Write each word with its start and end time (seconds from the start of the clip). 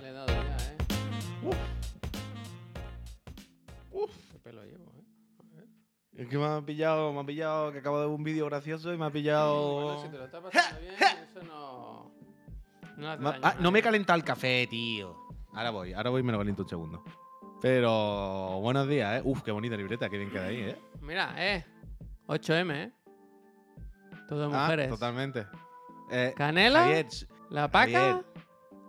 Le 0.00 0.08
he 0.08 0.12
dado 0.12 0.26
ya, 0.28 0.56
¿eh? 0.56 0.76
Uf. 3.92 4.32
Qué 4.32 4.38
pelo 4.38 4.62
llevo, 4.64 4.92
¿eh? 4.96 5.66
Es 6.14 6.28
que 6.28 6.38
me 6.38 6.44
ha 6.46 6.60
pillado, 6.60 7.12
me 7.12 7.20
ha 7.20 7.24
pillado 7.24 7.72
que 7.72 7.78
acabo 7.78 7.98
de 8.00 8.06
ver 8.06 8.14
un 8.14 8.22
vídeo 8.24 8.46
gracioso 8.46 8.92
y 8.92 8.98
me 8.98 9.06
ha 9.06 9.10
pillado. 9.10 9.82
Bueno, 9.84 10.02
si 10.02 10.08
te 10.08 10.18
lo 10.18 10.24
estás 10.24 10.42
pasando 10.42 10.80
bien, 10.82 10.94
eso 10.94 11.42
no... 11.44 12.12
No, 12.96 13.10
hace 13.10 13.22
Ma- 13.22 13.32
daño 13.32 13.42
ah, 13.44 13.54
no 13.58 13.70
me 13.70 13.78
he 13.78 13.82
calentado 13.82 14.16
el 14.18 14.24
café, 14.24 14.66
tío. 14.68 15.16
Ahora 15.54 15.70
voy, 15.70 15.92
ahora 15.92 16.10
voy 16.10 16.20
y 16.20 16.24
me 16.24 16.32
lo 16.32 16.38
caliento 16.38 16.62
un 16.62 16.68
segundo. 16.68 17.04
Pero 17.60 18.58
buenos 18.60 18.88
días, 18.88 19.18
¿eh? 19.18 19.22
Uf, 19.24 19.42
qué 19.42 19.50
bonita 19.52 19.76
libreta, 19.76 20.08
qué 20.08 20.18
bien 20.18 20.30
queda 20.30 20.46
ahí, 20.46 20.56
¿eh? 20.60 20.76
Mira, 21.00 21.34
eh. 21.38 21.64
8M, 22.26 22.72
¿eh? 22.74 22.92
Todo 24.28 24.44
Ah, 24.52 24.62
mujeres. 24.62 24.88
totalmente. 24.88 25.46
Eh, 26.12 26.34
Canela, 26.36 26.80
Javier, 26.80 27.06
la 27.50 27.70
paca 27.70 27.90
Javier, 27.90 28.24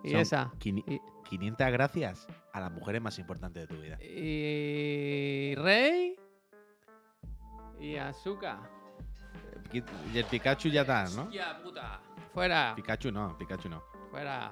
y 0.03 0.15
esa. 0.15 0.51
quini- 0.59 0.83
Y, 0.87 0.99
500 1.29 1.71
gracias 1.71 2.27
a 2.51 2.59
las 2.59 2.71
mujeres 2.71 3.01
más 3.01 3.17
importantes 3.17 3.67
de 3.67 3.75
tu 3.75 3.81
vida. 3.81 3.97
y 4.03 5.55
Rey 5.55 6.15
y 7.79 7.95
Azúcar. 7.95 8.59
Qui- 9.71 9.83
Y 10.13 10.17
el 10.19 10.25
Pikachu 10.25 10.69
ya 10.69 10.81
está, 10.81 11.05
¿no? 11.15 11.23
Hostia 11.23 11.59
puta. 11.63 12.01
Fuera, 12.33 12.73
Pikachu 12.75 13.11
no, 13.11 13.37
Pikachu 13.37 13.69
no. 13.69 13.81
fuera. 14.11 14.51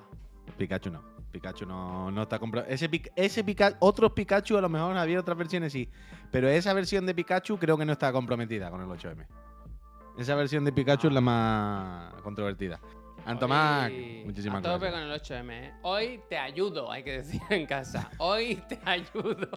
Pikachu 0.58 0.90
no. 0.92 1.12
Pikachu 1.32 1.66
no, 1.66 2.12
no 2.12 2.24
está 2.24 2.40
comprado. 2.40 2.68
Ese 2.68 2.90
Pikachu, 3.44 3.78
otros 3.80 4.12
Pikachu 4.14 4.58
a 4.58 4.62
lo 4.62 4.68
mejor 4.70 4.98
había 4.98 5.20
otras 5.20 5.38
versiones 5.38 5.72
sí. 5.72 5.90
Pero 6.32 6.50
esa 6.50 6.74
versión 6.74 7.06
de 7.06 7.14
Pikachu 7.16 7.58
creo 7.58 7.78
que 7.78 7.86
no 7.86 7.94
está 7.94 8.12
comprometida 8.12 8.70
con 8.70 8.82
el 8.82 8.88
8M. 8.90 9.26
Esa 10.18 10.36
versión 10.36 10.64
de 10.66 10.72
Pikachu 10.72 11.08
es 11.08 11.14
la 11.14 11.22
más 11.22 12.14
controvertida. 12.22 12.80
Antomac, 13.26 13.92
Hoy 13.92 14.24
muchísimas 14.26 14.60
a 14.66 14.74
tope 14.74 14.90
gracias. 14.90 15.30
con 15.30 15.42
el 15.42 15.50
8M. 15.50 15.52
¿eh? 15.52 15.74
Hoy 15.84 16.22
te 16.28 16.38
ayudo, 16.38 16.92
hay 16.92 17.04
que 17.04 17.12
decir 17.18 17.42
en 17.50 17.66
casa. 17.66 18.10
Hoy 18.18 18.56
te 18.68 18.80
ayudo. 18.84 19.50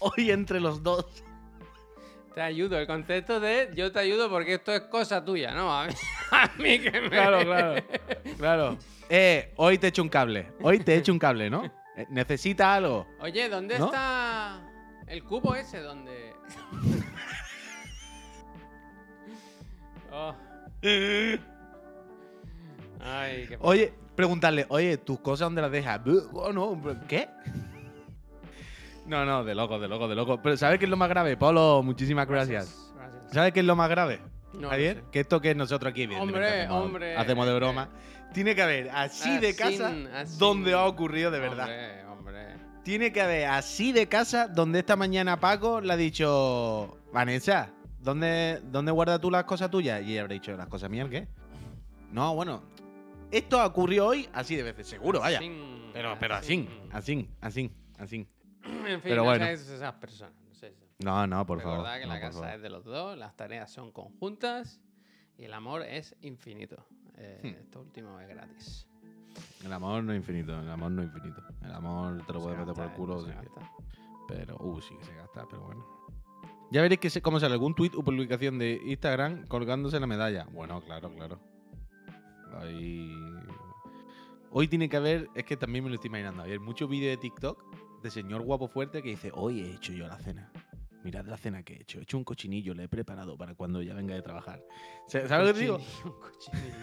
Hoy 0.00 0.30
entre 0.30 0.60
los 0.60 0.82
dos. 0.82 1.06
Te 2.34 2.40
ayudo. 2.40 2.78
El 2.78 2.86
concepto 2.86 3.38
de 3.40 3.70
yo 3.74 3.92
te 3.92 3.98
ayudo 4.00 4.28
porque 4.30 4.54
esto 4.54 4.72
es 4.72 4.80
cosa 4.82 5.24
tuya, 5.24 5.52
¿no? 5.52 5.72
A 5.72 5.86
mí, 5.86 5.92
a 6.32 6.50
mí 6.58 6.78
que 6.80 6.90
me... 7.00 7.10
Claro, 7.10 7.44
claro. 7.44 7.82
Claro. 8.38 8.78
Eh, 9.14 9.52
hoy 9.56 9.76
te 9.76 9.88
echo 9.88 10.00
un 10.00 10.08
cable. 10.08 10.52
Hoy 10.62 10.78
te 10.78 10.96
echo 10.96 11.12
un 11.12 11.18
cable, 11.18 11.50
¿no? 11.50 11.70
Eh, 11.96 12.06
¿Necesita 12.10 12.74
algo? 12.74 13.06
Oye, 13.20 13.48
¿dónde 13.48 13.78
¿No? 13.78 13.86
está 13.86 14.60
el 15.06 15.22
cubo 15.24 15.54
ese? 15.54 15.80
¿Dónde? 15.80 16.32
Oh. 20.10 20.34
Ay, 23.00 23.46
qué... 23.48 23.56
Oye, 23.60 23.92
preguntarle, 24.14 24.66
oye, 24.68 24.96
¿tus 24.98 25.20
cosas 25.20 25.46
dónde 25.46 25.62
las 25.62 25.70
dejas? 25.70 26.00
Oh, 26.32 26.52
no, 26.52 26.80
¿qué? 27.08 27.28
No, 29.06 29.24
no, 29.24 29.44
de 29.44 29.54
loco, 29.54 29.78
de 29.80 29.88
loco, 29.88 30.08
de 30.08 30.14
loco. 30.14 30.40
Pero 30.42 30.56
¿sabes 30.56 30.78
qué 30.78 30.84
es 30.84 30.90
lo 30.90 30.96
más 30.96 31.08
grave? 31.08 31.36
Polo, 31.36 31.82
muchísimas 31.82 32.26
gracias. 32.28 32.92
Gracias. 32.96 33.32
¿Sabes 33.32 33.52
qué 33.52 33.60
es 33.60 33.66
lo 33.66 33.74
más 33.76 33.88
grave? 33.90 34.20
No 34.54 34.68
Javier, 34.68 34.96
sé. 34.98 35.02
que 35.10 35.20
esto 35.20 35.40
que 35.40 35.54
nosotros 35.54 35.90
aquí, 35.90 36.04
Hombre, 36.04 36.46
hacemos, 36.46 36.84
hombre, 36.84 37.16
hacemos 37.16 37.46
de 37.46 37.54
broma, 37.54 37.88
tiene 38.32 38.54
que 38.54 38.62
haber 38.62 38.90
así 38.90 39.38
de 39.38 39.48
Así, 39.48 39.56
casa 39.56 39.94
así. 40.14 40.38
donde 40.38 40.72
ha 40.74 40.84
ocurrido 40.86 41.30
de 41.30 41.38
verdad. 41.40 41.64
Hombre, 41.68 42.04
hombre. 42.06 42.56
Tiene 42.84 43.12
que 43.12 43.20
haber 43.20 43.46
así 43.46 43.92
de 43.92 44.08
casa 44.08 44.48
donde 44.48 44.80
esta 44.80 44.96
mañana 44.96 45.38
Paco 45.38 45.80
le 45.80 45.92
ha 45.92 45.96
dicho, 45.96 46.98
Vanessa, 47.12 47.70
¿dónde, 48.00 48.60
¿dónde 48.64 48.90
guardas 48.92 49.20
tú 49.20 49.30
las 49.30 49.44
cosas 49.44 49.70
tuyas? 49.70 50.02
Y 50.02 50.12
ella 50.12 50.22
habrá 50.22 50.34
dicho, 50.34 50.56
¿las 50.56 50.66
cosas 50.68 50.90
mías 50.90 51.08
qué? 51.08 51.28
No, 52.10 52.34
bueno, 52.34 52.62
esto 53.30 53.64
ocurrió 53.64 54.06
hoy 54.08 54.28
así 54.32 54.56
de 54.56 54.62
veces, 54.64 54.86
seguro, 54.88 55.20
vaya. 55.20 55.38
Así, 55.38 55.50
Pero, 55.92 56.16
pero 56.18 56.34
así, 56.34 56.68
así, 56.92 57.28
así, 57.40 57.70
así. 57.98 58.26
En 58.64 58.84
fin, 58.84 59.00
Pero 59.02 59.16
no 59.16 59.24
bueno. 59.24 59.44
esas 59.46 59.92
personas. 59.94 60.34
No 60.46 60.54
seáis 60.54 60.74
esas 60.76 61.04
No, 61.04 61.26
no, 61.26 61.46
por 61.46 61.60
favor. 61.60 61.78
Recordad 61.78 61.98
que 62.00 62.06
no, 62.06 62.14
la 62.14 62.20
casa 62.20 62.38
favor. 62.40 62.54
es 62.56 62.62
de 62.62 62.70
los 62.70 62.84
dos, 62.84 63.16
las 63.16 63.36
tareas 63.36 63.70
son 63.72 63.90
conjuntas 63.92 64.80
y 65.38 65.44
el 65.44 65.54
amor 65.54 65.82
es 65.82 66.14
infinito. 66.20 66.84
Eh, 67.22 67.40
Hmm. 67.42 67.46
Esto 67.46 67.80
último 67.80 68.20
es 68.20 68.28
gratis. 68.28 68.88
El 69.64 69.72
amor 69.72 70.02
no 70.02 70.12
es 70.12 70.18
infinito, 70.18 70.58
el 70.58 70.68
amor 70.68 70.90
no 70.90 71.02
es 71.02 71.08
infinito. 71.08 71.42
El 71.62 71.72
amor 71.72 72.24
te 72.26 72.32
lo 72.32 72.40
puedes 72.40 72.58
meter 72.58 72.74
por 72.74 72.84
el 72.84 72.92
culo. 72.92 73.24
se. 73.24 73.32
Pero, 74.28 74.56
uh, 74.58 74.80
sí 74.80 74.94
que 74.98 75.04
se 75.04 75.14
gasta, 75.14 75.46
pero 75.48 75.62
bueno. 75.62 75.84
Ya 76.70 76.82
veréis 76.82 77.00
que 77.00 77.10
se, 77.10 77.22
cómo 77.22 77.38
sale 77.38 77.52
algún 77.54 77.74
tweet 77.74 77.92
o 77.96 78.02
publicación 78.02 78.58
de 78.58 78.80
Instagram 78.84 79.46
colgándose 79.46 80.00
la 80.00 80.06
medalla. 80.06 80.46
Bueno, 80.52 80.80
claro, 80.80 81.14
claro. 81.14 81.38
Ahí. 82.58 83.14
Hoy 84.50 84.68
tiene 84.68 84.88
que 84.88 84.96
haber, 84.96 85.28
es 85.34 85.44
que 85.44 85.56
también 85.56 85.84
me 85.84 85.90
lo 85.90 85.94
estoy 85.94 86.08
imaginando, 86.08 86.42
hay 86.42 86.58
muchos 86.58 86.88
vídeos 86.88 87.12
de 87.12 87.16
TikTok 87.16 88.02
de 88.02 88.10
señor 88.10 88.42
guapo 88.42 88.68
fuerte 88.68 89.02
que 89.02 89.10
dice, 89.10 89.30
hoy 89.34 89.60
he 89.60 89.74
hecho 89.74 89.92
yo 89.92 90.06
la 90.06 90.18
cena. 90.18 90.50
Mirad 91.04 91.26
la 91.26 91.36
cena 91.36 91.62
que 91.62 91.74
he 91.74 91.82
hecho. 91.82 91.98
He 91.98 92.02
hecho 92.02 92.16
un 92.16 92.24
cochinillo, 92.24 92.74
le 92.74 92.84
he 92.84 92.88
preparado 92.88 93.36
para 93.36 93.54
cuando 93.54 93.80
ella 93.80 93.94
venga 93.94 94.14
de 94.14 94.22
trabajar. 94.22 94.62
¿Sabes 95.08 95.28
lo 95.30 95.46
que 95.46 95.52
te 95.54 95.58
digo? 95.60 95.78
Cochinillo, 95.78 96.20
cochinillo. 96.20 96.76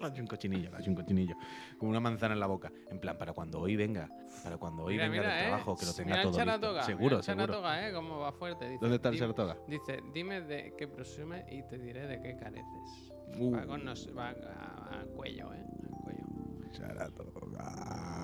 Le 0.00 0.08
hecho 0.08 0.20
un 0.20 0.26
cochinillo, 0.26 0.70
le 0.70 0.76
ha 0.76 0.80
hecho 0.80 0.90
un 0.90 0.96
cochinillo. 0.96 1.34
Con 1.78 1.88
una 1.88 2.00
manzana 2.00 2.34
en 2.34 2.40
la 2.40 2.46
boca. 2.46 2.70
En 2.90 2.98
plan, 2.98 3.16
para 3.16 3.32
cuando 3.32 3.60
hoy 3.60 3.76
venga. 3.76 4.08
Para 4.42 4.58
cuando 4.58 4.82
hoy 4.84 4.94
Mira, 4.94 5.08
venga 5.08 5.22
mira, 5.22 5.34
del 5.34 5.42
eh. 5.44 5.46
trabajo, 5.48 5.76
que 5.76 5.86
lo 5.86 5.94
tenga 5.94 6.10
Mira 6.10 6.22
todo 6.22 6.32
listo. 6.32 6.44
Saratoga, 6.44 6.82
Seguro, 6.82 7.16
mira 7.16 7.22
seguro. 7.22 7.46
Saratoga, 7.46 7.88
eh, 7.88 7.92
cómo 7.94 8.18
va 8.18 8.32
fuerte. 8.32 8.64
Dice, 8.68 8.78
¿Dónde 8.80 8.96
está 8.96 9.08
el 9.08 9.14
"Dim- 9.14 9.20
Saratoga? 9.20 9.56
Dice, 9.68 10.00
dime 10.12 10.40
de 10.42 10.74
qué 10.76 10.88
presume 10.88 11.46
y 11.48 11.62
te 11.62 11.78
diré 11.78 12.06
de 12.08 12.20
qué 12.20 12.36
careces. 12.36 13.12
Uh, 13.38 13.52
Va, 13.54 13.64
con 13.66 13.84
nos, 13.84 14.08
va 14.16 14.30
a, 14.30 15.00
a 15.00 15.04
cuello, 15.16 15.54
eh. 15.54 15.64
A 15.64 16.02
cuello. 16.02 16.24
Saratoga. 16.72 18.23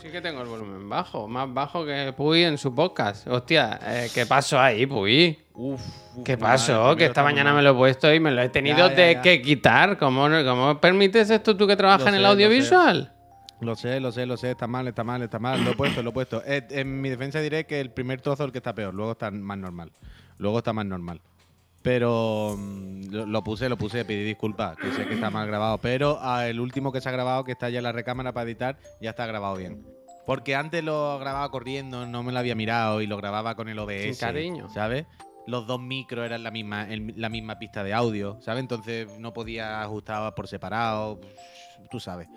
Sí 0.00 0.08
que 0.10 0.20
tengo 0.20 0.42
el 0.42 0.48
volumen 0.48 0.88
bajo, 0.88 1.28
más 1.28 1.52
bajo 1.52 1.84
que 1.86 2.12
Puy 2.16 2.42
en 2.44 2.58
su 2.58 2.74
podcast. 2.74 3.26
Hostia, 3.26 3.78
eh, 3.82 4.08
¿qué 4.14 4.26
pasó 4.26 4.60
ahí, 4.60 4.86
Puy? 4.86 5.38
Uf, 5.54 5.80
uf, 6.16 6.24
¿Qué 6.24 6.36
pasó? 6.36 6.94
que 6.96 7.06
esta 7.06 7.22
mañana 7.22 7.50
mal. 7.50 7.58
me 7.58 7.62
lo 7.62 7.70
he 7.70 7.74
puesto 7.74 8.12
y 8.12 8.18
me 8.20 8.30
lo 8.30 8.42
he 8.42 8.48
tenido 8.48 8.76
Ya, 8.76 8.88
ya, 8.90 8.94
de 8.94 9.14
ya. 9.14 9.22
que 9.22 9.40
quitar. 9.42 9.96
¿Cómo, 9.98 10.26
¿Cómo 10.44 10.80
permites 10.80 11.30
esto 11.30 11.56
tú 11.56 11.66
que 11.66 11.76
trabajas 11.76 12.02
Lo 12.02 12.08
en 12.08 12.14
el 12.16 12.20
sé, 12.20 12.22
lo 12.22 12.28
sé. 12.28 12.32
audiovisual? 12.44 13.12
Lo 13.60 13.76
sé, 13.76 14.00
lo 14.00 14.12
sé, 14.12 14.26
lo 14.26 14.36
sé. 14.36 14.50
Está 14.50 14.66
mal, 14.66 14.88
está 14.88 15.04
mal, 15.04 15.22
está 15.22 15.38
mal. 15.38 15.62
Lo 15.64 15.70
he 15.70 15.74
puesto, 15.76 16.02
lo 16.02 16.10
he 16.10 16.12
puesto. 16.12 16.42
Eh, 16.44 16.66
en 16.70 17.00
mi 17.00 17.08
defensa 17.08 17.40
diré 17.40 17.64
que 17.66 17.80
el 17.80 17.90
primer 17.90 18.20
trozo 18.20 18.42
es 18.42 18.46
el 18.48 18.52
que 18.52 18.58
está 18.58 18.74
peor. 18.74 18.92
Luego 18.94 19.12
está 19.12 19.30
más 19.30 19.56
normal. 19.56 19.92
Luego 20.38 20.58
está 20.58 20.72
más 20.72 20.84
normal. 20.86 21.20
Pero 21.84 22.56
mm, 22.58 23.10
lo, 23.12 23.26
lo 23.26 23.44
puse, 23.44 23.68
lo 23.68 23.76
puse, 23.76 24.06
pedí 24.06 24.24
disculpas, 24.24 24.74
que 24.78 24.90
sé 24.92 25.06
que 25.06 25.14
está 25.14 25.28
mal 25.28 25.46
grabado. 25.46 25.76
Pero 25.76 26.18
ah, 26.22 26.48
el 26.48 26.58
último 26.58 26.90
que 26.90 27.02
se 27.02 27.10
ha 27.10 27.12
grabado, 27.12 27.44
que 27.44 27.52
está 27.52 27.68
ya 27.68 27.78
en 27.78 27.84
la 27.84 27.92
recámara 27.92 28.32
para 28.32 28.44
editar, 28.48 28.78
ya 29.02 29.10
está 29.10 29.26
grabado 29.26 29.54
bien. 29.56 29.84
Porque 30.24 30.54
antes 30.56 30.82
lo 30.82 31.18
grababa 31.18 31.50
corriendo, 31.50 32.06
no 32.06 32.22
me 32.22 32.32
lo 32.32 32.38
había 32.38 32.54
mirado 32.54 33.02
y 33.02 33.06
lo 33.06 33.18
grababa 33.18 33.54
con 33.54 33.68
el 33.68 33.78
OBS. 33.78 34.02
Sin 34.02 34.14
cariño. 34.16 34.70
¿Sabes? 34.70 35.04
Los 35.46 35.66
dos 35.66 35.78
micros 35.78 36.24
eran 36.24 36.42
la 36.42 36.50
misma, 36.50 36.88
el- 36.88 37.12
la 37.18 37.28
misma 37.28 37.58
pista 37.58 37.84
de 37.84 37.92
audio, 37.92 38.38
¿sabes? 38.40 38.60
Entonces 38.62 39.18
no 39.18 39.34
podía 39.34 39.82
ajustar 39.82 40.34
por 40.34 40.48
separado, 40.48 41.20
tú 41.90 42.00
sabes. 42.00 42.28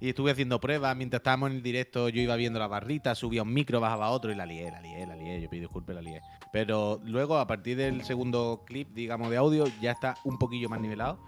Y 0.00 0.08
estuve 0.08 0.32
haciendo 0.32 0.60
pruebas 0.60 0.96
mientras 0.96 1.20
estábamos 1.20 1.50
en 1.50 1.56
el 1.56 1.62
directo. 1.62 2.08
Yo 2.08 2.20
iba 2.20 2.36
viendo 2.36 2.58
las 2.58 2.68
barritas, 2.68 3.18
subía 3.18 3.42
un 3.42 3.52
micro, 3.52 3.80
bajaba 3.80 4.10
otro 4.10 4.32
y 4.32 4.34
la 4.34 4.46
lié, 4.46 4.70
la 4.70 4.80
lié, 4.80 5.06
la 5.06 5.16
lié. 5.16 5.40
Yo 5.40 5.48
pido 5.48 5.62
disculpas, 5.62 5.94
la 5.96 6.02
lié. 6.02 6.20
Pero 6.52 7.00
luego, 7.04 7.38
a 7.38 7.46
partir 7.46 7.76
del 7.76 8.04
segundo 8.04 8.62
clip, 8.66 8.88
digamos, 8.94 9.30
de 9.30 9.36
audio, 9.36 9.66
ya 9.80 9.92
está 9.92 10.16
un 10.24 10.38
poquillo 10.38 10.68
más 10.68 10.80
nivelado. 10.80 11.18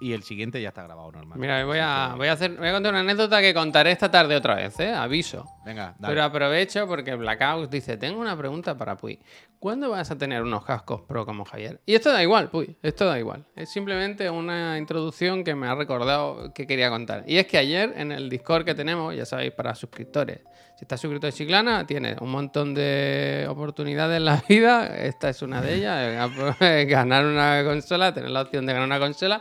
Y 0.00 0.12
el 0.12 0.22
siguiente 0.22 0.60
ya 0.60 0.68
está 0.68 0.82
grabado 0.82 1.12
normal. 1.12 1.38
Mira, 1.38 1.64
voy 1.64 1.78
a, 1.80 2.14
voy 2.16 2.28
a 2.28 2.32
hacer, 2.32 2.56
voy 2.56 2.68
a 2.68 2.72
contar 2.72 2.92
una 2.92 3.00
anécdota 3.00 3.40
que 3.40 3.54
contaré 3.54 3.92
esta 3.92 4.10
tarde 4.10 4.36
otra 4.36 4.56
vez, 4.56 4.78
¿eh? 4.80 4.92
Aviso. 4.92 5.46
Venga, 5.64 5.94
dale. 5.98 6.12
Pero 6.12 6.24
aprovecho 6.24 6.86
porque 6.86 7.14
Blackout 7.14 7.70
dice, 7.70 7.96
tengo 7.96 8.20
una 8.20 8.36
pregunta 8.36 8.76
para 8.76 8.96
Puy. 8.96 9.18
¿Cuándo 9.58 9.88
vas 9.90 10.10
a 10.10 10.18
tener 10.18 10.42
unos 10.42 10.64
cascos 10.64 11.02
pro 11.02 11.24
como 11.24 11.44
Javier? 11.44 11.80
Y 11.86 11.94
esto 11.94 12.12
da 12.12 12.22
igual, 12.22 12.50
Puy, 12.50 12.76
esto 12.82 13.06
da 13.06 13.18
igual. 13.18 13.46
Es 13.56 13.70
simplemente 13.70 14.28
una 14.28 14.76
introducción 14.76 15.42
que 15.42 15.54
me 15.54 15.66
ha 15.66 15.74
recordado 15.74 16.52
que 16.52 16.66
quería 16.66 16.90
contar. 16.90 17.24
Y 17.26 17.38
es 17.38 17.46
que 17.46 17.56
ayer 17.56 17.94
en 17.96 18.12
el 18.12 18.28
Discord 18.28 18.64
que 18.66 18.74
tenemos, 18.74 19.16
ya 19.16 19.24
sabéis, 19.24 19.52
para 19.52 19.74
suscriptores. 19.74 20.40
Si 20.76 20.84
estás 20.84 21.00
suscrito 21.00 21.28
a 21.28 21.32
Chiclana, 21.32 21.86
tienes 21.86 22.20
un 22.20 22.30
montón 22.30 22.74
de 22.74 23.46
oportunidades 23.48 24.16
en 24.16 24.24
la 24.24 24.42
vida. 24.48 24.86
Esta 24.98 25.30
es 25.30 25.40
una 25.40 25.62
de 25.62 25.76
ellas, 25.76 26.30
ganar 26.86 27.24
una 27.24 27.62
consola, 27.64 28.12
tener 28.12 28.30
la 28.30 28.42
opción 28.42 28.66
de 28.66 28.72
ganar 28.72 28.86
una 28.86 28.98
consola. 28.98 29.40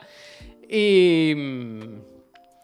Y... 0.74 1.36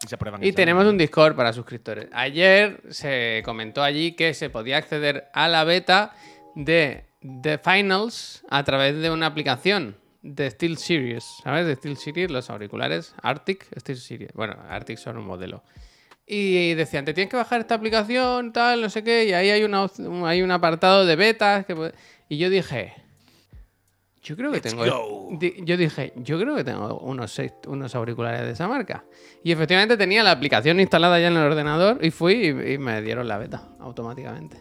Y 0.01 0.07
se 0.07 0.53
tenemos 0.53 0.85
un 0.85 0.97
Discord 0.97 1.35
para 1.35 1.53
suscriptores. 1.53 2.07
Ayer 2.13 2.81
se 2.89 3.43
comentó 3.45 3.83
allí 3.83 4.13
que 4.13 4.33
se 4.33 4.49
podía 4.49 4.77
acceder 4.77 5.27
a 5.33 5.47
la 5.47 5.63
beta 5.65 6.15
de 6.55 7.03
The 7.41 7.59
Finals 7.59 8.43
a 8.49 8.63
través 8.63 8.99
de 8.99 9.11
una 9.11 9.27
aplicación 9.27 9.97
de 10.23 10.49
Steel 10.49 10.77
Series. 10.77 11.25
¿Sabes? 11.43 11.67
De 11.67 11.75
Steel 11.75 11.97
Series, 11.97 12.31
los 12.31 12.49
auriculares 12.49 13.13
Arctic, 13.21 13.67
Steel 13.77 13.97
Series. 13.97 14.31
Bueno, 14.33 14.55
Arctic 14.69 14.97
son 14.97 15.17
un 15.17 15.25
modelo. 15.25 15.63
Y 16.25 16.73
decían, 16.75 17.05
te 17.05 17.13
tienes 17.13 17.29
que 17.29 17.37
bajar 17.37 17.59
esta 17.61 17.75
aplicación, 17.75 18.53
tal, 18.53 18.81
no 18.81 18.89
sé 18.89 19.03
qué, 19.03 19.25
y 19.25 19.33
ahí 19.33 19.49
hay, 19.49 19.63
una, 19.63 19.87
hay 20.25 20.41
un 20.41 20.51
apartado 20.51 21.05
de 21.05 21.15
betas. 21.15 21.65
Que 21.65 21.91
Y 22.29 22.37
yo 22.37 22.49
dije, 22.49 22.93
Yo 24.21 24.35
creo 24.35 24.51
que 24.51 24.57
Let's 24.57 24.69
tengo. 24.75 24.85
Yo 25.65 25.77
dije, 25.77 26.11
yo 26.17 26.39
creo 26.39 26.55
que 26.55 26.63
tengo 26.65 26.99
unos, 26.99 27.31
seis- 27.31 27.53
unos 27.67 27.95
auriculares 27.95 28.41
de 28.41 28.51
esa 28.51 28.67
marca. 28.67 29.05
Y 29.43 29.51
efectivamente 29.53 29.95
tenía 29.95 30.23
la 30.23 30.31
aplicación 30.31 30.79
instalada 30.79 31.19
ya 31.19 31.27
en 31.27 31.37
el 31.37 31.43
ordenador 31.43 32.03
y 32.03 32.11
fui 32.11 32.33
y, 32.33 32.73
y 32.73 32.77
me 32.77 33.01
dieron 33.01 33.27
la 33.27 33.37
beta 33.37 33.69
automáticamente. 33.79 34.57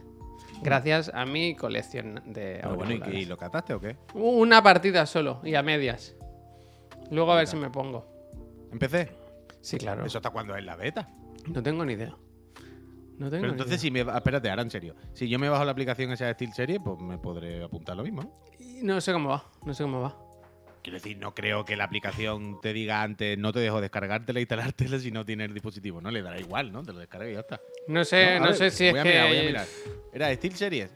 Gracias 0.62 1.10
a 1.14 1.24
mi 1.26 1.54
colección 1.56 2.16
de 2.26 2.58
Pero 2.62 2.76
bueno, 2.76 2.90
¿y, 2.92 2.94
auriculares. 2.96 3.28
lo 3.28 3.36
cataste 3.36 3.74
o 3.74 3.80
qué? 3.80 3.96
Una 4.14 4.62
partida 4.62 5.06
solo 5.06 5.40
y 5.44 5.54
a 5.54 5.62
medias. 5.62 6.14
Luego 7.10 7.32
a 7.32 7.36
ver 7.36 7.46
si 7.46 7.56
me 7.56 7.70
pongo. 7.70 8.06
Empecé. 8.72 9.10
Sí, 9.60 9.78
claro. 9.78 10.04
¿Eso 10.04 10.18
hasta 10.18 10.30
cuándo 10.30 10.54
es 10.56 10.64
la 10.64 10.76
beta? 10.76 11.08
No 11.46 11.62
tengo 11.62 11.84
ni 11.84 11.94
idea. 11.94 12.14
No 13.18 13.30
tengo 13.30 13.40
Pero 13.42 13.52
entonces, 13.52 13.82
idea. 13.82 14.00
si 14.02 14.04
me. 14.04 14.16
Espérate, 14.16 14.50
ahora 14.50 14.62
en 14.62 14.70
serio. 14.70 14.94
Si 15.14 15.28
yo 15.28 15.38
me 15.40 15.48
bajo 15.48 15.64
la 15.64 15.72
aplicación 15.72 16.12
esa 16.12 16.26
de 16.26 16.34
Steel 16.34 16.52
Series, 16.52 16.80
pues 16.84 17.00
me 17.00 17.18
podré 17.18 17.62
apuntar 17.64 17.96
lo 17.96 18.02
mismo, 18.04 18.44
¿no? 18.82 18.94
No 18.94 19.00
sé 19.00 19.12
cómo 19.12 19.30
va. 19.30 19.44
No 19.64 19.74
sé 19.74 19.82
cómo 19.82 20.00
va. 20.02 20.16
Quiero 20.82 20.98
decir, 20.98 21.18
no 21.18 21.34
creo 21.34 21.64
que 21.64 21.76
la 21.76 21.84
aplicación 21.84 22.60
te 22.62 22.72
diga 22.72 23.02
antes, 23.02 23.36
no 23.36 23.52
te 23.52 23.58
dejo 23.60 23.80
descargártela 23.80 24.38
e 24.38 24.42
instalártela 24.42 24.98
si 24.98 25.10
no 25.10 25.24
tienes 25.24 25.48
el 25.48 25.54
dispositivo, 25.54 26.00
¿no? 26.00 26.10
Le 26.10 26.22
dará 26.22 26.38
igual, 26.40 26.72
¿no? 26.72 26.82
Te 26.82 26.92
lo 26.92 27.00
descargas 27.00 27.28
y 27.30 27.32
ya 27.34 27.40
está. 27.40 27.60
No 27.88 28.04
sé, 28.04 28.36
a 28.36 28.40
no, 28.40 28.46
ver, 28.46 28.54
sé 28.54 28.70
si 28.70 28.86
es 28.86 28.92
voy 28.92 29.00
a 29.00 29.02
que. 29.02 29.08
mirar, 29.10 29.28
voy 29.28 29.38
a 29.38 29.42
mirar. 29.42 29.66
Era 30.12 30.34
Steel 30.34 30.54
Series. 30.54 30.90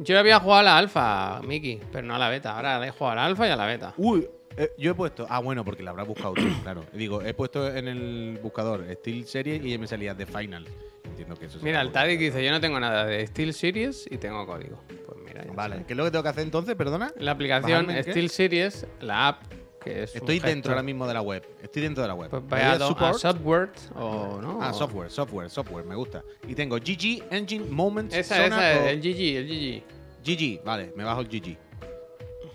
Yo 0.00 0.18
había 0.18 0.40
jugado 0.40 0.60
a 0.60 0.62
la 0.62 0.78
alfa, 0.78 1.40
Miki, 1.42 1.78
pero 1.92 2.06
no 2.06 2.14
a 2.14 2.18
la 2.18 2.28
beta. 2.28 2.56
Ahora 2.56 2.84
he 2.86 2.90
jugado 2.90 3.12
a 3.12 3.14
la 3.16 3.26
alfa 3.26 3.46
y 3.46 3.50
a 3.50 3.56
la 3.56 3.66
beta. 3.66 3.94
Uy, 3.96 4.26
eh, 4.56 4.70
yo 4.78 4.92
he 4.92 4.94
puesto. 4.94 5.26
Ah, 5.28 5.40
bueno, 5.40 5.64
porque 5.64 5.82
la 5.82 5.90
habrás 5.90 6.06
buscado 6.08 6.34
tú, 6.34 6.42
claro. 6.62 6.84
Digo, 6.92 7.22
he 7.22 7.34
puesto 7.34 7.68
en 7.74 7.86
el 7.88 8.38
buscador 8.42 8.84
Steel 8.94 9.26
Series 9.26 9.64
y 9.64 9.76
me 9.78 9.86
salía 9.86 10.16
The 10.16 10.26
Final. 10.26 10.66
Entiendo 11.04 11.36
que 11.36 11.46
eso 11.46 11.58
Mira, 11.62 11.80
el 11.80 11.90
Tadic 11.92 12.18
dice: 12.18 12.44
Yo 12.44 12.50
no 12.50 12.60
tengo 12.60 12.78
nada 12.80 13.04
de 13.04 13.26
Steel 13.26 13.52
Series 13.52 14.06
y 14.10 14.18
tengo 14.18 14.46
código. 14.46 14.80
Pues 15.06 15.17
mira, 15.40 15.50
ya 15.50 15.56
Vale. 15.56 15.84
¿qué 15.86 15.92
es 15.92 15.96
lo 15.96 16.04
que 16.04 16.10
tengo 16.10 16.22
que 16.22 16.28
hacer 16.28 16.42
entonces? 16.44 16.74
Perdona. 16.76 17.12
La 17.18 17.32
aplicación 17.32 17.70
¿Bajarme 17.86 17.98
en 17.98 18.04
qué? 18.04 18.10
Steel 18.12 18.30
Series, 18.30 18.86
la 19.00 19.28
app, 19.28 19.42
que 19.82 20.02
es. 20.04 20.14
Estoy 20.16 20.38
dentro 20.40 20.72
ahora 20.72 20.82
mismo 20.82 21.06
de 21.06 21.14
la 21.14 21.20
web. 21.22 21.46
Estoy 21.62 21.82
dentro 21.82 22.02
de 22.02 22.08
la 22.08 22.14
web. 22.14 22.30
Pues 22.30 22.42
vaya 22.48 22.72
a, 22.72 22.74
a 22.74 23.14
software 23.14 23.70
o 23.94 24.40
no. 24.42 24.58
Ah, 24.62 24.70
o- 24.70 24.74
software, 24.74 25.10
software, 25.10 25.50
software, 25.50 25.84
me 25.84 25.94
gusta. 25.94 26.22
Y 26.46 26.54
tengo 26.54 26.76
GG, 26.76 27.24
Engine, 27.30 27.66
Moments, 27.70 28.14
Esa, 28.14 28.36
Sonar 28.36 28.72
esa, 28.72 28.82
o- 28.82 28.86
es, 28.86 28.92
el 28.92 29.00
GG, 29.00 29.36
el 29.36 29.46
GG. 29.46 29.82
GG, 30.24 30.64
vale, 30.64 30.92
me 30.96 31.04
bajo 31.04 31.20
el 31.20 31.28
GG. 31.28 31.56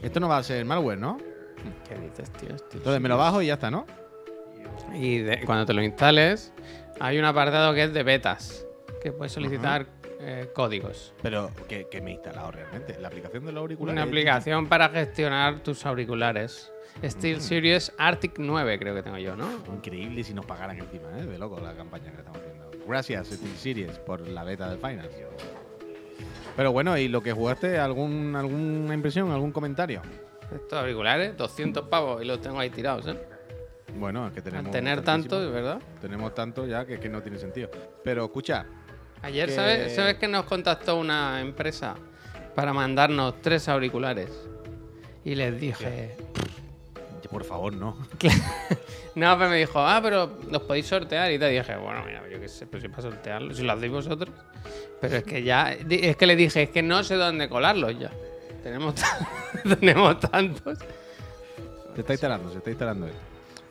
Esto 0.02 0.20
no 0.20 0.28
va 0.28 0.38
a 0.38 0.44
ser 0.44 0.66
malware, 0.66 0.98
¿no? 1.00 1.18
¿Qué 1.88 1.96
dices, 1.96 2.30
tío? 2.34 2.50
Steel 2.58 2.80
Entonces 2.80 3.02
me 3.02 3.08
lo 3.10 3.18
bajo 3.18 3.42
y 3.42 3.48
ya 3.48 3.54
está, 3.54 3.72
¿no? 3.72 3.86
Y 4.94 5.20
de- 5.20 5.42
cuando 5.46 5.66
te 5.66 5.74
lo 5.74 5.82
instales, 5.82 6.52
hay 7.00 7.18
un 7.18 7.26
apartado 7.26 7.74
que 7.74 7.84
es 7.84 7.94
de 7.94 8.04
betas, 8.04 8.66
que 9.02 9.12
puedes 9.14 9.32
solicitar 9.32 9.86
eh, 10.24 10.50
códigos. 10.54 11.14
Pero 11.22 11.52
que 11.68 12.02
me 12.02 12.12
he 12.12 12.14
instalado 12.14 12.52
realmente. 12.52 12.98
La 13.00 13.10
aplicación 13.10 13.46
de 13.46 13.52
los 13.52 13.62
auriculares. 13.62 13.94
Una 14.02 14.04
aplicación 14.04 14.68
para 14.68 14.90
gestionar 14.90 15.60
tus 15.60 15.86
auriculares. 15.86 16.72
Steel 17.04 17.38
Mm. 17.38 17.42
Series 17.42 17.94
Arctic 17.98 18.34
9 18.38 18.80
creo 18.80 18.96
que 18.96 19.04
tengo 19.04 19.18
yo, 19.18 19.36
¿no? 19.36 19.48
Increíble 19.74 20.24
si 20.24 20.34
nos 20.34 20.46
pagaran 20.46 20.78
encima, 20.78 21.10
¿eh? 21.20 21.26
De 21.26 21.38
loco 21.38 21.60
la 21.60 21.74
campaña 21.74 22.12
que 22.12 22.18
estamos 22.20 22.40
haciendo. 22.40 22.72
Gracias, 22.88 23.28
Steel 23.28 23.58
Series, 23.58 24.00
por 24.00 24.28
la 24.28 24.44
beta 24.44 24.70
del 24.70 24.78
Final. 24.80 25.10
Pero 26.56 26.72
bueno, 26.72 26.98
¿y 26.98 27.08
lo 27.08 27.22
que 27.22 27.32
jugaste? 27.32 27.80
¿Algún, 27.80 28.36
¿Alguna 28.36 28.94
impresión? 28.94 29.32
¿Algún 29.32 29.52
comentario? 29.52 30.02
Estos 30.54 30.80
auriculares, 30.80 31.36
200 31.36 31.88
pavos 31.88 32.22
y 32.22 32.26
los 32.26 32.40
tengo 32.42 32.60
ahí 32.60 32.70
tirados, 32.70 33.08
¿eh? 33.08 33.18
Bueno, 33.98 34.28
es 34.28 34.34
que 34.34 34.42
tenemos. 34.42 34.68
Al 34.68 34.72
tener 34.72 35.02
tanto, 35.02 35.52
¿verdad? 35.52 35.82
Tenemos 36.00 36.34
tanto 36.34 36.66
ya 36.68 36.86
que, 36.86 37.00
que 37.00 37.10
no 37.10 37.22
tiene 37.22 37.40
sentido. 37.40 37.70
Pero 38.04 38.26
escucha, 38.26 38.66
Ayer, 39.24 39.48
Que- 39.50 39.56
¿sabes, 39.56 39.96
¿sabes 39.96 40.16
que 40.16 40.28
nos 40.28 40.46
contactó 40.46 40.98
una 40.98 41.42
empresa 41.42 41.96
para 42.56 42.74
mandarnos 42.74 43.42
tres 43.42 43.68
auriculares? 43.70 44.30
Y 45.26 45.36
les 45.36 45.60
dije... 45.60 46.16
por 47.32 47.44
favor, 47.44 47.74
no. 47.74 47.98
No, 49.16 49.38
pero 49.38 49.50
me 49.52 49.58
dijo, 49.58 49.80
ah, 49.80 50.00
pero 50.02 50.40
los 50.50 50.64
podéis 50.64 50.88
sortear 50.88 51.32
y 51.32 51.38
te 51.38 51.48
dije, 51.48 51.76
bueno, 51.76 52.04
mira, 52.04 52.24
yo 52.32 52.40
qué 52.40 52.48
sé, 52.50 52.66
pero 52.66 52.82
si 52.82 52.88
para 52.90 53.04
sortearlos, 53.04 53.56
si 53.58 53.64
lo 53.64 53.74
hacéis 53.74 53.92
vosotros. 53.92 54.34
Pero 55.00 55.18
es 55.18 55.24
que 55.24 55.44
ya, 55.44 55.72
es 55.72 56.18
que 56.18 56.26
le 56.26 56.36
dije, 56.36 56.64
es 56.64 56.70
que 56.72 56.82
no 56.82 57.04
sé 57.04 57.14
dónde 57.14 57.48
colarlos 57.48 57.98
ya. 58.00 58.10
Tenemos, 58.64 58.96
tenemos 59.80 60.20
tantos. 60.20 60.80
Se 61.94 62.02
está 62.02 62.14
instalando, 62.14 62.52
se 62.52 62.58
está 62.58 62.72
instalando 62.72 63.06
esto. 63.06 63.20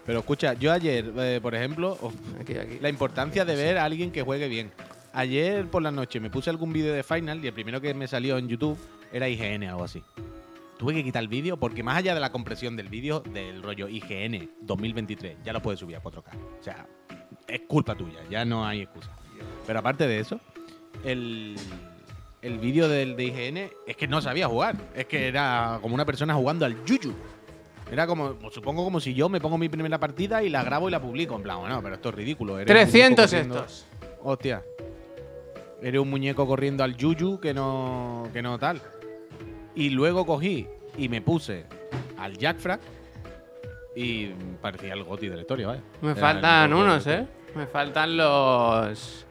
Pero 0.06 0.20
escucha, 0.20 0.52
yo 0.54 0.70
ayer, 0.72 1.12
eh, 1.18 1.40
por 1.42 1.56
ejemplo, 1.56 1.98
oh, 2.00 2.12
Aquí, 2.40 2.56
aquí. 2.56 2.78
la 2.80 2.88
importancia 2.88 3.44
de 3.44 3.56
ver 3.56 3.78
a 3.78 3.84
alguien 3.84 4.12
que 4.12 4.22
juegue 4.22 4.46
bien. 4.46 4.70
Ayer 5.14 5.66
por 5.68 5.82
la 5.82 5.90
noche 5.90 6.20
me 6.20 6.30
puse 6.30 6.48
algún 6.50 6.72
vídeo 6.72 6.92
de 6.94 7.02
Final 7.02 7.44
y 7.44 7.48
el 7.48 7.52
primero 7.52 7.80
que 7.80 7.92
me 7.94 8.08
salió 8.08 8.38
en 8.38 8.48
YouTube 8.48 8.78
era 9.12 9.28
IGN 9.28 9.64
o 9.64 9.68
algo 9.70 9.84
así. 9.84 10.02
Tuve 10.78 10.94
que 10.94 11.04
quitar 11.04 11.22
el 11.22 11.28
vídeo 11.28 11.56
porque 11.58 11.82
más 11.82 11.98
allá 11.98 12.14
de 12.14 12.20
la 12.20 12.32
compresión 12.32 12.76
del 12.76 12.88
vídeo, 12.88 13.20
del 13.20 13.62
rollo 13.62 13.88
IGN 13.88 14.50
2023, 14.62 15.36
ya 15.44 15.52
lo 15.52 15.60
puedes 15.60 15.78
subir 15.80 15.96
a 15.96 16.02
4K. 16.02 16.22
O 16.60 16.62
sea, 16.62 16.86
es 17.46 17.60
culpa 17.68 17.94
tuya, 17.94 18.20
ya 18.30 18.44
no 18.44 18.66
hay 18.66 18.80
excusa. 18.82 19.10
Pero 19.66 19.78
aparte 19.78 20.06
de 20.08 20.18
eso, 20.18 20.40
el, 21.04 21.56
el 22.40 22.58
vídeo 22.58 22.88
del 22.88 23.14
de 23.14 23.24
IGN 23.24 23.70
es 23.86 23.96
que 23.96 24.08
no 24.08 24.20
sabía 24.22 24.48
jugar. 24.48 24.76
Es 24.94 25.06
que 25.06 25.28
era 25.28 25.78
como 25.82 25.94
una 25.94 26.04
persona 26.06 26.34
jugando 26.34 26.64
al 26.64 26.84
Yuyu. 26.84 27.14
Era 27.90 28.06
como, 28.06 28.38
supongo 28.50 28.82
como 28.84 28.98
si 28.98 29.12
yo 29.12 29.28
me 29.28 29.40
pongo 29.40 29.58
mi 29.58 29.68
primera 29.68 30.00
partida 30.00 30.42
y 30.42 30.48
la 30.48 30.64
grabo 30.64 30.88
y 30.88 30.92
la 30.92 31.00
publico. 31.02 31.36
En 31.36 31.42
plan, 31.42 31.58
bueno, 31.60 31.80
pero 31.82 31.96
esto 31.96 32.08
es 32.08 32.14
ridículo. 32.14 32.58
eres 32.58 32.70
un 32.70 32.74
muñeco 32.76 32.90
300 32.90 33.26
corriendo- 33.30 33.58
estos. 33.60 33.86
Hostia. 34.24 34.62
Eres 35.82 36.00
un 36.00 36.10
muñeco 36.10 36.46
corriendo 36.46 36.84
al 36.84 36.96
Yuyu 36.96 37.40
que 37.40 37.52
no, 37.52 38.28
que 38.32 38.40
no 38.40 38.58
tal. 38.58 38.80
Y 39.74 39.90
luego 39.90 40.24
cogí 40.24 40.68
y 40.96 41.08
me 41.08 41.20
puse 41.20 41.66
al 42.18 42.38
Jackfrag 42.38 42.80
y 43.96 44.28
parecía 44.60 44.94
el 44.94 45.02
goti 45.02 45.28
de 45.28 45.36
la 45.36 45.40
historia, 45.42 45.66
¿vale? 45.66 45.80
Me 46.00 46.14
faltan 46.14 46.72
unos, 46.72 47.06
¿eh? 47.06 47.26
Me 47.54 47.66
faltan 47.66 48.16
los... 48.16 49.26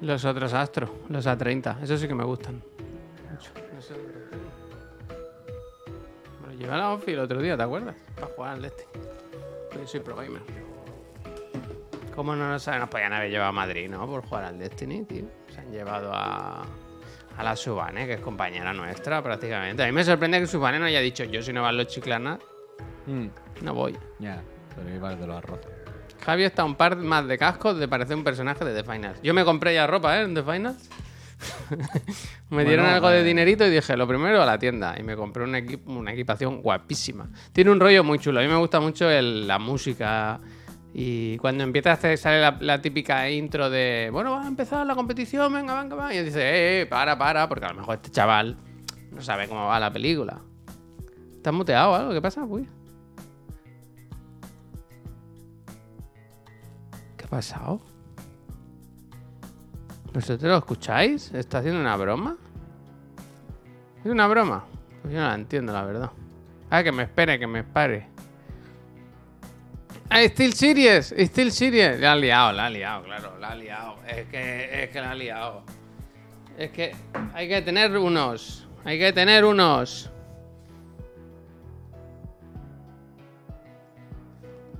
Los 0.00 0.24
otros 0.24 0.52
Astro, 0.52 1.00
los 1.08 1.26
A30. 1.26 1.82
Esos 1.82 2.00
sí 2.00 2.08
que 2.08 2.14
me 2.14 2.24
gustan. 2.24 2.62
Mucho. 3.30 3.50
Me 6.42 6.48
los 6.48 6.58
llevé 6.58 6.72
a 6.72 6.76
la 6.76 6.92
Ofi 6.92 7.12
el 7.12 7.20
otro 7.20 7.40
día, 7.40 7.56
¿te 7.56 7.62
acuerdas? 7.62 7.94
Para 8.14 8.26
jugar 8.28 8.54
al 8.54 8.64
este. 8.64 8.86
Yo 9.74 9.86
soy 9.86 10.00
pro 10.00 10.16
gamer. 10.16 10.65
¿Cómo 12.16 12.34
no 12.34 12.48
nos, 12.48 12.66
nos 12.66 12.88
podían 12.88 13.12
haber 13.12 13.30
llevado 13.30 13.50
a 13.50 13.52
Madrid, 13.52 13.88
no? 13.90 14.06
Por 14.06 14.22
jugar 14.26 14.44
al 14.44 14.58
Destiny, 14.58 15.04
tío. 15.04 15.26
Se 15.52 15.60
han 15.60 15.70
llevado 15.70 16.10
a, 16.12 16.62
a 17.36 17.42
la 17.44 17.54
Subane, 17.54 18.06
que 18.06 18.14
es 18.14 18.20
compañera 18.20 18.72
nuestra 18.72 19.22
prácticamente. 19.22 19.82
A 19.82 19.86
mí 19.86 19.92
me 19.92 20.02
sorprende 20.02 20.40
que 20.40 20.46
Subane 20.46 20.78
no 20.78 20.86
haya 20.86 21.00
dicho 21.00 21.24
yo 21.24 21.42
si 21.42 21.52
no 21.52 21.62
van 21.62 21.76
los 21.76 21.86
chiclanas, 21.88 22.38
Mm, 23.06 23.26
no 23.62 23.72
voy. 23.74 23.96
ya, 24.18 24.42
pero 24.74 24.92
iba 24.94 25.14
de 25.14 25.26
los 25.26 25.36
arroces. 25.36 25.70
Javi 26.24 26.42
está 26.42 26.64
un 26.64 26.74
par 26.74 26.96
más 26.96 27.26
de 27.28 27.38
cascos 27.38 27.78
de 27.78 27.86
parecer 27.86 28.16
un 28.16 28.24
personaje 28.24 28.64
de 28.64 28.82
The 28.82 28.90
Finals. 28.90 29.20
Yo 29.22 29.32
me 29.32 29.44
compré 29.44 29.74
ya 29.74 29.86
ropa, 29.86 30.18
¿eh? 30.18 30.22
En 30.24 30.34
The 30.34 30.42
Finals. 30.42 30.90
me 32.50 32.64
dieron 32.64 32.84
Bueno, 32.86 32.94
algo 32.96 33.08
de 33.10 33.20
eh. 33.20 33.24
dinerito 33.24 33.64
y 33.64 33.70
dije, 33.70 33.96
lo 33.96 34.08
primero 34.08 34.42
a 34.42 34.46
la 34.46 34.58
tienda. 34.58 34.96
Y 34.98 35.02
me 35.04 35.14
compré 35.14 35.44
una, 35.44 35.58
equip- 35.60 35.86
una 35.86 36.12
equipación 36.12 36.62
guapísima. 36.62 37.28
Tiene 37.52 37.70
un 37.70 37.78
rollo 37.78 38.02
muy 38.02 38.18
chulo. 38.18 38.40
A 38.40 38.42
mí 38.42 38.48
me 38.48 38.56
gusta 38.56 38.80
mucho 38.80 39.08
el- 39.08 39.46
la 39.46 39.58
música. 39.58 40.40
Y 40.98 41.36
cuando 41.36 41.62
empieza 41.62 41.90
a 41.90 41.92
hacer, 41.92 42.16
sale 42.16 42.56
la, 42.58 42.80
típica 42.80 43.28
intro 43.28 43.68
de, 43.68 44.08
bueno, 44.10 44.30
va 44.30 44.44
a 44.44 44.48
empezar 44.48 44.86
la 44.86 44.94
competición, 44.94 45.52
venga, 45.52 45.78
venga, 45.78 45.94
va. 45.94 46.14
Y 46.14 46.24
dice, 46.24 46.40
eh, 46.40 46.80
eh, 46.80 46.86
para, 46.86 47.18
para, 47.18 47.46
porque 47.50 47.66
a 47.66 47.68
lo 47.68 47.74
mejor 47.74 47.96
este 47.96 48.10
chaval 48.10 48.56
no 49.12 49.20
sabe 49.20 49.46
cómo 49.46 49.66
va 49.66 49.78
la 49.78 49.92
película. 49.92 50.40
¿Estás 51.34 51.52
muteado 51.52 51.90
o 51.90 51.94
algo? 51.96 52.14
¿Qué 52.14 52.22
pasa? 52.22 52.44
Uy. 52.44 52.66
¿Qué 57.18 57.26
ha 57.26 57.28
pasado? 57.28 57.82
¿Vosotros 60.14 60.50
lo 60.50 60.56
escucháis? 60.56 61.30
¿Está 61.34 61.58
haciendo 61.58 61.78
una 61.78 61.94
broma? 61.96 62.38
¿Es 64.02 64.10
una 64.10 64.26
broma? 64.28 64.64
Pues 65.02 65.12
yo 65.12 65.20
no 65.20 65.26
la 65.26 65.34
entiendo, 65.34 65.74
la 65.74 65.84
verdad. 65.84 66.10
Ah, 66.70 66.82
que 66.82 66.90
me 66.90 67.02
espere, 67.02 67.38
que 67.38 67.46
me 67.46 67.58
espere. 67.58 68.15
Ah, 70.18 70.26
Steel 70.28 70.54
Series, 70.54 71.14
Steel 71.14 71.52
Series. 71.52 72.00
La 72.00 72.12
ha 72.12 72.16
liado, 72.16 72.52
la 72.52 72.66
ha 72.66 72.70
liado, 72.70 73.04
claro, 73.04 73.38
la 73.38 73.48
ha 73.48 73.54
liado. 73.54 73.96
Es 74.08 74.26
que, 74.28 74.84
es 74.84 74.88
que 74.88 74.98
la 74.98 75.10
ha 75.10 75.14
liado. 75.14 75.62
Es 76.56 76.70
que 76.70 76.96
hay 77.34 77.46
que 77.46 77.60
tener 77.60 77.94
unos. 77.98 78.66
Hay 78.86 78.98
que 78.98 79.12
tener 79.12 79.44
unos. 79.44 80.10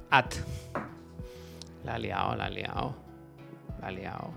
At. 0.08 0.32
La 1.84 1.96
ha 1.96 1.98
liado, 1.98 2.34
la 2.34 2.44
ha 2.46 2.50
liado. 2.50 2.96
La 3.82 3.88
ha 3.88 3.90
liado. 3.90 4.30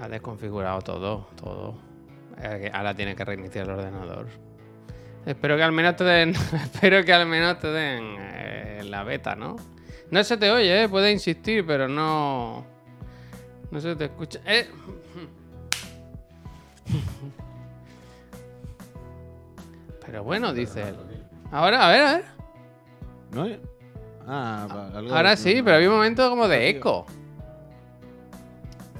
Ha 0.00 0.08
desconfigurado 0.08 0.82
todo, 0.82 1.28
todo. 1.36 1.78
Ahora 2.72 2.92
tiene 2.96 3.14
que 3.14 3.24
reiniciar 3.24 3.66
el 3.66 3.70
ordenador. 3.70 4.45
Espero 5.26 5.56
que 5.56 5.62
al 5.64 5.72
menos 5.72 5.96
te 5.96 6.04
den. 6.04 6.30
espero 6.54 7.04
que 7.04 7.12
al 7.12 7.26
menos 7.26 7.58
te 7.58 7.66
den 7.68 8.16
eh, 8.18 8.82
la 8.84 9.02
beta, 9.02 9.34
¿no? 9.36 9.56
No 10.10 10.22
se 10.24 10.36
te 10.36 10.50
oye, 10.52 10.84
¿eh? 10.84 10.88
Puedes 10.88 11.12
insistir, 11.12 11.66
pero 11.66 11.88
no. 11.88 12.64
No 13.70 13.80
se 13.80 13.96
te 13.96 14.04
escucha. 14.04 14.38
¡Eh! 14.46 14.68
Pero 20.04 20.22
bueno, 20.22 20.52
dice 20.52 20.82
él. 20.82 20.96
Ahora, 21.50 21.88
a 21.88 21.90
ver, 21.92 22.02
a 22.02 22.12
ver. 22.14 22.24
¿No? 23.32 23.46
Ah, 24.26 24.90
algo- 24.94 25.14
Ahora 25.14 25.36
sí, 25.36 25.60
pero 25.64 25.76
había 25.76 25.88
un 25.88 25.96
momento 25.96 26.28
como 26.30 26.46
de 26.48 26.68
eco. 26.68 27.06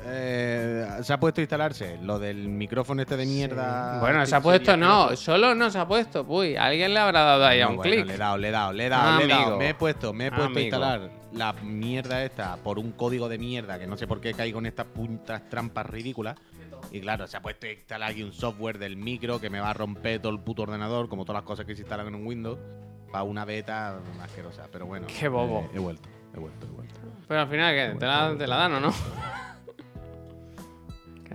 Eh, 0.08 0.86
se 1.02 1.12
ha 1.12 1.18
puesto 1.18 1.40
a 1.40 1.42
instalarse 1.42 1.98
lo 2.00 2.18
del 2.18 2.48
micrófono 2.48 3.02
este 3.02 3.16
de 3.16 3.26
mierda. 3.26 3.98
Bueno, 4.00 4.24
se 4.24 4.36
ha 4.36 4.40
puesto, 4.40 4.76
no, 4.76 5.08
que 5.08 5.16
solo 5.16 5.54
no 5.54 5.68
se 5.70 5.78
ha 5.78 5.86
puesto. 5.88 6.24
Uy, 6.28 6.54
alguien 6.56 6.94
le 6.94 7.00
habrá 7.00 7.22
dado 7.22 7.44
ahí 7.44 7.60
a 7.60 7.68
un 7.68 7.76
bueno, 7.76 7.90
clic. 7.90 8.06
Le 8.06 8.14
he 8.14 8.18
dado, 8.18 8.38
le 8.38 8.48
he 8.48 8.50
dado, 8.52 8.72
le 8.72 8.86
he 8.86 8.88
dado, 8.88 9.18
le 9.18 9.24
he 9.26 9.32
Amigo. 9.32 9.40
dado. 9.50 9.58
Me 9.58 9.68
he 9.70 9.74
puesto, 9.74 10.12
me 10.12 10.26
he 10.26 10.30
puesto 10.30 10.58
a 10.58 10.62
instalar 10.62 11.10
la 11.32 11.52
mierda 11.54 12.22
esta 12.24 12.56
por 12.56 12.78
un 12.78 12.92
código 12.92 13.28
de 13.28 13.36
mierda 13.38 13.78
que 13.78 13.86
no 13.86 13.96
sé 13.96 14.06
por 14.06 14.20
qué 14.20 14.32
caigo 14.32 14.60
en 14.60 14.66
estas 14.66 14.86
puntas 14.86 15.48
trampas 15.48 15.86
ridículas. 15.86 16.36
Y 16.92 17.00
claro, 17.00 17.26
se 17.26 17.36
ha 17.36 17.42
puesto 17.42 17.66
a 17.66 17.70
instalar 17.72 18.10
aquí 18.12 18.22
un 18.22 18.32
software 18.32 18.78
del 18.78 18.96
micro 18.96 19.40
que 19.40 19.50
me 19.50 19.58
va 19.58 19.70
a 19.70 19.74
romper 19.74 20.20
todo 20.20 20.30
el 20.32 20.38
puto 20.38 20.62
ordenador, 20.62 21.08
como 21.08 21.24
todas 21.24 21.40
las 21.42 21.46
cosas 21.46 21.66
que 21.66 21.74
se 21.74 21.82
instalan 21.82 22.06
en 22.06 22.14
un 22.14 22.26
Windows, 22.26 22.58
para 23.10 23.24
una 23.24 23.44
beta 23.44 23.98
asquerosa. 24.22 24.68
Pero 24.70 24.86
bueno, 24.86 25.06
Qué 25.08 25.26
bobo. 25.26 25.62
eh, 25.62 25.70
he 25.74 25.78
vuelto, 25.80 26.08
he 26.34 26.38
vuelto, 26.38 26.66
he 26.66 26.70
vuelto. 26.70 26.94
Pero 27.26 27.40
al 27.40 27.48
final, 27.48 27.74
¿qué? 27.74 27.98
¿Te 27.98 28.06
la, 28.06 28.34
te 28.38 28.46
la 28.46 28.56
dan 28.56 28.74
o 28.74 28.80
no? 28.80 28.92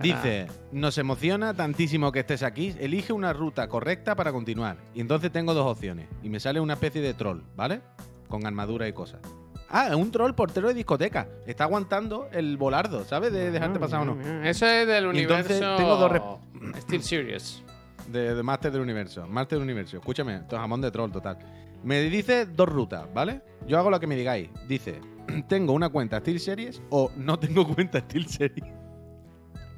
Dice, 0.02 0.46
nos 0.72 0.98
emociona 0.98 1.54
tantísimo 1.54 2.12
que 2.12 2.20
estés 2.20 2.42
aquí, 2.42 2.74
elige 2.78 3.12
una 3.12 3.32
ruta 3.32 3.68
correcta 3.68 4.14
para 4.14 4.32
continuar. 4.32 4.76
Y 4.94 5.00
entonces 5.00 5.30
tengo 5.32 5.54
dos 5.54 5.66
opciones. 5.66 6.08
Y 6.22 6.28
me 6.28 6.40
sale 6.40 6.60
una 6.60 6.74
especie 6.74 7.00
de 7.00 7.14
troll, 7.14 7.40
¿vale? 7.56 7.80
Con 8.28 8.46
armadura 8.46 8.88
y 8.88 8.92
cosas. 8.92 9.20
Ah, 9.68 9.88
es 9.88 9.94
un 9.94 10.10
troll 10.10 10.34
portero 10.34 10.68
de 10.68 10.74
discoteca. 10.74 11.28
Está 11.46 11.64
aguantando 11.64 12.28
el 12.32 12.56
volardo, 12.58 13.04
¿sabes? 13.04 13.32
De 13.32 13.50
dejarte 13.50 13.78
pasar 13.78 14.02
o 14.02 14.04
no. 14.04 14.42
Eso 14.44 14.66
es 14.66 14.86
del 14.86 15.14
Y 15.16 15.20
entonces 15.20 15.60
universo. 15.60 15.76
tengo 15.76 15.96
dos 15.96 16.82
Steel 16.82 17.02
Series. 17.02 17.62
De, 18.08 18.34
de 18.34 18.42
Master 18.42 18.70
del 18.72 18.82
Universo. 18.82 19.26
Master 19.26 19.58
del 19.58 19.64
Universo. 19.64 19.96
Escúchame, 19.96 20.36
esto 20.36 20.56
es 20.56 20.60
jamón 20.60 20.80
de 20.82 20.90
troll 20.90 21.10
total. 21.10 21.38
Me 21.82 22.00
dice 22.02 22.46
dos 22.46 22.68
rutas, 22.68 23.12
¿vale? 23.14 23.40
Yo 23.66 23.78
hago 23.78 23.90
lo 23.90 23.98
que 23.98 24.06
me 24.06 24.14
digáis. 24.14 24.50
Dice, 24.68 25.00
tengo 25.48 25.72
una 25.72 25.88
cuenta 25.88 26.20
Steel 26.20 26.38
Series 26.38 26.82
o 26.90 27.10
no 27.16 27.38
tengo 27.38 27.66
cuenta 27.74 28.00
Steel 28.00 28.26
Series. 28.26 28.81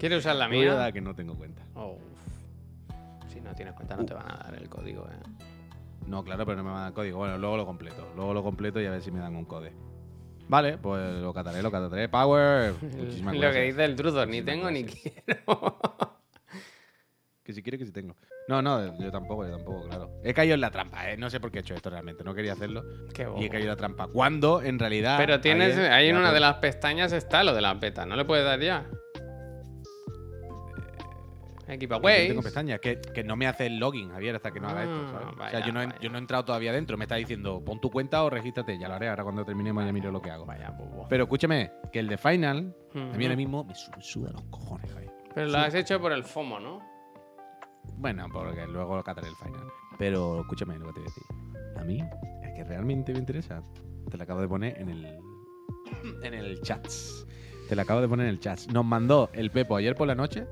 ¿Quieres 0.04 0.18
usar 0.18 0.36
la 0.36 0.48
mía? 0.48 0.74
dar 0.74 0.92
que 0.92 1.00
no 1.00 1.14
tengo 1.14 1.34
cuenta. 1.34 1.62
Oh. 1.74 1.98
Si 3.32 3.40
no 3.40 3.54
tienes 3.54 3.72
cuenta, 3.74 3.96
no 3.96 4.04
te 4.04 4.12
van 4.12 4.30
a 4.30 4.36
dar 4.44 4.54
el 4.54 4.68
código, 4.68 5.08
eh. 5.10 5.44
No, 6.06 6.22
claro, 6.22 6.44
pero 6.44 6.58
no 6.58 6.64
me 6.64 6.68
van 6.70 6.80
a 6.80 6.82
dar 6.84 6.92
código. 6.92 7.16
Bueno, 7.16 7.38
luego 7.38 7.56
lo 7.56 7.64
completo. 7.64 8.12
Luego 8.14 8.34
lo 8.34 8.42
completo 8.42 8.78
y 8.82 8.84
a 8.84 8.90
ver 8.90 9.00
si 9.00 9.10
me 9.10 9.18
dan 9.20 9.34
un 9.34 9.46
code. 9.46 9.72
Vale, 10.46 10.76
pues 10.76 11.14
lo 11.22 11.32
cataré, 11.32 11.62
lo 11.62 11.70
cataré. 11.70 12.10
Power. 12.10 12.74
Muchísimas 12.82 13.32
Lo 13.34 13.40
gracias. 13.40 13.54
que 13.54 13.62
dice 13.68 13.84
el 13.86 13.96
truzo, 13.96 14.26
ni 14.26 14.42
tengo 14.42 14.70
ni 14.70 14.84
quiero. 14.84 15.78
Que 17.42 17.52
si 17.52 17.62
quiere 17.62 17.76
que 17.76 17.84
si 17.84 17.92
tengo. 17.92 18.16
No, 18.48 18.62
no, 18.62 18.98
yo 18.98 19.10
tampoco, 19.10 19.46
yo 19.46 19.56
tampoco, 19.56 19.86
claro. 19.86 20.10
He 20.24 20.32
caído 20.32 20.54
en 20.54 20.62
la 20.62 20.70
trampa, 20.70 21.10
¿eh? 21.10 21.18
No 21.18 21.28
sé 21.28 21.40
por 21.40 21.50
qué 21.50 21.58
he 21.58 21.60
hecho 21.60 21.74
esto 21.74 21.90
realmente. 21.90 22.24
No 22.24 22.34
quería 22.34 22.54
hacerlo. 22.54 22.82
Qué 23.12 23.26
bobo. 23.26 23.38
Y 23.40 23.44
he 23.44 23.48
caído 23.50 23.64
en 23.64 23.70
la 23.70 23.76
trampa. 23.76 24.06
Cuando, 24.08 24.62
en 24.62 24.78
realidad. 24.78 25.16
Pero 25.18 25.40
tienes, 25.42 25.76
ayer- 25.76 25.92
ahí 25.92 26.08
en 26.08 26.16
una 26.16 26.32
de 26.32 26.40
las 26.40 26.54
pestañas 26.56 27.12
está 27.12 27.44
lo 27.44 27.52
de 27.54 27.60
la 27.60 27.74
beta, 27.74 28.06
¿no 28.06 28.16
le 28.16 28.24
puedes 28.24 28.46
dar 28.46 28.60
ya? 28.60 28.86
Tengo 32.28 32.42
pestañas, 32.42 32.78
que, 32.80 33.00
que 33.00 33.24
no 33.24 33.36
me 33.36 33.46
hace 33.46 33.66
el 33.66 33.78
login, 33.78 34.10
Javier, 34.10 34.36
hasta 34.36 34.50
que 34.50 34.60
no 34.60 34.68
haga 34.68 34.82
esto, 34.82 34.94
Ah, 35.06 35.10
¿sabes? 35.12 35.26
o 35.46 35.50
sea, 35.50 35.66
yo 35.66 35.72
no, 35.72 35.82
he, 35.82 35.88
yo 36.00 36.10
no 36.10 36.16
he 36.16 36.20
entrado 36.20 36.44
todavía 36.44 36.72
dentro. 36.72 36.96
Me 36.98 37.04
está 37.04 37.16
diciendo, 37.16 37.62
pon 37.64 37.80
tu 37.80 37.90
cuenta 37.90 38.22
o 38.24 38.30
regístrate. 38.30 38.78
Ya 38.78 38.88
lo 38.88 38.94
haré. 38.94 39.08
Ahora 39.08 39.22
cuando 39.24 39.44
terminemos 39.44 39.84
ya 39.84 39.92
miro 39.92 40.10
lo 40.10 40.20
que 40.20 40.30
hago. 40.30 40.44
Vaya 40.44 40.70
bobo. 40.70 41.06
Pero 41.08 41.24
escúchame, 41.24 41.70
que 41.92 42.00
el 42.00 42.08
de 42.08 42.18
Final, 42.18 42.76
a 42.94 43.16
mí 43.16 43.24
ahora 43.24 43.36
mismo 43.36 43.64
me 43.64 43.74
su- 43.74 43.90
suda 44.00 44.30
los 44.32 44.42
cojones, 44.50 44.92
Javier. 44.92 45.12
Pero 45.34 45.46
lo 45.48 45.58
has 45.58 45.74
hecho 45.74 46.00
por 46.00 46.12
el 46.12 46.22
FOMO, 46.24 46.60
¿no? 46.60 46.80
Bueno, 47.96 48.26
porque 48.32 48.66
luego 48.66 49.02
cataré 49.02 49.28
el 49.28 49.36
final. 49.36 49.66
Pero 49.98 50.40
escúchame 50.40 50.78
lo 50.78 50.86
que 50.86 50.92
te 50.94 51.00
voy 51.00 51.08
a 51.08 51.10
decir. 51.10 51.24
A 51.80 51.84
mí, 51.84 52.00
es 52.42 52.54
que 52.54 52.64
realmente 52.64 53.12
me 53.12 53.18
interesa. 53.20 53.62
Te 54.10 54.16
lo 54.16 54.22
acabo 54.24 54.40
de 54.40 54.48
poner 54.48 54.78
en 54.80 54.88
el. 54.90 55.18
En 56.22 56.34
el 56.34 56.60
chat. 56.62 56.86
Te 57.68 57.74
lo 57.76 57.82
acabo 57.82 58.00
de 58.00 58.08
poner 58.08 58.26
en 58.26 58.30
el 58.34 58.40
chat. 58.40 58.60
Nos 58.72 58.84
mandó 58.84 59.30
el 59.32 59.50
Pepo 59.50 59.76
ayer 59.76 59.94
por 59.94 60.06
la 60.06 60.14
noche 60.14 60.46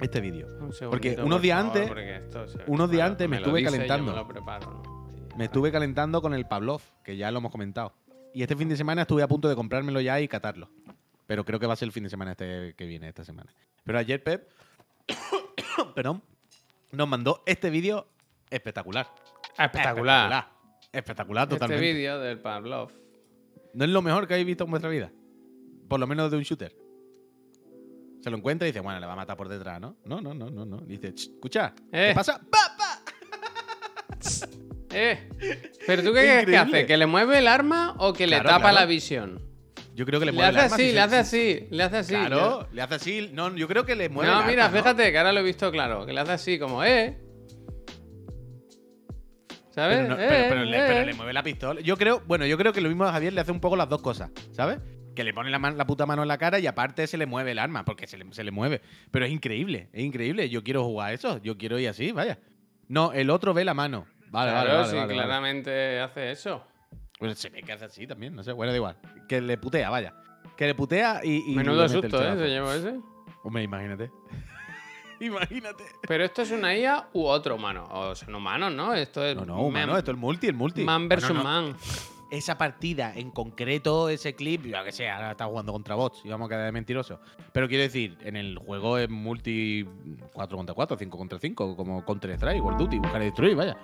este 0.00 0.20
vídeo. 0.20 0.46
Un 0.60 0.72
Porque 0.90 1.16
unos 1.22 1.42
días 1.42 1.58
antes- 1.64 1.88
se- 1.88 2.64
unos 2.66 2.90
días 2.90 3.02
bueno, 3.02 3.04
antes 3.06 3.28
me 3.28 3.36
estuve 3.36 3.60
dice, 3.60 3.70
calentando. 3.72 4.12
me 4.12 4.18
lo 4.18 4.28
preparo, 4.28 4.82
¿no? 4.84 5.08
Y- 5.34 5.36
Me 5.38 5.44
estuve 5.44 5.70
calentando 5.72 6.20
con 6.22 6.34
el 6.34 6.46
Pavlov, 6.46 6.80
que 7.04 7.16
ya 7.16 7.30
lo 7.30 7.38
hemos 7.38 7.50
comentado. 7.52 7.92
Y 8.34 8.42
este 8.42 8.56
fin 8.56 8.68
de 8.68 8.76
semana 8.76 9.02
estuve 9.02 9.22
a 9.22 9.28
punto 9.28 9.48
de 9.48 9.54
comprármelo 9.56 10.00
ya 10.00 10.20
y 10.20 10.28
catarlo. 10.28 10.70
Pero 11.26 11.44
creo 11.44 11.58
que 11.60 11.66
va 11.66 11.72
a 11.74 11.76
ser 11.76 11.86
el 11.86 11.92
fin 11.92 12.04
de 12.04 12.10
semana 12.10 12.32
este 12.32 12.74
que 12.74 12.86
viene, 12.86 13.08
esta 13.08 13.24
semana. 13.24 13.52
Pero 13.84 13.98
ayer 13.98 14.22
Pep, 14.22 14.48
perdón, 15.94 16.22
nos 16.92 17.08
mandó 17.08 17.42
este 17.46 17.70
vídeo 17.70 18.06
espectacular. 18.50 19.08
Espectacular. 19.58 20.24
Espectacular, 20.32 20.58
Espectacular 20.92 21.42
Este 21.44 21.54
totalmente. 21.56 21.92
vídeo 21.92 22.18
del 22.18 22.38
Pavlov. 22.40 22.90
¿No 23.74 23.84
es 23.84 23.90
lo 23.90 24.00
mejor 24.02 24.26
que 24.26 24.34
habéis 24.34 24.46
visto 24.46 24.64
en 24.64 24.70
vuestra 24.70 24.88
vida? 24.90 25.10
Por 25.88 26.00
lo 26.00 26.06
menos 26.06 26.30
de 26.30 26.36
un 26.38 26.42
shooter. 26.42 26.74
Se 28.28 28.30
lo 28.30 28.36
encuentra 28.36 28.68
y 28.68 28.72
dice, 28.72 28.80
bueno, 28.80 29.00
le 29.00 29.06
va 29.06 29.14
a 29.14 29.16
matar 29.16 29.38
por 29.38 29.48
detrás, 29.48 29.80
¿no? 29.80 29.96
No, 30.04 30.20
no, 30.20 30.34
no, 30.34 30.50
no, 30.50 30.66
no. 30.66 30.76
Dice, 30.82 31.14
"Ch, 31.14 31.30
escucha, 31.32 31.72
Eh. 31.90 32.08
¿qué 32.10 32.14
pasa? 32.14 32.38
¡Pa, 32.38 32.76
pa! 32.76 33.00
Eh, 34.90 35.28
pero 35.86 36.02
tú 36.02 36.08
qué 36.14 36.20
crees 36.20 36.46
que 36.46 36.56
hace? 36.58 36.86
¿Que 36.86 36.96
le 36.98 37.06
mueve 37.06 37.38
el 37.38 37.46
arma 37.46 37.94
o 37.98 38.12
que 38.14 38.26
le 38.26 38.36
tapa 38.38 38.58
claro. 38.58 38.74
la 38.74 38.84
visión? 38.86 39.42
Yo 39.94 40.04
creo 40.06 40.18
que 40.20 40.26
le 40.26 40.32
Le, 40.32 40.36
mueve 40.36 40.50
el 40.50 40.56
hace 40.56 40.64
arma 40.64 40.74
así, 40.76 40.86
si 40.88 40.92
le 40.92 41.00
hace 41.00 41.16
así, 41.16 41.66
le 41.70 41.82
hace 41.82 41.96
así. 41.98 42.14
Claro, 42.14 42.68
le 42.72 42.82
hace 42.82 42.94
así. 42.96 43.30
No, 43.32 43.54
yo 43.56 43.66
creo 43.68 43.84
que 43.86 43.94
le 43.96 44.08
mueve 44.10 44.30
no, 44.32 44.40
el 44.40 44.46
mira, 44.46 44.64
arma, 44.66 44.76
¿no? 44.76 44.82
fíjate 44.82 45.10
que 45.12 45.18
ahora 45.18 45.32
lo 45.32 45.40
he 45.40 45.42
visto 45.42 45.70
claro. 45.70 46.04
Que 46.06 46.12
le 46.12 46.20
hace 46.20 46.32
así 46.32 46.58
como, 46.58 46.84
eh. 46.84 47.18
¿Sabes? 49.70 49.98
Pero, 50.00 50.08
no- 50.08 50.14
Eh, 50.22 50.26
pero- 50.28 50.48
pero 50.50 50.64
le, 50.64 50.76
eh. 50.78 50.84
pero 50.88 51.06
le 51.06 51.14
mueve 51.14 51.32
la 51.32 51.42
pistola. 51.42 51.80
Yo 51.80 51.96
creo, 51.96 52.22
bueno, 52.26 52.44
yo 52.46 52.56
creo 52.58 52.72
que 52.72 52.80
lo 52.80 52.88
mismo 52.88 53.04
a 53.04 53.12
Javier 53.12 53.32
le 53.32 53.40
hace 53.40 53.52
un 53.52 53.60
poco 53.60 53.76
las 53.76 53.88
dos 53.88 54.00
cosas, 54.02 54.30
¿sabes? 54.52 54.78
Que 55.18 55.24
le 55.24 55.34
pone 55.34 55.50
la, 55.50 55.58
man- 55.58 55.76
la 55.76 55.84
puta 55.84 56.06
mano 56.06 56.22
en 56.22 56.28
la 56.28 56.38
cara 56.38 56.60
y 56.60 56.68
aparte 56.68 57.08
se 57.08 57.18
le 57.18 57.26
mueve 57.26 57.50
el 57.50 57.58
arma, 57.58 57.84
porque 57.84 58.06
se 58.06 58.16
le, 58.16 58.32
se 58.32 58.44
le 58.44 58.52
mueve. 58.52 58.80
Pero 59.10 59.24
es 59.24 59.32
increíble, 59.32 59.88
es 59.92 60.04
increíble. 60.04 60.48
Yo 60.48 60.62
quiero 60.62 60.84
jugar 60.84 61.12
eso, 61.12 61.42
yo 61.42 61.58
quiero 61.58 61.76
ir 61.76 61.88
así, 61.88 62.12
vaya. 62.12 62.38
No, 62.86 63.12
el 63.12 63.28
otro 63.30 63.52
ve 63.52 63.64
la 63.64 63.74
mano. 63.74 64.06
Vale, 64.30 64.52
Claro, 64.52 64.68
vale, 64.68 64.72
vale, 64.78 64.88
sí, 64.90 64.94
vale, 64.94 65.06
vale. 65.08 65.26
claramente 65.26 65.98
hace 65.98 66.30
eso. 66.30 66.62
Pues 67.18 67.36
se 67.36 67.50
ve 67.50 67.64
que 67.64 67.72
hace 67.72 67.86
así 67.86 68.06
también, 68.06 68.36
no 68.36 68.44
sé, 68.44 68.52
bueno, 68.52 68.70
da 68.70 68.76
igual. 68.76 68.96
Que 69.28 69.40
le 69.40 69.58
putea, 69.58 69.90
vaya. 69.90 70.14
Que 70.56 70.66
le 70.68 70.76
putea 70.76 71.20
y. 71.24 71.50
y 71.52 71.56
Menudo 71.56 71.82
le 71.82 71.88
susto, 71.88 72.22
¿eh? 72.22 72.36
Se 72.36 72.48
llevó 72.48 72.72
ese. 72.72 72.94
Hombre, 73.42 73.64
imagínate. 73.64 74.12
imagínate. 75.20 75.82
Pero 76.06 76.24
esto 76.24 76.42
es 76.42 76.52
una 76.52 76.76
IA 76.76 77.08
u 77.12 77.24
otro 77.24 77.56
humano. 77.56 77.88
O 77.90 78.14
son 78.14 78.32
humanos, 78.36 78.72
¿no? 78.72 78.94
Esto 78.94 79.24
es. 79.24 79.34
No, 79.34 79.44
no, 79.44 79.62
humano, 79.62 79.88
man- 79.88 79.98
esto 79.98 80.12
es 80.12 80.16
multi, 80.16 80.46
el 80.46 80.54
multi. 80.54 80.84
Man 80.84 81.08
versus 81.08 81.30
Bueno, 81.30 81.42
no, 81.42 81.62
man. 81.72 81.76
esa 82.30 82.58
partida 82.58 83.12
en 83.14 83.30
concreto, 83.30 84.08
ese 84.08 84.34
clip, 84.34 84.66
yo 84.66 84.84
que 84.84 84.92
sé, 84.92 85.08
ahora 85.08 85.32
está 85.32 85.46
jugando 85.46 85.72
contra 85.72 85.94
bots 85.94 86.22
y 86.24 86.28
vamos 86.28 86.46
a 86.46 86.48
quedar 86.50 86.64
de 86.66 86.72
mentiroso. 86.72 87.20
Pero 87.52 87.68
quiero 87.68 87.82
decir, 87.82 88.18
en 88.22 88.36
el 88.36 88.58
juego 88.58 88.98
es 88.98 89.08
multi 89.08 89.86
4 90.32 90.56
contra 90.56 90.74
4, 90.74 90.96
5 90.98 91.18
contra 91.18 91.38
5, 91.38 91.76
como 91.76 92.04
Counter 92.04 92.30
Strike, 92.32 92.62
World 92.62 92.78
Duty, 92.78 92.98
buscar 92.98 93.22
y 93.22 93.26
destruir, 93.26 93.56
vaya. 93.56 93.76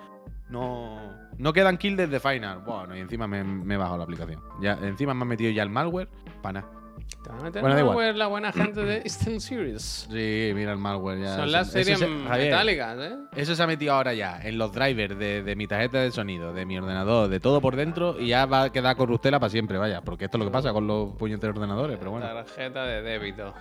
No, 0.49 0.99
no 1.37 1.53
quedan 1.53 1.77
kills 1.77 1.97
desde 1.97 2.19
Final. 2.19 2.59
Bueno, 2.59 2.95
y 2.95 2.99
encima 2.99 3.27
me, 3.27 3.43
me 3.43 3.73
he 3.73 3.77
bajado 3.77 3.97
la 3.97 4.03
aplicación. 4.03 4.41
Ya, 4.61 4.73
encima 4.81 5.13
me 5.13 5.23
han 5.23 5.27
metido 5.27 5.51
ya 5.51 5.63
el 5.63 5.69
malware, 5.69 6.09
para 6.41 6.61
nada. 6.61 6.84
Te 7.23 7.29
va 7.31 7.39
a 7.39 7.41
meter 7.41 7.61
Bueno, 7.61 7.75
da 7.75 7.81
igual. 7.81 7.95
malware 7.97 8.15
la 8.17 8.27
buena 8.27 8.51
gente 8.53 8.83
de 8.83 9.09
Steel 9.09 9.41
Series. 9.41 10.07
Sí, 10.11 10.51
mira 10.53 10.71
el 10.73 10.77
malware 10.77 11.21
ya. 11.21 11.35
Son 11.37 11.51
las 11.51 11.69
Eso 11.69 11.77
series 11.79 11.99
se- 11.99 12.07
metálicas, 12.07 12.97
¿eh? 12.99 13.15
Eso 13.35 13.55
se 13.55 13.63
ha 13.63 13.67
metido 13.67 13.93
ahora 13.93 14.13
ya 14.13 14.39
en 14.43 14.57
los 14.57 14.71
drivers 14.73 15.17
de, 15.17 15.41
de 15.41 15.55
mi 15.55 15.65
tarjeta 15.67 15.99
de 15.99 16.11
sonido, 16.11 16.53
de 16.53 16.65
mi 16.65 16.77
ordenador, 16.77 17.27
de 17.29 17.39
todo 17.39 17.61
por 17.61 17.75
dentro 17.75 18.19
y 18.19 18.27
ya 18.27 18.45
va 18.45 18.63
a 18.63 18.71
quedar 18.71 18.95
corruptela 18.95 19.39
para 19.39 19.49
siempre, 19.49 19.77
vaya. 19.79 20.01
Porque 20.01 20.25
esto 20.25 20.37
es 20.37 20.39
lo 20.39 20.45
que 20.45 20.51
pasa 20.53 20.71
con 20.71 20.85
los 20.85 21.13
puñeteros 21.15 21.55
ordenadores, 21.55 21.97
pero 21.97 22.11
bueno. 22.11 22.27
Tarjeta 22.27 22.85
de 22.85 23.01
débito. 23.01 23.53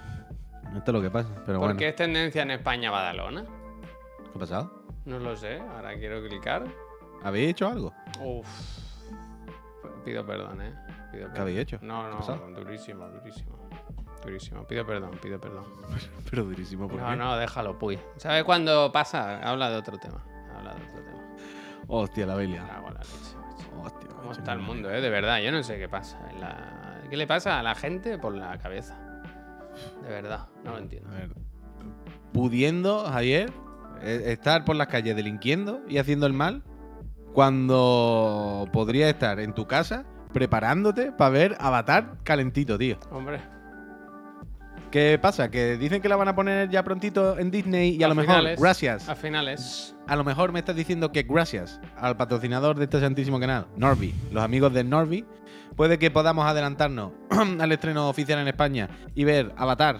Esto 0.76 0.90
es 0.90 0.92
lo 0.92 1.00
que 1.02 1.10
pasa, 1.10 1.28
pero 1.46 1.58
¿Por 1.58 1.68
bueno. 1.68 1.78
qué 1.78 1.88
es 1.88 1.96
tendencia 1.96 2.42
en 2.42 2.50
España 2.50 2.90
Badalona? 2.90 3.44
¿Qué 3.44 4.30
ha 4.34 4.38
pasado? 4.38 4.82
No 5.06 5.18
lo 5.18 5.36
sé. 5.36 5.60
Ahora 5.60 5.94
quiero 5.96 6.22
clicar. 6.26 6.64
¿Habéis 7.22 7.50
hecho 7.50 7.68
algo? 7.68 7.94
Uf. 8.22 8.46
Pido 10.04 10.26
perdón, 10.26 10.60
¿eh? 10.62 10.74
Pido 11.14 11.32
¿Qué 11.32 11.40
habéis 11.40 11.58
hecho? 11.58 11.78
No, 11.82 12.00
¿Qué 12.02 12.06
ha 12.06 12.10
no, 12.10 12.16
pasado? 12.18 12.50
durísimo, 12.50 13.08
durísimo. 13.08 13.56
Durísimo. 14.24 14.64
Pido 14.66 14.86
perdón, 14.86 15.10
pido 15.22 15.38
perdón. 15.40 15.64
Pero 16.30 16.44
durísimo, 16.44 16.88
¿por 16.88 17.00
No, 17.00 17.10
qué? 17.10 17.16
no, 17.16 17.36
déjalo, 17.36 17.78
puy. 17.78 17.98
¿Sabes 18.16 18.44
cuándo 18.44 18.90
pasa? 18.92 19.38
Habla 19.40 19.70
de 19.70 19.76
otro 19.76 19.98
tema. 19.98 20.24
Habla 20.56 20.74
de 20.74 20.82
otro 20.82 21.02
tema. 21.04 21.22
Hostia, 21.88 22.26
la 22.26 22.34
Belia. 22.34 22.64
Hostia, 23.82 24.08
¿Cómo 24.16 24.32
está 24.32 24.52
el 24.54 24.60
mundo, 24.60 24.90
eh? 24.90 25.00
De 25.02 25.10
verdad, 25.10 25.40
yo 25.40 25.52
no 25.52 25.62
sé 25.62 25.78
qué 25.78 25.88
pasa. 25.88 26.18
la- 26.40 27.02
¿Qué 27.10 27.16
le 27.18 27.26
pasa 27.26 27.60
a 27.60 27.62
la 27.62 27.74
gente 27.74 28.16
por 28.18 28.34
la 28.34 28.56
cabeza? 28.58 28.96
De 30.02 30.08
verdad, 30.08 30.46
no 30.64 30.72
lo 30.72 30.78
entiendo. 30.78 31.10
A 31.10 31.12
ver. 31.14 31.30
Pudiendo, 32.32 33.04
Javier, 33.04 33.52
eh, 34.00 34.22
estar 34.28 34.64
por 34.64 34.76
las 34.76 34.86
calles 34.86 35.14
delinquiendo 35.14 35.80
y 35.88 35.98
haciendo 35.98 36.26
el 36.26 36.32
mal, 36.32 36.62
cuando 37.34 38.66
podría 38.72 39.08
estar 39.10 39.38
en 39.40 39.52
tu 39.54 39.66
casa 39.66 40.04
preparándote 40.34 41.12
para 41.12 41.30
ver 41.30 41.56
Avatar 41.58 42.18
calentito, 42.24 42.76
tío. 42.76 42.98
Hombre, 43.10 43.40
¿Qué 44.90 45.18
pasa? 45.20 45.50
Que 45.50 45.76
dicen 45.76 46.00
que 46.00 46.08
la 46.08 46.14
van 46.14 46.28
a 46.28 46.36
poner 46.36 46.70
ya 46.70 46.84
prontito 46.84 47.36
en 47.36 47.50
Disney 47.50 47.96
y 47.96 48.02
a, 48.04 48.06
A 48.06 48.08
lo 48.10 48.14
mejor, 48.14 48.36
finales. 48.36 48.60
gracias. 48.60 49.08
A 49.08 49.16
finales. 49.16 49.96
A 50.06 50.14
lo 50.14 50.22
mejor 50.22 50.52
me 50.52 50.60
estás 50.60 50.76
diciendo 50.76 51.10
que 51.10 51.24
gracias 51.24 51.80
al 51.96 52.16
patrocinador 52.16 52.76
de 52.76 52.84
este 52.84 53.00
santísimo 53.00 53.40
canal, 53.40 53.66
Norby, 53.76 54.14
los 54.30 54.44
amigos 54.44 54.72
de 54.72 54.84
Norby, 54.84 55.24
puede 55.74 55.98
que 55.98 56.12
podamos 56.12 56.46
adelantarnos 56.46 57.10
al 57.60 57.72
estreno 57.72 58.08
oficial 58.08 58.38
en 58.38 58.46
España 58.46 58.88
y 59.16 59.24
ver 59.24 59.52
Avatar. 59.56 59.98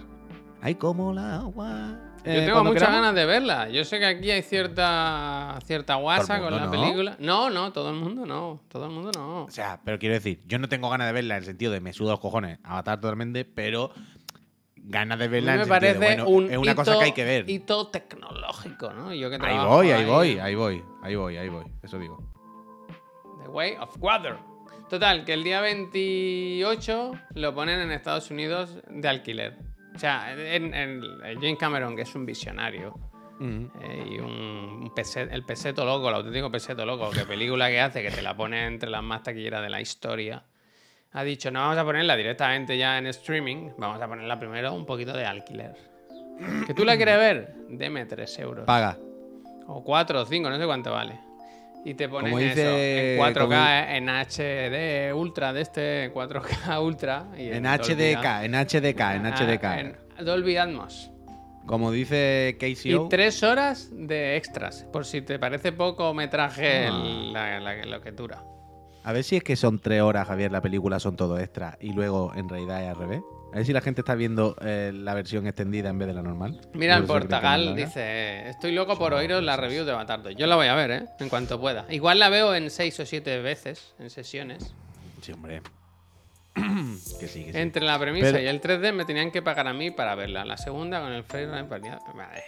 Ay, 0.62 0.76
como 0.76 1.12
la 1.12 1.38
agua. 1.38 1.98
Yo 2.24 2.32
eh, 2.32 2.46
tengo 2.46 2.64
muchas 2.64 2.82
queramos. 2.84 3.00
ganas 3.02 3.14
de 3.14 3.26
verla. 3.26 3.68
Yo 3.68 3.84
sé 3.84 3.98
que 3.98 4.06
aquí 4.06 4.30
hay 4.30 4.42
cierta 4.42 5.58
cierta 5.66 5.96
guasa 5.96 6.40
con 6.40 6.54
la 6.54 6.70
película. 6.70 7.16
No, 7.18 7.50
no, 7.50 7.72
todo 7.72 7.90
el 7.90 7.96
mundo 7.96 8.24
no. 8.24 8.62
Todo 8.68 8.86
el 8.86 8.92
mundo 8.92 9.10
no. 9.14 9.44
O 9.44 9.50
sea, 9.50 9.80
pero 9.84 9.98
quiero 9.98 10.14
decir, 10.14 10.40
yo 10.46 10.58
no 10.58 10.68
tengo 10.68 10.88
ganas 10.88 11.06
de 11.08 11.12
verla 11.12 11.34
en 11.34 11.40
el 11.40 11.44
sentido 11.44 11.72
de 11.72 11.80
me 11.80 11.92
suda 11.92 12.12
los 12.12 12.20
cojones, 12.20 12.58
Avatar 12.64 13.00
totalmente, 13.00 13.44
pero 13.44 13.90
ganas 14.76 15.18
de 15.18 15.24
A 15.24 15.28
mí 15.28 15.32
verla 15.32 15.54
en 15.54 15.60
el 15.60 15.66
sentido 15.66 15.92
de, 15.92 15.98
parece 15.98 16.22
bueno, 16.22 16.28
un 16.28 16.50
es 16.50 16.58
una 16.58 16.72
hito, 16.72 16.76
cosa 16.84 16.98
que 16.98 17.04
hay 17.04 17.12
que 17.12 17.24
ver. 17.24 17.50
hito 17.50 17.86
tecnológico, 17.88 18.92
¿no? 18.92 19.12
Y 19.12 19.18
Yo 19.20 19.28
que 19.30 19.36
Ahí 19.40 19.58
voy, 19.66 19.90
ahí 19.90 19.92
ahí, 19.92 20.04
voy, 20.04 20.38
ahí 20.38 20.54
voy, 20.54 20.82
ahí 21.02 21.14
voy, 21.16 21.36
ahí 21.36 21.48
voy, 21.48 21.64
eso 21.82 21.98
digo. 21.98 22.22
The 23.42 23.48
Way 23.50 23.76
of 23.80 23.96
Water. 24.00 24.36
Total, 24.88 25.24
que 25.24 25.32
el 25.32 25.42
día 25.44 25.60
28 25.60 27.12
lo 27.34 27.54
ponen 27.54 27.80
en 27.80 27.90
Estados 27.90 28.30
Unidos 28.30 28.76
de 28.88 29.08
alquiler. 29.08 29.73
O 29.94 29.98
sea, 29.98 30.32
en, 30.32 30.74
en- 30.74 31.02
en 31.24 31.40
James 31.40 31.58
Cameron, 31.58 31.94
que 31.96 32.02
es 32.02 32.14
un 32.14 32.26
visionario, 32.26 32.94
eh, 33.40 34.04
y 34.10 34.18
un, 34.18 34.30
un 34.30 34.90
pese- 34.94 35.28
el 35.30 35.44
peseto 35.44 35.84
loco, 35.84 36.08
el 36.08 36.14
auténtico 36.16 36.50
peseto 36.50 36.84
loco, 36.86 37.10
que 37.10 37.24
película 37.24 37.68
que 37.68 37.80
hace, 37.80 38.02
que 38.02 38.10
te 38.10 38.22
la 38.22 38.36
pone 38.36 38.66
entre 38.66 38.90
las 38.90 39.02
más 39.02 39.22
taquilleras 39.22 39.62
de 39.62 39.70
la 39.70 39.80
historia, 39.80 40.44
ha 41.12 41.22
dicho, 41.24 41.50
no 41.50 41.60
vamos 41.60 41.78
a 41.78 41.84
ponerla 41.84 42.16
directamente 42.16 42.76
ya 42.76 42.98
en 42.98 43.06
streaming, 43.06 43.70
vamos 43.78 44.00
a 44.02 44.08
ponerla 44.08 44.38
primero 44.38 44.72
un 44.72 44.84
poquito 44.86 45.12
de 45.12 45.24
alquiler. 45.26 45.74
¿Que 46.66 46.74
tú 46.74 46.84
la 46.84 46.96
quieres 46.96 47.16
ver? 47.16 47.54
Deme 47.68 48.04
3 48.06 48.38
euros. 48.40 48.64
Paga. 48.66 48.98
O 49.68 49.84
4 49.84 50.20
o 50.22 50.24
5, 50.26 50.50
no 50.50 50.58
sé 50.58 50.66
cuánto 50.66 50.90
vale. 50.92 51.20
Y 51.84 51.94
te 51.94 52.08
ponen 52.08 52.32
eso 52.38 52.60
en 52.78 53.18
4K, 53.18 53.38
como- 53.40 53.54
en 53.54 54.08
HD 54.08 55.12
Ultra 55.14 55.52
de 55.52 55.60
este, 55.60 56.10
4K 56.12 56.80
Ultra. 56.82 57.26
Y 57.36 57.50
En 57.50 57.64
HDK, 57.66 58.44
en 58.44 58.54
HDK, 58.54 59.00
en. 59.16 59.26
HDK. 59.26 59.64
Ah, 59.64 59.80
en 59.80 59.96
Dolby 60.24 60.56
Atmos. 60.56 61.10
Como 61.66 61.90
dice 61.90 62.56
KCO. 62.58 63.06
Y 63.06 63.08
tres 63.08 63.42
horas 63.42 63.88
de 63.92 64.36
extras, 64.36 64.86
por 64.92 65.04
si 65.06 65.22
te 65.22 65.38
parece 65.38 65.72
poco 65.72 66.12
metraje 66.14 66.86
Ah. 66.86 66.88
el- 66.88 67.32
la- 67.32 67.60
la- 67.60 67.84
lo 67.86 68.00
que 68.00 68.12
dura. 68.12 68.42
A 69.02 69.12
ver 69.12 69.22
si 69.24 69.36
es 69.36 69.42
que 69.44 69.54
son 69.56 69.78
tres 69.78 70.00
horas, 70.00 70.26
Javier, 70.26 70.50
la 70.52 70.62
película 70.62 70.98
son 70.98 71.16
todo 71.16 71.38
extra 71.38 71.76
y 71.80 71.92
luego 71.92 72.32
en 72.34 72.48
realidad 72.48 72.82
es 72.82 72.88
al 72.88 72.96
revés. 72.96 73.20
A 73.54 73.58
ver 73.58 73.66
si 73.66 73.72
la 73.72 73.80
gente 73.80 74.00
está 74.00 74.16
viendo 74.16 74.56
eh, 74.62 74.90
la 74.92 75.14
versión 75.14 75.46
extendida 75.46 75.88
en 75.88 75.96
vez 75.96 76.08
de 76.08 76.14
la 76.14 76.22
normal. 76.22 76.60
Mira, 76.72 76.96
el 76.96 77.04
Portagal 77.04 77.76
dice, 77.76 78.48
estoy 78.48 78.72
loco 78.72 78.98
por 78.98 79.14
oíros 79.14 79.44
la 79.44 79.56
review 79.56 79.84
de 79.84 79.92
Batardo. 79.92 80.30
Yo 80.30 80.48
la 80.48 80.56
voy 80.56 80.66
a 80.66 80.74
ver, 80.74 80.90
¿eh? 80.90 81.04
En 81.20 81.28
cuanto 81.28 81.60
pueda. 81.60 81.86
Igual 81.88 82.18
la 82.18 82.30
veo 82.30 82.52
en 82.56 82.68
seis 82.68 82.98
o 82.98 83.06
siete 83.06 83.38
veces, 83.40 83.94
en 84.00 84.10
sesiones. 84.10 84.74
Sí, 85.22 85.30
hombre. 85.30 85.62
que 86.54 87.28
sí, 87.28 87.44
que 87.44 87.52
sí. 87.52 87.58
Entre 87.58 87.84
la 87.84 87.96
premisa 87.96 88.26
Pero- 88.32 88.40
y 88.42 88.46
el 88.48 88.60
3D 88.60 88.92
me 88.92 89.04
tenían 89.04 89.30
que 89.30 89.40
pagar 89.40 89.68
a 89.68 89.72
mí 89.72 89.92
para 89.92 90.16
verla. 90.16 90.44
La 90.44 90.56
segunda 90.56 91.00
con 91.00 91.12
el 91.12 91.22
frame 91.22 91.46
rate 91.46 91.68
valía- 91.68 92.00
Vale, 92.12 92.42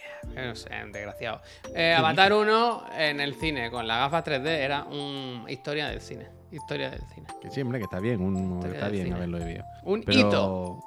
no 0.48 0.56
sé, 0.56 0.70
desgraciado. 0.92 1.40
Eh, 1.72 1.94
Avatar 1.94 2.32
1 2.32 2.84
en 2.98 3.20
el 3.20 3.36
cine 3.36 3.70
con 3.70 3.86
las 3.86 3.98
gafas 3.98 4.24
3D 4.24 4.46
era 4.48 4.82
una 4.84 5.48
historia 5.52 5.86
del 5.86 6.00
cine. 6.00 6.26
Historia 6.50 6.90
del 6.90 7.00
cine. 7.14 7.28
Que 7.40 7.48
sí, 7.50 7.60
hombre, 7.60 7.78
que 7.78 7.84
está 7.84 8.00
bien. 8.00 8.20
Un, 8.20 8.54
Historia 8.56 8.74
está 8.74 8.88
bien 8.88 9.04
cine. 9.04 9.16
haberlo 9.16 9.38
vivido. 9.38 9.64
Un 9.84 10.02
Pero 10.02 10.18
hito. 10.18 10.84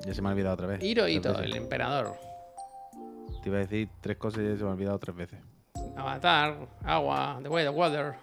Ya 0.00 0.14
se 0.14 0.22
me 0.22 0.28
ha 0.28 0.32
olvidado 0.32 0.54
otra 0.54 0.66
vez. 0.66 0.82
Hiro 0.82 1.04
Tres 1.04 1.16
Hito, 1.16 1.28
veces. 1.30 1.44
el 1.46 1.56
emperador. 1.56 2.14
Te 3.42 3.48
iba 3.48 3.58
a 3.58 3.60
decir 3.60 3.88
tres 4.00 4.16
cosas 4.16 4.40
y 4.42 4.48
ya 4.48 4.56
se 4.56 4.62
me 4.64 4.70
ha 4.70 4.72
olvidado 4.72 4.98
tres 4.98 5.16
veces. 5.16 5.38
Avatar, 5.96 6.56
agua, 6.84 7.38
The 7.42 7.48
Way 7.48 7.66
of 7.66 7.76
Water. 7.76 8.14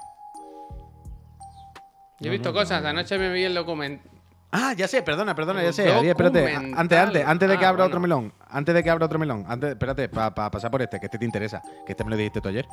Yo 2.19 2.25
he 2.25 2.27
No, 2.27 2.31
visto 2.31 2.49
no, 2.49 2.53
cosas. 2.59 2.81
no, 2.81 2.83
no. 2.93 2.99
Anoche 2.99 3.17
me 3.17 3.31
vi 3.31 3.43
el 3.43 3.53
documento. 3.53 4.07
Ah, 4.53 4.73
ya 4.75 4.87
sé, 4.87 5.01
perdona, 5.01 5.33
perdona, 5.33 5.63
ya 5.63 5.71
sé. 5.71 5.87
Javier, 5.89 6.11
espérate. 6.11 6.41
documental. 6.41 6.79
Antes, 6.79 6.99
antes, 6.99 7.25
antes 7.25 7.49
de 7.49 7.57
que 7.57 7.65
Ah, 7.65 7.69
abra 7.69 7.85
otro 7.85 7.99
melón. 8.01 8.33
Antes 8.49 8.75
de 8.75 8.83
que 8.83 8.89
abra 8.89 9.05
otro 9.05 9.17
melón. 9.17 9.45
Antes, 9.47 9.69
espérate, 9.71 10.09
para 10.09 10.33
pasar 10.51 10.69
por 10.69 10.81
este, 10.81 10.99
que 10.99 11.05
este 11.05 11.17
te 11.17 11.23
interesa. 11.25 11.61
Que 11.85 11.93
este 11.93 12.03
me 12.03 12.09
lo 12.09 12.17
dijiste 12.17 12.41
tú 12.41 12.49
ayer. 12.49 12.67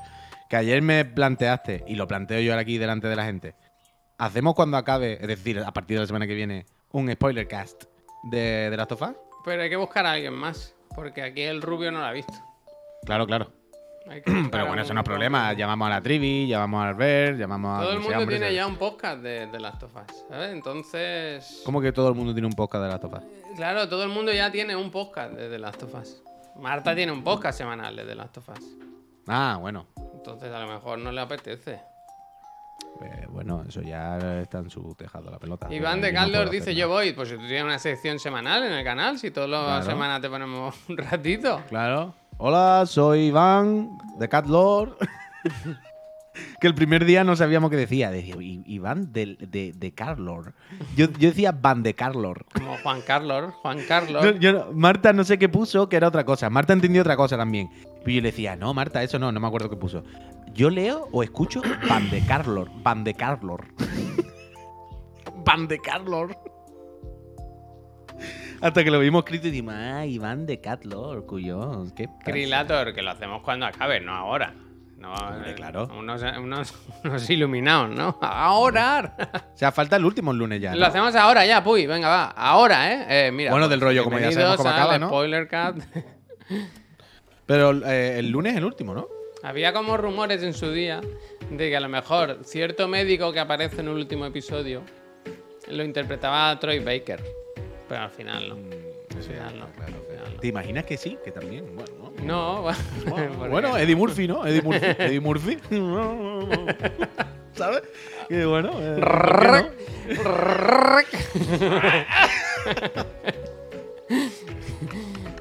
Que 0.49 0.57
ayer 0.57 0.83
me 0.83 1.05
planteaste, 1.05 1.85
y 1.87 1.95
lo 1.95 2.09
planteo 2.09 2.41
yo 2.41 2.51
ahora 2.53 2.63
aquí 2.63 2.79
delante 2.79 3.07
de 3.07 3.15
la 3.17 3.25
gente. 3.25 3.55
Hacemos 4.19 4.55
cuando 4.55 4.77
acabe, 4.77 5.19
es 5.21 5.29
decir, 5.29 5.61
a 5.61 5.71
partir 5.73 5.97
de 5.99 6.01
la 6.01 6.07
semana 6.09 6.27
que 6.27 6.35
viene, 6.35 6.67
un 6.91 7.11
spoiler 7.13 7.47
cast 7.47 7.85
de, 8.25 8.71
de 8.71 8.77
Last 8.77 8.93
of 8.93 9.03
Us. 9.03 9.17
Pero 9.45 9.63
hay 9.63 9.71
que 9.71 9.77
buscar 9.77 10.07
a 10.07 10.13
alguien 10.13 10.35
más. 10.35 10.75
Porque 10.95 11.23
aquí 11.23 11.43
el 11.43 11.63
rubio 11.63 11.93
no 11.93 12.01
lo 12.01 12.05
ha 12.05 12.13
visto. 12.13 12.35
Claro, 13.05 13.27
claro. 13.27 13.53
Pero 14.51 14.67
bueno, 14.67 14.83
eso 14.83 14.95
no 14.95 15.01
es 15.01 15.05
problema. 15.05 15.53
Llamamos 15.53 15.87
a 15.87 15.91
la 15.91 16.01
Trivi, 16.01 16.47
llamamos 16.47 16.83
a 16.83 16.89
Albert, 16.89 17.39
llamamos 17.39 17.79
a. 17.79 17.83
Todo 17.83 17.93
el 17.93 18.01
mundo 18.01 18.19
hombre, 18.19 18.39
tiene 18.39 18.55
ya 18.55 18.67
un 18.67 18.77
podcast 18.77 19.23
de, 19.23 19.47
de 19.47 19.61
Last 19.61 19.83
of 19.83 19.95
Us, 19.95 20.25
¿sabes? 20.29 20.53
Entonces. 20.53 21.63
¿Cómo 21.65 21.81
que 21.81 21.93
todo 21.93 22.09
el 22.09 22.15
mundo 22.15 22.33
tiene 22.33 22.47
un 22.47 22.55
podcast 22.55 22.85
de 22.85 22.89
Last 22.89 23.05
of 23.05 23.13
Us? 23.13 23.23
Claro, 23.57 23.89
todo 23.89 24.03
el 24.05 24.09
mundo 24.09 24.33
ya 24.33 24.51
tiene 24.51 24.77
un 24.77 24.91
podcast 24.91 25.33
de 25.35 25.49
The 25.51 25.59
Last 25.59 25.83
of 25.83 25.95
Us. 25.95 26.23
Marta 26.57 26.95
tiene 26.95 27.13
un 27.13 27.23
podcast 27.23 27.59
semanal 27.59 27.95
de 27.95 28.05
The 28.05 28.15
Last 28.15 28.39
of 28.39 28.49
Us. 28.49 28.65
Ah, 29.27 29.59
bueno. 29.61 29.87
Entonces 30.15 30.53
a 30.53 30.61
lo 30.61 30.67
mejor 30.73 30.99
no 30.99 31.13
le 31.13 31.21
apetece. 31.21 31.81
Eh, 33.01 33.27
bueno, 33.31 33.65
eso 33.69 33.81
ya 33.83 34.19
está 34.41 34.59
en 34.59 34.71
su 34.71 34.95
tejado 34.97 35.31
la 35.31 35.39
pelota. 35.39 35.73
Iván 35.73 36.01
Yo 36.01 36.07
de 36.07 36.13
Carlos 36.13 36.51
dice. 36.51 36.75
Yo 36.75 36.89
voy. 36.89 37.13
Pues 37.13 37.29
si 37.29 37.37
tú 37.37 37.43
tienes 37.43 37.63
una 37.65 37.79
sección 37.79 38.19
semanal 38.19 38.65
en 38.65 38.73
el 38.73 38.85
canal, 38.85 39.19
si 39.19 39.31
todas 39.31 39.49
las 39.51 39.65
Claro. 39.65 39.85
semanas 39.87 40.21
te 40.21 40.29
ponemos 40.29 40.75
un 40.89 40.97
ratito. 40.97 41.63
Claro. 41.69 42.15
Hola, 42.39 42.85
soy 42.87 43.27
Iván 43.27 43.89
de 44.19 44.29
Cat 44.29 44.47
Lord. 44.47 44.97
que 46.61 46.67
el 46.69 46.75
primer 46.75 47.05
día 47.05 47.25
no 47.25 47.35
sabíamos 47.37 47.71
qué 47.71 47.77
decía. 47.77 48.11
Decía 48.11 48.35
"I- 48.41 48.63
Iván 48.67 49.13
de, 49.13 49.37
de, 49.41 49.73
de 49.75 49.93
Carlor. 49.95 50.55
Yo, 50.97 51.07
yo 51.19 51.29
decía 51.31 51.53
Van 51.53 51.83
de 51.83 51.95
Carlor. 51.95 52.47
Como 52.53 52.77
Juan 52.79 53.01
Carlos. 53.03 53.55
Juan 53.63 53.79
yo 54.41 54.53
no- 54.53 54.67
Marta 54.73 55.13
no 55.13 55.25
sé 55.25 55.39
qué 55.39 55.49
puso, 55.49 55.89
que 55.89 55.97
era 55.97 56.09
otra 56.09 56.25
cosa. 56.25 56.49
Marta 56.51 56.73
entendió 56.73 57.03
otra 57.03 57.17
cosa 57.17 57.37
también. 57.37 57.71
Pero 58.05 58.11
yo 58.11 58.21
le 58.23 58.31
decía, 58.31 58.55
no, 58.57 58.73
Marta, 58.75 59.03
eso 59.03 59.19
no, 59.19 59.31
no 59.33 59.41
me 59.41 59.47
acuerdo 59.47 59.69
qué 59.71 59.77
puso. 59.77 60.05
Yo 60.55 60.71
leo 60.71 61.09
o 61.13 61.23
escucho 61.23 61.63
Van 61.89 62.11
de 62.11 62.25
Carlor. 62.27 62.69
Van 62.83 63.05
de 63.05 63.15
Carlor. 63.15 63.65
Van 65.45 65.69
de 65.69 65.79
Carlor. 65.81 66.37
Hasta 68.61 68.83
que 68.83 68.91
lo 68.91 68.99
vimos 68.99 69.21
escrito 69.21 69.47
y 69.47 69.51
dijimos, 69.53 69.75
ah, 69.77 70.05
Iván 70.05 70.45
de 70.47 70.61
Catlor, 70.61 71.25
cuyo. 71.27 71.85
¿Qué 71.95 72.09
pasa?". 72.09 72.25
Krillator, 72.25 72.93
que 72.93 73.03
lo 73.03 73.11
hacemos 73.13 73.43
cuando 73.43 73.67
acabe, 73.67 74.01
no 74.01 74.13
ahora. 74.15 74.53
No, 74.97 75.15
Hombre, 75.15 75.53
eh, 75.53 75.55
claro. 75.55 75.89
Unos, 75.97 76.21
unos- 76.43 76.75
unos 77.05 77.31
iluminados, 77.31 77.89
¿no? 77.95 78.19
Ahora. 78.21 79.15
O 79.55 79.57
sea, 79.57 79.71
falta 79.71 79.95
el 79.95 80.05
último 80.05 80.33
lunes 80.33 80.61
ya. 80.61 80.75
Lo 80.75 80.87
hacemos 80.87 81.15
ahora 81.15 81.47
ya, 81.47 81.63
puy, 81.63 81.87
venga, 81.87 82.09
va. 82.09 82.25
Ahora, 82.33 82.93
¿eh? 82.93 83.07
Eh, 83.29 83.31
mira. 83.31 83.53
Bueno, 83.53 83.69
del 83.69 83.81
rollo, 83.81 84.03
como 84.03 84.19
ya 84.19 84.33
sabemos 84.33 84.57
cómo 84.57 84.71
acaba, 84.71 84.99
¿no? 84.99 85.07
Spoiler 85.07 85.47
Cat. 85.47 85.77
Pero 87.47 87.71
eh, 87.87 88.19
el 88.19 88.29
lunes 88.31 88.53
es 88.55 88.59
el 88.59 88.65
último, 88.65 88.93
¿no? 88.93 89.07
Había 89.43 89.73
como 89.73 89.97
rumores 89.97 90.43
en 90.43 90.53
su 90.55 90.71
día 90.73 91.01
de 91.51 91.71
que 91.71 91.77
a 91.77 91.81
lo 91.81 91.89
mejor 91.89 92.39
cierto 92.45 92.89
médico 92.89 93.33
que 93.33 93.41
aparece 93.41 93.81
en 93.81 93.89
el 93.89 93.95
último 93.95 94.27
episodio 94.27 94.83
lo 95.69 95.85
interpretaba 95.85 96.59
Troy 96.59 96.79
Baker. 96.81 97.23
Pero 97.89 98.03
al 98.03 98.11
final 98.11 98.49
no. 98.49 98.57
Al 99.17 99.23
final 99.23 99.59
no. 99.59 99.65
al 99.67 99.73
final. 99.73 100.37
¿Te 100.41 100.47
imaginas 100.49 100.85
que 100.85 100.97
sí? 100.97 101.17
Que 101.25 101.31
también. 101.33 101.65
Bueno, 101.75 102.13
¿no? 102.23 102.25
No, 102.25 102.63
Bueno, 103.07 103.33
porque- 103.37 103.49
bueno, 103.51 103.77
Eddie 103.79 103.97
Murphy, 103.97 104.29
¿no? 104.29 104.47
Eddie 104.47 104.63
Murphy. 104.63 104.87
Eddie 104.99 105.21
Murphy. 105.21 105.59
¿Sabes? 107.55 107.83
Que 108.29 108.45
bueno. 108.45 108.71
eh. 108.81 109.01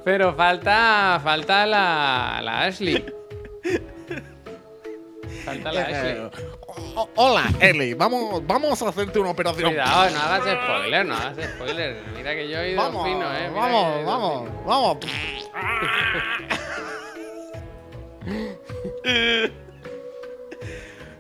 Pero 0.03 0.33
falta, 0.36 1.19
falta 1.23 1.65
la, 1.65 2.39
la 2.43 2.63
Ashley. 2.63 3.03
Ashley. 5.47 6.30
O- 6.95 7.10
Hola, 7.15 7.43
Eli. 7.60 7.93
Vamos, 7.93 8.45
vamos 8.45 8.82
a 8.82 8.89
hacerte 8.89 9.19
una 9.19 9.30
operación. 9.32 9.69
Cuidado, 9.69 10.10
no 10.12 10.19
hagas 10.19 10.41
spoiler, 10.63 11.06
no 11.06 11.15
hagas 11.15 11.49
spoiler. 11.56 12.03
Mira 12.15 12.36
que 12.36 12.49
yo 12.49 12.60
he 12.60 12.71
ido 12.71 12.82
Vamos, 12.82 13.06
fino, 13.08 13.34
eh. 13.34 13.49
Mira 13.49 13.62
vamos, 13.62 14.06
vamos, 14.06 14.43
fino. 14.49 14.63
vamos. 14.65 14.97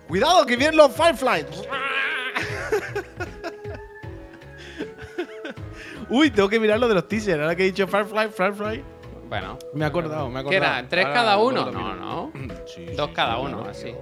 Cuidado, 0.07 0.45
que 0.45 0.55
vienen 0.55 0.77
los 0.77 0.91
Fireflies. 0.95 1.45
Uy, 6.09 6.31
tengo 6.31 6.47
que 6.47 6.59
mirar 6.59 6.79
lo 6.79 6.87
de 6.87 6.95
los 6.95 7.07
teasers. 7.07 7.41
Ahora 7.41 7.55
que 7.55 7.63
he 7.63 7.65
dicho 7.65 7.87
Firefly, 7.87 8.29
Firefly. 8.29 8.83
Bueno, 9.29 9.57
Me 9.73 9.83
he 9.85 9.87
acordado, 9.87 10.29
me 10.29 10.37
he 10.37 10.39
acordado. 10.41 10.49
¿qué 10.49 10.55
era? 10.57 10.85
¿Tres 10.87 11.05
Ahora 11.05 11.13
cada 11.19 11.37
uno? 11.37 11.71
No, 11.71 11.95
no. 11.95 12.31
Sí, 12.65 12.85
Dos 12.95 13.07
sí, 13.09 13.13
cada 13.13 13.35
sí, 13.35 13.41
uno, 13.41 13.57
claro. 13.57 13.71
así. 13.71 13.95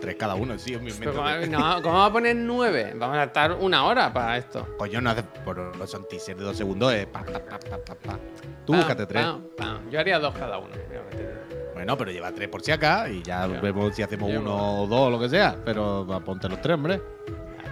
Tres 0.00 0.16
cada 0.16 0.34
uno, 0.34 0.58
sí, 0.58 0.74
es 0.74 0.82
mi 0.82 0.90
Pero 0.90 1.14
¿cómo, 1.14 1.28
no, 1.30 1.82
¿cómo 1.82 1.94
va 1.98 2.06
a 2.06 2.12
poner 2.12 2.34
nueve? 2.34 2.92
Vamos 2.96 3.16
a 3.18 3.24
estar 3.24 3.52
una 3.52 3.84
hora 3.84 4.12
para 4.12 4.36
esto. 4.36 4.66
Coño, 4.76 5.00
no 5.00 5.10
hace. 5.10 5.22
Por, 5.22 5.76
no 5.76 5.86
son 5.86 6.08
teasers 6.08 6.38
de 6.38 6.44
dos 6.44 6.56
segundos, 6.56 6.92
es 6.92 7.06
pa, 7.06 7.22
pa, 7.22 7.38
pa, 7.38 7.58
pa, 7.58 7.78
pa, 7.78 7.94
pa. 7.94 8.18
Tú 8.66 8.74
búscate 8.74 9.06
tres. 9.06 9.24
Yo 9.90 10.00
haría 10.00 10.18
dos 10.18 10.34
cada 10.34 10.58
uno. 10.58 10.70
Bueno, 11.74 11.96
pero 11.96 12.10
lleva 12.10 12.32
tres 12.32 12.48
por 12.48 12.62
si 12.62 12.72
acá 12.72 13.08
y 13.08 13.22
ya 13.22 13.46
vemos 13.46 13.94
si 13.94 14.02
hacemos 14.02 14.28
Llevo. 14.28 14.42
uno 14.42 14.82
o 14.82 14.86
dos 14.88 15.00
o 15.06 15.10
lo 15.10 15.20
que 15.20 15.28
sea. 15.28 15.56
Pero 15.64 16.04
va, 16.06 16.18
ponte 16.20 16.48
los 16.48 16.60
tres, 16.60 16.74
hombre. 16.74 17.00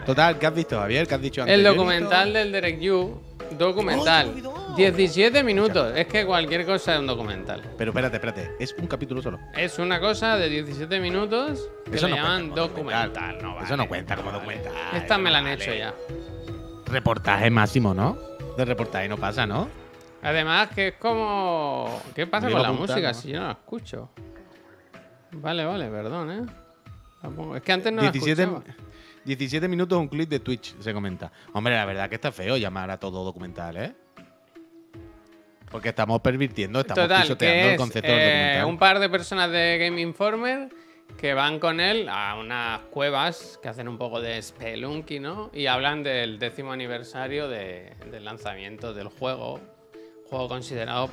Total, 0.07 0.39
¿qué 0.39 0.47
has 0.47 0.55
visto, 0.55 0.79
Javier? 0.79 1.07
¿Qué 1.09 1.15
has 1.15 1.21
dicho 1.21 1.43
antes? 1.43 1.55
El 1.55 1.65
documental 1.65 2.33
del 2.33 2.53
Derek 2.53 2.79
Yu. 2.81 3.21
Documental. 3.59 4.35
¡Oh! 4.47 4.60
17 4.77 5.43
minutos. 5.43 5.93
Es 5.97 6.07
que 6.07 6.25
cualquier 6.25 6.65
cosa 6.65 6.95
es 6.95 7.01
un 7.01 7.07
documental. 7.07 7.63
Pero 7.77 7.91
espérate, 7.91 8.17
espérate. 8.17 8.51
Es 8.59 8.75
un 8.79 8.87
capítulo 8.87 9.21
solo. 9.23 9.39
Es 9.57 9.79
una 9.79 10.01
cosa 10.01 10.37
de 10.37 10.49
17 10.49 11.01
minutos 11.01 11.69
que 11.85 11.97
Eso 11.97 12.07
le 12.07 12.13
no 12.13 12.17
llaman 12.17 12.51
cuenta 12.51 12.55
como 12.63 12.69
documental. 12.91 13.13
documental. 13.13 13.43
No 13.43 13.65
Eso 13.65 13.77
no 13.77 13.89
cuenta 13.89 14.17
como 14.17 14.33
documental, 14.33 14.73
Esta 14.95 15.19
me 15.19 15.31
la 15.31 15.39
han 15.39 15.45
vale. 15.45 15.55
hecho 15.57 15.75
ya. 15.75 15.95
Reportaje 16.87 17.51
máximo, 17.51 17.95
¿no? 17.95 18.19
De 18.57 18.65
reportaje 18.65 19.09
no 19.09 19.17
pasa, 19.17 19.47
¿no? 19.47 19.69
Además 20.23 20.69
que 20.71 20.89
es 20.89 20.95
como... 20.97 22.01
¿Qué 22.15 22.27
pasa 22.27 22.51
con 22.51 22.61
la 22.61 22.69
apuntar, 22.69 22.89
música 22.97 23.09
¿no? 23.09 23.15
si 23.15 23.29
yo 23.31 23.41
no 23.41 23.47
la 23.47 23.53
escucho? 23.53 24.11
Vale, 25.33 25.65
vale, 25.65 25.89
perdón, 25.89 26.31
¿eh? 26.31 26.47
La 27.23 27.57
Es 27.57 27.63
que 27.63 27.73
antes 27.73 27.93
no 27.93 28.03
la 28.03 28.11
17, 28.11 28.43
escuchaba. 28.43 28.75
17 29.25 29.69
minutos 29.69 29.99
un 29.99 30.09
clip 30.09 30.29
de 30.29 30.41
Twitch, 30.41 30.77
se 30.81 30.93
comenta. 30.93 31.31
Hombre, 31.53 31.75
la 31.75 31.85
verdad 31.85 32.09
que 32.09 32.17
está 32.17 32.33
feo 32.33 32.57
llamar 32.57 32.91
a 32.91 32.99
todo 32.99 33.25
documental, 33.25 33.77
¿eh? 33.77 33.95
Porque 35.71 35.91
estamos 35.91 36.21
pervirtiendo, 36.21 36.81
estamos 36.81 37.05
Total, 37.05 37.23
pisoteando 37.23 37.71
el 37.71 37.77
concepto 37.77 38.11
eh, 38.11 38.15
documental. 38.15 38.65
un 38.67 38.79
par 38.79 38.99
de 38.99 39.09
personas 39.09 39.51
de 39.53 39.79
Game 39.79 40.01
Informer 40.01 40.69
que 41.17 41.33
van 41.35 41.59
con 41.61 41.81
él 41.81 42.09
a 42.09 42.35
unas 42.39 42.81
cuevas 42.91 43.59
que 43.63 43.69
hacen 43.69 43.87
un 43.89 43.97
poco 43.99 44.21
de 44.21 44.41
spelunky, 44.43 45.21
¿no? 45.21 45.51
Y 45.53 45.67
hablan 45.67 46.03
del 46.03 46.39
décimo 46.39 46.73
aniversario 46.73 47.49
de- 47.49 47.93
del 48.11 48.25
lanzamiento 48.25 48.95
del 48.95 49.09
juego. 49.09 49.61
Juego 50.29 50.49
considerado... 50.49 51.09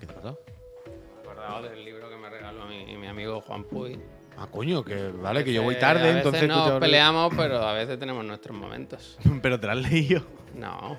¿Qué 0.00 0.06
te 0.06 0.12
pasó? 0.14 0.38
Me 0.86 0.92
he 0.92 1.20
acordado 1.20 1.62
del 1.62 1.84
libro 1.84 2.08
que 2.08 2.16
me 2.16 2.28
regaló 2.30 2.66
mi, 2.66 2.96
mi 2.96 3.06
amigo 3.06 3.40
Juan 3.40 3.64
Puy. 3.64 4.00
Ah, 4.36 4.48
coño, 4.50 4.82
que 4.82 5.10
vale, 5.10 5.44
que 5.44 5.52
yo 5.52 5.62
voy 5.62 5.76
tarde, 5.76 6.00
a 6.02 6.06
veces 6.14 6.16
entonces 6.24 6.48
nos 6.48 6.80
peleamos, 6.80 7.32
pero 7.36 7.58
a 7.58 7.74
veces 7.74 7.98
tenemos 7.98 8.24
nuestros 8.24 8.56
momentos. 8.56 9.18
Pero 9.42 9.60
te 9.60 9.66
lo 9.66 9.72
has 9.72 9.78
leído. 9.78 10.22
No. 10.54 10.98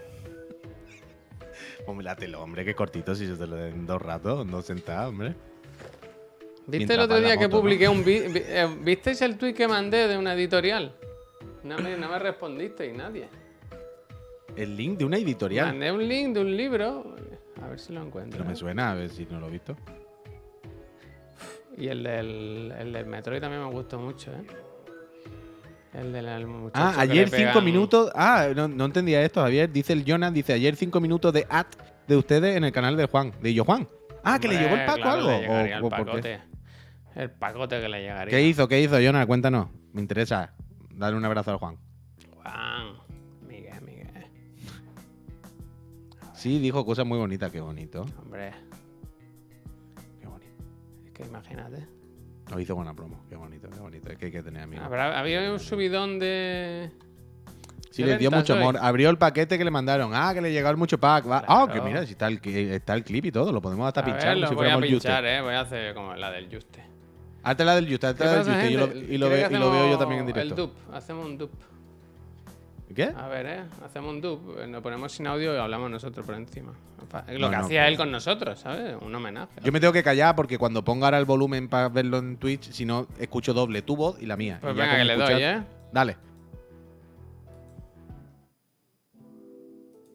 Hombre, 1.85 2.05
látelo, 2.05 2.41
hombre, 2.41 2.63
qué 2.63 2.73
cortito 2.75 3.13
si 3.15 3.27
se 3.27 3.35
te 3.35 3.45
lo 3.47 3.55
den 3.55 3.85
dos 3.85 4.01
ratos, 4.01 4.49
dos 4.49 4.65
sentados, 4.65 5.09
hombre. 5.09 5.35
¿Viste 6.65 6.77
Mientras 6.77 6.97
el 6.99 7.03
otro 7.03 7.19
día 7.19 7.35
que 7.37 7.47
¿no? 7.49 7.59
publiqué 7.59 7.89
un 7.89 8.05
vi- 8.05 8.21
vi- 8.27 8.43
eh, 8.45 8.67
¿Visteis 8.81 9.21
el 9.21 9.37
tweet 9.37 9.53
que 9.53 9.67
mandé 9.67 10.07
de 10.07 10.17
una 10.17 10.33
editorial? 10.33 10.95
No 11.63 11.77
me, 11.77 11.97
no 11.97 12.07
me 12.09 12.19
respondisteis 12.19 12.95
nadie. 12.95 13.27
El 14.55 14.77
link 14.77 14.97
de 14.99 15.05
una 15.05 15.17
editorial. 15.17 15.67
Mandé 15.67 15.91
un 15.91 16.07
link 16.07 16.33
de 16.35 16.39
un 16.41 16.55
libro. 16.55 17.15
A 17.61 17.67
ver 17.67 17.79
si 17.79 17.91
lo 17.91 18.01
encuentro. 18.01 18.37
Pero 18.37 18.49
me 18.49 18.55
suena, 18.55 18.91
a 18.91 18.95
ver 18.95 19.09
si 19.09 19.25
no 19.25 19.39
lo 19.41 19.47
he 19.47 19.51
visto. 19.51 19.75
Y 21.77 21.87
el 21.87 22.03
del, 22.03 22.73
el 22.79 22.93
del 22.93 23.05
Metroid 23.07 23.41
también 23.41 23.63
me 23.63 23.69
gustó 23.71 23.99
mucho, 23.99 24.31
¿eh? 24.31 24.43
El 25.93 26.11
del 26.11 26.47
muchacho. 26.47 26.71
Ah, 26.75 26.93
que 26.95 27.01
ayer 27.11 27.29
cinco 27.29 27.61
minutos. 27.61 28.11
Ah, 28.15 28.47
no, 28.55 28.67
no 28.67 28.85
entendía 28.85 29.23
esto, 29.23 29.41
Javier. 29.41 29.71
Dice 29.71 29.93
el 29.93 30.03
Jonas, 30.05 30.33
dice 30.33 30.53
ayer 30.53 30.75
cinco 30.75 30.99
minutos 30.99 31.31
de 31.33 31.45
ad 31.49 31.67
de 32.07 32.17
ustedes 32.17 32.57
en 32.57 32.63
el 32.63 32.71
canal 32.71 32.97
de 32.97 33.05
Juan. 33.05 33.31
¿De 33.41 33.53
Yo 33.53 33.63
Juan? 33.63 33.87
Ah, 34.23 34.39
que 34.39 34.47
le 34.47 34.57
llegó 34.57 34.75
el 34.75 34.85
Paco 34.85 35.01
claro, 35.01 35.29
algo. 35.29 35.29
le 35.29 35.49
¿O- 35.49 35.59
el 35.59 35.83
o 35.83 35.89
qué? 35.89 35.95
pacote. 35.95 36.41
El 37.15 37.29
pacote 37.31 37.79
que 37.79 37.89
le 37.89 38.01
llegaría. 38.01 38.31
¿Qué 38.35 38.41
hizo? 38.41 38.67
¿Qué 38.67 38.81
hizo, 38.81 38.99
Jonas? 38.99 39.25
Cuéntanos. 39.27 39.67
Me 39.91 40.01
interesa. 40.01 40.53
Dale 40.89 41.15
un 41.15 41.25
abrazo 41.25 41.51
al 41.51 41.57
Juan. 41.57 41.77
Juan. 42.41 42.95
Miguel, 43.47 43.81
Miguel. 43.83 44.09
Sí, 46.33 46.59
dijo 46.59 46.83
cosas 46.85 47.05
muy 47.05 47.19
bonitas. 47.19 47.51
Qué 47.51 47.61
bonito. 47.61 48.05
Hombre, 48.19 48.51
Qué 50.19 50.27
bonito. 50.27 50.63
es 51.05 51.11
que 51.11 51.23
imagínate. 51.23 51.85
Lo 52.51 52.59
hizo 52.59 52.75
buena 52.75 52.93
promo. 52.93 53.23
Qué 53.29 53.35
bonito, 53.35 53.69
qué 53.69 53.79
bonito. 53.79 54.09
Es 54.11 54.17
que 54.17 54.25
hay 54.25 54.31
que 54.31 54.43
tener 54.43 54.63
amigos. 54.63 54.85
Habrá, 54.85 55.17
había 55.19 55.51
un 55.51 55.59
subidón 55.59 56.19
de. 56.19 56.91
Sí, 57.89 58.01
¿Qué 58.01 58.07
le 58.09 58.17
dio 58.17 58.31
ventas 58.31 58.49
mucho 58.49 58.53
amor. 58.61 58.77
Abrió 58.81 59.09
el 59.11 59.17
paquete 59.17 59.57
que 59.57 59.63
le 59.63 59.69
mandaron. 59.71 60.11
Ah, 60.15 60.31
que 60.33 60.41
le 60.41 60.51
llegó 60.51 60.75
mucho 60.75 60.97
pack. 60.99 61.29
Va. 61.29 61.43
Ah, 61.47 61.65
que 61.67 61.73
Claro. 61.73 61.85
mira, 61.87 62.05
si 62.05 62.13
está 62.13 62.27
el, 62.27 62.39
está 62.43 62.95
el 62.95 63.03
clip 63.03 63.25
y 63.25 63.31
todo. 63.31 63.51
Lo 63.51 63.61
podemos 63.61 63.87
hasta 63.87 64.01
A 64.01 64.05
pinchar 64.05 64.33
como 64.33 64.41
lo 64.41 64.47
si 64.47 64.55
voy 64.55 64.65
a 64.65 64.69
fuéramos 64.69 64.83
el 64.85 64.93
Juste. 64.95 65.07
pinchar, 65.09 65.25
¿eh? 65.25 65.41
Voy 65.41 65.53
a 65.53 65.59
hacer 65.61 65.93
como 65.93 66.15
la 66.15 66.31
del 66.31 66.45
Juste. 66.53 66.83
Hazte 67.43 67.65
la 67.65 67.75
del 67.75 67.89
Juste, 67.89 68.07
hazte 68.07 68.19
¿Qué 68.19 68.25
la 68.25 68.31
del 68.31 68.39
pasa, 68.45 68.53
Juste. 68.53 68.71
Y 68.71 68.77
lo, 68.77 68.87
gente? 68.87 69.13
y 69.13 69.17
lo 69.17 69.27
¿Cree 69.27 69.43
ve- 69.43 69.49
que 69.49 69.55
y 69.55 69.59
lo 69.59 69.65
veo 69.71 69.73
yo 69.73 69.83
hacemos 69.85 69.99
también 69.99 70.19
en 70.21 70.25
directo. 70.27 70.49
El 70.53 70.55
dup, 70.55 70.71
hacemos 70.93 71.25
un 71.25 71.37
dup. 71.37 71.51
¿Qué? 72.93 73.11
A 73.15 73.27
ver, 73.27 73.45
¿eh? 73.45 73.63
Hacemos 73.83 74.11
un 74.13 74.21
dup. 74.21 74.57
eh, 74.59 74.67
Nos 74.67 74.81
ponemos 74.81 75.11
sin 75.11 75.27
audio 75.27 75.53
y 75.55 75.57
hablamos 75.57 75.89
nosotros 75.89 76.25
por 76.25 76.35
encima. 76.35 76.73
Lo 77.29 77.39
No, 77.39 77.49
que 77.49 77.55
no, 77.57 77.63
hacía 77.65 77.87
él 77.87 77.97
con 77.97 78.11
nosotros, 78.11 78.59
¿sabes? 78.59 78.95
Un 79.01 79.13
homenaje. 79.13 79.51
Yo 79.63 79.71
me 79.71 79.79
tengo 79.79 79.93
que 79.93 80.03
callar 80.03 80.35
porque 80.35 80.57
cuando 80.57 80.83
ponga 80.83 81.07
ahora 81.07 81.17
el 81.19 81.25
volumen 81.25 81.69
para 81.69 81.89
verlo 81.89 82.17
en 82.17 82.37
Twitch, 82.37 82.71
si 82.71 82.85
no, 82.85 83.07
escucho 83.19 83.53
doble 83.53 83.81
tu 83.81 83.95
voz 83.95 84.21
y 84.21 84.25
la 84.25 84.35
mía. 84.37 84.57
Pues 84.61 84.73
Y 84.75 84.77
venga, 84.79 84.97
que 84.97 85.03
le 85.05 85.15
doy, 85.17 85.41
¿eh? 85.43 85.63
Dale. 85.91 86.17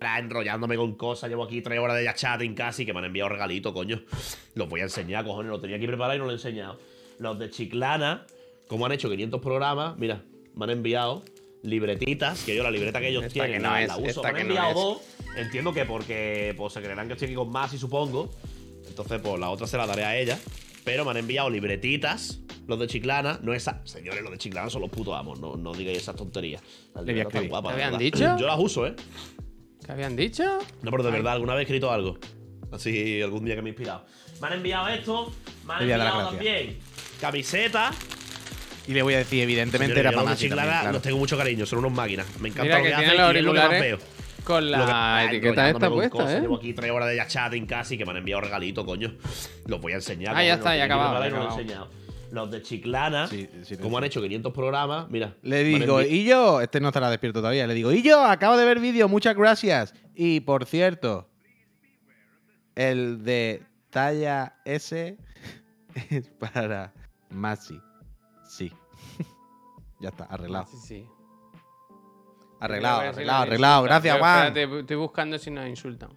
Enrollándome 0.00 0.76
con 0.76 0.94
cosas, 0.94 1.28
llevo 1.28 1.44
aquí 1.44 1.60
tres 1.60 1.78
horas 1.80 1.96
de 1.96 2.08
chatting 2.14 2.54
casi 2.54 2.86
que 2.86 2.92
me 2.92 3.00
han 3.00 3.06
enviado 3.06 3.28
regalito, 3.30 3.72
coño. 3.74 4.00
Los 4.54 4.68
voy 4.68 4.80
a 4.80 4.84
enseñar, 4.84 5.24
cojones, 5.24 5.50
lo 5.50 5.60
tenía 5.60 5.76
aquí 5.76 5.86
preparado 5.86 6.14
y 6.16 6.18
no 6.18 6.24
lo 6.24 6.30
he 6.30 6.34
enseñado. 6.34 6.78
Los 7.18 7.38
de 7.38 7.50
Chiclana, 7.50 8.24
como 8.68 8.86
han 8.86 8.92
hecho 8.92 9.10
500 9.10 9.40
programas, 9.40 9.96
mira, 9.98 10.22
me 10.54 10.64
han 10.64 10.70
enviado 10.70 11.22
libretitas, 11.62 12.42
que 12.44 12.54
yo 12.54 12.62
la 12.62 12.70
libreta 12.70 13.00
que 13.00 13.08
ellos 13.08 13.24
Esta 13.24 13.32
tienen 13.32 13.52
que 13.52 13.58
no 13.58 13.70
la, 13.70 13.82
es, 13.82 13.88
la 13.88 13.96
uso. 13.96 14.06
esta 14.06 14.22
Me 14.22 14.40
han 14.40 14.48
que 14.48 14.54
no 14.54 14.74
dos, 14.74 15.02
entiendo 15.36 15.72
que 15.72 15.84
porque 15.84 16.54
pues, 16.56 16.72
se 16.72 16.80
creerán 16.80 17.06
que 17.06 17.14
estoy 17.14 17.26
aquí 17.26 17.34
con 17.34 17.50
más 17.50 17.72
y 17.72 17.78
supongo. 17.78 18.30
Entonces, 18.86 19.20
pues 19.22 19.38
la 19.38 19.50
otra 19.50 19.66
se 19.66 19.76
la 19.76 19.86
daré 19.86 20.04
a 20.04 20.16
ella. 20.16 20.38
Pero 20.84 21.04
me 21.04 21.10
han 21.10 21.18
enviado 21.18 21.50
libretitas, 21.50 22.40
los 22.66 22.78
de 22.78 22.86
Chiclana, 22.86 23.40
no 23.42 23.52
esas. 23.52 23.90
Señores, 23.90 24.22
los 24.22 24.30
de 24.30 24.38
Chiclana 24.38 24.70
son 24.70 24.80
los 24.80 24.90
putos 24.90 25.14
amos, 25.14 25.38
no, 25.38 25.56
no 25.56 25.74
digáis 25.74 25.98
esas 25.98 26.16
tonterías. 26.16 26.62
Las 26.94 27.04
Le 27.04 27.12
voy 27.12 27.20
a 27.20 27.48
guapas, 27.48 27.76
¿Te 27.76 27.82
habían 27.82 27.98
dicho? 27.98 28.36
Yo 28.38 28.46
las 28.46 28.58
uso, 28.58 28.86
¿eh? 28.86 28.94
¿Qué 29.84 29.92
habían 29.92 30.16
dicho? 30.16 30.44
No, 30.82 30.90
pero 30.90 31.02
de 31.02 31.10
verdad, 31.10 31.34
alguna 31.34 31.54
vez 31.54 31.60
he 31.60 31.64
escrito 31.64 31.90
algo. 31.92 32.18
Así, 32.72 33.20
algún 33.20 33.44
día 33.44 33.54
que 33.54 33.62
me 33.62 33.68
he 33.68 33.72
inspirado. 33.72 34.06
Me 34.40 34.46
han 34.46 34.52
enviado 34.54 34.88
esto, 34.88 35.32
me 35.66 35.74
han 35.74 35.82
enviado 35.82 36.30
también 36.30 36.78
camisetas. 37.20 37.96
Y 38.88 38.94
le 38.94 39.02
voy 39.02 39.12
a 39.14 39.18
decir, 39.18 39.42
evidentemente, 39.42 40.00
era 40.00 40.10
yo 40.10 40.16
para 40.16 40.30
los 40.30 40.30
de 40.30 40.32
Masi 40.32 40.44
Chiclana 40.44 40.62
también, 40.62 40.80
claro. 40.80 40.92
los 40.94 41.02
tengo 41.02 41.18
mucho 41.18 41.36
cariño, 41.36 41.66
son 41.66 41.78
unos 41.80 41.92
máquinas. 41.92 42.26
Me 42.40 42.48
encanta 42.48 42.62
Mira 42.64 42.78
lo 42.78 42.84
que 42.84 42.90
que, 42.90 42.96
tiene 42.96 43.10
hacen 43.12 43.18
los 43.26 43.34
y 43.34 43.38
es 43.38 43.44
lo 43.44 43.52
que 43.52 43.58
más 43.58 43.66
auriculares 43.66 43.98
veo. 43.98 44.08
con 44.44 44.64
que- 44.64 44.70
la 44.70 45.16
ah, 45.18 45.24
etiqueta 45.24 45.48
esta 45.50 45.68
enrollándome 45.68 45.88
con 45.90 45.98
puesta, 45.98 46.18
cosas, 46.18 46.32
¿eh? 46.32 46.40
Llevo 46.40 46.56
aquí 46.56 46.72
tres 46.72 46.90
horas 46.90 47.08
de 47.10 47.26
chatting 47.26 47.66
casi 47.66 47.98
que 47.98 48.04
me 48.06 48.12
han 48.12 48.16
enviado 48.16 48.40
regalito, 48.40 48.86
coño. 48.86 49.12
Los 49.66 49.80
voy 49.80 49.92
a 49.92 49.96
enseñar. 49.96 50.34
Ah, 50.34 50.42
ya 50.42 50.54
está, 50.54 50.74
ya 50.74 50.84
acabado, 50.84 51.20
y 51.20 51.30
ya 51.30 51.36
los 51.36 51.58
acabado. 51.58 52.46
de 52.50 52.62
Chiclana, 52.62 53.26
Sí, 53.26 53.46
sí, 53.62 53.76
como 53.76 53.98
han 53.98 54.04
hecho 54.04 54.22
500 54.22 54.54
programas, 54.54 55.10
mira. 55.10 55.34
Le 55.42 55.64
digo, 55.64 56.00
y 56.00 56.24
yo, 56.24 56.62
este 56.62 56.80
no 56.80 56.88
estará 56.88 57.10
despierto 57.10 57.40
todavía, 57.40 57.66
le 57.66 57.74
digo, 57.74 57.92
y 57.92 58.00
yo, 58.00 58.24
acabo 58.24 58.56
de 58.56 58.64
ver 58.64 58.80
vídeo, 58.80 59.06
muchas 59.06 59.36
gracias. 59.36 59.92
Y 60.14 60.40
por 60.40 60.64
cierto, 60.64 61.28
el 62.74 63.22
de 63.22 63.62
talla 63.90 64.56
S 64.64 65.18
es 66.10 66.28
para 66.38 66.94
Masi. 67.28 67.78
Sí. 68.48 68.72
ya 70.00 70.08
está, 70.08 70.24
arreglado. 70.24 70.66
Sí, 70.66 70.76
sí. 70.78 71.08
Arreglado, 72.60 73.00
arreglado, 73.00 73.42
arreglado. 73.42 73.82
Gracias, 73.84 74.18
Juan. 74.18 74.46
espérate, 74.48 74.80
estoy 74.80 74.96
buscando 74.96 75.38
si 75.38 75.50
nos 75.50 75.68
insultan. 75.68 76.10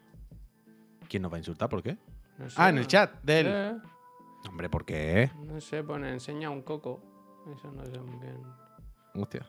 ¿Quién 1.08 1.22
nos 1.22 1.32
va 1.32 1.36
a 1.36 1.40
insultar? 1.40 1.70
¿Por 1.70 1.84
qué? 1.84 1.98
No 2.38 2.50
sé. 2.50 2.56
Ah, 2.58 2.70
en 2.70 2.80
el 2.80 2.88
chat 2.88 3.22
de 3.22 3.40
él. 3.42 3.48
Eh, 3.50 3.78
Hombre, 4.48 4.70
¿por 4.70 4.86
qué? 4.86 5.30
no 5.44 5.62
sé, 5.62 5.84
pone 5.84 6.10
enseña 6.10 6.50
un 6.50 6.64
coco. 6.64 7.04
Eso 7.54 7.72
no 7.72 7.86
sé 7.86 8.00
muy 8.00 8.20
bien. 8.20 8.42
Hostia. 9.14 9.46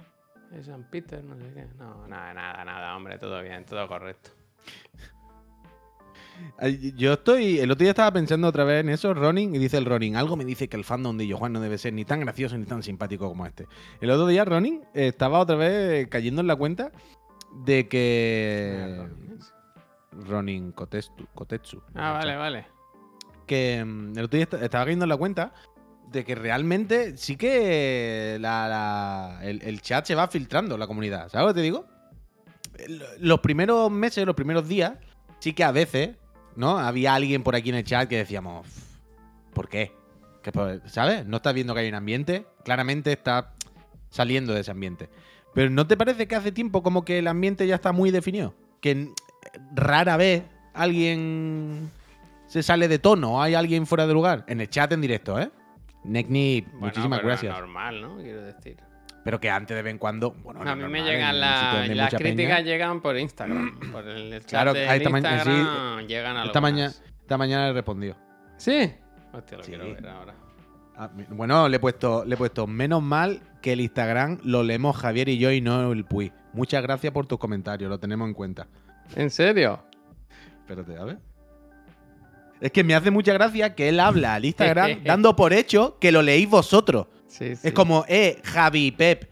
Es 0.52 0.66
San 0.66 0.84
Peter, 0.90 1.24
no 1.24 1.34
sé 1.36 1.52
qué. 1.54 1.66
No, 1.78 2.06
nada, 2.06 2.34
nada, 2.34 2.64
nada, 2.64 2.96
hombre, 2.96 3.18
todo 3.18 3.40
bien, 3.40 3.64
todo 3.64 3.88
correcto. 3.88 4.30
Yo 6.96 7.14
estoy. 7.14 7.58
El 7.58 7.70
otro 7.70 7.82
día 7.84 7.90
estaba 7.90 8.12
pensando 8.12 8.48
otra 8.48 8.64
vez 8.64 8.80
en 8.80 8.88
eso, 8.90 9.14
Ronin, 9.14 9.54
y 9.54 9.58
dice 9.58 9.76
el 9.78 9.84
Ronin. 9.84 10.16
Algo 10.16 10.36
me 10.36 10.44
dice 10.44 10.68
que 10.68 10.76
el 10.76 10.84
fandom 10.84 11.16
de 11.16 11.26
Yo 11.26 11.36
Juan 11.36 11.52
no 11.52 11.60
debe 11.60 11.78
ser 11.78 11.92
ni 11.92 12.04
tan 12.04 12.20
gracioso 12.20 12.56
ni 12.58 12.64
tan 12.64 12.82
simpático 12.82 13.28
como 13.28 13.46
este. 13.46 13.66
El 14.00 14.10
otro 14.10 14.26
día, 14.26 14.44
Ronin 14.44 14.82
eh, 14.94 15.08
estaba 15.08 15.38
otra 15.40 15.56
vez 15.56 16.08
cayendo 16.08 16.40
en 16.40 16.46
la 16.46 16.56
cuenta 16.56 16.92
de 17.64 17.88
que. 17.88 19.06
Ronin 20.28 20.72
Kotetsu. 20.72 21.26
Kotetsu 21.34 21.82
Ah, 21.94 22.12
vale, 22.12 22.36
vale. 22.36 22.66
que 23.46 23.82
mm, 23.84 24.18
el 24.18 24.24
otro 24.24 24.36
día 24.36 24.44
est- 24.44 24.54
estaba 24.62 24.84
cayendo 24.84 25.04
en 25.04 25.08
la 25.08 25.16
cuenta 25.16 25.52
de 26.10 26.24
que 26.24 26.34
realmente 26.34 27.16
sí 27.16 27.36
que 27.36 28.36
la- 28.40 28.68
la- 28.68 29.40
el, 29.42 29.62
el 29.62 29.80
chat 29.80 30.04
se 30.04 30.14
va 30.14 30.28
filtrando, 30.28 30.76
la 30.76 30.86
comunidad. 30.86 31.28
¿Sabes 31.30 31.46
lo 31.48 31.54
que 31.54 31.60
te 31.60 31.62
digo? 31.62 31.86
Los 33.20 33.40
primeros 33.40 33.90
meses, 33.90 34.26
los 34.26 34.34
primeros 34.34 34.68
días, 34.68 34.92
sí 35.38 35.54
que 35.54 35.64
a 35.64 35.72
veces, 35.72 36.10
¿no? 36.56 36.78
Había 36.78 37.14
alguien 37.14 37.42
por 37.42 37.54
aquí 37.56 37.70
en 37.70 37.76
el 37.76 37.84
chat 37.84 38.08
que 38.08 38.18
decíamos, 38.18 38.66
¿por 39.52 39.68
qué? 39.68 39.92
Que, 40.42 40.80
¿Sabes? 40.86 41.26
No 41.26 41.36
estás 41.36 41.54
viendo 41.54 41.74
que 41.74 41.80
hay 41.80 41.88
un 41.88 41.94
ambiente. 41.94 42.46
Claramente 42.64 43.12
estás 43.12 43.46
saliendo 44.10 44.52
de 44.52 44.60
ese 44.60 44.70
ambiente. 44.70 45.08
Pero 45.54 45.70
¿no 45.70 45.86
te 45.86 45.96
parece 45.96 46.26
que 46.26 46.34
hace 46.34 46.52
tiempo 46.52 46.82
como 46.82 47.04
que 47.04 47.18
el 47.18 47.28
ambiente 47.28 47.66
ya 47.66 47.76
está 47.76 47.92
muy 47.92 48.10
definido? 48.10 48.54
Que 48.80 49.10
rara 49.74 50.16
vez 50.16 50.42
alguien 50.74 51.90
se 52.46 52.62
sale 52.62 52.88
de 52.88 52.98
tono 52.98 53.34
o 53.34 53.42
hay 53.42 53.54
alguien 53.54 53.86
fuera 53.86 54.06
de 54.06 54.14
lugar. 54.14 54.44
En 54.48 54.60
el 54.60 54.68
chat 54.68 54.92
en 54.92 55.00
directo, 55.00 55.38
¿eh? 55.38 55.50
Bueno, 56.72 56.86
muchísimas 56.86 57.18
pero 57.18 57.28
gracias. 57.28 57.54
normal, 57.54 58.02
¿no? 58.02 58.16
Quiero 58.16 58.42
decir. 58.42 58.76
Pero 59.24 59.38
que 59.40 59.48
antes 59.50 59.76
de 59.76 59.82
vez 59.82 59.92
en 59.92 59.98
cuando. 59.98 60.32
Bueno, 60.32 60.62
a 60.68 60.74
mí 60.74 60.84
me 60.84 61.02
llegan 61.02 61.38
la- 61.38 61.86
las 61.86 62.14
críticas 62.14 62.56
peña. 62.58 62.60
llegan 62.60 63.00
por 63.00 63.16
Instagram. 63.16 63.78
Por 63.92 64.08
el 64.08 64.32
chat 64.40 64.48
Claro, 64.48 64.72
de 64.72 64.84
esta 64.96 65.10
ma- 65.10 65.20
sí, 65.20 65.26
Instagram 65.26 66.06
llegan 66.06 66.36
a 66.38 66.44
Esta, 66.44 66.60
mañana 66.60 66.92
esta 67.20 67.38
mañana 67.38 67.66
le 67.68 67.72
respondió. 67.74 68.16
¿Sí? 68.56 68.92
Hostia, 69.32 69.58
lo 69.58 69.64
Sí. 69.64 69.70
quiero 69.70 69.84
ver 69.94 70.08
ahora. 70.08 70.34
Ah, 70.96 71.08
Bueno, 71.30 71.68
le 71.68 71.76
he 71.76 71.80
puesto, 71.80 72.24
le 72.26 72.34
he 72.34 72.36
puesto 72.36 72.66
menos 72.66 73.02
mal 73.02 73.40
que 73.62 73.72
el 73.72 73.80
Instagram 73.80 74.38
lo 74.44 74.62
leemos 74.62 74.96
Javier 74.96 75.28
y 75.28 75.38
yo 75.38 75.50
y 75.52 75.60
no 75.60 75.92
el 75.92 76.04
Puy. 76.04 76.32
Muchas 76.52 76.82
gracias 76.82 77.12
por 77.12 77.26
tus 77.26 77.38
comentarios, 77.38 77.88
lo 77.88 77.98
tenemos 77.98 78.28
en 78.28 78.34
cuenta. 78.34 78.66
¿En 79.16 79.30
serio? 79.30 79.82
Espérate, 80.60 80.96
a 80.98 81.04
ver. 81.04 81.18
Es 82.60 82.70
que 82.70 82.84
me 82.84 82.94
hace 82.94 83.10
mucha 83.10 83.32
gracia 83.32 83.74
que 83.74 83.88
él 83.88 83.98
habla 84.00 84.34
al 84.34 84.44
Instagram 84.44 85.02
dando 85.04 85.34
por 85.34 85.52
hecho 85.52 85.98
que 86.00 86.12
lo 86.12 86.22
leéis 86.22 86.48
vosotros. 86.48 87.06
Sí, 87.32 87.56
sí. 87.56 87.68
Es 87.68 87.72
como, 87.72 88.04
eh, 88.08 88.40
Javi, 88.44 88.90
Pep, 88.90 89.24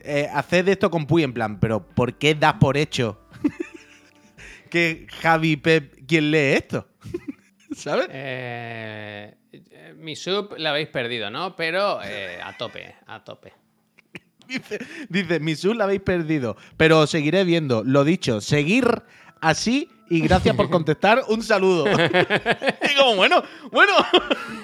eh, 0.00 0.28
haced 0.32 0.66
esto 0.68 0.90
con 0.90 1.06
Puy 1.06 1.22
en 1.22 1.32
plan, 1.32 1.60
pero 1.60 1.86
¿por 1.86 2.14
qué 2.14 2.34
das 2.34 2.54
por 2.54 2.76
hecho 2.76 3.20
que 4.70 5.06
Javi 5.20 5.52
y 5.52 5.56
Pep 5.56 6.06
quien 6.08 6.32
lee 6.32 6.54
esto? 6.56 6.88
¿Sabes? 7.76 8.08
Eh, 8.10 9.34
eh, 9.52 9.94
mi 9.96 10.16
sub 10.16 10.56
la 10.58 10.70
habéis 10.70 10.88
perdido, 10.88 11.30
¿no? 11.30 11.54
Pero 11.54 12.02
eh, 12.02 12.40
a 12.42 12.56
tope, 12.56 12.96
a 13.06 13.22
tope. 13.22 13.52
Dice, 14.48 14.78
dice, 15.08 15.40
mi 15.40 15.54
sub 15.56 15.74
la 15.74 15.84
habéis 15.84 16.02
perdido, 16.02 16.56
pero 16.76 17.06
seguiré 17.06 17.44
viendo. 17.44 17.84
Lo 17.84 18.04
dicho, 18.04 18.40
seguir 18.40 19.02
así 19.40 19.88
y 20.08 20.20
gracias 20.20 20.54
por 20.54 20.70
contestar. 20.70 21.22
Un 21.28 21.42
saludo. 21.42 21.84
y 21.90 22.94
como, 22.96 23.16
bueno, 23.16 23.42
bueno. 23.72 23.92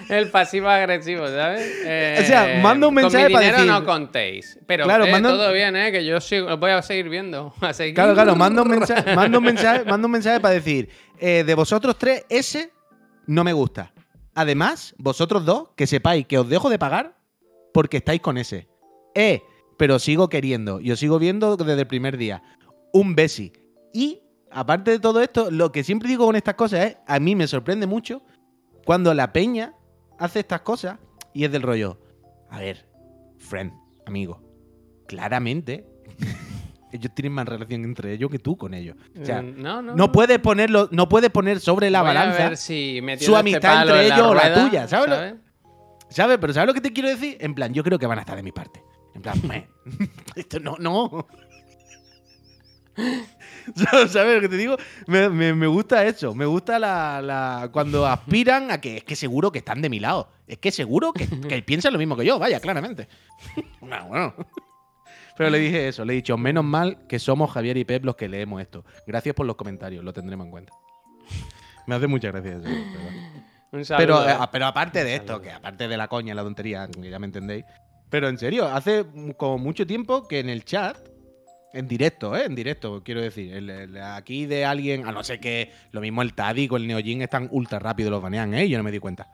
El 0.08 0.30
pasivo 0.30 0.68
agresivo, 0.68 1.26
¿sabes? 1.26 1.62
Eh, 1.84 2.18
O 2.20 2.24
sea, 2.26 2.60
manda 2.62 2.86
un 2.88 2.94
mensaje 2.94 3.24
con 3.24 3.28
mi 3.28 3.34
para 3.34 3.46
dinero 3.46 3.58
decir- 3.64 3.72
no 3.80 3.84
contéis. 3.86 4.58
Pero 4.66 4.84
Claro, 4.84 5.04
eh, 5.06 5.10
manda 5.12 5.30
todo 5.30 5.52
bien, 5.52 5.74
¿eh? 5.76 5.90
Que 5.92 6.04
yo 6.04 6.20
sigo, 6.20 6.48
lo 6.48 6.58
voy 6.58 6.70
a 6.70 6.82
seguir 6.82 7.08
viendo. 7.08 7.54
A 7.60 7.72
seguir. 7.72 7.94
Claro, 7.94 8.14
claro, 8.14 8.36
manda 8.36 8.62
un 8.62 8.68
mensaje, 8.78 9.14
manda 9.16 9.38
un 9.38 9.44
mensaje, 9.44 9.84
manda 9.84 10.06
un 10.06 10.12
mensaje 10.12 10.40
para 10.40 10.54
decir, 10.54 10.88
eh, 11.18 11.44
de 11.44 11.54
vosotros 11.54 11.96
tres, 11.98 12.24
ese 12.28 12.72
no 13.26 13.42
me 13.44 13.52
gusta. 13.52 13.92
Además, 14.34 14.94
vosotros 14.98 15.44
dos, 15.44 15.68
que 15.76 15.86
sepáis 15.86 16.26
que 16.26 16.38
os 16.38 16.48
dejo 16.48 16.70
de 16.70 16.78
pagar 16.78 17.16
porque 17.74 17.98
estáis 17.98 18.20
con 18.20 18.38
ese. 18.38 18.68
Eh, 19.14 19.42
pero 19.78 19.98
sigo 19.98 20.28
queriendo 20.28 20.80
y 20.80 20.90
os 20.92 20.98
sigo 20.98 21.18
viendo 21.18 21.56
desde 21.56 21.80
el 21.80 21.86
primer 21.86 22.16
día. 22.16 22.42
Un 22.92 23.14
besi. 23.14 23.52
Y, 23.92 24.21
aparte 24.54 24.90
de 24.90 24.98
todo 25.00 25.20
esto, 25.20 25.50
lo 25.50 25.72
que 25.72 25.84
siempre 25.84 26.08
digo 26.08 26.26
con 26.26 26.36
estas 26.36 26.54
cosas 26.54 26.86
es, 26.86 26.96
a 27.06 27.18
mí 27.20 27.34
me 27.36 27.46
sorprende 27.46 27.86
mucho 27.86 28.22
cuando 28.84 29.12
la 29.14 29.32
peña 29.32 29.74
hace 30.18 30.40
estas 30.40 30.60
cosas 30.62 30.98
y 31.34 31.44
es 31.44 31.52
del 31.52 31.62
rollo. 31.62 31.98
A 32.50 32.60
ver, 32.60 32.86
friend, 33.38 33.72
amigo, 34.06 34.42
claramente 35.06 35.86
ellos 36.92 37.12
tienen 37.14 37.32
más 37.32 37.46
relación 37.48 37.84
entre 37.84 38.12
ellos 38.12 38.30
que 38.30 38.38
tú 38.38 38.56
con 38.56 38.74
ellos. 38.74 38.96
O 39.20 39.24
sea, 39.24 39.40
Mm, 39.42 39.62
no, 39.62 39.80
no. 39.82 39.94
no 39.96 40.12
puedes 40.12 40.38
ponerlo, 40.40 40.88
no 40.92 41.08
puedes 41.08 41.30
poner 41.30 41.60
sobre 41.60 41.90
la 41.90 42.02
Voy 42.02 42.10
a 42.10 42.14
balanza, 42.14 42.48
ver 42.50 42.56
si 42.56 43.00
su 43.00 43.06
este 43.14 43.36
amistad 43.36 43.82
entre 43.82 44.06
en 44.06 44.12
ellos 44.12 44.26
o 44.26 44.34
la 44.34 44.54
tuya, 44.54 44.88
¿sabes 44.88 45.08
lo- 45.08 45.38
¿sabes? 46.10 46.38
Pero 46.38 46.52
¿sabes 46.52 46.66
lo 46.66 46.74
que 46.74 46.80
te 46.82 46.92
quiero 46.92 47.08
decir? 47.08 47.38
En 47.40 47.54
plan, 47.54 47.72
yo 47.72 47.82
creo 47.82 47.98
que 47.98 48.06
van 48.06 48.18
a 48.18 48.22
estar 48.22 48.36
de 48.36 48.42
mi 48.42 48.52
parte. 48.52 48.82
En 49.14 49.22
plan, 49.22 49.38
"Meh, 49.48 49.66
esto 50.36 50.60
no, 50.60 50.76
no. 50.78 51.26
¿Sabes 54.08 54.34
lo 54.36 54.40
que 54.40 54.48
te 54.48 54.56
digo? 54.56 54.76
Me, 55.06 55.28
me- 55.28 55.54
me 55.54 55.66
gusta 55.66 56.04
eso. 56.06 56.34
Me 56.34 56.44
gusta 56.46 56.78
la, 56.78 57.22
la- 57.22 57.68
cuando 57.72 58.06
aspiran 58.06 58.70
a 58.70 58.80
que 58.80 58.98
es 58.98 59.04
que 59.04 59.16
seguro 59.16 59.50
que 59.52 59.58
están 59.60 59.80
de 59.82 59.88
mi 59.88 60.00
lado. 60.00 60.28
Es 60.46 60.58
que 60.58 60.70
seguro 60.70 61.12
que, 61.12 61.26
que 61.26 61.62
piensan 61.66 61.92
lo 61.92 61.98
mismo 61.98 62.16
que 62.16 62.24
yo, 62.24 62.38
vaya, 62.38 62.60
claramente. 62.60 63.08
No, 63.80 64.06
bueno. 64.08 64.34
Pero 65.36 65.48
le 65.50 65.58
dije 65.58 65.88
eso, 65.88 66.04
le 66.04 66.12
he 66.12 66.16
dicho, 66.16 66.36
menos 66.36 66.62
mal 66.64 67.06
que 67.08 67.18
somos 67.18 67.50
Javier 67.50 67.76
y 67.78 67.84
Pep 67.84 68.04
los 68.04 68.16
que 68.16 68.28
leemos 68.28 68.60
esto. 68.60 68.84
Gracias 69.06 69.34
por 69.34 69.46
los 69.46 69.56
comentarios, 69.56 70.04
lo 70.04 70.12
tendremos 70.12 70.44
en 70.44 70.50
cuenta. 70.50 70.72
Me 71.86 71.94
hace 71.94 72.06
mucha 72.06 72.28
gracia 72.30 72.58
eso. 72.58 72.68
Un 72.68 73.82
Pero, 73.96 74.16
saludo, 74.18 74.28
eh, 74.28 74.32
eh. 74.32 74.46
pero 74.52 74.66
aparte 74.66 75.02
de 75.02 75.14
esto, 75.14 75.40
que 75.40 75.50
aparte 75.50 75.88
de 75.88 75.96
la 75.96 76.06
coña, 76.08 76.34
la 76.34 76.42
tontería, 76.42 76.86
que 76.86 77.08
ya 77.08 77.18
me 77.18 77.26
entendéis. 77.26 77.64
Pero 78.10 78.28
en 78.28 78.36
serio, 78.36 78.66
hace 78.68 79.06
como 79.38 79.56
mucho 79.56 79.86
tiempo 79.86 80.28
que 80.28 80.38
en 80.40 80.50
el 80.50 80.64
chat, 80.66 80.98
en 81.72 81.88
directo, 81.88 82.36
¿eh? 82.36 82.44
En 82.44 82.54
directo, 82.54 83.02
quiero 83.04 83.20
decir. 83.20 83.52
el- 83.54 83.70
el- 83.70 84.02
aquí 84.02 84.46
de 84.46 84.64
alguien, 84.64 85.06
a 85.06 85.12
no 85.12 85.22
ser 85.24 85.40
que 85.40 85.72
lo 85.92 86.00
mismo 86.00 86.22
el 86.22 86.34
Tadic 86.34 86.72
o 86.72 86.76
el 86.76 86.86
Neojin 86.86 87.22
están 87.22 87.48
ultra 87.50 87.78
rápido, 87.78 88.10
los 88.10 88.22
banean, 88.22 88.52
¿eh? 88.54 88.68
Yo 88.68 88.78
no 88.78 88.84
me 88.84 88.90
di 88.92 88.98
cuenta. 88.98 89.28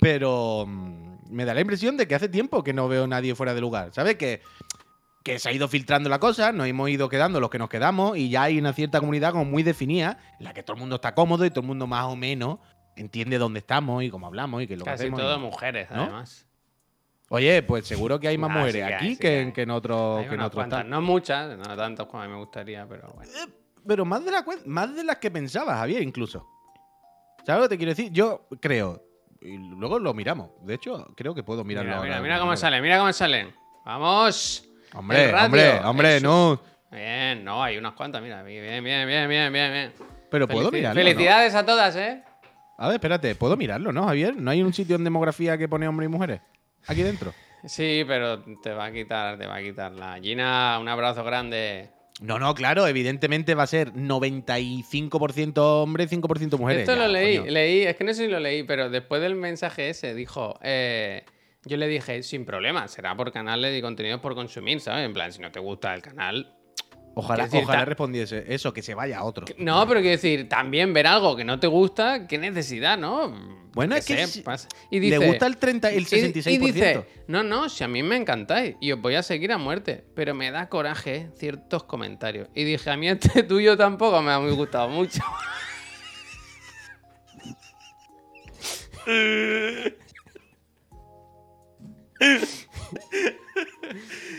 Pero 0.00 0.64
mm, 0.66 1.30
me 1.30 1.44
da 1.44 1.54
la 1.54 1.60
impresión 1.60 1.96
de 1.96 2.06
que 2.06 2.14
hace 2.14 2.28
tiempo 2.28 2.62
que 2.62 2.72
no 2.72 2.88
veo 2.88 3.06
nadie 3.06 3.34
fuera 3.34 3.54
de 3.54 3.60
lugar. 3.60 3.90
¿Sabes? 3.92 4.16
Que, 4.16 4.42
que 5.22 5.38
se 5.38 5.48
ha 5.48 5.52
ido 5.52 5.66
filtrando 5.68 6.08
la 6.08 6.20
cosa, 6.20 6.52
nos 6.52 6.66
hemos 6.68 6.88
ido 6.90 7.08
quedando 7.08 7.40
los 7.40 7.50
que 7.50 7.58
nos 7.58 7.68
quedamos 7.68 8.16
y 8.16 8.28
ya 8.28 8.44
hay 8.44 8.58
una 8.58 8.72
cierta 8.72 9.00
comunidad 9.00 9.32
como 9.32 9.44
muy 9.44 9.62
definida, 9.62 10.18
en 10.38 10.44
la 10.44 10.54
que 10.54 10.62
todo 10.62 10.74
el 10.74 10.80
mundo 10.80 10.96
está 10.96 11.14
cómodo 11.14 11.44
y 11.44 11.50
todo 11.50 11.60
el 11.62 11.66
mundo 11.66 11.86
más 11.86 12.04
o 12.04 12.14
menos 12.16 12.58
entiende 12.94 13.36
dónde 13.38 13.58
estamos 13.58 14.02
y 14.04 14.10
cómo 14.10 14.26
hablamos 14.28 14.62
y 14.62 14.66
qué 14.66 14.74
es 14.74 14.78
lo 14.78 14.84
que 14.84 14.90
Casi 14.92 15.04
hacemos. 15.04 15.20
todo 15.20 15.36
y- 15.36 15.40
mujeres, 15.40 15.90
¿no? 15.90 16.02
además. 16.04 16.45
Oye, 17.28 17.62
pues 17.62 17.86
seguro 17.86 18.20
que 18.20 18.28
hay 18.28 18.38
más 18.38 18.50
Ah, 18.50 18.54
sí 18.54 18.58
mujeres 18.60 18.84
hay, 18.84 18.92
aquí 18.92 19.08
sí 19.10 19.16
que, 19.16 19.20
que 19.28 19.40
en- 19.40 19.52
que 19.52 19.62
en 19.62 19.70
otros 19.70 20.20
Hay 20.20 20.28
que 20.28 20.34
en 20.34 20.48
cuantas, 20.50 20.80
tal. 20.80 20.90
no 20.90 21.00
muchas, 21.00 21.58
no 21.58 21.76
tantos 21.76 22.06
como 22.06 22.22
a 22.22 22.26
mí 22.26 22.32
me 22.32 22.38
gustaría, 22.38 22.86
pero 22.86 23.08
bueno. 23.14 23.32
Pero 23.86 24.04
más 24.04 24.24
de, 24.24 24.30
la, 24.32 24.44
más 24.66 24.94
de 24.94 25.04
las 25.04 25.16
que 25.16 25.30
pensaba, 25.30 25.76
Javier, 25.76 26.02
incluso. 26.02 26.46
¿Sabes 27.44 27.62
lo 27.62 27.68
que 27.68 27.74
te 27.74 27.78
quiero 27.78 27.90
decir? 27.92 28.10
Yo 28.12 28.46
creo, 28.60 29.02
y 29.40 29.56
luego 29.58 29.98
lo 29.98 30.12
miramos. 30.14 30.50
De 30.62 30.74
hecho, 30.74 31.06
creo 31.16 31.34
que 31.34 31.42
puedo 31.44 31.62
mirarlo 31.64 31.88
Mira, 31.90 31.98
ahora. 31.98 32.10
mira, 32.10 32.22
mira 32.22 32.40
cómo 32.40 32.56
salen, 32.56 32.82
mira 32.82 32.98
cómo 32.98 33.12
salen. 33.12 33.52
¡Vamos! 33.84 34.64
Hombre, 34.94 35.32
hombre, 35.34 35.80
hombre, 35.84 36.16
eso. 36.16 36.26
no. 36.26 36.60
Bien, 36.96 37.44
no, 37.44 37.62
hay 37.62 37.76
unas 37.76 37.92
cuantas, 37.94 38.22
mira. 38.22 38.42
Bien, 38.42 38.82
bien, 38.82 39.06
bien, 39.06 39.28
bien, 39.28 39.52
bien, 39.52 39.72
bien. 39.72 39.92
Pero 40.30 40.48
puedo 40.48 40.70
mirarlo. 40.72 41.00
¿no? 41.00 41.06
Felicidades 41.06 41.54
a 41.54 41.64
todas, 41.66 41.94
¿eh? 41.96 42.22
A 42.78 42.86
ver, 42.88 42.94
espérate, 42.96 43.34
¿puedo 43.34 43.56
mirarlo, 43.56 43.92
no, 43.92 44.04
Javier? 44.06 44.36
¿No 44.36 44.50
hay 44.50 44.62
un 44.62 44.72
sitio 44.72 44.96
en 44.96 45.04
demografía 45.04 45.56
que 45.58 45.68
pone 45.68 45.86
hombres 45.86 46.08
y 46.08 46.12
mujeres? 46.12 46.40
Aquí 46.86 47.02
dentro. 47.02 47.32
Sí, 47.64 48.04
pero 48.06 48.42
te 48.62 48.70
va 48.70 48.86
a 48.86 48.92
quitar, 48.92 49.38
te 49.38 49.46
va 49.46 49.56
a 49.56 49.62
quitar 49.62 49.92
la 49.92 50.18
Gina. 50.20 50.78
Un 50.80 50.88
abrazo 50.88 51.24
grande. 51.24 51.90
No, 52.20 52.38
no, 52.38 52.54
claro, 52.54 52.86
evidentemente 52.86 53.54
va 53.54 53.64
a 53.64 53.66
ser 53.66 53.92
95% 53.92 55.58
hombres, 55.82 56.10
5% 56.10 56.58
mujeres. 56.58 56.82
Esto 56.82 56.94
Ya, 56.94 57.06
lo 57.06 57.12
leí, 57.12 57.38
coño. 57.38 57.50
leí, 57.50 57.82
es 57.82 57.96
que 57.96 58.04
no 58.04 58.14
sé 58.14 58.24
si 58.24 58.30
lo 58.30 58.40
leí, 58.40 58.62
pero 58.62 58.88
después 58.88 59.20
del 59.20 59.34
mensaje 59.34 59.90
ese 59.90 60.14
dijo, 60.14 60.58
eh, 60.62 61.24
yo 61.64 61.76
le 61.76 61.88
dije, 61.88 62.22
sin 62.22 62.44
problema, 62.46 62.88
será 62.88 63.14
por 63.16 63.32
canales 63.32 63.76
y 63.76 63.82
contenidos 63.82 64.20
por 64.20 64.34
consumir, 64.34 64.80
¿sabes? 64.80 65.04
En 65.04 65.12
plan, 65.12 65.32
si 65.32 65.40
no 65.42 65.50
te 65.50 65.60
gusta 65.60 65.92
el 65.94 66.00
canal. 66.02 66.54
Ojalá, 67.18 67.44
decir, 67.44 67.62
ojalá 67.64 67.86
respondiese 67.86 68.44
eso, 68.46 68.74
que 68.74 68.82
se 68.82 68.94
vaya 68.94 69.20
a 69.20 69.24
otro. 69.24 69.46
No, 69.56 69.88
pero 69.88 70.00
quiero 70.00 70.16
decir, 70.16 70.50
también 70.50 70.92
ver 70.92 71.06
algo 71.06 71.34
que 71.34 71.44
no 71.44 71.58
te 71.58 71.66
gusta, 71.66 72.26
qué 72.26 72.36
necesidad, 72.36 72.98
¿no? 72.98 73.30
Bueno, 73.72 73.94
Yo 73.94 74.14
es 74.14 74.34
que 74.34 74.42
pasa. 74.42 74.68
Y 74.90 74.98
dice, 74.98 75.18
Le 75.18 75.28
gusta 75.28 75.46
el 75.46 75.56
30, 75.56 75.92
el 75.92 76.02
y- 76.02 76.04
66%. 76.04 76.50
Y, 76.52 76.58
dice, 76.58 77.06
no, 77.26 77.42
no, 77.42 77.70
si 77.70 77.84
a 77.84 77.88
mí 77.88 78.02
me 78.02 78.16
encantáis 78.16 78.76
y 78.82 78.92
os 78.92 79.00
voy 79.00 79.14
a 79.14 79.22
seguir 79.22 79.50
a 79.52 79.56
muerte, 79.56 80.04
pero 80.14 80.34
me 80.34 80.50
da 80.50 80.68
coraje 80.68 81.30
ciertos 81.38 81.84
comentarios. 81.84 82.48
Y 82.54 82.64
dije, 82.64 82.90
a 82.90 82.98
mí 82.98 83.08
este 83.08 83.42
tuyo 83.44 83.78
tampoco 83.78 84.20
me 84.20 84.32
ha 84.32 84.38
muy 84.38 84.52
gustado 84.52 84.90
mucho. 84.90 85.22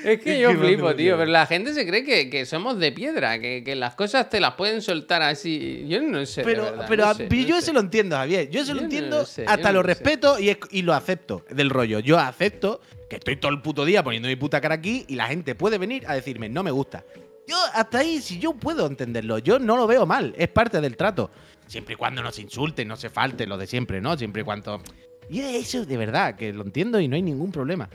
Es 0.04 0.20
que 0.22 0.40
yo 0.40 0.52
flipo, 0.54 0.96
tío. 0.96 1.18
Pero 1.18 1.32
la 1.32 1.46
gente 1.46 1.74
se 1.74 1.86
cree 1.86 2.04
que, 2.04 2.30
que 2.30 2.46
somos 2.46 2.80
de 2.80 2.92
piedra, 2.92 3.40
que, 3.40 3.64
que 3.64 3.76
las 3.76 3.96
cosas 3.96 4.30
te 4.30 4.40
las 4.40 4.54
pueden 4.54 4.82
soltar 4.82 5.22
así. 5.22 5.86
Yo 5.88 6.02
no 6.02 6.26
sé. 6.26 6.44
Pero, 6.44 6.64
verdad, 6.64 6.86
pero 6.88 7.06
no 7.06 7.14
sé, 7.14 7.30
no 7.30 7.36
yo 7.36 7.56
sé. 7.56 7.60
eso 7.60 7.74
lo 7.74 7.80
entiendo, 7.80 8.16
Javier. 8.16 8.50
Yo 8.50 8.62
eso 8.62 8.70
Yo 8.70 8.76
lo 8.76 8.82
no 8.82 8.86
entiendo, 8.86 9.26
sé, 9.26 9.46
hasta 9.48 9.70
no 9.70 9.76
lo 9.76 9.84
respeto 9.84 10.38
y, 10.40 10.82
lo 10.82 10.94
acepto 10.94 11.46
del 11.50 11.70
rollo. 11.70 12.00
Yo 12.00 12.18
acepto 12.20 12.82
que 13.10 13.18
estoy 13.18 13.38
todo 13.38 13.52
el 13.52 13.62
puto 13.62 13.86
día 13.86 14.04
poniendo 14.04 14.28
mi 14.28 14.36
puta 14.36 14.62
cara 14.62 14.76
aquí 14.76 15.06
y 15.08 15.16
la 15.16 15.28
gente 15.28 15.56
puede 15.56 15.78
venir 15.78 16.04
a 16.08 16.14
decirme, 16.14 16.50
no 16.50 16.64
me 16.64 16.72
gusta. 16.72 17.04
Yo 17.48 17.56
hasta 17.74 18.00
ahí, 18.00 18.22
si 18.22 18.40
yo 18.40 18.54
puedo 18.54 18.86
entenderlo, 18.86 19.40
yo 19.40 19.58
no 19.58 19.78
lo 19.78 19.88
veo 19.88 20.06
mal, 20.06 20.34
es 20.38 20.50
parte 20.50 20.82
del 20.82 20.98
trato. 20.98 21.32
Siempre 21.66 21.94
y 21.94 21.98
cuando 21.98 22.22
no 22.22 22.32
se 22.32 22.42
insulte, 22.42 22.84
no 22.84 22.98
se 22.98 23.10
falte 23.10 23.48
lo 23.48 23.58
de 23.58 23.68
siempre, 23.68 24.02
¿no? 24.02 24.18
Siempre 24.18 24.42
y 24.42 24.46
cuando... 24.46 24.82
Y 25.30 25.42
eso 25.42 25.86
de 25.86 25.98
verdad, 25.98 26.36
que 26.36 26.52
lo 26.54 26.64
entiendo 26.64 27.00
y 27.00 27.08
no 27.08 27.16
hay 27.16 27.22
ningún 27.22 27.52
problema. 27.52 27.90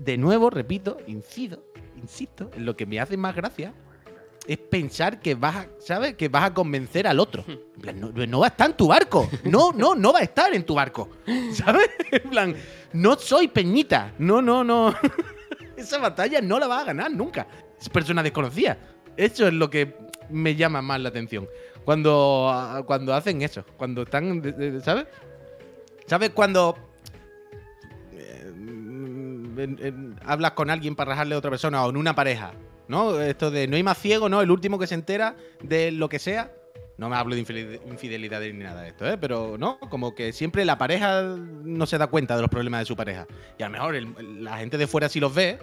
De 0.00 0.16
nuevo, 0.16 0.48
repito, 0.48 0.96
incido, 1.06 1.62
insisto, 1.94 2.50
en 2.54 2.64
lo 2.64 2.74
que 2.74 2.86
me 2.86 2.98
hace 2.98 3.18
más 3.18 3.36
gracia 3.36 3.74
es 4.46 4.56
pensar 4.56 5.20
que 5.20 5.34
vas 5.34 5.56
a, 5.56 5.68
¿sabes? 5.78 6.14
Que 6.14 6.30
vas 6.30 6.44
a 6.44 6.54
convencer 6.54 7.06
al 7.06 7.20
otro. 7.20 7.44
En 7.46 7.82
plan, 7.82 8.00
no, 8.00 8.10
no 8.10 8.40
va 8.40 8.46
a 8.46 8.48
estar 8.48 8.70
en 8.70 8.76
tu 8.78 8.88
barco. 8.88 9.28
No, 9.44 9.72
no, 9.72 9.94
no 9.94 10.14
va 10.14 10.20
a 10.20 10.22
estar 10.22 10.54
en 10.54 10.64
tu 10.64 10.74
barco. 10.74 11.10
¿Sabes? 11.52 11.90
En 12.10 12.30
plan, 12.30 12.56
no 12.94 13.16
soy 13.16 13.48
Peñita. 13.48 14.14
No, 14.18 14.40
no, 14.40 14.64
no. 14.64 14.94
Esa 15.76 15.98
batalla 15.98 16.40
no 16.40 16.58
la 16.58 16.66
va 16.66 16.80
a 16.80 16.84
ganar 16.84 17.10
nunca. 17.10 17.46
Es 17.78 17.90
persona 17.90 18.22
desconocida. 18.22 18.78
Eso 19.18 19.48
es 19.48 19.52
lo 19.52 19.68
que 19.68 19.96
me 20.30 20.56
llama 20.56 20.80
más 20.80 20.98
la 20.98 21.10
atención. 21.10 21.46
Cuando, 21.84 22.48
ah, 22.50 22.82
cuando 22.86 23.12
hacen 23.12 23.42
eso. 23.42 23.66
Cuando 23.76 24.04
están, 24.04 24.80
¿sabes? 24.82 25.08
¿Sabes 26.06 26.30
cuando 26.30 26.89
hablas 30.24 30.52
con 30.52 30.70
alguien 30.70 30.94
para 30.96 31.10
rajarle 31.10 31.34
a 31.34 31.38
otra 31.38 31.50
persona 31.50 31.84
o 31.84 31.90
en 31.90 31.96
una 31.96 32.14
pareja? 32.14 32.52
¿No? 32.88 33.20
Esto 33.20 33.50
de 33.50 33.68
no 33.68 33.76
hay 33.76 33.82
más 33.82 33.98
ciego, 33.98 34.28
¿no? 34.28 34.40
El 34.42 34.50
último 34.50 34.78
que 34.78 34.86
se 34.86 34.94
entera 34.94 35.36
de 35.62 35.92
lo 35.92 36.08
que 36.08 36.18
sea. 36.18 36.52
No 36.98 37.08
me 37.08 37.16
hablo 37.16 37.34
de 37.34 37.40
infidel- 37.42 37.80
infidelidad 37.88 38.40
ni 38.40 38.52
nada 38.52 38.82
de 38.82 38.88
esto, 38.88 39.06
¿eh? 39.08 39.16
Pero, 39.16 39.56
¿no? 39.56 39.78
Como 39.78 40.14
que 40.14 40.32
siempre 40.32 40.64
la 40.64 40.76
pareja 40.76 41.22
no 41.22 41.86
se 41.86 41.96
da 41.98 42.08
cuenta 42.08 42.34
de 42.36 42.42
los 42.42 42.50
problemas 42.50 42.80
de 42.80 42.86
su 42.86 42.96
pareja. 42.96 43.26
Y 43.58 43.62
a 43.62 43.68
lo 43.68 43.72
mejor 43.72 43.94
la 44.38 44.58
gente 44.58 44.76
de 44.76 44.86
fuera 44.86 45.08
sí 45.08 45.18
los 45.20 45.32
ve, 45.34 45.58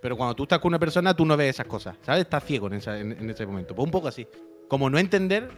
pero 0.00 0.16
cuando 0.16 0.34
tú 0.34 0.44
estás 0.44 0.58
con 0.58 0.70
una 0.70 0.78
persona, 0.80 1.14
tú 1.14 1.24
no 1.26 1.36
ves 1.36 1.50
esas 1.50 1.66
cosas, 1.66 1.96
¿sabes? 2.02 2.22
Estás 2.22 2.42
ciego 2.44 2.66
en, 2.68 2.74
en- 2.74 3.12
en 3.12 3.30
ese 3.30 3.46
momento. 3.46 3.74
Pues 3.74 3.84
un 3.84 3.92
poco 3.92 4.08
así. 4.08 4.26
Como 4.68 4.90
no 4.90 4.98
entender 4.98 5.48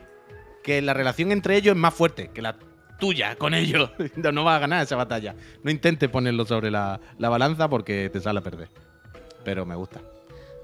que 0.63 0.83
la 0.83 0.93
relación 0.93 1.31
entre 1.33 1.57
ellos 1.57 1.75
es 1.77 1.81
más 1.81 1.95
fuerte 1.95 2.29
que 2.35 2.43
la 2.43 2.59
tuya 2.99 3.37
con 3.37 3.55
ellos. 3.55 3.91
No, 4.17 4.33
no 4.33 4.45
vas 4.45 4.57
a 4.57 4.61
ganar 4.61 4.83
esa 4.83 4.97
batalla. 4.97 5.35
No 5.63 5.71
intentes 5.71 6.09
ponerlo 6.09 6.45
sobre 6.47 6.71
la, 6.71 7.01
la 7.19 7.29
balanza 7.29 7.69
porque 7.69 8.11
te 8.13 8.21
sale 8.21 8.39
a 8.39 8.43
perder. 8.43 8.69
Pero 9.45 9.65
me 9.67 9.75
gusta. 9.75 10.01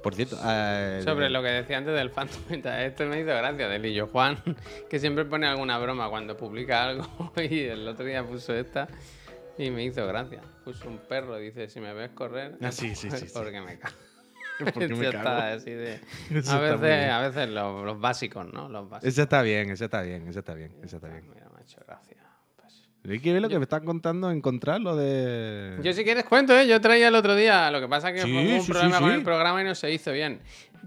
Por 0.03 0.15
cierto, 0.17 0.37
eh, 0.45 1.01
Sobre 1.05 1.31
lo 1.31 1.41
que 1.43 1.49
decía 1.49 1.79
antes 1.79 1.95
del 1.95 2.11
Phantom 2.11 2.43
esto 2.51 3.05
me 3.07 3.21
hizo 3.21 3.29
gracia 3.29 3.69
del 3.69 3.83
Lillo 3.83 4.09
Juan, 4.09 4.37
que 4.91 4.99
siempre 4.99 5.25
pone 5.25 5.47
alguna 5.47 5.79
broma 5.79 6.09
cuando 6.11 6.37
publica 6.37 6.85
algo 6.89 7.33
y 7.37 7.61
el 7.61 7.87
otro 7.87 8.05
día 8.05 8.25
puso 8.27 8.53
esta 8.53 8.89
y 9.59 9.71
me 9.71 9.85
hizo 9.85 10.05
gracia. 10.09 10.41
Puso 10.65 10.89
un 10.89 10.99
perro, 10.99 11.37
dice, 11.39 11.69
si 11.69 11.79
me 11.81 11.93
ves 11.95 12.11
correr, 12.11 12.57
Ah, 12.61 12.73
sí, 12.73 12.95
sí, 12.97 13.07
es 13.09 13.21
sí, 13.21 13.27
sí. 13.29 13.33
porque 13.33 13.61
me 13.61 13.79
cago. 13.79 13.95
porque 14.59 14.89
me 14.89 14.95
Esto 15.07 15.13
cago. 15.13 15.29
está 15.29 15.53
así 15.53 15.71
de... 15.71 16.01
A 16.51 16.59
veces, 16.59 17.11
a 17.11 17.21
veces 17.21 17.49
los, 17.51 17.85
los 17.85 18.01
básicos, 18.01 18.53
¿no? 18.53 18.69
Los 18.69 18.89
básicos. 18.91 19.09
Ese 19.09 19.23
está 19.23 19.43
bien, 19.43 19.71
ese 19.71 19.85
está 19.85 20.03
bien, 20.03 20.27
ese 20.27 20.41
está 20.41 20.55
bien, 20.55 20.73
ese 20.83 20.97
está 20.97 21.07
bien. 21.09 21.29
Mira, 21.33 21.49
me 21.55 21.61
ha 21.61 21.63
hecho 21.63 21.79
gracia. 21.87 22.17
Hay 23.09 23.19
que 23.19 23.33
ver 23.33 23.43
lo 23.43 23.49
que 23.49 23.59
me 23.59 23.65
están 23.65 23.85
contando, 23.85 24.31
encontrar 24.31 24.81
lo 24.81 24.95
de. 24.95 25.77
Yo 25.83 25.93
si 25.93 26.05
quieres 26.05 26.25
cuento, 26.25 26.57
¿eh? 26.57 26.67
Yo 26.69 26.81
traía 26.81 27.09
el 27.09 27.15
otro 27.17 27.35
día, 27.35 27.71
lo 27.73 27.81
que 27.81 27.89
pasa 27.89 28.11
es 28.11 28.15
que 28.15 28.23
Sí, 28.23 28.33
hubo 28.33 28.41
un 28.41 28.47
sí, 28.47 28.61
sí, 28.67 28.73
problema 28.73 29.01
con 29.01 29.11
el 29.11 29.23
programa 29.25 29.61
y 29.61 29.65
no 29.65 29.75
se 29.75 29.91
hizo 29.93 30.13
bien. 30.13 30.41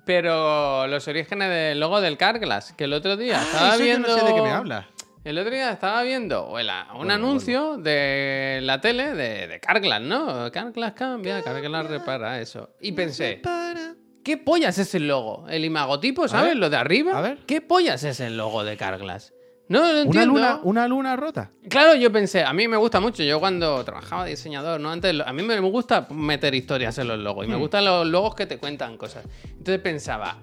Pero 0.05 0.87
los 0.87 1.07
orígenes 1.07 1.49
del 1.49 1.79
logo 1.79 1.99
del 1.99 2.17
Carglass, 2.17 2.73
que 2.73 2.85
el 2.85 2.93
otro 2.93 3.17
día 3.17 3.41
estaba 3.41 3.73
Ah, 3.73 3.77
yo 3.77 3.83
viendo... 3.83 4.07
no 4.07 4.17
sé 4.17 4.25
de 4.25 4.33
qué 4.33 4.41
me 4.41 4.49
hablas. 4.51 4.85
El 5.23 5.37
otro 5.39 5.51
día 5.51 5.71
estaba 5.71 6.03
viendo 6.03 6.45
o 6.47 6.59
la- 6.61 6.87
un 6.95 7.09
anuncio 7.11 7.77
de 7.77 8.59
la 8.61 8.79
tele 8.79 9.13
de, 9.15 9.47
de 9.47 9.59
Carglass, 9.59 10.01
¿no? 10.01 10.51
Carglass 10.51 10.93
cambia, 10.93 11.41
Carglass 11.41 11.87
repara 11.87 12.39
eso. 12.39 12.69
Y 12.79 12.91
pensé, 12.91 13.39
Para. 13.43 13.95
¿qué 14.23 14.37
pollas 14.37 14.77
es 14.77 14.93
el 14.95 15.07
logo? 15.07 15.47
El 15.49 15.65
imagotipo, 15.65 16.27
¿sabes? 16.27 16.55
Lo 16.55 16.69
de 16.69 16.77
arriba. 16.77 17.17
a 17.17 17.21
ver. 17.21 17.39
¿Qué 17.47 17.59
pollas 17.61 18.03
es 18.03 18.19
el 18.19 18.37
logo 18.37 18.63
de 18.63 18.77
Carglass? 18.77 19.33
No 19.67 19.79
Una 19.81 20.01
entiendo. 20.01 20.33
luna, 20.33 20.59
una 20.63 20.87
luna 20.87 21.15
rota. 21.15 21.49
Claro, 21.69 21.95
yo 21.95 22.11
pensé, 22.11 22.43
a 22.43 22.53
mí 22.53 22.67
me 22.67 22.77
gusta 22.77 22.99
mucho. 22.99 23.23
Yo 23.23 23.39
cuando 23.39 23.83
trabajaba 23.83 24.23
de 24.25 24.31
diseñador, 24.31 24.79
¿no? 24.79 24.91
Antes, 24.91 25.15
a 25.25 25.33
mí 25.33 25.41
me 25.41 25.59
gusta 25.59 26.05
meter 26.11 26.53
historias 26.53 26.97
en 26.99 27.07
los 27.07 27.17
logos 27.17 27.45
y 27.45 27.47
Hmm. 27.49 27.53
me 27.53 27.57
gustan 27.57 27.83
los 27.85 28.05
logos 28.05 28.35
que 28.35 28.45
te 28.45 28.57
cuentan 28.59 28.95
cosas. 28.97 29.23
Entonces 29.43 29.79
pensaba, 29.79 30.37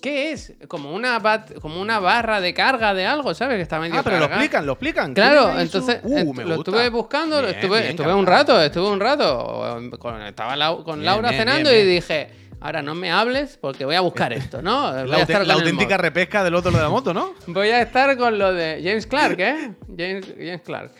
¿qué 0.00 0.30
es? 0.30 0.52
Como 0.68 0.92
una, 0.94 1.18
bat- 1.20 1.58
como 1.60 1.80
una 1.80 1.98
barra 1.98 2.40
de 2.40 2.54
carga 2.54 2.94
de 2.94 3.04
algo, 3.06 3.34
¿sabes? 3.34 3.56
Que 3.56 3.62
está 3.62 3.80
medio 3.80 3.96
Ah, 3.98 4.02
pero 4.04 4.18
lo 4.20 4.26
explican, 4.26 4.66
lo 4.66 4.72
explican. 4.74 5.14
Claro, 5.14 5.58
entonces 5.58 5.98
Uh, 6.04 6.18
eh, 6.18 6.24
me 6.24 6.44
lo 6.44 6.56
gusta. 6.56 6.70
estuve 6.70 6.88
buscando, 6.90 7.36
lo 7.40 7.48
Bien, 7.48 7.58
estuve, 7.58 7.78
bien, 7.78 7.90
estuve 7.90 8.14
un 8.14 8.26
rato, 8.26 8.60
estuve 8.60 8.88
un 8.88 9.00
rato. 9.00 9.80
con- 9.98 10.22
estaba 10.22 10.54
Lau- 10.56 10.84
con 10.84 11.00
Bien, 11.00 11.06
Laura 11.06 11.30
cenando 11.30 11.72
y 11.74 11.82
dije, 11.84 12.30
ahora 12.64 12.80
no 12.80 12.94
me 12.94 13.10
hables 13.10 13.58
porque 13.58 13.84
voy 13.84 13.94
a 13.94 14.00
buscar 14.00 14.32
esto, 14.32 14.62
¿no? 14.62 14.90
Voy 15.02 15.08
La, 15.08 15.18
a 15.18 15.20
estar 15.20 15.46
la 15.46 15.54
auténtica 15.54 15.98
repesca 15.98 16.42
del 16.42 16.54
otro 16.54 16.72
de 16.72 16.78
la 16.78 16.88
moto, 16.88 17.12
¿no? 17.12 17.34
Voy 17.46 17.68
a 17.68 17.82
estar 17.82 18.16
con 18.16 18.38
lo 18.38 18.54
de 18.54 18.80
James 18.82 19.06
Clark, 19.06 19.38
¿eh? 19.38 19.74
James, 19.86 20.34
James 20.36 20.62
Clark. 20.62 20.92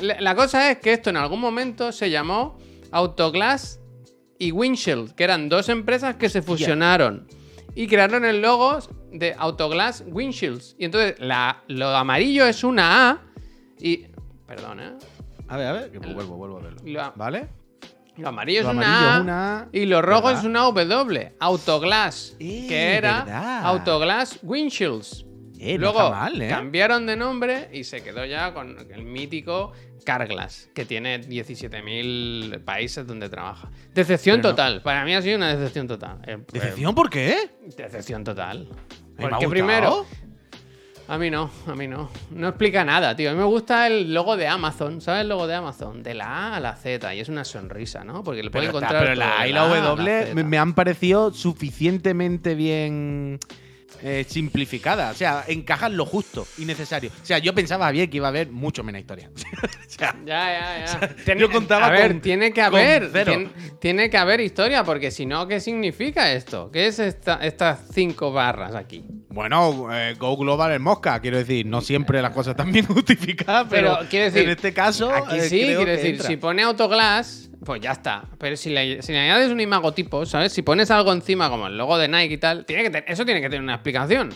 La, 0.00 0.36
cosa 0.36 0.70
es 0.70 0.78
que 0.78 0.92
esto 0.92 1.10
en 1.10 1.16
algún 1.16 1.40
momento 1.40 1.90
se 1.90 2.10
llamó 2.10 2.58
Autoglass 2.92 3.80
y 4.38 4.52
Windshield, 4.52 5.16
que 5.16 5.24
eran 5.24 5.48
dos 5.48 5.68
empresas 5.68 6.14
que 6.14 6.28
se 6.28 6.42
fusionaron 6.42 7.26
y 7.74 7.88
crearon 7.88 8.24
el 8.24 8.40
logo 8.40 8.78
de 9.10 9.34
Autoglass 9.36 10.04
Windshields. 10.06 10.76
Y 10.78 10.84
entonces 10.84 11.16
la, 11.18 11.64
lo 11.66 11.88
amarillo 11.88 12.46
es 12.46 12.62
una 12.62 13.10
A 13.10 13.22
y... 13.80 14.06
Perdón, 14.46 14.78
¿eh? 14.78 14.92
A 15.48 15.56
ver, 15.56 15.66
a 15.66 15.72
ver, 15.72 15.90
que 15.90 15.98
vuelvo, 15.98 16.36
vuelvo 16.36 16.58
a 16.58 16.62
verlo. 16.62 16.80
Lo, 16.84 17.12
¿Vale? 17.16 17.48
Lo 18.18 18.28
amarillo, 18.28 18.62
Lo 18.62 18.68
es, 18.70 18.76
amarillo 18.76 18.98
una 18.98 19.10
es 19.10 19.16
A, 19.16 19.20
una 19.22 19.58
A, 19.60 19.68
y 19.72 19.86
lo 19.86 20.02
rojo 20.02 20.26
¿verdad? 20.26 20.40
es 20.40 20.46
una 20.46 20.60
W. 20.60 21.32
Autoglass, 21.40 22.36
Eh, 22.38 22.66
que 22.68 22.94
era 22.96 23.24
verdad. 23.24 23.66
Autoglass 23.66 24.38
Windshields. 24.42 25.24
Eh, 25.60 25.76
Luego 25.76 26.10
mal, 26.10 26.40
¿eh? 26.40 26.48
cambiaron 26.48 27.04
de 27.06 27.16
nombre 27.16 27.68
y 27.72 27.82
se 27.82 28.02
quedó 28.02 28.24
ya 28.24 28.54
con 28.54 28.76
el 28.92 29.02
mítico 29.04 29.72
Carglass, 30.04 30.70
que 30.72 30.84
tiene 30.84 31.20
17.000 31.20 32.60
países 32.64 33.06
donde 33.06 33.28
trabaja. 33.28 33.68
Decepción 33.92 34.36
Pero 34.36 34.48
no- 34.50 34.54
total. 34.54 34.82
Para 34.82 35.04
mí 35.04 35.14
ha 35.14 35.22
sido 35.22 35.36
una 35.36 35.54
decepción 35.54 35.86
total. 35.88 36.20
¿Decepción 36.52 36.94
por 36.94 37.10
qué? 37.10 37.50
decepción 37.76 38.24
total. 38.24 38.68
Porque 39.18 39.48
primero, 39.48 40.06
a 41.08 41.16
mí 41.18 41.30
no, 41.30 41.50
a 41.66 41.74
mí 41.74 41.88
no. 41.88 42.10
No 42.30 42.48
explica 42.48 42.84
nada, 42.84 43.16
tío. 43.16 43.30
A 43.30 43.32
mí 43.32 43.38
me 43.38 43.44
gusta 43.46 43.86
el 43.86 44.12
logo 44.12 44.36
de 44.36 44.46
Amazon. 44.46 45.00
¿Sabes 45.00 45.22
el 45.22 45.28
logo 45.28 45.46
de 45.46 45.54
Amazon? 45.54 46.02
De 46.02 46.14
la 46.14 46.26
A 46.26 46.56
a 46.56 46.60
la 46.60 46.74
Z. 46.76 47.14
Y 47.14 47.20
es 47.20 47.28
una 47.28 47.44
sonrisa, 47.44 48.04
¿no? 48.04 48.22
Porque 48.22 48.42
le 48.42 48.48
está- 48.48 48.62
encontrar. 48.62 49.02
pero 49.02 49.14
la 49.14 49.40
A 49.40 49.48
y 49.48 49.52
la 49.52 49.66
W 49.66 50.44
me 50.44 50.58
han 50.58 50.74
parecido 50.74 51.32
suficientemente 51.32 52.54
bien 52.54 53.38
eh, 54.02 54.24
simplificadas. 54.28 55.14
O 55.14 55.18
sea, 55.18 55.44
encajan 55.48 55.96
lo 55.96 56.06
justo 56.06 56.46
y 56.58 56.64
necesario. 56.64 57.10
O 57.22 57.26
sea, 57.26 57.38
yo 57.38 57.54
pensaba 57.54 57.90
bien 57.90 58.08
que 58.10 58.16
iba 58.18 58.26
a 58.26 58.30
haber 58.30 58.48
mucho 58.50 58.82
menos 58.84 59.00
historia. 59.00 59.30
o 59.62 59.90
sea, 59.90 60.14
Ya, 60.24 60.50
ya, 60.86 60.86
ya. 61.00 61.16
Tiene- 61.24 61.40
yo 61.40 61.50
contaba 61.50 61.86
a 61.86 61.90
ver, 61.90 62.12
con- 62.12 62.20
tiene 62.20 62.52
que 62.52 62.62
haber. 62.62 63.10
Tiene, 63.12 63.48
tiene 63.80 64.10
que 64.10 64.16
haber 64.18 64.40
historia, 64.40 64.84
porque 64.84 65.10
si 65.10 65.26
no, 65.26 65.46
¿qué 65.48 65.60
significa 65.60 66.32
esto? 66.32 66.70
¿Qué 66.72 66.86
es 66.86 66.98
esta, 66.98 67.36
estas 67.44 67.80
cinco 67.92 68.32
barras 68.32 68.74
aquí? 68.74 69.04
bueno, 69.30 69.86
eh, 69.94 70.14
Go 70.18 70.36
Global 70.36 70.72
es 70.72 70.80
mosca, 70.80 71.20
quiero 71.20 71.36
decir. 71.38 71.64
No 71.64 71.80
siempre 71.80 72.20
las 72.20 72.32
cosas 72.32 72.52
están 72.52 72.72
bien 72.72 72.86
justificadas, 72.88 73.66
pero, 73.70 73.94
Pero, 73.98 74.08
quiero 74.10 74.24
decir, 74.24 74.42
en 74.42 74.50
este 74.50 74.72
caso. 74.72 75.12
Aquí 75.14 75.36
eh, 75.36 75.42
sí, 75.42 75.60
quiero 75.60 75.84
decir, 75.84 76.10
entra. 76.14 76.26
si 76.26 76.36
pone 76.38 76.62
autoglass, 76.62 77.47
pues 77.64 77.80
ya 77.80 77.92
está. 77.92 78.24
Pero 78.38 78.56
si 78.56 78.70
le, 78.70 79.02
si 79.02 79.12
le 79.12 79.18
añades 79.20 79.50
un 79.50 79.60
imagotipo, 79.60 80.24
¿sabes? 80.26 80.52
Si 80.52 80.62
pones 80.62 80.90
algo 80.90 81.12
encima, 81.12 81.48
como 81.50 81.66
el 81.66 81.76
logo 81.76 81.98
de 81.98 82.08
Nike 82.08 82.34
y 82.34 82.38
tal, 82.38 82.64
tiene 82.64 82.82
que 82.84 82.90
ten- 82.90 83.04
eso 83.06 83.24
tiene 83.24 83.40
que 83.40 83.48
tener 83.48 83.62
una 83.62 83.74
explicación. 83.74 84.30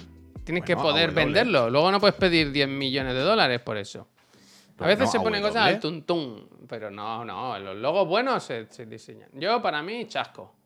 Tienes 0.44 0.64
que 0.64 0.74
Bueno, 0.74 0.90
poder 0.90 1.12
venderlo. 1.12 1.70
Luego 1.70 1.90
no 1.92 2.00
puedes 2.00 2.16
pedir 2.16 2.50
10 2.50 2.68
millones 2.68 3.14
de 3.14 3.20
dólares 3.20 3.60
por 3.60 3.76
eso. 3.76 4.00
A 4.00 4.74
Pero 4.76 4.88
veces 4.88 5.04
no, 5.06 5.12
se 5.12 5.20
ponen 5.20 5.40
cosas 5.42 5.62
al 5.66 5.78
tuntún, 5.80 6.48
pero 6.68 6.90
no, 6.90 7.24
no, 7.24 7.56
los 7.58 7.76
logos 7.76 8.08
buenos 8.08 8.42
se, 8.42 8.66
se 8.70 8.86
diseñan. 8.86 9.28
Yo, 9.34 9.62
para 9.62 9.82
mí, 9.82 10.06
chasco. 10.08 10.56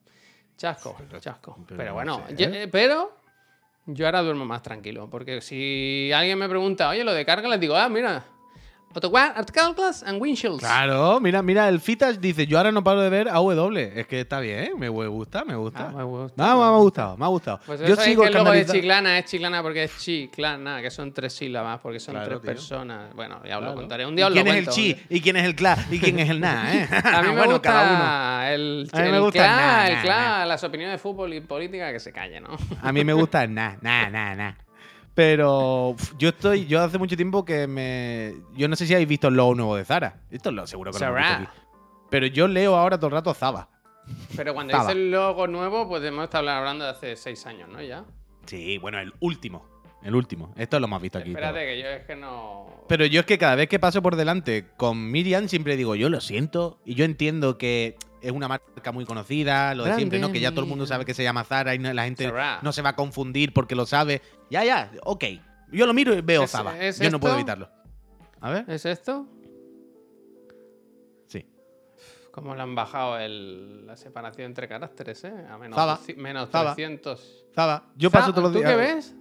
Chasco, 0.57 0.97
chasco. 1.21 1.57
pero 1.67 1.77
Pero 1.77 1.91
no 1.91 1.95
bueno, 1.95 2.25
sé, 2.29 2.45
¿eh? 2.45 2.63
eh, 2.63 2.69
pero 2.69 3.15
yo 3.85 4.07
ahora 4.07 4.23
duermo 4.23 4.47
más 4.47 4.63
tranquilo, 4.63 5.11
porque 5.11 5.43
si 5.43 6.11
alguien 6.15 6.39
me 6.39 6.49
pregunta, 6.49 6.89
oye, 6.89 7.05
lo 7.05 7.13
de 7.13 7.27
carga, 7.27 7.47
les 7.49 7.61
digo, 7.61 7.77
ah, 7.77 7.91
mira, 7.91 8.25
Autoglass 8.97 10.03
and 10.03 10.21
Windshields. 10.21 10.61
Claro, 10.61 11.21
mira, 11.21 11.43
mira, 11.43 11.69
el 11.69 11.81
Fitas 11.81 12.21
dice, 12.21 12.47
yo 12.47 12.57
ahora 12.59 12.73
no 12.73 12.83
paro 12.83 13.01
de 13.03 13.11
ver 13.11 13.29
AW. 13.29 13.77
Es 13.77 14.07
que 14.07 14.21
está 14.21 14.41
bien, 14.41 14.73
me 14.79 14.89
gusta, 14.89 15.45
me 15.45 15.55
gusta. 15.55 15.89
Ah, 15.89 15.93
me 15.97 16.03
gusta. 16.05 16.33
No, 16.37 16.59
me 16.59 16.65
ha 16.65 16.71
gustado, 16.79 17.17
me 17.17 17.25
ha 17.25 17.29
gustado. 17.29 17.61
Pues 17.67 17.81
yo 17.81 17.97
sigo 17.97 18.23
que 18.23 18.29
el 18.29 18.35
logo 18.35 18.51
de 18.53 18.65
Chiclana 18.67 19.19
es 19.19 19.25
Chiclana 19.27 19.63
porque 19.63 19.85
es 19.85 19.99
Chiclana, 19.99 20.81
que 20.81 20.91
son 20.91 21.13
tres 21.13 21.33
sílabas, 21.35 21.81
porque 21.81 22.01
son 22.01 22.15
Claro, 22.15 22.29
tres 22.29 22.41
tío. 22.41 22.51
personas. 22.53 23.15
Bueno, 23.15 23.41
ya 23.47 23.57
os 23.59 23.63
lo 23.65 23.69
Claro. 23.69 23.75
contaré. 23.75 24.07
Un 24.07 24.15
¿Y 24.15 24.17
día 24.17 24.27
os 24.27 24.31
lo 24.35 24.43
¿Quién 24.43 24.47
es 24.49 24.55
el 24.59 24.65
cuento. 24.65 24.81
chi? 24.81 24.97
¿Y 25.11 25.21
quién 25.21 25.37
es 25.37 25.45
el 25.45 25.55
cla? 25.55 25.79
¿Y 25.91 25.99
quién 25.99 26.19
es 26.19 26.31
el 26.31 26.41
na? 26.41 26.75
¿eh? 26.75 26.89
A 27.05 27.23
mí 27.23 27.29
me 27.31 27.37
bueno, 27.37 27.53
gusta 27.55 27.69
cada 27.71 27.93
uno. 27.93 28.49
el, 28.53 28.91
mí 28.93 28.99
me 29.11 29.17
el 29.17 29.21
gusta 29.23 29.39
cla, 29.45 29.57
na, 29.57 29.89
el 29.89 29.95
na, 29.97 30.03
cla, 30.03 30.47
las 30.47 30.65
opiniones 30.65 30.95
de 30.95 30.99
fútbol 30.99 31.35
y 31.35 31.41
política 31.41 31.93
que 31.93 32.01
se 32.01 32.13
calle, 32.13 32.41
¿no? 32.41 32.57
A 32.83 32.93
mí 32.93 33.05
me 33.05 33.13
gusta 33.13 33.45
el 33.45 33.53
na, 33.55 33.77
na, 33.83 34.09
na, 34.11 34.35
na. 34.35 34.57
Pero 35.17 35.89
uf, 35.89 36.13
yo 36.19 36.29
estoy, 36.29 36.67
yo 36.67 36.83
hace 36.83 36.99
mucho 36.99 37.17
tiempo 37.17 37.43
que 37.43 37.67
me. 37.67 38.35
Yo 38.55 38.69
no 38.69 38.77
sé 38.77 38.87
si 38.87 38.93
habéis 38.93 39.09
visto 39.09 39.29
el 39.29 39.35
logo 39.35 39.55
nuevo 39.55 39.75
de 39.75 39.83
Zara. 39.83 40.21
Esto 40.31 40.53
lo 40.53 40.67
seguro 40.67 40.93
que 40.93 40.99
lo 40.99 41.15
visto 41.15 41.33
aquí. 41.33 41.47
Pero 42.11 42.27
yo 42.27 42.47
leo 42.47 42.77
ahora 42.77 42.99
todo 42.99 43.07
el 43.07 43.13
rato 43.15 43.33
Zaba. 43.33 43.71
Pero 44.37 44.53
cuando 44.53 44.73
Estaba. 44.73 44.91
dice 44.91 45.01
el 45.01 45.11
logo 45.11 45.47
nuevo, 45.47 45.89
pues 45.89 46.05
hemos 46.05 46.25
estado 46.25 46.51
hablando 46.51 46.85
de 46.85 46.91
hace 46.91 47.17
seis 47.17 47.47
años, 47.47 47.67
¿no? 47.71 47.81
Ya. 47.81 48.05
Sí, 48.45 48.77
bueno, 48.77 48.99
el 48.99 49.15
último. 49.21 49.67
El 50.03 50.15
último. 50.15 50.53
Esto 50.57 50.79
lo 50.79 50.87
hemos 50.87 51.03
visto 51.03 51.19
aquí. 51.19 51.31
Espérate, 51.31 51.59
todo. 51.59 51.67
que 51.67 51.81
yo 51.81 51.87
es 51.89 52.05
que 52.07 52.17
no. 52.17 52.85
Pero 52.89 53.07
yo 53.07 53.21
es 53.21 53.27
que 53.27 53.39
cada 53.39 53.55
vez 53.57 53.69
que 53.69 53.79
paso 53.79 54.03
por 54.03 54.15
delante 54.17 54.67
con 54.77 55.11
Miriam 55.11 55.49
siempre 55.49 55.77
digo, 55.77 55.95
yo 55.97 56.09
lo 56.09 56.21
siento. 56.21 56.79
Y 56.85 56.95
yo 56.95 57.05
entiendo 57.05 57.59
que 57.59 57.97
es 58.21 58.31
una 58.31 58.47
marca 58.47 58.93
muy 58.93 59.05
conocida, 59.05 59.75
lo 59.75 59.83
de 59.83 59.89
Grande 59.91 60.01
siempre, 60.03 60.19
¿no? 60.21 60.31
Que 60.33 60.39
ya 60.41 60.51
todo 60.53 60.61
el 60.63 60.67
mundo 60.69 60.87
sabe 60.87 61.05
que 61.05 61.15
se 61.15 61.23
llama 61.25 61.43
Zara 61.45 61.75
y 61.75 61.79
no- 61.79 61.93
la 61.93 62.05
gente 62.05 62.25
Zara. 62.25 62.61
no 62.63 62.73
se 62.73 62.83
va 62.83 62.91
a 62.91 62.97
confundir 62.97 63.53
porque 63.53 63.75
lo 63.75 63.85
sabe. 63.87 64.23
Ya, 64.51 64.65
ya, 64.65 64.93
ok. 65.03 65.25
Yo 65.73 65.87
lo 65.87 65.95
miro 65.95 66.15
y 66.15 66.21
veo 66.21 66.45
¿Es- 66.45 66.51
Zaba. 66.53 66.79
es 66.79 66.99
Yo 67.01 67.11
no 67.11 67.19
puedo 67.19 67.35
evitarlo. 67.35 67.69
A 68.41 68.51
ver. 68.51 68.65
¿Es 68.69 68.87
esto? 68.87 69.27
Sí. 71.27 71.47
¿Cómo 72.31 72.55
le 72.55 72.63
han 72.63 72.75
bajado 72.75 73.19
el- 73.19 73.87
la 73.87 73.97
separación 73.97 74.47
entre 74.47 74.69
caracteres, 74.69 75.25
eh? 75.25 75.33
A 75.51 75.59
menos, 75.59 75.77
Zaba. 75.77 75.99
menos 76.17 76.51
Zaba. 76.51 76.75
300. 76.75 77.47
Zaba. 77.55 77.87
Yo 77.97 78.11
paso 78.11 78.31
todos 78.31 78.45
los 78.45 78.53
¿Tú 78.53 78.59
días. 78.59 78.71
qué 78.71 78.77
ves? 78.77 79.17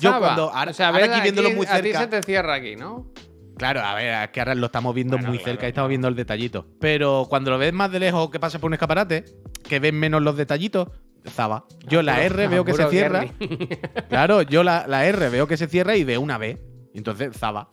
Yo 0.00 0.18
cuando- 0.18 0.50
ahora- 0.52 0.70
o 0.70 0.74
sea, 0.74 0.88
ahora 0.88 1.04
aquí 1.12 1.20
viéndolo 1.22 1.50
muy 1.50 1.66
A 1.66 1.76
ti 1.80 1.88
cerca- 1.88 2.00
se 2.00 2.06
te 2.08 2.22
cierra 2.22 2.54
aquí, 2.54 2.76
¿no? 2.76 3.10
Claro, 3.56 3.80
a 3.80 3.94
ver, 3.94 4.24
es 4.24 4.30
que 4.30 4.40
ahora 4.40 4.54
lo 4.54 4.66
estamos 4.66 4.94
viendo 4.94 5.16
Bueno, 5.16 5.28
muy 5.28 5.38
claro, 5.38 5.50
cerca 5.52 5.66
y 5.66 5.68
estamos 5.70 5.88
viendo 5.90 6.08
el 6.08 6.14
detallito. 6.14 6.66
Pero 6.80 7.26
cuando 7.28 7.50
lo 7.50 7.58
ves 7.58 7.72
más 7.74 7.90
de 7.92 8.00
lejos 8.00 8.30
que 8.30 8.40
pasa 8.40 8.58
por 8.58 8.68
un 8.68 8.74
escaparate, 8.74 9.24
que 9.68 9.80
ves 9.80 9.92
menos 9.92 10.22
los 10.22 10.36
detallitos, 10.36 10.88
Zaba. 11.28 11.66
Yo 11.86 12.00
la 12.02 12.22
R 12.22 12.48
veo 12.48 12.64
que 12.64 12.72
se 12.72 12.88
cierra. 12.88 13.26
Claro, 14.08 14.40
yo 14.42 14.62
la, 14.62 14.86
la 14.86 15.04
R 15.06 15.28
veo 15.28 15.46
que 15.46 15.58
se 15.58 15.66
cierra 15.66 15.94
y 15.96 16.04
veo 16.04 16.20
una 16.22 16.38
B. 16.38 16.58
Entonces, 16.94 17.36
Zaba. 17.36 17.68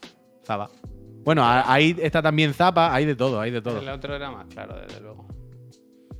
Zaba. 0.45 0.69
Bueno, 1.23 1.43
a- 1.45 1.71
ahí 1.71 1.95
está 2.01 2.21
también 2.21 2.53
Zapa, 2.53 2.93
hay 2.93 3.05
de 3.05 3.15
todo, 3.15 3.39
hay 3.39 3.51
de 3.51 3.61
todo. 3.61 3.79
El 3.79 3.87
otro 3.87 4.13
era 4.15 4.29
más 4.31 4.47
claro, 4.47 4.75
desde 4.81 4.99
luego. 4.99 5.25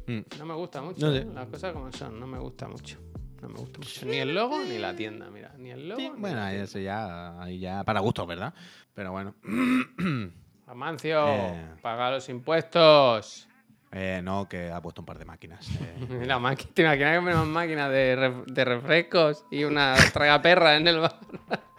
Mm. 0.07 0.19
No 0.39 0.45
me 0.45 0.53
gusta 0.53 0.81
mucho, 0.81 1.05
No 1.05 1.11
sé. 1.11 1.19
¿eh? 1.19 1.27
las 1.33 1.47
cosas 1.47 1.73
como 1.73 1.91
son, 1.91 2.17
no 2.17 2.25
me 2.27 2.39
gusta 2.39 2.67
mucho. 2.69 2.97
No 3.41 3.49
me 3.49 3.55
gusta 3.59 3.79
mucho. 3.79 4.05
Ni 4.05 4.17
el 4.17 4.33
logo 4.33 4.59
ni 4.63 4.77
la 4.77 4.95
tienda, 4.95 5.29
mira. 5.29 5.53
Ni 5.57 5.71
el 5.71 5.87
logo. 5.89 5.99
Sí, 6.01 6.09
ni 6.13 6.19
bueno, 6.19 6.37
la 6.37 6.45
ahí 6.47 6.51
tienda. 6.55 6.65
eso 6.65 6.79
ya, 6.79 7.41
ahí 7.41 7.59
ya 7.59 7.83
para 7.83 7.99
gustos, 7.99 8.25
¿verdad? 8.27 8.53
Pero 8.93 9.11
bueno. 9.11 9.35
Amancio, 10.67 11.27
Eh. 11.27 11.65
paga 11.81 12.11
los 12.11 12.27
impuestos. 12.29 13.47
Eh, 13.93 14.19
no, 14.21 14.49
que 14.49 14.69
ha 14.69 14.81
puesto 14.81 15.01
un 15.01 15.05
par 15.05 15.17
de 15.17 15.23
máquinas. 15.25 15.65
eh. 15.79 16.23
La 16.25 16.39
máquina, 16.39 16.71
¿te 16.73 16.81
imaginas 16.81 17.13
que 17.13 17.19
ponemos 17.21 17.47
máquina 17.47 17.89
de, 17.89 18.17
ref- 18.17 18.45
de 18.45 18.65
refrescos 18.65 19.45
y 19.49 19.63
una 19.63 19.95
tragaperra 20.11 20.75
en 20.75 20.87
el 20.87 20.99
bar? 20.99 21.17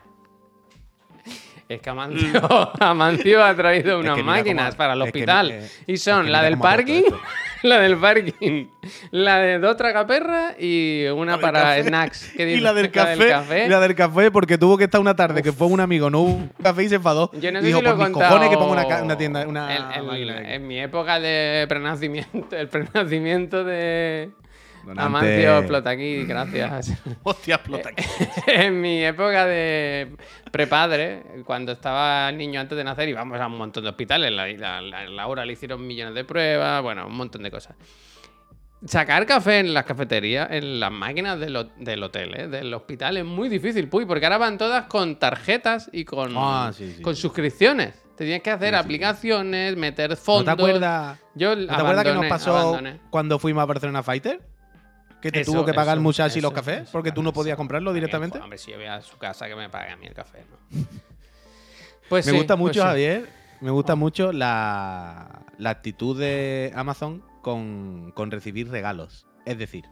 Es 1.68 1.82
que 1.82 1.90
Amancio, 1.90 2.32
Amancio 2.80 3.44
ha 3.44 3.54
traído 3.54 3.98
unas 3.98 4.16
que 4.16 4.22
mira 4.22 4.36
máquinas 4.36 4.74
para 4.74 4.94
el 4.94 5.02
es 5.02 5.04
que 5.04 5.08
hospital. 5.18 5.50
eh, 5.50 5.68
y 5.86 5.92
es 5.94 6.02
son 6.02 6.24
que 6.24 6.30
la 6.30 6.38
mira 6.38 6.48
del 6.50 6.58
cómo 6.58 6.64
ha 6.66 6.74
puesto 6.76 6.86
parking, 6.86 7.02
la 7.62 7.78
del 7.80 7.96
parking, 7.98 8.66
la 9.10 9.38
de 9.38 9.58
dos 9.58 9.76
tragaperras 9.76 10.54
y 10.58 11.04
una 11.14 11.32
del 11.32 11.40
para 11.42 11.60
café. 11.60 11.84
snacks. 11.84 12.32
¿Qué 12.34 12.50
Y 12.56 12.60
la 12.60 12.72
del 12.72 12.90
café, 12.90 13.66
y 13.66 13.68
la 13.68 13.80
del 13.80 13.94
café, 13.94 14.30
porque 14.30 14.56
tuvo 14.56 14.78
que 14.78 14.84
estar 14.84 14.98
una 14.98 15.14
tarde 15.14 15.42
que 15.42 15.52
fue 15.52 15.66
un 15.66 15.80
amigo, 15.80 16.08
no 16.08 16.20
hubo 16.20 16.30
un 16.36 16.48
café 16.62 16.84
y 16.84 16.88
se 16.88 16.94
enfadó. 16.94 17.30
Yo 17.34 17.52
no 17.52 17.58
Y 17.58 17.62
sé 17.62 17.66
dijo, 17.68 17.80
si 17.80 17.84
lo 17.84 17.90
he 17.90 17.96
contado 17.96 18.30
cojones 18.30 18.48
que 18.48 18.56
pongo 18.56 18.72
una, 18.72 19.02
una 19.02 19.18
tienda, 19.18 19.46
una 19.46 19.66
de 19.68 19.74
aquí". 19.74 20.54
en 20.54 20.66
mi 20.66 20.78
época 20.80 21.20
de 21.20 21.66
prenacimiento, 21.68 22.56
el 22.56 22.68
prenacimiento 22.68 23.62
de 23.64 24.30
Donante- 24.88 25.02
Amancio 25.02 25.66
Plotaquí, 25.68 26.24
gracias. 26.24 26.92
Hostia, 27.22 27.56
explota 27.56 27.90
aquí. 27.90 28.04
en 28.46 28.80
mi 28.80 29.04
época 29.04 29.44
de 29.46 30.16
prepadre, 30.50 31.22
cuando 31.44 31.72
estaba 31.72 32.30
niño 32.32 32.60
antes 32.60 32.76
de 32.76 32.84
nacer, 32.84 33.08
íbamos 33.08 33.38
a 33.40 33.46
un 33.46 33.58
montón 33.58 33.84
de 33.84 33.90
hospitales. 33.90 34.32
La, 34.32 34.46
la, 34.48 34.80
la- 34.80 35.08
Laura 35.08 35.44
le 35.44 35.52
hicieron 35.52 35.86
millones 35.86 36.14
de 36.14 36.24
pruebas, 36.24 36.82
bueno, 36.82 37.06
un 37.06 37.16
montón 37.16 37.42
de 37.42 37.50
cosas. 37.50 37.76
Sacar 38.86 39.26
café 39.26 39.58
en 39.58 39.74
las 39.74 39.84
cafeterías, 39.84 40.48
en 40.52 40.78
las 40.78 40.92
máquinas 40.92 41.38
del, 41.40 41.56
ho- 41.56 41.70
del 41.78 42.00
hotel, 42.00 42.32
¿eh? 42.38 42.46
del 42.46 42.72
hospital, 42.72 43.16
es 43.16 43.24
muy 43.24 43.48
difícil, 43.48 43.88
puy, 43.88 44.06
porque 44.06 44.24
ahora 44.24 44.38
van 44.38 44.56
todas 44.56 44.84
con 44.86 45.18
tarjetas 45.18 45.90
y 45.92 46.04
con, 46.04 46.32
Ah, 46.36 46.70
sí, 46.72 46.92
sí, 46.96 47.02
con 47.02 47.16
sí. 47.16 47.22
suscripciones. 47.22 47.94
Te 48.16 48.24
tienes 48.24 48.42
que 48.42 48.50
hacer 48.50 48.74
Sí, 48.74 48.80
aplicaciones, 48.80 49.76
meter 49.76 50.10
¿No 50.10 50.16
fondos. 50.16 50.44
te 50.44 50.50
acuerdas? 50.62 51.18
Yo 51.34 51.56
¿No 51.56 51.66
te 51.66 51.72
acuerdas 51.74 52.04
que 52.04 52.14
nos 52.14 52.26
pasó 52.26 52.56
abandoné. 52.56 53.00
cuando 53.10 53.38
fuimos 53.40 53.62
a 53.62 53.66
Barcelona 53.66 54.02
Fighter? 54.04 54.40
Que 55.20 55.32
te 55.32 55.40
Eso, 55.40 55.52
tuvo 55.52 55.64
que 55.64 55.74
pagar 55.74 55.96
el 55.96 56.02
muchacho 56.02 56.38
y 56.38 56.42
los 56.42 56.52
cafés 56.52 56.82
eso, 56.82 56.92
porque 56.92 57.10
tú 57.12 57.22
no 57.22 57.32
podías 57.32 57.56
comprarlo 57.56 57.92
directamente. 57.92 58.34
pues, 58.38 58.44
hombre, 58.44 58.58
si 58.58 58.70
yo 58.70 58.76
voy 58.76 58.86
a 58.86 59.00
su 59.02 59.16
casa, 59.18 59.48
que 59.48 59.56
me 59.56 59.68
pague 59.68 59.90
a 59.92 59.96
mí 59.96 60.06
el 60.06 60.14
café, 60.14 60.44
¿no? 60.50 60.78
Pues 62.08 62.24
Me 62.24 62.32
sí, 62.32 62.38
gusta 62.38 62.54
pues 62.56 62.60
mucho, 62.68 62.80
sí. 62.80 62.86
Javier. 62.86 63.28
Me 63.60 63.70
gusta 63.70 63.94
mucho 63.96 64.32
la, 64.32 65.44
la 65.58 65.70
actitud 65.70 66.18
de 66.18 66.72
Amazon 66.74 67.22
con, 67.42 68.12
con 68.14 68.30
recibir 68.30 68.70
regalos. 68.70 69.26
Es 69.44 69.58
decir, 69.58 69.84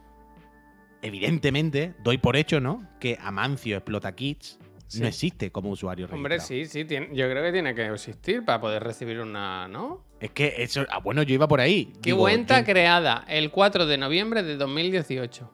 evidentemente, 1.01 1.93
doy 2.03 2.17
por 2.17 2.35
hecho, 2.37 2.59
¿no? 2.59 2.87
Que 2.99 3.17
Amancio 3.21 3.77
Explota 3.77 4.13
Kids 4.15 4.59
Sí. 4.87 5.01
no 5.01 5.07
existe 5.07 5.51
como 5.51 5.69
usuario 5.69 6.07
Hombre, 6.09 6.37
registrado. 6.37 6.63
sí, 6.63 6.65
sí, 6.71 6.85
tiene- 6.85 7.09
yo 7.13 7.29
creo 7.29 7.43
que 7.43 7.51
tiene 7.51 7.75
que 7.75 7.85
existir 7.87 8.45
para 8.45 8.61
poder 8.61 8.81
recibir 8.81 9.19
una, 9.19 9.67
¿no? 9.67 10.05
Es 10.19 10.31
que 10.31 10.55
eso. 10.57 10.85
Ah, 10.89 10.99
bueno, 10.99 11.21
yo 11.23 11.33
iba 11.35 11.47
por 11.47 11.61
ahí. 11.61 11.91
Qué 12.01 12.09
Digo, 12.11 12.19
cuenta 12.19 12.59
yo- 12.59 12.65
creada 12.65 13.23
el 13.27 13.51
4 13.51 13.85
de 13.85 13.97
noviembre 13.97 14.43
de 14.43 14.57
2018. 14.57 15.51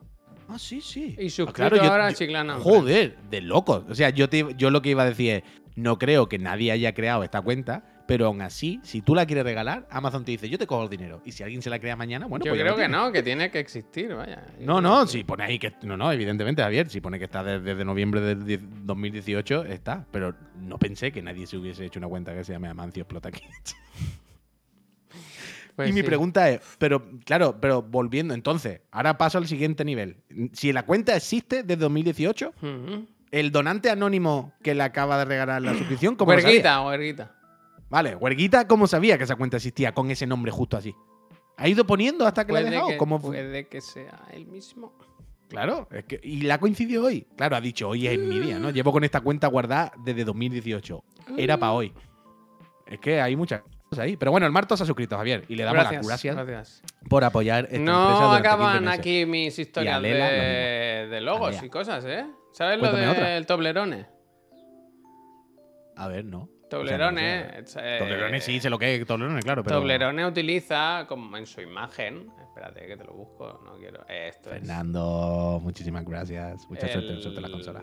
Ah, 0.48 0.58
sí, 0.58 0.80
sí. 0.80 1.14
Y 1.18 1.26
Ah, 1.26 1.30
suscrito 1.30 1.82
ahora 1.82 2.06
a 2.08 2.12
Chiclana. 2.12 2.54
Joder, 2.56 3.16
de 3.30 3.40
locos. 3.40 3.84
O 3.88 3.94
sea, 3.94 4.10
yo, 4.10 4.28
te- 4.28 4.54
yo 4.56 4.70
lo 4.70 4.82
que 4.82 4.90
iba 4.90 5.02
a 5.02 5.06
decir 5.06 5.30
es, 5.30 5.42
no 5.74 5.98
creo 5.98 6.28
que 6.28 6.38
nadie 6.38 6.70
haya 6.70 6.92
creado 6.94 7.24
esta 7.24 7.40
cuenta, 7.40 7.84
pero 8.06 8.26
aún 8.26 8.42
así, 8.42 8.78
si 8.82 9.00
tú 9.00 9.14
la 9.14 9.24
quieres 9.26 9.44
regalar, 9.44 9.86
Amazon 9.90 10.24
te 10.24 10.32
dice, 10.32 10.48
yo 10.50 10.58
te 10.58 10.66
cojo 10.66 10.82
el 10.84 10.90
dinero. 10.90 11.22
Y 11.24 11.32
si 11.32 11.42
alguien 11.42 11.62
se 11.62 11.70
la 11.70 11.78
crea 11.78 11.96
mañana, 11.96 12.26
bueno, 12.26 12.44
yo 12.44 12.50
pues 12.52 12.58
ya 12.58 12.64
creo 12.64 12.76
que 12.76 12.88
no, 12.88 13.10
que 13.10 13.22
tiene 13.22 13.50
que 13.50 13.58
existir, 13.58 14.14
vaya. 14.14 14.46
Yo 14.60 14.66
No, 14.66 14.80
no, 14.82 15.06
si 15.06 15.24
pone 15.24 15.44
ahí 15.44 15.58
que. 15.58 15.72
No, 15.82 15.96
no, 15.96 16.12
evidentemente, 16.12 16.62
Javier, 16.62 16.88
si 16.90 17.00
pone 17.00 17.18
que 17.18 17.24
está 17.24 17.42
desde, 17.42 17.64
desde 17.64 17.84
noviembre 17.84 18.34
die- 18.36 18.60
2018, 18.60 19.64
está. 19.64 20.06
Pero 20.10 20.34
no 20.60 20.78
pensé 20.78 21.10
que 21.10 21.22
nadie 21.22 21.46
se 21.46 21.56
hubiese 21.56 21.86
hecho 21.86 21.98
una 21.98 22.08
cuenta 22.08 22.34
que 22.34 22.44
se 22.44 22.52
llame 22.52 22.68
Amancio 22.68 23.02
Explota 23.02 23.30
Kids. 23.32 23.74
Pues 25.76 25.90
y 25.90 25.92
mi 25.92 26.00
sí. 26.00 26.06
pregunta 26.06 26.48
es, 26.50 26.60
pero 26.78 27.02
claro, 27.24 27.58
pero 27.60 27.82
volviendo, 27.82 28.32
entonces, 28.34 28.80
ahora 28.92 29.18
paso 29.18 29.38
al 29.38 29.48
siguiente 29.48 29.84
nivel. 29.84 30.18
Si 30.52 30.72
la 30.72 30.84
cuenta 30.84 31.16
existe 31.16 31.62
desde 31.64 31.80
2018, 31.82 32.52
Ujú. 32.62 33.06
el 33.32 33.50
donante 33.50 33.90
anónimo 33.90 34.52
que 34.62 34.74
le 34.74 34.82
acaba 34.84 35.18
de 35.18 35.24
regalar 35.24 35.62
la 35.62 35.74
suscripción, 35.76 36.14
¿cómo 36.16 36.32
lo 36.32 36.38
sabía? 36.38 36.50
Huerguita, 36.52 36.80
huerguita. 36.82 37.34
Vale, 37.90 38.16
Huerguita, 38.16 38.66
¿cómo 38.66 38.86
sabía 38.86 39.18
que 39.18 39.24
esa 39.24 39.36
cuenta 39.36 39.56
existía 39.56 39.92
con 39.92 40.10
ese 40.10 40.26
nombre 40.26 40.50
justo 40.50 40.76
así? 40.76 40.94
¿Ha 41.56 41.68
ido 41.68 41.86
poniendo 41.86 42.26
hasta 42.26 42.44
que 42.44 42.52
la 42.52 42.58
ha 42.60 42.62
dejado? 42.62 42.88
que, 42.88 42.96
¿Cómo 42.96 43.20
puede 43.20 43.68
que 43.68 43.80
sea 43.80 44.22
el 44.32 44.46
mismo. 44.46 44.92
Claro, 45.48 45.86
es 45.92 46.04
que. 46.04 46.18
Y 46.22 46.40
la 46.40 46.58
coincidió 46.58 47.04
hoy. 47.04 47.26
Claro, 47.36 47.54
ha 47.54 47.60
dicho, 47.60 47.88
hoy 47.88 48.08
es 48.08 48.18
mi 48.18 48.40
día, 48.40 48.58
¿no? 48.58 48.70
Llevo 48.70 48.90
con 48.90 49.04
esta 49.04 49.20
cuenta 49.20 49.46
guardada 49.46 49.92
desde 50.04 50.24
2018. 50.24 51.04
Era 51.36 51.56
para 51.58 51.72
hoy. 51.72 51.92
Es 52.86 52.98
que 52.98 53.20
hay 53.20 53.36
muchas 53.36 53.62
ahí. 53.98 54.16
Pero 54.16 54.30
bueno, 54.30 54.46
el 54.46 54.52
Marto 54.52 54.76
se 54.76 54.82
ha 54.82 54.86
suscrito, 54.86 55.16
Javier. 55.16 55.44
Y 55.48 55.56
le 55.56 55.64
damos 55.64 55.80
Gracias, 55.82 55.98
las 55.98 56.06
gracias 56.06 56.36
gracias. 56.36 56.82
por 57.08 57.24
apoyar 57.24 57.64
esta 57.64 57.76
empresa 57.76 57.92
No 57.92 58.26
durante 58.26 58.48
acaban 58.48 58.72
15 58.78 58.84
meses. 58.84 58.98
aquí 59.00 59.26
mis 59.26 59.58
historias 59.58 60.00
Lela, 60.02 60.28
de, 60.28 61.08
de 61.10 61.20
logos 61.20 61.48
Alea. 61.48 61.64
y 61.64 61.68
cosas, 61.70 62.04
¿eh? 62.04 62.26
¿Sabes 62.52 62.80
lo 62.80 62.90
Cuéntame 62.90 63.30
del 63.30 63.46
Toblerone? 63.46 64.06
A 65.96 66.08
ver, 66.08 66.24
no. 66.24 66.48
Toblerone. 66.70 67.42
O 67.42 67.60
eh, 67.60 67.62
sea, 67.66 67.82
no 67.82 67.88
sé. 67.88 67.98
Toblerone 67.98 68.40
sí, 68.40 68.60
sé 68.60 68.70
lo 68.70 68.78
que 68.78 68.94
es 68.94 69.06
Toblerone, 69.06 69.40
claro. 69.42 69.62
Pero 69.62 69.80
Toblerone 69.80 70.26
utiliza 70.26 71.04
como 71.08 71.36
en 71.36 71.46
su 71.46 71.60
imagen. 71.60 72.30
Espérate 72.42 72.86
que 72.86 72.96
te 72.96 73.04
lo 73.04 73.12
busco, 73.12 73.60
no 73.64 73.76
quiero. 73.76 74.04
Esto 74.08 74.50
es. 74.50 74.60
Fernando, 74.60 75.60
muchísimas 75.62 76.04
gracias. 76.04 76.68
Mucha 76.68 76.88
suerte, 76.88 77.20
suerte 77.20 77.36
en 77.38 77.42
la 77.42 77.50
consola. 77.50 77.82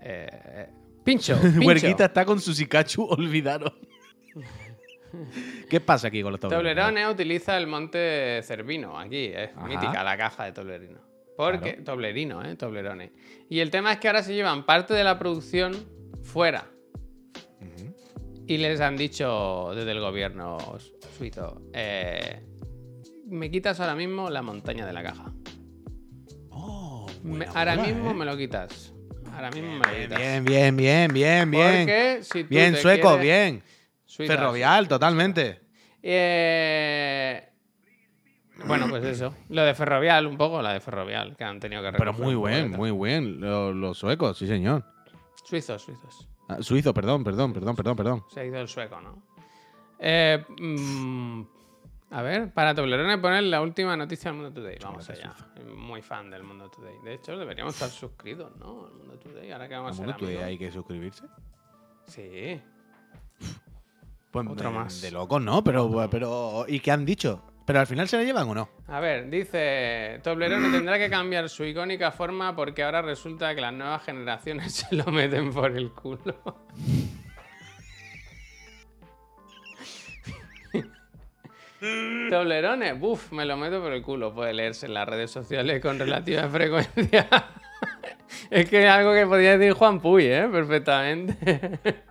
Eh, 0.00 0.26
eh, 0.30 0.68
pincho. 1.04 1.36
pincho. 1.42 1.60
Huerguita 1.66 2.06
está 2.06 2.24
con 2.24 2.40
su 2.40 2.54
Pikachu 2.56 3.04
olvidaron. 3.10 3.72
¿Qué 5.68 5.80
pasa 5.80 6.08
aquí 6.08 6.22
con 6.22 6.32
los 6.32 6.40
Toblerone? 6.40 6.70
Toblerone 6.74 7.08
utiliza 7.08 7.56
el 7.58 7.66
monte 7.66 8.40
Cervino. 8.44 8.98
Aquí 8.98 9.26
es 9.26 9.50
Ajá. 9.56 9.66
mítica 9.66 10.02
la 10.02 10.16
caja 10.16 10.44
de 10.44 10.52
Toblerino. 10.52 11.00
Porque, 11.36 11.70
Claro. 11.72 11.84
Toblerino, 11.84 12.44
¿eh? 12.44 12.56
Toblerone. 12.56 13.12
Y 13.48 13.60
el 13.60 13.70
tema 13.70 13.92
es 13.92 13.98
que 13.98 14.08
ahora 14.08 14.22
se 14.22 14.34
llevan 14.34 14.64
parte 14.64 14.94
de 14.94 15.04
la 15.04 15.18
producción 15.18 15.72
fuera. 16.22 16.66
Y 18.46 18.58
les 18.58 18.80
han 18.80 18.96
dicho 18.96 19.70
desde 19.74 19.92
el 19.92 20.00
gobierno 20.00 20.58
suizo, 21.16 21.62
eh, 21.72 22.42
me 23.26 23.50
quitas 23.50 23.78
ahora 23.80 23.94
mismo 23.94 24.28
la 24.30 24.42
montaña 24.42 24.84
de 24.84 24.92
la 24.92 25.02
caja. 25.02 25.32
Oh, 26.50 27.06
Me- 27.22 27.46
ahora 27.54 27.76
mismo 27.76 28.10
¿eh? 28.10 28.14
me 28.14 28.24
lo 28.24 28.36
quitas. 28.36 28.92
Ahora 29.32 29.50
mismo 29.52 29.72
me 29.72 29.78
lo 29.78 29.84
Bien, 29.92 30.02
quitas. 30.02 30.18
bien, 30.18 30.44
bien, 30.44 30.76
bien, 30.76 31.12
bien, 31.14 31.50
bien. 31.50 31.86
Porque 31.86 32.18
si 32.22 32.42
tú 32.42 32.48
Bien, 32.50 32.74
te 32.74 32.82
sueco, 32.82 33.08
quieres- 33.16 33.22
bien. 33.22 33.62
Suiza, 34.12 34.34
Ferrovial, 34.34 34.88
totalmente. 34.88 35.62
Eh, 36.02 37.48
Bueno, 38.66 38.86
pues 38.90 39.02
eso. 39.04 39.34
Lo 39.48 39.62
de 39.62 39.74
Ferrovial, 39.74 40.26
un 40.26 40.36
poco, 40.36 40.60
la 40.60 40.72
de 40.74 40.80
Ferrovial, 40.80 41.34
que 41.36 41.44
han 41.44 41.58
tenido 41.58 41.82
que 41.82 41.92
Pero 41.92 42.12
muy 42.12 42.34
buen, 42.34 42.70
muy 42.72 42.90
buen. 42.90 43.40
Lo- 43.40 43.72
Los, 43.72 43.96
suecos, 43.98 44.36
sí, 44.36 44.46
señor. 44.46 44.84
Suizos, 45.44 45.82
suizos. 45.82 46.28
Ah, 46.48 46.58
suizo, 46.60 46.92
perdón, 46.92 47.24
perdón, 47.24 47.52
perdón, 47.54 47.74
perdón, 47.74 47.96
perdón. 47.96 48.24
Se 48.28 48.40
ha 48.40 48.44
ido 48.44 48.58
el 48.58 48.68
sueco, 48.68 49.00
¿no? 49.00 49.22
Eh, 49.98 50.44
mm, 50.60 51.42
A 52.10 52.20
ver, 52.20 52.52
para 52.52 52.74
Toblerone 52.74 53.16
poner 53.16 53.44
la 53.44 53.62
última 53.62 53.96
noticia 53.96 54.30
del 54.30 54.40
Mundo 54.42 54.52
Today. 54.60 54.76
Vamos 54.82 55.08
allá. 55.08 55.34
Muy 55.74 56.02
fan 56.02 56.28
del 56.30 56.42
Mundo 56.42 56.68
Today. 56.70 56.96
De 57.02 57.14
hecho, 57.14 57.38
deberíamos 57.38 57.72
estar 57.72 57.88
suscritos, 57.88 58.54
¿no? 58.58 58.84
Al 58.86 58.92
Mundo 58.92 59.14
Today. 59.18 59.50
Ahora 59.50 59.66
que 59.66 59.74
vamos 59.76 59.92
¿Al 59.92 59.94
a 59.94 59.96
mundo 59.96 60.12
ser 60.12 60.20
Today 60.20 60.34
amigos. 60.36 60.48
hay 60.50 60.58
que 60.58 60.70
suscribirse? 60.72 61.24
Sí. 62.06 62.60
Pues 64.32 64.48
Otro 64.48 64.70
de, 64.70 64.74
más. 64.74 65.00
De 65.02 65.10
locos, 65.10 65.42
¿no? 65.42 65.62
Pero, 65.62 66.08
pero. 66.10 66.64
¿Y 66.66 66.80
qué 66.80 66.90
han 66.90 67.04
dicho? 67.04 67.42
¿Pero 67.66 67.80
al 67.80 67.86
final 67.86 68.08
se 68.08 68.16
la 68.16 68.24
llevan 68.24 68.48
o 68.48 68.54
no? 68.54 68.68
A 68.88 68.98
ver, 68.98 69.30
dice 69.30 70.18
Toblerone 70.22 70.70
tendrá 70.70 70.98
que 70.98 71.08
cambiar 71.08 71.48
su 71.48 71.64
icónica 71.64 72.10
forma 72.10 72.56
porque 72.56 72.82
ahora 72.82 73.02
resulta 73.02 73.54
que 73.54 73.60
las 73.60 73.72
nuevas 73.72 74.02
generaciones 74.02 74.72
se 74.90 74.96
lo 74.96 75.04
meten 75.06 75.52
por 75.52 75.76
el 75.76 75.92
culo. 75.92 76.34
Toblerone, 82.30 82.94
buf, 82.94 83.32
me 83.32 83.44
lo 83.44 83.56
meto 83.56 83.82
por 83.82 83.92
el 83.92 84.02
culo. 84.02 84.32
Puede 84.32 84.54
leerse 84.54 84.86
en 84.86 84.94
las 84.94 85.08
redes 85.08 85.30
sociales 85.30 85.80
con 85.80 85.98
relativa 85.98 86.48
frecuencia. 86.48 87.28
es 88.50 88.70
que 88.70 88.84
es 88.84 88.90
algo 88.90 89.12
que 89.12 89.26
podría 89.26 89.58
decir 89.58 89.74
Juan 89.74 90.00
Puy, 90.00 90.26
¿eh? 90.26 90.48
Perfectamente. 90.50 92.02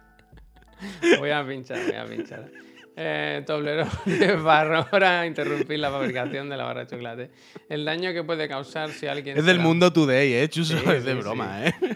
Voy 1.20 1.30
a 1.32 1.46
pinchar, 1.48 1.80
voy 1.86 1.96
a 1.96 2.06
pinchar. 2.06 2.52
Eh, 2.96 3.42
Toblerone 3.48 3.90
para 4.44 4.80
ahora 4.80 5.26
interrumpir 5.26 5.80
la 5.80 5.90
fabricación 5.90 6.50
de 6.50 6.58
la 6.58 6.66
barra 6.66 6.82
de 6.82 6.88
chocolate. 6.88 7.32
El 7.70 7.86
daño 7.86 8.12
que 8.14 8.24
puede 8.24 8.48
causar 8.50 8.90
si 8.92 9.08
alguien. 9.08 9.38
Es 9.38 9.46
del 9.46 9.58
la- 9.58 9.64
mundo 9.64 9.94
today, 9.94 10.34
¿eh, 10.34 10.50
Chuso? 10.50 10.78
Sí, 10.78 10.84
es 10.90 11.06
de 11.06 11.14
sí, 11.14 11.20
broma, 11.20 11.62
sí. 11.64 11.86
¿eh? 11.86 11.96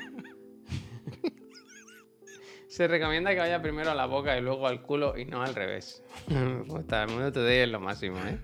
Se 2.67 2.87
recomienda 2.89 3.31
que 3.33 3.39
vaya 3.39 3.61
primero 3.61 3.91
a 3.91 3.95
la 3.95 4.05
boca 4.05 4.37
y 4.37 4.41
luego 4.41 4.67
al 4.67 4.81
culo 4.81 5.17
y 5.17 5.23
no 5.25 5.41
al 5.41 5.55
revés. 5.55 6.03
Puta, 6.67 7.03
el 7.03 7.09
mundo 7.09 7.31
today 7.31 7.59
es 7.59 7.69
lo 7.69 7.79
máximo, 7.79 8.17
¿eh? 8.25 8.37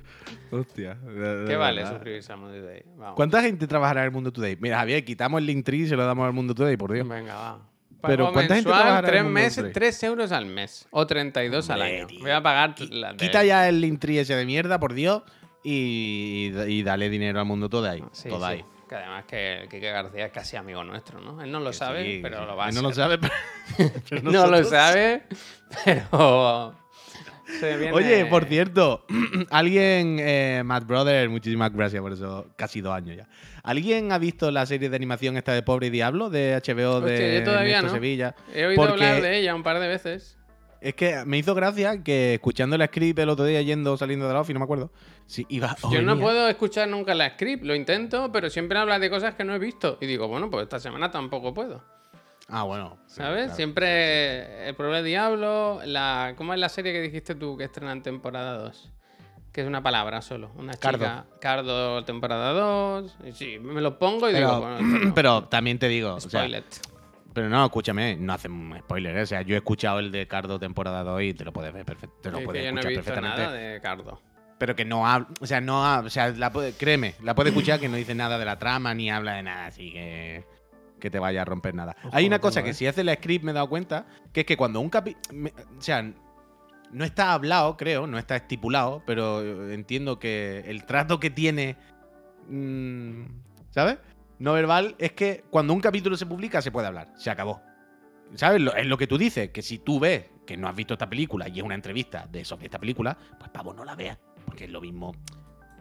Hostia. 0.52 0.96
de- 0.96 1.40
de 1.44 1.48
¿Qué 1.48 1.56
vale 1.58 1.82
verdad. 1.82 1.96
suscribirse 1.96 2.32
al 2.32 2.40
mundo 2.40 2.58
today? 2.58 2.84
Vamos. 2.96 3.16
¿Cuánta 3.16 3.42
gente 3.42 3.68
trabajará 3.68 4.02
en 4.02 4.06
el 4.06 4.12
mundo 4.12 4.32
today? 4.32 4.56
Mira, 4.60 4.78
Javier, 4.78 5.04
quitamos 5.04 5.40
el 5.40 5.48
link 5.48 5.66
tree 5.66 5.80
y 5.82 5.88
se 5.88 5.98
lo 5.98 6.06
damos 6.06 6.26
al 6.26 6.32
mundo 6.34 6.56
today, 6.56 6.78
por 6.78 6.94
Dios. 6.94 7.06
Venga, 7.08 7.36
va. 7.36 7.71
Pero 8.02 8.24
Pago 8.26 8.34
¿cuánta 8.34 8.54
mensual, 8.56 9.06
tres 9.06 9.24
meses, 9.26 9.56
today? 9.58 9.74
3 9.74 10.04
euros 10.04 10.32
al 10.32 10.46
mes. 10.46 10.88
O 10.92 11.06
32 11.08 11.70
al 11.70 11.82
Hombre, 11.82 11.98
año. 11.98 12.08
tío. 12.08 12.20
Voy 12.22 12.32
a 12.32 12.42
pagar 12.42 12.76
la 12.92 13.16
Quita 13.16 13.44
ya 13.44 13.68
el 13.70 13.80
link 13.82 14.00
tree 14.00 14.20
ese 14.20 14.36
de 14.36 14.46
mierda, 14.46 14.80
por 14.80 14.94
Dios, 14.94 15.24
y, 15.64 16.52
y 16.68 16.84
dale 16.84 17.10
dinero 17.10 17.40
al 17.40 17.46
mundo 17.46 17.70
today. 17.70 18.04
Sí, 18.12 18.30
today. 18.30 18.60
sí. 18.60 18.66
Que 18.90 18.96
además 18.96 19.24
que 19.26 19.54
el 19.62 19.70
Kike 19.70 19.90
García 19.92 20.26
es 20.26 20.32
casi 20.34 20.58
amigo 20.58 20.84
nuestro, 20.84 21.22
¿no? 21.22 21.42
Él 21.42 21.50
no 21.50 21.60
lo 21.62 21.70
Que 21.70 21.76
sabe, 21.78 22.04
sí, 22.04 22.20
pero 22.22 22.40
sí. 22.42 22.46
lo 22.46 22.56
va 22.58 22.66
a 22.66 22.70
Él 22.70 22.76
no 22.76 22.82
lo 22.82 22.92
sabe, 22.94 23.18
pero, 23.20 23.34
pero 24.10 24.22
No 24.24 24.48
lo 24.48 24.64
sabe, 24.66 25.24
pero. 25.86 26.76
Se 27.60 27.78
viene- 27.78 27.94
Oye, 27.94 28.26
por 28.26 28.46
cierto, 28.46 29.06
alguien, 29.50 30.18
eh, 30.20 30.62
Matt 30.66 30.86
Brother, 30.86 31.30
muchísimas 31.30 31.72
gracias 31.74 32.02
por 32.02 32.14
eso, 32.14 32.48
casi 32.56 32.82
dos 32.82 32.94
años 32.94 33.18
ya. 33.18 33.28
¿Alguien 33.64 34.12
ha 34.12 34.18
visto 34.18 34.50
la 34.52 34.66
serie 34.66 34.90
de 34.90 34.96
animación 34.96 35.38
esta 35.38 35.54
de 35.54 35.62
Pobre 35.62 35.88
y 35.88 35.90
Diablo 35.92 36.30
de 36.30 36.56
HBO 36.66 37.02
de 37.02 37.40
yo 37.40 37.44
todavía 37.44 37.82
no. 37.82 37.90
Sevilla? 37.90 38.36
He 38.54 38.66
oído 38.66 38.82
porque- 38.82 39.06
hablar 39.06 39.22
de 39.22 39.38
ella 39.40 39.54
un 39.56 39.64
par 39.64 39.80
de 39.80 39.88
veces. 39.88 40.38
Es 40.82 40.96
que 40.96 41.24
me 41.26 41.38
hizo 41.38 41.54
gracia 41.54 42.02
que 42.04 42.34
escuchando 42.34 42.76
el 42.76 42.84
script 42.88 43.20
el 43.20 43.30
otro 43.30 43.46
día 43.46 43.62
yendo 43.62 43.96
saliendo 43.98 44.28
de 44.28 44.34
la 44.34 44.40
office, 44.42 44.54
no 44.56 44.60
me 44.62 44.64
acuerdo. 44.64 44.92
Iba, 45.48 45.76
Yo 45.92 46.02
no 46.02 46.20
puedo 46.20 46.50
escuchar 46.50 46.88
nunca 46.90 47.14
la 47.14 47.30
script, 47.30 47.64
lo 47.64 47.76
intento, 47.76 48.32
pero 48.32 48.50
siempre 48.50 48.80
habla 48.80 48.98
de 48.98 49.12
cosas 49.12 49.36
que 49.36 49.44
no 49.44 49.54
he 49.54 49.60
visto. 49.60 50.00
Y 50.02 50.08
digo, 50.08 50.28
bueno, 50.28 50.50
pues 50.50 50.64
esta 50.64 50.80
semana 50.80 51.12
tampoco 51.12 51.54
puedo. 51.54 51.84
Ah, 52.52 52.64
bueno. 52.64 52.98
sí, 53.08 53.16
¿Sabes? 53.16 53.44
claro. 53.46 53.56
Siempre 53.56 54.68
el 54.68 54.76
problema 54.76 54.98
de 54.98 55.04
Diablo, 55.10 55.80
la... 55.86 56.34
¿cómo 56.38 56.54
es 56.54 56.60
la 56.60 56.70
serie 56.70 56.92
que 56.94 57.02
dijiste 57.02 57.34
tú 57.36 57.58
que 57.58 57.64
estrena 57.64 57.92
en 57.94 58.04
temporada 58.04 58.58
2? 58.58 58.92
Que 59.52 59.62
es 59.62 59.68
una 59.68 59.82
palabra 59.84 60.22
solo. 60.22 60.52
Una 60.56 60.74
chica. 60.74 60.92
Cardo. 60.92 61.26
Cardo, 61.42 62.06
temporada 62.06 62.52
2. 62.54 63.16
Y 63.26 63.32
sí, 63.34 63.60
me 63.60 63.82
lo 63.82 63.98
pongo 64.00 64.30
y 64.30 64.34
digo, 64.34 64.48
Pero, 64.48 64.60
bueno, 64.62 64.76
esto 64.78 65.06
no. 65.08 65.14
pero 65.14 65.44
también 65.46 65.78
te 65.80 65.88
digo, 65.88 66.14
o 66.16 66.20
sea, 66.22 66.42
Spoiler. 66.42 66.64
pero 67.34 67.50
no, 67.50 67.66
escúchame, 67.66 68.16
no 68.18 68.32
hacen 68.34 68.76
spoiler, 68.80 69.18
¿eh? 69.18 69.22
o 69.24 69.26
sea, 69.26 69.42
yo 69.42 69.56
he 69.56 69.58
escuchado 69.58 70.00
el 70.00 70.12
de 70.12 70.26
Cardo 70.28 70.58
temporada 70.60 71.04
2 71.04 71.22
y 71.24 71.34
te 71.34 71.44
lo 71.44 71.52
puedes 71.52 71.74
ver 71.74 71.84
perfecto, 71.86 72.16
te 72.22 72.32
lo 72.32 72.38
Es 72.38 72.42
que 72.42 72.46
puedes 72.46 72.66
yo 72.66 72.72
no 72.72 72.82
he 72.82 72.86
visto 72.88 73.04
perfectamente. 73.04 73.42
nada 73.44 73.54
de 73.54 73.82
Cardo. 73.82 74.22
Pero 74.58 74.76
que 74.76 74.86
no 74.86 75.08
habla, 75.08 75.28
o 75.42 75.46
sea, 75.48 75.60
no 75.60 75.84
habla, 75.86 76.08
o 76.08 76.10
sea, 76.12 76.30
la 76.30 76.52
puede- 76.52 76.74
créeme, 76.74 77.16
la 77.24 77.34
puedes 77.36 77.52
escuchar 77.52 77.80
que 77.80 77.90
no 77.90 77.98
dice 77.98 78.14
nada 78.16 78.38
de 78.38 78.46
la 78.46 78.58
trama 78.60 78.94
ni 78.94 79.10
habla 79.10 79.34
de 79.34 79.44
nada, 79.44 79.66
así 79.66 79.92
que 79.92 80.46
que 81.02 81.10
te 81.12 81.20
vaya 81.20 81.42
a 81.42 81.46
romper 81.46 81.76
nada. 81.76 81.98
Ojo, 82.06 82.16
Hay 82.16 82.26
una 82.26 82.38
tengo, 82.38 82.48
cosa 82.48 82.64
que 82.64 82.70
¿eh? 82.70 82.74
si 82.74 82.88
hace 82.88 83.02
el 83.02 83.14
script 83.14 83.44
me 83.44 83.52
he 83.52 83.54
dado 83.54 83.68
cuenta, 83.68 84.06
que 84.32 84.40
es 84.42 84.46
que 84.46 84.56
cuando 84.56 84.80
un 84.80 84.90
capítulo, 84.90 85.50
o 85.78 85.82
sea, 85.82 86.02
no 86.92 87.04
está 87.04 87.34
hablado, 87.34 87.76
creo, 87.76 88.08
no 88.08 88.18
está 88.18 88.38
estipulado, 88.38 89.04
pero 89.06 89.42
eh, 89.42 89.74
entiendo 89.74 90.18
que 90.20 90.64
el 90.68 90.86
trato 90.86 91.20
que 91.20 91.30
tiene, 91.30 91.76
mm, 92.48 93.24
¿sabes? 93.72 93.98
No 94.40 94.54
verbal 94.54 94.96
es 94.98 95.12
que 95.14 95.44
cuando 95.50 95.74
un 95.74 95.82
capítulo 95.82 96.18
se 96.18 96.26
publica 96.26 96.62
se 96.62 96.72
puede 96.72 96.88
hablar, 96.88 97.10
se 97.16 97.30
acabó. 97.30 97.62
¿Sabes? 98.36 98.62
Lo- 98.62 98.74
es 98.76 98.86
lo 98.88 98.98
que 98.98 99.08
tú 99.08 99.18
dices, 99.18 99.50
que 99.50 99.62
si 99.62 99.78
tú 99.80 100.00
ves 100.00 100.26
que 100.48 100.58
no 100.58 100.68
has 100.68 100.76
visto 100.76 100.94
esta 100.94 101.10
película 101.10 101.48
y 101.50 101.60
es 101.60 101.64
una 101.64 101.76
entrevista 101.76 102.28
de 102.32 102.44
sobre 102.46 102.66
esta 102.66 102.80
película, 102.80 103.18
pues 103.38 103.52
pavo, 103.52 103.74
no 103.74 103.84
la 103.86 103.96
veas. 103.96 104.18
Porque 104.46 104.66
es 104.66 104.70
lo 104.72 104.82
mismo. 104.82 105.14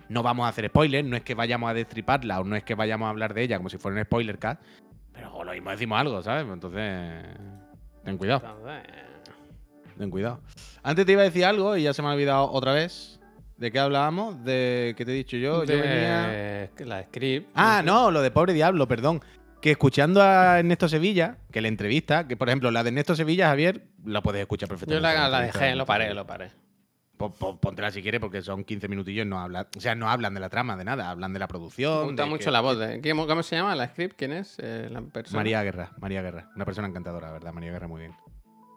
No 0.09 0.23
vamos 0.25 0.45
a 0.47 0.49
hacer 0.49 0.67
spoilers, 0.69 1.07
no 1.07 1.17
es 1.17 1.23
que 1.23 1.35
vayamos 1.35 1.71
a 1.71 1.75
destriparla 1.75 2.41
o 2.41 2.45
no 2.45 2.57
es 2.57 2.65
que 2.65 2.75
vayamos 2.75 3.07
a 3.07 3.11
hablar 3.11 3.33
de 3.35 3.43
ella 3.45 3.57
como 3.57 3.69
si 3.69 3.79
fuera 3.79 3.97
un 3.99 4.05
spoiler 4.05 4.39
cast, 4.39 4.61
pero 5.21 5.45
lo 5.45 5.53
mismo 5.53 5.71
decimos 5.71 6.01
algo, 6.01 6.23
¿sabes? 6.23 6.47
Entonces, 6.51 7.25
ten 8.05 8.17
cuidado, 8.17 8.43
Entonces, 8.47 8.93
ten 9.99 10.11
cuidado. 10.11 10.41
Antes 10.83 11.07
te 11.07 11.13
iba 11.13 11.21
a 11.23 11.25
decir 11.25 11.45
algo 11.45 11.77
y 11.77 11.83
ya 11.83 11.93
se 11.93 12.03
me 12.03 12.09
ha 12.09 12.13
olvidado 12.13 12.51
otra 12.51 12.73
vez. 12.73 13.21
¿De 13.57 13.71
qué 13.71 13.79
hablábamos? 13.79 14.43
¿De 14.43 14.95
qué 14.97 15.05
te 15.05 15.11
he 15.11 15.15
dicho 15.15 15.37
yo? 15.37 15.65
Yo 15.65 15.77
venía... 15.77 16.71
La 16.79 17.03
script. 17.05 17.51
Ah, 17.55 17.83
no, 17.85 18.11
lo 18.11 18.23
de 18.23 18.31
pobre 18.31 18.55
diablo, 18.55 18.89
perdón. 18.89 19.21
Que 19.61 19.73
escuchando 19.73 20.23
a 20.23 20.59
Ernesto 20.61 20.89
Sevilla, 20.89 21.37
que 21.53 21.61
la 21.61 21.69
entrevista, 21.69 22.27
que 22.27 22.39
por 22.39 22.49
ejemplo 22.49 22.71
la 22.71 22.83
de 22.83 22.89
Ernesto 22.89 23.15
Sevilla, 23.15 23.49
Javier, 23.49 23.83
la 24.07 24.23
puedes 24.23 24.41
escuchar 24.41 24.69
Yo 24.71 24.71
perfectamente. 24.71 25.07
la, 25.07 25.29
la 25.29 25.41
de 25.41 25.47
dejé, 25.49 25.75
lo 25.77 25.85
paré, 25.85 26.15
lo 26.15 26.27
paré. 26.27 26.51
Póntela 27.29 27.91
si 27.91 28.01
quieres, 28.03 28.21
porque 28.21 28.41
son 28.43 28.65
15 28.65 28.89
minutillos, 28.89 29.27
no 29.27 29.39
hablan, 29.41 29.67
o 29.77 29.81
sea, 29.81 29.95
no 29.95 30.09
hablan 30.11 30.33
de 30.35 30.41
la 30.41 30.49
trama, 30.49 30.77
de 30.77 30.85
nada, 30.85 31.11
hablan 31.11 31.33
de 31.33 31.39
la 31.39 31.45
Me 31.47 31.49
producción. 31.49 32.07
gusta 32.07 32.23
de 32.25 32.29
mucho 32.31 32.47
que- 32.47 32.51
la 32.51 32.61
voz. 32.61 32.79
¿cómo, 33.29 33.43
se 33.43 33.57
llama 33.57 33.75
la 33.77 33.89
script? 33.89 34.17
¿Quién 34.17 34.33
es 34.33 34.57
eh, 34.59 34.89
la 34.91 35.03
persona? 35.03 35.39
María 35.39 35.63
Guerra, 35.63 35.93
María 36.01 36.23
Guerra, 36.23 36.51
una 36.57 36.65
persona 36.65 36.89
encantadora, 36.89 37.31
¿verdad? 37.31 37.53
María 37.53 37.73
Guerra, 37.73 37.89
muy 37.89 38.01
bien. 38.01 38.15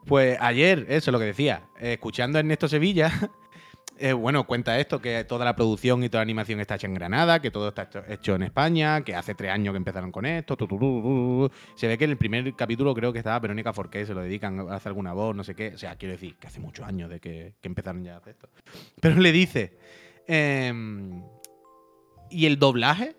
Pues 0.06 0.38
ayer, 0.42 0.80
eso 0.90 1.10
es 1.10 1.14
lo 1.14 1.20
que 1.20 1.26
decía, 1.26 1.64
escuchando 1.80 2.38
a 2.38 2.42
Ernesto 2.42 2.68
Sevilla, 2.68 3.10
eh, 4.00 4.14
bueno, 4.14 4.46
cuenta 4.46 4.80
esto, 4.80 5.00
que 5.00 5.24
toda 5.24 5.46
la 5.46 5.56
producción 5.56 6.04
y 6.04 6.10
toda 6.10 6.22
la 6.22 6.24
animación 6.24 6.60
está 6.60 6.76
hecha 6.76 6.88
en 6.88 6.96
Granada, 6.96 7.42
que 7.42 7.52
todo 7.52 7.70
está 7.70 7.90
hecho, 8.10 8.36
en 8.36 8.44
España, 8.44 9.02
que 9.04 9.16
hace 9.16 9.36
tres 9.36 9.52
años 9.52 9.74
que 9.74 9.78
empezaron 9.78 10.12
con 10.12 10.26
esto. 10.26 10.58
Se 11.76 11.88
ve 11.88 11.98
que 11.98 12.06
en 12.06 12.12
el 12.12 12.18
primer 12.18 12.56
capítulo 12.56 12.94
creo 12.96 13.14
que 13.14 13.20
estaba 13.20 13.40
Verónica 13.40 13.72
Forqué, 13.72 14.06
se 14.06 14.14
lo 14.14 14.22
dedican 14.22 14.60
a 14.60 14.76
hacer 14.76 14.90
alguna 14.90 15.14
voz, 15.14 15.36
no 15.36 15.44
sé 15.44 15.56
qué. 15.56 15.74
O 15.76 15.78
sea, 15.78 15.96
quiero 15.96 16.14
decir, 16.14 16.36
que 16.38 16.48
hace 16.48 16.60
muchos 16.60 16.86
años 16.86 17.10
de 17.10 17.20
que, 17.20 17.54
que 17.62 17.68
empezaron 17.68 18.04
ya 18.04 18.16
a 18.16 18.18
hacer 18.18 18.32
esto. 18.34 18.50
Pero 19.00 19.20
le 19.20 19.32
dice, 19.32 19.78
em, 20.28 21.24
¿y 22.30 22.46
el 22.48 22.58
doblaje? 22.58 23.16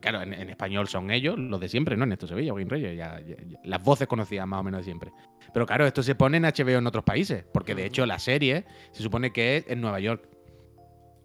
Claro, 0.00 0.22
en, 0.22 0.32
en 0.34 0.50
español 0.50 0.86
son 0.88 1.10
ellos, 1.10 1.38
los 1.38 1.58
de 1.60 1.68
siempre, 1.68 1.96
¿no? 1.96 2.04
Ernesto 2.04 2.26
Sevilla, 2.26 2.52
Joaquín 2.52 2.68
Reyes, 2.70 2.96
ya, 2.96 3.20
ya- 3.20 3.36
ya- 3.36 3.58
las 3.64 3.82
voces 3.82 4.06
conocidas 4.06 4.46
más 4.46 4.60
o 4.60 4.62
menos 4.62 4.80
de 4.80 4.84
siempre. 4.84 5.10
Pero 5.52 5.64
claro, 5.66 5.86
esto 5.86 6.02
se 6.02 6.14
pone 6.14 6.36
en 6.36 6.44
HBO 6.44 6.78
en 6.78 6.86
otros 6.86 7.04
países, 7.04 7.44
porque 7.52 7.74
de 7.74 7.86
hecho 7.86 8.04
la 8.06 8.18
serie 8.18 8.64
se 8.92 9.02
supone 9.02 9.32
que 9.32 9.56
es 9.58 9.64
en 9.68 9.80
Nueva 9.80 10.00
York. 10.00 10.28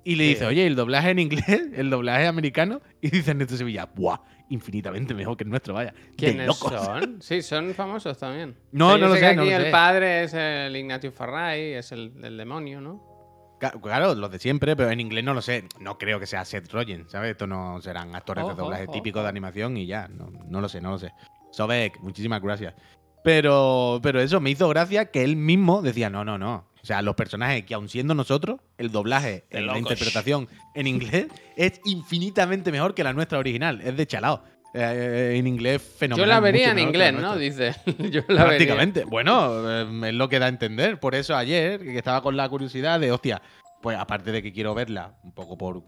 Y 0.06 0.16
le 0.16 0.24
Sí. 0.26 0.30
dice, 0.32 0.46
oye, 0.46 0.66
¿el 0.68 0.76
doblaje 0.76 1.12
en 1.12 1.20
inglés? 1.20 1.46
¿El 1.76 1.90
doblaje 1.90 2.28
americano? 2.28 2.82
Y 3.02 3.10
dice 3.10 3.32
Ernesto 3.32 3.56
Sevilla, 3.58 3.86
¡buah! 3.96 4.20
Infinitamente 4.50 5.14
mejor 5.14 5.38
que 5.38 5.46
el 5.46 5.50
nuestro, 5.50 5.74
vaya. 5.74 5.94
¿Quiénes 6.18 6.48
locos. 6.48 6.72
son? 6.74 7.18
Sí, 7.22 7.42
son 7.42 7.74
famosos 7.74 8.18
también. 8.18 8.56
No, 8.72 8.88
O 8.88 8.90
sea, 8.92 8.98
yo 8.98 9.02
no 9.04 9.08
lo 9.08 9.14
que 9.14 9.20
sé, 9.22 9.26
aquí 9.28 9.36
lo 9.50 9.58
el 9.58 9.72
padre 9.72 10.24
es 10.24 10.34
el 10.34 10.76
Ignatius 10.76 11.14
Farray, 11.14 11.74
es 11.74 11.92
el, 11.94 12.12
el 12.22 12.38
demonio, 12.38 12.82
¿no? 12.82 13.13
Claro, 13.72 14.16
los 14.16 14.32
de 14.32 14.40
siempre, 14.40 14.76
pero 14.76 14.92
en 14.92 15.00
inglés 15.00 15.24
no 15.24 15.34
lo 15.34 15.42
sé. 15.42 15.68
No 15.80 15.98
creo 15.98 16.20
que 16.20 16.26
sea 16.26 16.46
Seth 16.46 16.72
Rogen, 16.72 17.10
¿sabes? 17.10 17.32
Esto 17.32 17.48
no 17.48 17.82
serán 17.82 18.16
actores 18.16 18.46
de 18.48 18.56
doblaje 18.56 18.84
ojo, 18.84 18.94
típicos 18.94 19.24
de 19.24 19.30
animación 19.30 19.78
y 19.78 19.86
ya. 19.86 20.08
No, 20.08 20.30
no 20.48 20.62
lo 20.62 20.70
sé, 20.70 20.82
no 20.82 20.92
lo 20.92 21.00
sé. 21.00 21.12
Sobek, 21.52 22.00
muchísimas 22.02 22.42
gracias. 22.42 22.74
Pero, 23.24 24.00
pero 24.04 24.20
eso 24.20 24.42
me 24.42 24.50
hizo 24.50 24.68
gracia 24.68 25.12
que 25.12 25.24
él 25.24 25.36
mismo 25.36 25.82
decía, 25.82 26.10
no, 26.10 26.26
no, 26.26 26.38
no. 26.38 26.68
O 26.82 26.86
sea, 26.86 27.02
los 27.02 27.16
personajes 27.16 27.64
que 27.64 27.74
aun 27.74 27.88
siendo 27.88 28.14
nosotros, 28.14 28.60
el 28.78 28.92
doblaje, 28.92 29.46
la 29.50 29.78
interpretación 29.78 30.50
en 30.76 30.88
inglés 30.88 31.28
es 31.56 31.80
infinitamente 31.86 32.74
mejor 32.74 32.94
que 32.94 33.06
la 33.06 33.14
nuestra 33.14 33.40
original. 33.40 33.80
Es 33.82 33.96
de 33.96 34.06
chalao. 34.06 34.44
Eh, 34.76 35.36
en 35.38 35.46
inglés 35.46 35.82
Yo 35.84 35.98
fenomenal. 36.00 36.30
la 36.30 36.40
vería 36.40 36.72
en 36.72 36.80
inglés, 36.80 37.14
¿no? 37.14 37.36
Dice. 37.38 37.76
Yo 37.86 38.22
la 38.28 38.46
vería. 38.46 38.46
Prácticamente. 38.46 39.06
Bueno, 39.06 39.70
eh, 39.70 40.10
es 40.10 40.14
lo 40.16 40.30
que 40.30 40.40
da 40.40 40.48
a 40.48 40.50
entender. 40.50 41.00
Por 41.00 41.14
eso 41.16 41.36
ayer, 41.36 41.80
que 41.80 41.98
estaba 41.98 42.22
con 42.22 42.36
la 42.36 42.50
curiosidad 42.50 43.00
de, 43.00 43.12
hostia, 43.12 43.42
pues 43.82 43.98
aparte 43.98 44.32
de 44.32 44.42
que 44.42 44.52
quiero 44.52 44.74
verla 44.74 45.16
un 45.24 45.32
poco 45.34 45.58
por 45.58 45.84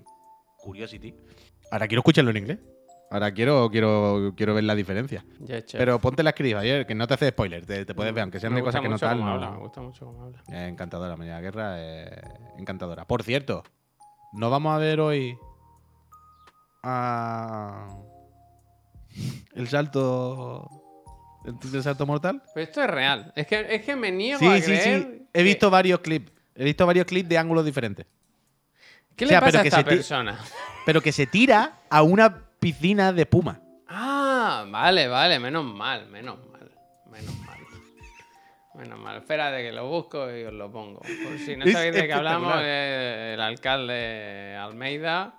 curiosity, 0.60 1.16
ahora 1.72 1.88
quiero 1.88 2.02
escucharlo 2.02 2.30
en 2.32 2.38
inglés. 2.38 2.60
Ahora 3.12 3.32
quiero, 3.32 3.70
quiero, 3.70 4.34
quiero 4.36 4.54
ver 4.56 4.64
la 4.66 4.76
diferencia. 4.76 5.24
Ya, 5.40 5.64
chef. 5.64 5.80
Pero 5.80 6.00
ponte 6.00 6.22
la 6.24 6.32
escriba 6.32 6.60
ayer, 6.62 6.86
que 6.88 6.96
no 6.96 7.08
te 7.08 7.14
hace 7.14 7.30
spoiler, 7.30 7.66
te, 7.66 7.86
te 7.86 7.94
puedes 7.96 8.14
ver, 8.14 8.24
aunque 8.24 8.40
sean 8.40 8.52
Me 8.54 8.60
de 8.60 8.66
cosas 8.66 8.82
que 8.82 8.90
no 8.90 8.98
tal. 8.98 9.20
no- 9.20 9.28
habla, 9.34 9.52
me 9.52 9.58
gusta 9.60 9.82
mucho 9.82 10.06
cómo 10.06 10.24
habla. 10.26 10.44
Eh, 10.52 10.68
encantadora, 10.68 11.16
María 11.16 11.40
Guerra, 11.40 11.76
eh, 11.78 12.10
encantadora. 12.58 13.06
Por 13.06 13.22
cierto, 13.24 13.64
no 14.34 14.50
vamos 14.50 14.74
a 14.76 14.80
ver 14.80 15.00
hoy 15.00 15.38
a 16.84 17.88
el 19.56 19.68
salto 19.68 20.70
el, 21.46 21.56
el 21.74 21.84
salto 21.84 22.06
mortal. 22.06 22.42
Pero 22.54 22.64
esto 22.64 22.82
es 22.84 22.90
real. 22.90 23.32
Es 23.36 23.48
que, 23.48 23.66
es 23.76 23.84
que 23.86 23.96
me 23.96 24.12
niego 24.12 24.40
Sí, 24.40 24.48
a 24.48 24.58
sí, 24.58 24.64
creer. 24.66 25.02
sí. 25.04 25.28
He 25.34 25.38
que- 25.40 25.44
visto 25.44 25.70
varios 25.70 26.00
clips. 26.00 26.32
He 26.56 26.64
visto 26.64 26.86
varios 26.86 27.06
clips 27.06 27.28
de 27.30 27.38
ángulos 27.38 27.66
diferentes. 27.66 28.06
¿Qué 29.16 29.26
o 29.26 29.28
sea, 29.28 29.40
le 29.40 29.46
pasa 29.46 29.60
a 29.62 29.64
esta 29.64 29.84
persona? 29.84 30.40
Pero 30.86 31.02
que 31.02 31.12
se 31.12 31.26
tira 31.28 31.80
a 31.90 32.02
una 32.04 32.44
piscina 32.60 33.12
de 33.14 33.22
espuma. 33.24 33.60
Ah, 33.88 34.66
vale, 34.70 35.08
vale, 35.08 35.40
menos 35.40 35.64
mal, 35.66 36.08
menos 36.10 36.38
mal, 36.52 36.72
menos 37.12 37.36
mal. 37.40 37.56
Menos 38.76 39.00
mal, 39.00 39.18
espérate 39.18 39.64
que 39.64 39.72
lo 39.72 39.88
busco 39.88 40.30
y 40.36 40.44
os 40.44 40.54
lo 40.54 40.70
pongo. 40.70 41.00
Por 41.00 41.40
si 41.40 41.56
no 41.56 41.66
sabéis 41.68 41.94
de 41.94 42.08
qué 42.08 42.14
hablamos, 42.14 42.56
eh, 42.62 43.32
el 43.36 43.42
alcalde 43.42 44.56
Almeida. 44.60 45.34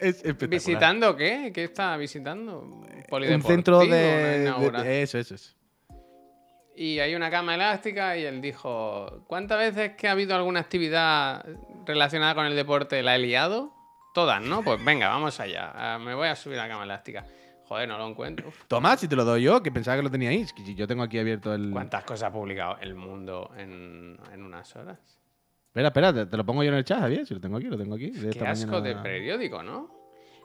Es. 0.00 0.22
¿Visitando 0.48 1.16
qué? 1.16 1.50
¿Qué 1.54 1.64
está 1.64 1.96
visitando? 1.96 2.60
Un 2.60 3.42
centro 3.42 3.80
de, 3.80 5.02
eso, 5.02 5.18
eso, 5.18 5.34
eso. 5.34 5.54
Y 6.76 7.00
hay 7.00 7.16
una 7.16 7.28
cama 7.30 7.56
elástica 7.56 8.16
y 8.16 8.24
él 8.24 8.40
dijo, 8.40 9.24
¿cuántas 9.26 9.58
veces 9.58 9.96
que 9.96 10.06
ha 10.06 10.12
habido 10.12 10.36
alguna 10.36 10.60
actividad 10.60 11.44
relacionada 11.84 12.36
con 12.36 12.46
el 12.46 12.54
deporte 12.54 13.02
la 13.02 13.16
he 13.16 13.18
liado? 13.18 13.72
Todas, 14.14 14.40
¿no? 14.40 14.62
Pues 14.62 14.84
venga, 14.84 15.08
vamos 15.08 15.40
allá. 15.40 15.72
Ah, 15.74 15.98
Me 15.98 16.14
voy 16.14 16.28
a 16.28 16.36
subir 16.36 16.58
a 16.58 16.62
la 16.62 16.68
cama 16.68 16.84
elástica. 16.84 17.26
Joder, 17.66 17.88
no 17.88 17.98
lo 17.98 18.08
encuentro. 18.08 18.52
Toma, 18.68 18.96
si 18.96 19.08
te 19.08 19.16
lo 19.16 19.24
doy 19.24 19.42
yo, 19.42 19.62
que 19.62 19.70
pensaba 19.72 19.96
que 19.96 20.02
lo 20.02 20.10
teníais. 20.10 20.54
Yo 20.74 20.86
tengo 20.86 21.02
aquí 21.02 21.18
abierto 21.18 21.52
el. 21.52 21.70
¿Cuántas 21.70 22.04
cosas 22.04 22.30
ha 22.30 22.32
publicado 22.32 22.78
el 22.80 22.94
mundo 22.94 23.50
en, 23.56 24.16
en 24.32 24.42
unas 24.42 24.74
horas? 24.76 25.17
Espera, 25.78 25.88
espera, 25.88 26.12
te, 26.12 26.26
te 26.26 26.36
lo 26.36 26.44
pongo 26.44 26.62
yo 26.64 26.70
en 26.70 26.76
el 26.76 26.84
chat, 26.84 26.98
Javier. 27.00 27.24
Si 27.26 27.34
lo 27.34 27.40
tengo 27.40 27.56
aquí, 27.58 27.66
lo 27.66 27.78
tengo 27.78 27.94
aquí. 27.94 28.10
de 28.10 28.30
Qué 28.30 28.38
de 28.80 28.96
periódico, 28.96 29.62
¿no? 29.62 29.96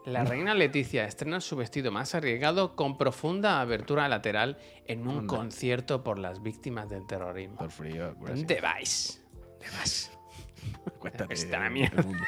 La 0.06 0.24
reina 0.26 0.54
Leticia 0.54 1.06
estrena 1.06 1.40
su 1.40 1.56
vestido 1.56 1.90
más 1.92 2.14
arriesgado 2.14 2.76
con 2.76 2.98
profunda 2.98 3.62
abertura 3.62 4.08
lateral 4.10 4.58
en 4.86 5.08
un 5.08 5.26
concierto 5.28 6.04
por 6.04 6.20
las 6.20 6.44
víctimas 6.44 6.90
del 6.90 7.08
terrorismo. 7.08 7.56
Por 7.58 7.72
frío. 7.72 8.14
gracias. 8.20 8.38
¿Dónde 8.38 8.62
vais? 8.62 9.24
¿Dónde 9.50 9.66
vas? 9.78 10.12
Cuéntate 11.00 11.34
Está 11.34 11.60
la 11.60 11.70
mierda. 11.70 12.04
mundo. 12.04 12.24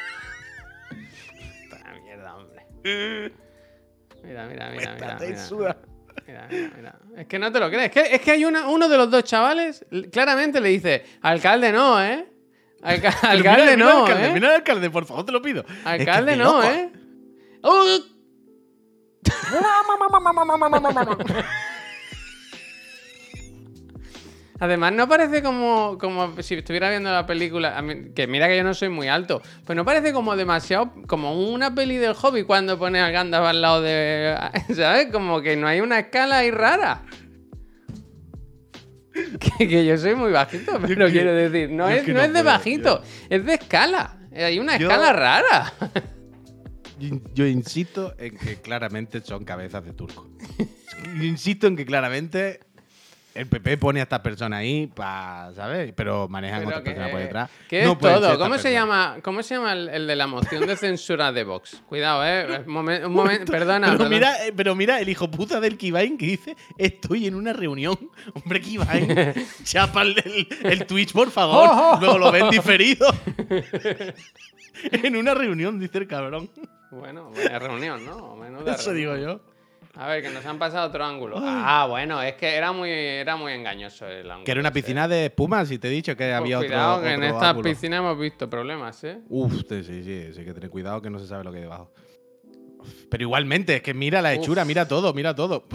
Esta 1.64 1.94
mierda, 2.02 2.36
hombre. 2.38 2.66
Mira, 4.24 4.48
mira, 4.48 4.70
mira, 4.72 4.72
mira. 4.72 4.98
Cuéntate 4.98 5.36
Mira, 5.48 5.78
mira, 6.26 6.48
mira, 6.50 6.72
mira. 6.78 7.00
Es 7.18 7.28
que 7.28 7.38
no 7.38 7.52
te 7.52 7.60
lo 7.60 7.70
crees. 7.70 7.86
Es 7.86 7.92
que, 7.92 8.16
es 8.16 8.22
que 8.22 8.32
hay 8.32 8.46
una- 8.46 8.68
uno 8.70 8.88
de 8.90 8.98
los 8.98 9.12
dos 9.12 9.24
chavales, 9.26 9.86
claramente 10.12 10.60
le 10.62 10.70
dice, 10.70 11.04
alcalde 11.22 11.72
no, 11.72 12.02
¿eh? 12.04 12.26
Alca- 12.86 13.10
alcalde 13.22 13.76
mira, 13.76 13.78
no, 13.78 13.90
al 13.90 14.02
alcalde, 14.12 14.28
¿eh? 14.28 14.32
mira 14.34 14.48
al 14.50 14.56
alcalde, 14.56 14.90
por 14.90 15.06
favor, 15.06 15.26
te 15.26 15.32
lo 15.32 15.42
pido. 15.42 15.66
Alcalde 15.84 16.32
es 16.34 16.38
no, 16.38 16.44
loco. 16.44 16.64
¿eh? 16.64 16.90
¡Oh! 17.62 17.86
Además, 24.58 24.94
no 24.94 25.10
parece 25.10 25.44
como, 25.44 25.98
como 25.98 26.42
si 26.42 26.56
estuviera 26.56 26.90
viendo 26.90 27.12
la 27.12 27.26
película. 27.26 27.82
mí- 27.82 28.14
que 28.16 28.26
mira 28.26 28.48
que 28.48 28.56
yo 28.56 28.64
no 28.64 28.74
soy 28.74 28.88
muy 28.88 29.10
alto. 29.10 29.42
Pues 29.66 29.76
no 29.76 29.84
parece 29.84 30.14
como 30.14 30.36
demasiado. 30.38 30.94
Como 31.08 31.34
una 31.52 31.76
peli 31.76 31.98
del 31.98 32.14
hobby 32.14 32.44
cuando 32.44 32.80
pone 32.80 33.02
a 33.02 33.10
Gandalf 33.10 33.46
al 33.48 33.62
lado 33.62 33.82
de. 33.82 34.34
¿Sabes? 34.74 35.08
Como 35.12 35.42
que 35.42 35.58
no 35.58 35.68
hay 35.68 35.82
una 35.82 36.00
escala 36.00 36.38
ahí 36.38 36.52
rara. 36.52 37.04
Que, 39.58 39.68
que 39.68 39.86
yo 39.86 39.98
soy 39.98 40.14
muy 40.16 40.32
bajito, 40.32 40.78
pero 40.82 41.06
que- 41.08 41.12
quiero 41.14 41.34
decir, 41.34 41.70
no 41.72 41.90
yo 41.90 41.96
es, 41.98 42.04
que 42.04 42.12
no 42.14 42.20
no 42.20 42.26
es 42.26 42.34
de 42.34 42.42
puedo, 42.42 42.46
bajito, 42.56 43.02
es 43.30 43.46
de 43.46 43.54
escala. 43.54 44.18
Hay 44.36 44.60
una 44.60 44.78
Yo- 44.78 44.88
escala 44.90 45.14
rara. 45.14 45.74
Yo, 47.00 47.20
yo 47.34 47.46
insisto 47.46 48.14
en 48.18 48.38
que 48.38 48.58
claramente 48.62 49.22
son 49.22 49.44
cabezas 49.46 49.84
de 49.86 49.94
turco. 49.94 50.30
Yo 51.18 51.24
insisto 51.24 51.68
en 51.68 51.76
que 51.76 51.86
claramente 51.86 52.60
el 53.36 53.48
PP 53.48 53.78
pone 53.78 54.00
a 54.00 54.04
estas 54.04 54.22
personas 54.22 54.60
ahí 54.60 54.88
para, 54.88 55.52
¿sabes? 55.56 55.94
Pero 55.94 56.28
manejan 56.30 56.60
Pero 56.60 56.70
otras 56.70 56.82
que, 56.84 56.90
personas 56.92 57.12
por 57.12 57.20
detrás. 57.20 57.50
No 57.72 57.92
es 57.92 58.00
todo. 58.00 58.40
¿Cómo 58.40 58.58
se, 58.58 58.72
llama, 58.72 59.18
¿Cómo 59.22 59.44
se 59.44 59.56
llama 59.56 59.74
el, 59.74 59.90
el 59.90 60.08
de 60.08 60.16
la 60.16 60.26
moción 60.26 60.66
de 60.66 60.78
censura 60.78 61.32
de 61.34 61.44
Vox? 61.44 61.84
Cuidado, 61.88 62.26
eh. 62.26 62.64
Un 62.66 62.72
momento, 62.74 63.08
un 63.08 63.14
momento, 63.14 63.52
perdona. 63.52 63.88
Pero 63.88 63.98
perdona. 64.00 64.16
mira, 64.16 64.46
eh, 64.48 64.54
pero 64.56 64.74
mira 64.74 65.00
el 65.02 65.10
hijo 65.10 65.30
puta 65.30 65.60
del 65.60 65.78
Kibain 65.78 66.18
que 66.18 66.26
dice: 66.28 66.56
Estoy 66.78 67.28
en 67.28 67.36
una 67.36 67.52
reunión. 67.52 67.98
Hombre, 68.34 68.62
Kibain, 68.62 69.34
chapa 69.64 70.02
el, 70.04 70.18
el- 70.24 70.48
el 70.64 70.86
Twitch, 70.86 71.12
por 71.12 71.30
favor. 71.30 71.70
Oh, 71.70 71.92
oh, 71.96 72.00
Luego 72.00 72.18
lo 72.18 72.32
ven 72.32 72.50
diferido. 72.50 73.08
en 74.92 75.16
una 75.16 75.34
reunión, 75.34 75.80
dice 75.80 75.98
el 75.98 76.08
cabrón. 76.08 76.50
Bueno, 76.92 77.32
buena 77.32 77.60
reunión, 77.60 78.06
¿no? 78.06 78.36
Menuda 78.38 78.76
Eso 78.76 78.94
digo 78.94 79.18
yo. 79.18 79.42
A 79.98 80.08
ver, 80.08 80.22
que 80.24 80.30
nos 80.30 80.46
han 80.46 80.60
pasado 80.60 80.88
otro 80.90 81.04
ángulo. 81.06 81.38
Ah, 81.40 81.86
bueno, 81.90 82.22
es 82.22 82.34
que 82.36 82.54
era 82.56 82.72
muy, 82.74 82.90
era 82.90 83.36
muy 83.38 83.54
engañoso 83.54 84.06
el 84.08 84.30
ángulo. 84.30 84.44
Que 84.46 84.52
era 84.52 84.60
una 84.60 84.70
ese. 84.70 84.82
piscina 84.82 85.08
de 85.08 85.26
espuma, 85.28 85.66
si 85.66 85.80
te 85.80 85.88
he 85.88 85.92
dicho 85.92 86.12
que 86.18 86.26
Pues 86.26 86.34
había 86.34 86.58
otro. 86.58 86.68
cuidado, 86.70 87.02
que 87.02 87.08
en 87.14 87.24
otro 87.24 87.36
esta 87.36 87.50
ángulo. 87.52 87.70
piscina 87.70 87.98
hemos 87.98 88.20
visto 88.20 88.50
problemas, 88.50 89.04
¿eh? 89.06 89.22
Uf, 89.30 89.54
sí, 89.54 89.84
sí, 89.84 90.04
sí, 90.04 90.34
sí, 90.34 90.40
hay 90.40 90.46
que 90.46 90.54
tener 90.54 90.70
cuidado 90.70 91.02
que 91.02 91.10
no 91.10 91.18
se 91.20 91.28
sabe 91.28 91.44
lo 91.46 91.52
que 91.52 91.58
hay 91.58 91.64
debajo. 91.64 91.94
Pero 93.10 93.22
igualmente, 93.24 93.78
es 93.78 93.82
que 93.82 93.94
mira 93.94 94.22
la 94.22 94.34
hechura, 94.34 94.64
Uf. 94.64 94.68
mira 94.68 94.88
todo, 94.88 95.14
mira 95.14 95.34
todo. 95.34 95.66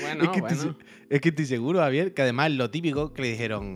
Bueno, 0.00 0.24
es, 0.24 0.30
que 0.30 0.40
bueno. 0.40 0.56
estoy, 0.56 0.76
es 1.10 1.20
que 1.20 1.28
estoy 1.28 1.46
seguro, 1.46 1.78
Javier, 1.80 2.14
que 2.14 2.22
además 2.22 2.50
lo 2.52 2.70
típico 2.70 3.12
que 3.12 3.22
le 3.22 3.28
dijeron, 3.28 3.74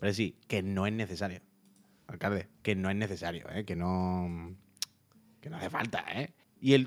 pero 0.00 0.12
sí, 0.12 0.36
que 0.48 0.62
no 0.62 0.86
es 0.86 0.92
necesario. 0.92 1.40
Alcalde, 2.06 2.48
que 2.62 2.74
no 2.74 2.90
es 2.90 2.96
necesario, 2.96 3.46
¿eh? 3.54 3.64
que 3.64 3.76
no. 3.76 4.54
Que 5.42 5.50
no 5.50 5.58
hace 5.58 5.68
falta, 5.68 6.04
¿eh? 6.14 6.30
Y 6.62 6.72
él. 6.72 6.86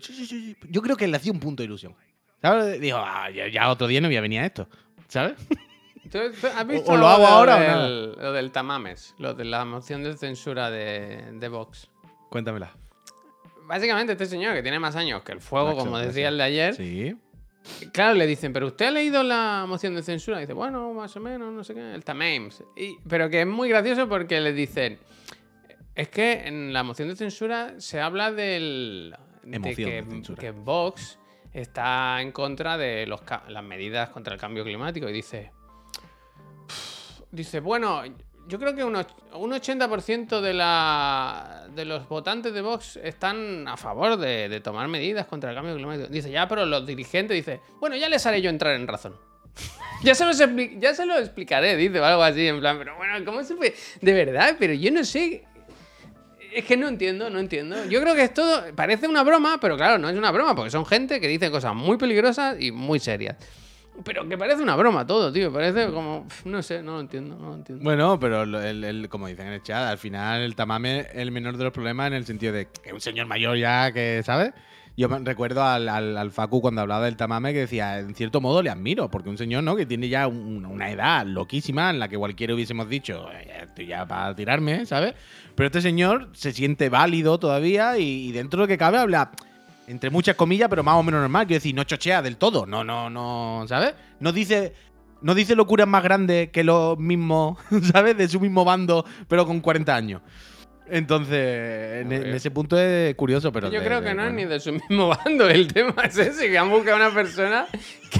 Yo 0.69 0.81
creo 0.81 0.95
que 0.95 1.07
le 1.07 1.17
hacía 1.17 1.31
un 1.31 1.39
punto 1.39 1.61
de 1.61 1.65
ilusión. 1.67 1.93
¿Sabes? 2.41 2.79
Dijo, 2.81 2.97
ah, 2.99 3.29
ya, 3.29 3.47
ya 3.49 3.69
otro 3.69 3.85
día 3.87 3.99
no 4.01 4.07
voy 4.07 4.17
a 4.17 4.21
venir 4.21 4.39
a 4.39 4.45
esto. 4.47 4.67
¿Sabes? 5.07 5.35
¿Tú- 6.11 6.19
tú 6.39 6.47
has 6.47 6.67
visto 6.67 6.91
o 6.91 6.97
lo 6.97 7.07
hago 7.07 7.25
ahora 7.27 7.57
o 7.57 7.59
del, 7.59 8.11
lo 8.13 8.31
del 8.33 8.51
Tamames, 8.51 9.13
lo 9.17 9.33
de 9.33 9.43
la 9.45 9.65
moción 9.65 10.03
de 10.03 10.15
censura 10.15 10.69
de, 10.71 11.31
de 11.33 11.47
Vox? 11.49 11.89
Cuéntamela. 12.29 12.75
Básicamente, 13.67 14.13
este 14.13 14.27
señor 14.27 14.53
que 14.53 14.61
tiene 14.61 14.79
más 14.79 14.95
años 14.95 15.23
que 15.23 15.31
el 15.31 15.41
fuego, 15.41 15.69
Macho, 15.69 15.79
como 15.79 15.97
decía 15.97 16.27
el 16.29 16.37
de 16.37 16.43
ayer, 16.43 16.75
Sí. 16.75 17.15
claro, 17.91 18.13
le 18.13 18.27
dicen, 18.27 18.53
¿pero 18.53 18.67
usted 18.67 18.85
ha 18.85 18.91
leído 18.91 19.23
la 19.23 19.65
moción 19.67 19.95
de 19.95 20.03
censura? 20.03 20.37
Y 20.37 20.41
dice, 20.41 20.53
bueno, 20.53 20.93
más 20.93 21.15
o 21.17 21.19
menos, 21.19 21.51
no 21.51 21.63
sé 21.63 21.73
qué, 21.73 21.93
el 21.95 22.03
Tamames. 22.03 22.63
Y, 22.77 22.97
pero 23.09 23.27
que 23.29 23.41
es 23.41 23.47
muy 23.47 23.67
gracioso 23.69 24.07
porque 24.07 24.39
le 24.39 24.53
dicen, 24.53 24.99
es 25.95 26.09
que 26.09 26.47
en 26.47 26.73
la 26.73 26.83
moción 26.83 27.07
de 27.07 27.15
censura 27.15 27.73
se 27.79 27.99
habla 28.01 28.31
del. 28.31 29.15
de 29.43 29.61
que, 29.75 29.85
de 29.85 30.03
censura. 30.03 30.39
que 30.41 30.51
Vox 30.51 31.19
está 31.53 32.21
en 32.21 32.31
contra 32.31 32.77
de 32.77 33.05
los, 33.07 33.21
las 33.47 33.63
medidas 33.63 34.09
contra 34.09 34.33
el 34.33 34.39
cambio 34.39 34.63
climático. 34.63 35.07
Y 35.09 35.13
dice. 35.13 35.51
Dice, 37.31 37.59
bueno, 37.59 38.01
yo 38.47 38.59
creo 38.59 38.75
que 38.75 38.83
un, 38.83 38.95
och- 38.95 39.35
un 39.35 39.51
80% 39.51 40.39
de, 40.39 40.53
la, 40.53 41.67
de 41.73 41.83
los 41.85 42.07
votantes 42.07 42.53
de 42.53 42.61
Vox 42.61 42.97
están 42.97 43.67
a 43.67 43.75
favor 43.75 44.17
de, 44.17 44.47
de 44.47 44.61
tomar 44.61 44.87
medidas 44.87 45.25
contra 45.25 45.49
el 45.49 45.55
cambio 45.55 45.75
climático. 45.75 46.07
Dice, 46.07 46.31
ya, 46.31 46.47
pero 46.47 46.65
los 46.65 46.85
dirigentes, 46.85 47.35
dice, 47.35 47.59
bueno, 47.79 47.95
ya 47.97 48.07
les 48.07 48.25
haré 48.25 48.41
yo 48.41 48.49
entrar 48.49 48.75
en 48.75 48.87
razón. 48.87 49.15
ya, 50.03 50.15
se 50.15 50.25
los 50.25 50.37
ya 50.79 50.93
se 50.93 51.05
lo 51.05 51.17
explicaré, 51.17 51.75
dice, 51.75 51.99
o 51.99 52.05
algo 52.05 52.23
así, 52.23 52.47
en 52.47 52.59
plan, 52.59 52.77
pero 52.77 52.95
bueno, 52.95 53.13
¿cómo 53.25 53.43
se 53.43 53.55
puede? 53.55 53.73
De 54.01 54.13
verdad, 54.13 54.55
pero 54.59 54.73
yo 54.73 54.91
no 54.91 55.03
sé. 55.03 55.43
Es 56.55 56.63
que 56.63 56.77
no 56.77 56.87
entiendo, 56.87 57.29
no 57.29 57.39
entiendo. 57.39 57.75
Yo 57.89 57.99
creo 57.99 58.15
que 58.15 58.23
es 58.23 58.33
todo. 58.33 58.63
Parece 58.75 59.09
una 59.09 59.23
broma, 59.23 59.57
pero 59.59 59.75
claro, 59.75 59.97
no 59.97 60.07
es 60.07 60.15
una 60.15 60.31
broma, 60.31 60.55
porque 60.55 60.71
son 60.71 60.85
gente 60.85 61.19
que 61.19 61.27
dice 61.27 61.51
cosas 61.51 61.75
muy 61.75 61.97
peligrosas 61.97 62.55
y 62.61 62.71
muy 62.71 62.97
serias. 63.01 63.35
Pero 64.03 64.27
que 64.27 64.37
parece 64.37 64.61
una 64.61 64.75
broma 64.75 65.05
todo, 65.07 65.31
tío. 65.31 65.51
Parece 65.53 65.89
como. 65.91 66.27
No 66.43 66.61
sé, 66.61 66.83
no 66.83 66.93
lo 66.95 66.99
entiendo, 66.99 67.37
no 67.37 67.49
lo 67.49 67.55
entiendo. 67.55 67.83
Bueno, 67.83 68.19
pero 68.19 68.43
el, 68.43 68.83
el- 68.83 69.09
como 69.09 69.27
dicen 69.27 69.47
en 69.47 69.53
el 69.53 69.63
chat, 69.63 69.87
al 69.89 69.97
final 69.97 70.41
el 70.41 70.55
tamame 70.55 70.99
es 70.99 71.07
el 71.15 71.31
menor 71.31 71.57
de 71.57 71.63
los 71.63 71.73
problemas 71.73 72.07
en 72.07 72.13
el 72.13 72.25
sentido 72.25 72.53
de 72.53 72.67
que 72.67 72.93
un 72.93 72.99
señor 73.01 73.25
mayor 73.27 73.57
ya 73.57 73.91
que, 73.91 74.21
¿sabes? 74.23 74.51
Yo 74.97 75.09
me 75.09 75.19
recuerdo 75.19 75.61
al, 75.63 75.89
al- 75.89 76.17
al 76.17 76.31
Facu 76.31 76.61
cuando 76.61 76.79
hablaba 76.81 77.03
del 77.05 77.17
tamame 77.17 77.51
que 77.51 77.59
decía, 77.59 77.99
en 77.99 78.15
cierto 78.15 78.39
modo 78.39 78.61
le 78.63 78.69
admiro, 78.69 79.11
porque 79.11 79.29
un 79.29 79.37
señor, 79.37 79.61
¿no? 79.63 79.75
Que 79.75 79.85
tiene 79.85 80.07
ya 80.07 80.27
un- 80.27 80.65
una 80.65 80.89
edad 80.89 81.25
loquísima 81.25 81.89
en 81.89 81.99
la 81.99 82.07
que 82.07 82.17
cualquiera 82.17 82.53
hubiésemos 82.53 82.87
dicho, 82.87 83.27
"Eh, 83.33 83.63
estoy 83.63 83.87
ya 83.87 84.05
para 84.05 84.33
tirarme, 84.35 84.85
¿sabes? 84.85 85.13
Pero 85.55 85.67
este 85.67 85.81
señor 85.81 86.29
se 86.33 86.53
siente 86.53 86.87
válido 86.89 87.37
todavía 87.39 87.97
y, 87.97 88.29
y 88.29 88.31
dentro 88.31 88.59
de 88.59 88.63
lo 88.63 88.67
que 88.69 88.77
cabe 88.77 88.97
habla, 88.97 89.31
entre 89.87 90.09
muchas 90.09 90.35
comillas, 90.35 90.67
pero 90.69 90.83
más 90.83 90.95
o 90.95 91.03
menos 91.03 91.21
normal. 91.21 91.45
Quiero 91.47 91.57
decir, 91.57 91.75
no 91.75 91.83
chochea 91.83 92.21
del 92.21 92.37
todo, 92.37 92.65
no, 92.65 92.83
no, 92.83 93.09
no, 93.09 93.65
¿sabes? 93.67 93.93
No 94.19 94.31
dice... 94.31 94.73
No 95.21 95.33
dice 95.33 95.55
locuras 95.55 95.87
más 95.87 96.03
grandes 96.03 96.49
que 96.51 96.63
los 96.63 96.99
mismos, 96.99 97.57
¿sabes? 97.93 98.15
De 98.15 98.27
su 98.27 98.39
mismo 98.39 98.63
bando, 98.63 99.05
pero 99.27 99.45
con 99.47 99.59
40 99.59 99.95
años. 99.95 100.21
Entonces, 100.87 102.01
en, 102.05 102.11
ese 102.11 102.51
punto 102.51 102.77
es 102.77 103.15
curioso, 103.15 103.51
pero. 103.51 103.71
Yo 103.71 103.79
de- 103.79 103.85
creo 103.87 104.01
de- 104.01 104.07
que 104.09 104.13
no 104.13 104.25
es 104.27 104.33
ni 104.33 104.45
de 104.45 104.59
su 104.59 104.71
mismo 104.73 105.07
bando. 105.25 105.49
El 105.49 105.73
tema 105.73 105.95
es 106.03 106.15
ese, 106.17 106.47
que 106.49 106.57
han 106.59 106.69
buscado 106.69 106.97
una 106.97 107.11
persona 107.11 107.65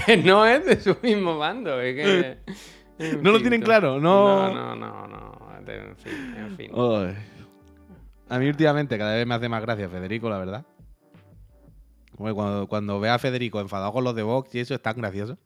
que 0.04 0.16
no 0.16 0.44
es 0.46 0.64
de 0.66 0.80
su 0.80 0.96
mismo 1.00 1.38
bando. 1.38 1.80
es 1.80 1.94
que- 1.94 2.38
No 3.22 3.30
lo 3.30 3.40
tienen 3.40 3.62
claro, 3.62 4.00
no- 4.00 4.52
No, 4.52 4.74
no, 4.74 5.06
no. 5.06 5.06
no. 5.06 5.50
en 5.68 5.96
fin, 5.96 6.34
en 6.36 6.56
fin. 6.56 6.70
A 8.28 8.38
mí 8.38 8.48
últimamente 8.48 8.98
cada 8.98 9.14
vez 9.14 9.26
me 9.26 9.34
hace 9.34 9.48
más 9.48 9.62
gracia 9.62 9.88
Federico, 9.88 10.28
la 10.28 10.38
verdad. 10.38 10.64
Cuando, 12.16 12.66
cuando 12.68 12.98
ve 13.00 13.08
a 13.10 13.18
Federico 13.18 13.60
enfadado 13.60 13.92
con 13.92 14.04
los 14.04 14.14
de 14.14 14.22
Vox 14.22 14.54
y 14.54 14.60
eso 14.60 14.74
es 14.74 14.82
tan 14.82 14.96
gracioso. 14.96 15.38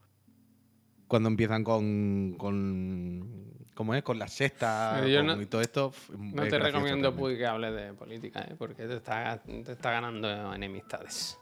Cuando 1.08 1.28
empiezan 1.28 1.64
con. 1.64 2.34
con 2.38 3.50
¿Cómo 3.74 3.94
es? 3.94 4.02
Con 4.02 4.18
la 4.18 4.28
sexta 4.28 4.92
Pero 4.96 5.08
yo 5.08 5.18
con- 5.20 5.26
no- 5.26 5.42
y 5.42 5.46
todo 5.46 5.60
esto. 5.60 5.92
No 6.18 6.42
es 6.42 6.50
te 6.50 6.58
recomiendo. 6.58 7.14
Puy, 7.14 7.36
que 7.36 7.46
hables 7.46 7.74
de 7.74 7.92
política, 7.94 8.40
¿eh? 8.42 8.54
porque 8.58 8.86
te 8.86 8.96
está, 8.96 9.38
te 9.42 9.72
está 9.72 9.90
ganando 9.92 10.54
enemistades. 10.54 11.38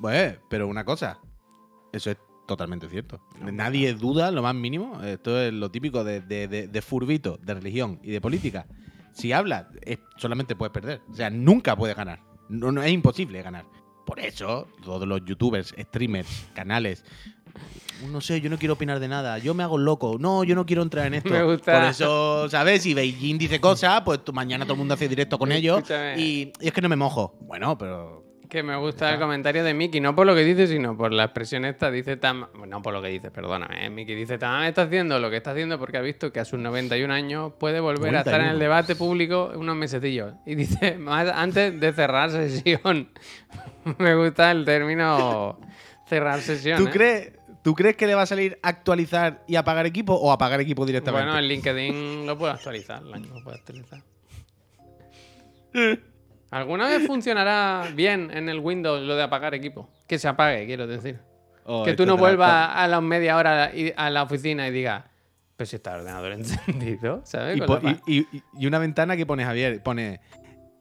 Pues, 0.00 0.36
pero 0.48 0.66
una 0.68 0.84
cosa. 0.84 1.18
Eso 1.92 2.10
es 2.10 2.16
totalmente 2.46 2.88
cierto. 2.88 3.20
Nadie 3.40 3.94
duda 3.94 4.30
lo 4.32 4.42
más 4.42 4.54
mínimo. 4.54 5.00
Esto 5.02 5.40
es 5.40 5.52
lo 5.52 5.70
típico 5.70 6.02
de, 6.04 6.20
de, 6.20 6.48
de- 6.48 6.68
de 6.68 6.82
furbito, 6.82 7.38
de 7.42 7.54
religión 7.54 8.00
y 8.02 8.10
de 8.10 8.20
política. 8.20 8.66
Si 9.12 9.32
hablas, 9.32 9.66
solamente 10.16 10.56
puedes 10.56 10.72
perder. 10.72 11.00
O 11.10 11.14
sea, 11.14 11.30
nunca 11.30 11.76
puedes 11.76 11.96
ganar. 11.96 12.20
No, 12.48 12.72
no, 12.72 12.82
es 12.82 12.90
imposible 12.92 13.42
ganar. 13.42 13.64
Por 14.10 14.18
eso, 14.20 14.66
todos 14.84 15.06
los 15.06 15.24
youtubers, 15.24 15.72
streamers, 15.78 16.46
canales. 16.52 17.04
No 18.10 18.20
sé, 18.20 18.40
yo 18.40 18.50
no 18.50 18.58
quiero 18.58 18.74
opinar 18.74 18.98
de 18.98 19.06
nada. 19.06 19.38
Yo 19.38 19.54
me 19.54 19.62
hago 19.62 19.78
loco. 19.78 20.16
No, 20.18 20.42
yo 20.42 20.54
no 20.54 20.66
quiero 20.66 20.82
entrar 20.82 21.06
en 21.06 21.14
esto. 21.20 21.30
Me 21.30 21.44
gusta. 21.44 21.80
Por 21.80 21.90
eso, 21.90 22.48
¿sabes? 22.48 22.82
Si 22.82 22.92
Beijing 22.92 23.38
dice 23.38 23.60
cosas, 23.60 24.02
pues 24.04 24.20
mañana 24.32 24.64
todo 24.64 24.72
el 24.74 24.78
mundo 24.80 24.94
hace 24.94 25.08
directo 25.08 25.38
con 25.38 25.52
ellos. 25.52 25.78
Escúchame. 25.78 26.18
Y, 26.20 26.52
y 26.60 26.66
es 26.66 26.72
que 26.72 26.80
no 26.80 26.88
me 26.88 26.96
mojo. 26.96 27.36
Bueno, 27.42 27.76
pero 27.78 28.24
Que 28.50 28.64
me 28.64 28.76
gusta 28.76 29.14
el 29.14 29.20
comentario 29.20 29.62
de 29.62 29.72
Mickey, 29.74 30.00
no 30.00 30.12
por 30.16 30.26
lo 30.26 30.34
que 30.34 30.42
dice, 30.42 30.66
sino 30.66 30.96
por 30.96 31.12
la 31.12 31.22
expresión 31.22 31.64
esta. 31.64 31.88
Dice 31.88 32.16
Tam. 32.16 32.48
bueno, 32.52 32.78
No 32.78 32.82
por 32.82 32.92
lo 32.92 33.00
que 33.00 33.06
dice, 33.06 33.30
perdóname. 33.30 33.86
¿eh? 33.86 33.90
Mickey 33.90 34.16
dice: 34.16 34.38
Tam 34.38 34.64
está 34.64 34.82
haciendo 34.82 35.20
lo 35.20 35.30
que 35.30 35.36
está 35.36 35.52
haciendo 35.52 35.78
porque 35.78 35.98
ha 35.98 36.00
visto 36.00 36.32
que 36.32 36.40
a 36.40 36.44
sus 36.44 36.58
91 36.58 37.14
años 37.14 37.52
puede 37.60 37.78
volver 37.78 38.16
a 38.16 38.18
estar 38.18 38.40
en 38.40 38.48
91. 38.48 38.52
el 38.52 38.58
debate 38.58 38.96
público 38.96 39.52
unos 39.54 39.76
mesecillos. 39.76 40.34
Y 40.44 40.56
dice: 40.56 40.98
más 40.98 41.28
antes 41.28 41.78
de 41.78 41.92
cerrar 41.92 42.30
sesión. 42.30 43.10
me 43.98 44.16
gusta 44.16 44.50
el 44.50 44.64
término 44.64 45.60
cerrar 46.06 46.40
sesión. 46.40 46.76
¿Tú 46.76 46.88
¿eh? 46.88 46.90
crees, 46.92 47.32
¿Tú 47.62 47.74
crees 47.76 47.94
que 47.94 48.08
le 48.08 48.16
va 48.16 48.22
a 48.22 48.26
salir 48.26 48.58
actualizar 48.62 49.44
y 49.46 49.54
apagar 49.54 49.86
equipo 49.86 50.14
o 50.14 50.32
apagar 50.32 50.60
equipo 50.60 50.84
directamente? 50.84 51.24
Bueno, 51.24 51.38
el 51.38 51.46
LinkedIn 51.46 52.26
lo 52.26 52.36
puedo 52.36 52.52
actualizar. 52.52 53.00
Lo 53.00 53.44
puedo 53.44 53.56
actualizar. 53.56 54.02
¿Alguna 56.50 56.88
vez 56.88 57.06
funcionará 57.06 57.88
bien 57.94 58.30
en 58.32 58.48
el 58.48 58.58
Windows 58.58 59.02
lo 59.02 59.14
de 59.16 59.22
apagar 59.22 59.54
equipo? 59.54 59.88
Que 60.06 60.18
se 60.18 60.26
apague, 60.28 60.66
quiero 60.66 60.86
decir. 60.86 61.18
Oh, 61.64 61.84
que 61.84 61.94
tú 61.94 62.04
no 62.06 62.16
vuelvas 62.16 62.70
a 62.74 62.88
las 62.88 63.02
media 63.02 63.36
hora 63.36 63.70
a 63.96 64.10
la 64.10 64.22
oficina 64.24 64.66
y 64.66 64.72
digas, 64.72 65.04
pues 65.56 65.68
si 65.68 65.76
está 65.76 65.94
el 65.94 66.00
ordenador 66.00 66.32
encendido, 66.32 67.20
¿sabes? 67.24 67.56
Y, 67.56 67.58
Con 67.60 67.66
po- 67.68 67.74
la 67.74 67.80
pa- 67.94 68.02
y- 68.06 68.20
y- 68.32 68.42
y 68.58 68.66
una 68.66 68.78
ventana 68.78 69.16
que 69.16 69.26
pone 69.26 69.44
Javier, 69.44 69.80
pone 69.82 70.20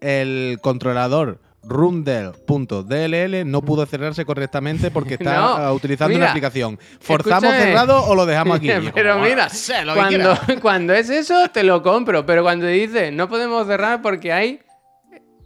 el 0.02 0.58
controlador 0.62 1.40
rumdel.dll 1.62 3.50
no 3.52 3.62
pudo 3.62 3.86
cerrarse 3.86 4.26
correctamente 4.26 4.92
porque 4.92 5.14
está 5.20 5.36
No, 5.60 5.74
utilizando 5.74 6.10
mira, 6.10 6.22
una 6.26 6.30
aplicación. 6.32 6.80
¿Forzamos 7.00 7.44
escúchame. 7.44 7.66
cerrado 7.72 8.04
o 8.06 8.16
lo 8.16 8.26
dejamos 8.26 8.58
aquí? 8.58 8.70
Pero 8.94 9.14
como, 9.14 9.26
mira, 9.26 9.46
"Ah, 9.46 9.50
sé, 9.50 9.84
lo 9.86 9.94
que 9.94 10.00
cuando, 10.00 10.18
quieras". 10.18 10.62
cuando 10.62 10.94
es 10.94 11.10
eso, 11.10 11.50
te 11.50 11.64
lo 11.64 11.82
compro. 11.84 12.26
Pero 12.26 12.44
cuando 12.44 12.66
dice, 12.68 13.12
no 13.12 13.28
podemos 13.30 13.68
cerrar 13.68 14.02
porque 14.02 14.32
hay 14.32 14.62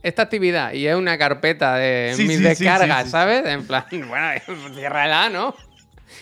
esta 0.04 0.24
actividad 0.24 0.74
y 0.74 0.86
es 0.86 0.96
una 0.96 1.18
carpeta 1.18 1.76
de 1.76 2.14
Sí, 2.16 2.26
mis 2.26 2.38
sí, 2.38 2.44
descargas, 2.44 3.06
sí. 3.06 3.12
¿sabes? 3.12 3.46
En 3.46 3.66
plan, 3.66 3.86
bueno, 4.08 4.28
ciérrala, 4.76 5.30
¿no? 5.30 5.56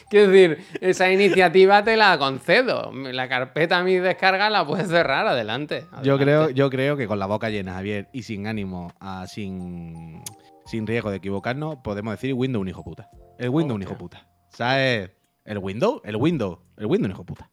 Quiero 0.09 0.29
decir, 0.29 0.63
esa 0.79 1.11
iniciativa 1.11 1.83
te 1.83 1.97
la 1.97 2.17
concedo. 2.17 2.91
La 2.93 3.27
carpeta 3.27 3.83
mis 3.83 4.01
descargas 4.01 4.51
la 4.51 4.65
puedes 4.65 4.87
cerrar, 4.87 5.27
adelante. 5.27 5.85
Yo 6.03 6.17
creo, 6.17 6.49
yo 6.49 6.69
creo 6.69 6.95
que 6.95 7.07
con 7.07 7.19
la 7.19 7.25
boca 7.25 7.49
llena, 7.49 7.73
Javier, 7.73 8.07
y 8.13 8.23
sin 8.23 8.47
ánimo, 8.47 8.93
sin, 9.27 10.21
sin 10.65 10.87
riesgo 10.87 11.09
de 11.11 11.17
equivocarnos, 11.17 11.77
podemos 11.83 12.13
decir 12.13 12.33
Windows 12.33 12.61
un 12.61 12.67
hijo 12.69 12.83
puta. 12.83 13.09
El 13.37 13.49
Windows 13.49 13.75
un 13.75 13.83
hijo 13.83 13.97
puta. 13.97 14.27
¿Sabes? 14.49 15.11
El 15.43 15.57
Windows, 15.57 16.01
el 16.05 16.15
Windows, 16.15 16.59
el 16.77 16.85
Windows 16.85 17.09
un 17.09 17.11
hijo 17.15 17.25
puta. 17.25 17.49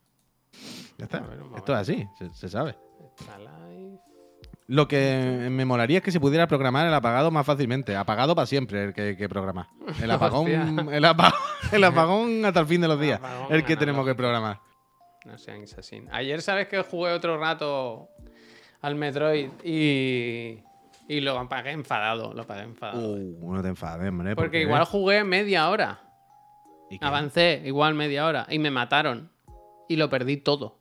Ya 0.99 1.05
está. 1.05 1.25
Esto 1.57 1.73
es 1.75 1.79
así, 1.79 2.07
se, 2.19 2.33
se 2.35 2.49
sabe. 2.49 2.77
Está 3.19 3.39
live. 3.39 3.68
Lo 4.69 4.87
que 4.87 5.49
me 5.51 5.65
molaría 5.65 5.99
es 5.99 6.05
que 6.05 6.13
se 6.13 6.21
pudiera 6.21 6.47
programar 6.47 6.87
el 6.87 6.93
apagado 6.93 7.31
más 7.31 7.47
fácilmente. 7.47 7.97
Apagado 7.97 8.35
para 8.35 8.45
siempre 8.47 8.85
el 8.85 8.93
que, 8.95 9.17
que 9.17 9.29
programa. 9.29 9.69
El 10.03 10.11
apagón, 10.11 10.43
Hostia. 10.43 10.97
el, 10.97 11.05
apa- 11.07 11.35
el 11.73 11.83
apagón 11.85 12.45
hasta 12.45 12.61
el 12.61 12.67
fin 12.67 12.81
de 12.83 12.89
los 12.89 13.01
días. 13.01 13.19
apagón 13.19 13.47
El 13.55 13.65
que 13.65 13.77
tenemos 13.77 14.05
que 14.07 14.15
programar. 14.15 14.61
No 15.25 15.39
sean 15.39 15.63
así. 15.77 16.05
Ayer, 16.13 16.43
¿sabes 16.43 16.69
que 16.69 16.83
jugué 16.83 17.13
otro 17.13 17.39
rato 17.39 18.09
al 18.83 18.95
Metroid 18.95 19.51
y, 19.65 20.63
y 21.09 21.21
lo 21.21 21.39
apagué 21.39 21.71
enfadado? 21.71 22.35
Lo 22.35 22.43
apagué 22.43 22.63
enfadado. 22.63 23.15
Uh, 23.15 23.55
no 23.55 23.63
te 23.63 23.69
enfades, 23.69 24.09
hombre. 24.11 24.35
¿por 24.35 24.45
Porque 24.45 24.61
igual 24.61 24.85
jugué 24.85 25.25
media 25.25 25.71
hora. 25.71 26.01
Avancé 27.01 27.63
igual 27.65 27.95
media 27.95 28.27
hora 28.27 28.47
y 28.51 28.59
me 28.59 28.71
mataron. 28.71 29.31
Y 29.89 29.97
lo 29.97 30.09
perdí 30.11 30.37
todo. 30.39 30.78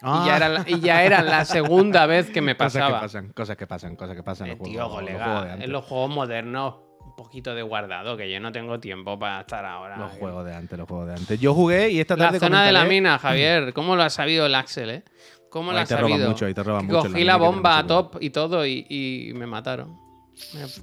Ah. 0.00 0.22
Y, 0.22 0.28
ya 0.28 0.36
era 0.36 0.48
la, 0.48 0.64
y 0.66 0.80
ya 0.80 1.02
era 1.04 1.22
la 1.22 1.44
segunda 1.44 2.06
vez 2.06 2.30
que 2.30 2.40
me 2.40 2.54
Cosas 2.56 2.72
que 2.74 2.78
pasaba. 2.80 3.00
pasan, 3.00 3.32
cosas 3.32 3.56
que 3.56 3.66
pasan, 3.66 3.96
cosas 3.96 4.16
que 4.16 4.22
pasan. 4.22 4.46
Eh, 4.48 4.52
en 4.52 4.58
los 4.58 4.68
tío, 4.68 4.80
juegos- 4.88 5.02
los 5.02 5.10
colega, 5.10 5.52
antes. 5.52 5.64
en 5.64 5.72
los 5.72 5.84
juegos 5.84 6.10
modernos, 6.10 6.74
un 7.04 7.16
poquito 7.16 7.54
de 7.54 7.62
guardado, 7.62 8.16
que 8.16 8.30
yo 8.30 8.38
no 8.38 8.52
tengo 8.52 8.78
tiempo 8.78 9.18
para 9.18 9.40
estar 9.40 9.64
ahora. 9.64 9.96
Los 9.96 10.12
juegos 10.12 10.44
de 10.44 10.54
antes, 10.54 10.78
los 10.78 10.86
juegos 10.88 11.08
de 11.08 11.14
antes. 11.14 11.40
Yo 11.40 11.52
jugué 11.54 11.90
y 11.90 11.98
esta 12.00 12.16
La 12.16 12.26
tarde 12.26 12.38
zona 12.38 12.64
de 12.64 12.72
la 12.72 12.84
mina, 12.84 13.18
Javier. 13.22 13.72
¿Cómo 13.72 13.96
lo 13.96 14.02
ha 14.04 14.10
sabido 14.10 14.46
el 14.46 14.54
Axel, 14.54 14.90
eh? 14.90 15.02
¿Cómo 15.50 15.72
lo 15.72 15.78
ha 15.78 15.84
roban 15.84 16.10
sabido? 16.10 16.28
mucho, 16.28 16.46
ahí 16.46 16.54
te 16.54 16.62
roban 16.62 16.86
mucho 16.86 17.00
Cogí 17.08 17.24
la 17.24 17.32
la 17.32 17.36
bomba 17.38 17.78
a 17.78 17.86
top 17.86 18.18
y 18.20 18.30
todo 18.30 18.66
y, 18.66 18.86
y 18.88 19.32
me 19.34 19.46
mataron. 19.46 19.98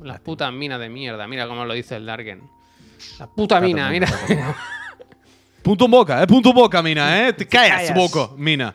Las 0.01 0.20
putas 0.20 0.51
minas 0.51 0.80
de 0.80 0.89
mierda. 0.89 1.26
Mira 1.28 1.47
cómo 1.47 1.63
lo 1.63 1.74
dice 1.74 1.95
el 1.95 2.05
Darken. 2.05 2.41
La 3.20 3.28
puta 3.28 3.61
mina, 3.61 3.89
mira. 3.89 4.07
Punto 5.61 5.86
en 5.86 5.91
boca, 5.91 6.22
eh, 6.22 6.28
punto 6.28 6.49
en 6.49 6.55
boca, 6.55 6.82
mina, 6.82 7.28
eh. 7.28 7.34
Te 7.34 7.47
callas. 7.47 7.93
boco, 7.93 8.36
mina. 8.38 8.74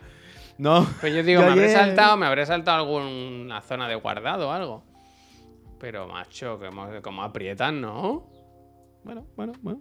No. 0.60 0.86
Pues 1.00 1.14
yo 1.14 1.22
digo, 1.22 1.40
Yo 1.40 1.46
me 1.46 1.52
habré 1.52 1.72
saltado, 1.72 2.16
me 2.18 2.26
habré 2.26 2.44
saltado 2.44 2.78
alguna 2.84 3.62
zona 3.62 3.88
de 3.88 3.94
guardado 3.94 4.48
o 4.50 4.52
algo. 4.52 4.82
Pero, 5.78 6.06
macho, 6.06 6.58
como, 6.58 6.86
como 7.00 7.22
aprietan, 7.22 7.80
¿no? 7.80 8.28
Bueno, 9.02 9.26
bueno, 9.36 9.54
bueno. 9.62 9.80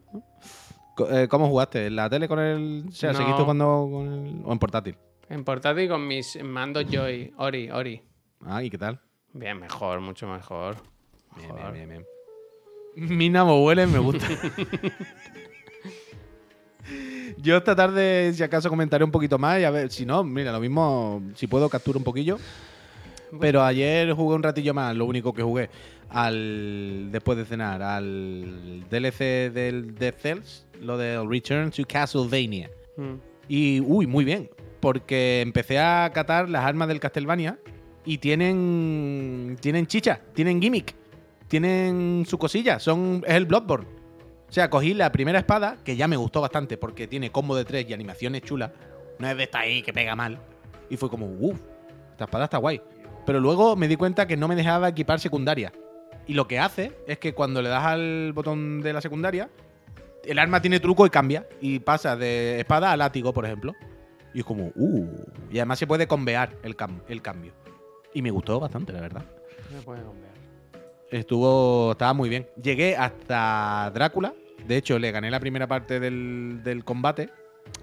eh, 1.11 1.27
¿Cómo 1.29 1.49
jugaste? 1.49 1.87
¿En 1.87 1.97
la 1.97 2.09
tele 2.09 2.29
con 2.29 2.39
el. 2.39 2.85
O 2.87 2.91
sea, 2.93 3.11
No. 3.11 3.17
¿seguiste 3.17 3.41
jugando 3.41 3.89
con 3.91 4.07
el. 4.07 4.41
o 4.45 4.53
en 4.53 4.59
portátil? 4.59 4.97
En 5.27 5.43
portátil 5.43 5.89
con 5.89 6.07
mis 6.07 6.41
mandos 6.41 6.85
Joy, 6.89 7.33
Ori, 7.37 7.69
Ori. 7.69 8.01
Ah, 8.45 8.63
¿y 8.63 8.69
qué 8.69 8.77
tal? 8.77 9.01
Bien, 9.33 9.59
mejor, 9.59 9.99
mucho 9.99 10.27
mejor. 10.27 10.77
Bien, 11.35 11.53
bien, 11.55 11.73
bien, 11.73 11.89
bien. 11.89 13.17
Mina 13.17 13.43
huele, 13.43 13.85
me 13.85 13.99
gusta. 13.99 14.25
Yo 17.41 17.57
esta 17.57 17.75
tarde, 17.75 18.33
si 18.33 18.43
acaso, 18.43 18.69
comentaré 18.69 19.03
un 19.03 19.11
poquito 19.11 19.37
más 19.37 19.59
y 19.61 19.63
a 19.63 19.71
ver, 19.71 19.91
si 19.91 20.05
no, 20.05 20.23
mira, 20.23 20.51
lo 20.51 20.59
mismo, 20.59 21.21
si 21.35 21.47
puedo, 21.47 21.69
capturo 21.69 21.97
un 21.97 22.03
poquillo. 22.03 22.37
Pero 23.39 23.63
ayer 23.63 24.11
jugué 24.13 24.35
un 24.35 24.43
ratillo 24.43 24.73
más, 24.73 24.95
lo 24.95 25.05
único 25.05 25.33
que 25.33 25.43
jugué, 25.43 25.69
al 26.09 27.09
después 27.11 27.37
de 27.37 27.45
cenar, 27.45 27.81
al 27.81 28.83
DLC 28.89 29.53
del 29.53 29.95
Death 29.95 30.19
Cells, 30.19 30.65
lo 30.81 30.97
del 30.97 31.29
Return 31.29 31.71
to 31.71 31.83
Castlevania. 31.87 32.69
Mm. 32.97 33.13
Y, 33.47 33.79
uy, 33.81 34.05
muy 34.05 34.25
bien. 34.25 34.49
Porque 34.79 35.41
empecé 35.41 35.79
a 35.79 36.09
catar 36.13 36.49
las 36.49 36.65
armas 36.65 36.87
del 36.87 36.99
Castlevania 36.99 37.59
y 38.05 38.17
tienen. 38.17 39.57
Tienen 39.61 39.87
chicha, 39.87 40.21
tienen 40.33 40.61
gimmick, 40.61 40.95
tienen 41.47 42.25
su 42.27 42.37
cosilla. 42.37 42.79
Son, 42.79 43.23
es 43.27 43.35
el 43.35 43.45
Bloodborne. 43.45 43.98
O 44.49 44.51
sea, 44.51 44.69
cogí 44.69 44.95
la 44.95 45.11
primera 45.11 45.37
espada, 45.39 45.77
que 45.83 45.95
ya 45.95 46.07
me 46.07 46.17
gustó 46.17 46.41
bastante 46.41 46.75
porque 46.77 47.07
tiene 47.07 47.31
combo 47.31 47.55
de 47.55 47.65
tres 47.65 47.85
y 47.87 47.93
animaciones 47.93 48.41
chulas. 48.41 48.71
No 49.19 49.29
es 49.29 49.37
de 49.37 49.43
esta 49.43 49.59
ahí 49.59 49.83
que 49.83 49.93
pega 49.93 50.15
mal. 50.15 50.39
Y 50.89 50.97
fue 50.97 51.09
como, 51.09 51.27
uff, 51.27 51.59
esta 52.11 52.25
espada 52.25 52.45
está 52.45 52.57
guay. 52.57 52.81
Pero 53.25 53.39
luego 53.39 53.75
me 53.75 53.87
di 53.87 53.95
cuenta 53.95 54.25
que 54.25 54.35
no 54.37 54.47
me 54.47 54.55
dejaba 54.55 54.89
equipar 54.89 55.19
secundaria. 55.19 55.71
Y 56.25 56.33
lo 56.33 56.47
que 56.47 56.57
hace 56.59 56.93
es 57.05 57.19
que 57.19 57.33
cuando 57.33 57.61
le 57.61 57.69
das 57.69 57.85
al 57.85 58.31
botón 58.33 58.81
de 58.81 58.91
la 58.93 59.01
secundaria, 59.01 59.49
el 60.25 60.39
arma 60.39 60.61
tiene 60.61 60.79
truco 60.79 61.05
y 61.05 61.09
cambia. 61.11 61.47
Y 61.61 61.79
pasa 61.79 62.15
de 62.15 62.59
espada 62.59 62.91
a 62.91 62.97
látigo, 62.97 63.31
por 63.33 63.45
ejemplo. 63.45 63.73
Y 64.33 64.39
es 64.39 64.45
como, 64.45 64.71
uh. 64.75 65.07
Y 65.51 65.59
además 65.59 65.77
se 65.77 65.85
puede 65.85 66.07
convear 66.07 66.55
el, 66.63 66.75
cam- 66.75 67.01
el 67.07 67.21
cambio. 67.21 67.53
Y 68.15 68.23
me 68.23 68.31
gustó 68.31 68.59
bastante, 68.59 68.93
la 68.93 69.01
verdad. 69.01 69.25
Me 69.71 69.81
puede 69.81 70.01
cambiar. 70.01 70.29
Estuvo. 71.11 71.91
Estaba 71.91 72.13
muy 72.13 72.29
bien. 72.29 72.47
Llegué 72.61 72.95
hasta 72.95 73.91
Drácula. 73.93 74.33
De 74.69 74.77
hecho, 74.77 74.99
le 74.99 75.11
gané 75.11 75.31
la 75.31 75.39
primera 75.39 75.67
parte 75.67 75.99
del, 75.99 76.61
del 76.63 76.83
combate. 76.85 77.29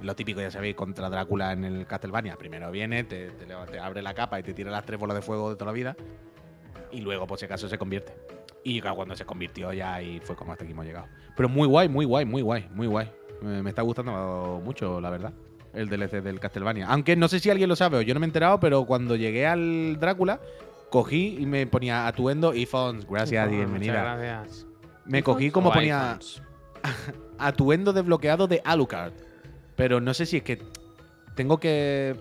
Lo 0.03 0.15
típico, 0.17 0.41
ya 0.41 0.51
sabéis, 0.51 0.77
contra 0.77 1.11
Drácula 1.11 1.53
en 1.53 1.65
el 1.65 1.87
Castlevania. 1.87 2.37
Primero 2.37 2.71
viene, 2.71 3.05
te, 3.05 3.31
te 3.31 3.45
le- 3.47 3.55
te 3.71 3.79
abre 3.79 4.03
la 4.03 4.15
capa 4.15 4.39
y 4.39 4.43
te 4.45 4.55
tira 4.55 4.71
las 4.71 4.85
tres 4.87 4.99
bolas 4.99 5.17
de 5.17 5.23
fuego 5.23 5.51
de 5.51 5.57
toda 5.57 5.67
la 5.67 5.73
vida. 5.73 5.97
Y 6.93 7.01
luego, 7.01 7.27
por 7.27 7.39
si 7.39 7.45
acaso, 7.45 7.69
se 7.69 7.77
convierte. 7.77 8.15
Y 8.65 8.81
claro, 8.81 8.97
cuando 8.97 9.15
se 9.17 9.25
convirtió 9.25 9.73
ya 9.73 10.01
y 10.01 10.21
fue 10.21 10.35
como 10.37 10.53
hasta 10.53 10.65
aquí 10.65 10.73
hemos 10.73 10.87
llegado. 10.87 11.07
Pero 11.37 11.49
muy 11.49 11.67
guay, 11.69 11.89
muy 11.89 12.05
guay, 12.05 12.25
muy 12.25 12.43
guay, 12.43 12.69
muy 12.73 12.87
guay. 12.87 13.11
Me, 13.43 13.63
me 13.63 13.71
está 13.71 13.83
gustando 13.83 14.61
mucho, 14.65 15.01
la 15.01 15.11
verdad. 15.11 15.33
el 15.75 15.89
DLC 15.89 16.23
del 16.23 16.41
Castlevania. 16.41 16.87
Aunque 16.89 17.17
no 17.17 17.29
sé 17.29 17.39
si 17.41 17.51
alguien 17.51 17.69
lo 17.69 17.77
sabe 17.77 17.99
o 17.99 18.03
yo 18.03 18.15
no 18.15 18.21
me 18.21 18.27
he 18.27 18.29
enterado, 18.29 18.59
pero 18.61 18.85
cuando 18.87 19.15
llegué 19.17 19.47
al 19.47 19.99
Drácula, 20.01 20.41
cogí 20.91 21.37
y 21.39 21.47
me 21.47 21.67
ponía 21.67 22.07
atuendo 22.07 22.55
y 22.55 22.65
fonts. 22.65 23.07
Gracias 23.09 23.47
y 23.49 23.51
Muchas 23.57 23.71
bienvenida. 23.71 24.17
gracias. 24.17 24.67
Me 25.05 25.23
cogí 25.23 25.51
como 25.51 25.73
ponía. 25.73 26.19
atuendo 27.39 27.93
desbloqueado 27.93 28.47
de 28.47 28.61
Alucard. 28.65 29.13
Pero 29.77 30.01
no 30.01 30.15
sé 30.15 30.27
si 30.27 30.39
es 30.39 30.43
que 30.43 30.63
tengo 31.35 31.59
que. 31.59 32.17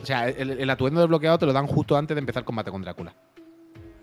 O 0.00 0.06
sea, 0.06 0.28
el, 0.28 0.50
el 0.50 0.70
atuendo 0.70 1.00
desbloqueado 1.00 1.38
te 1.38 1.46
lo 1.46 1.52
dan 1.52 1.66
justo 1.66 1.96
antes 1.96 2.14
de 2.14 2.20
empezar 2.20 2.44
combate 2.44 2.70
con 2.70 2.82
Drácula. 2.82 3.14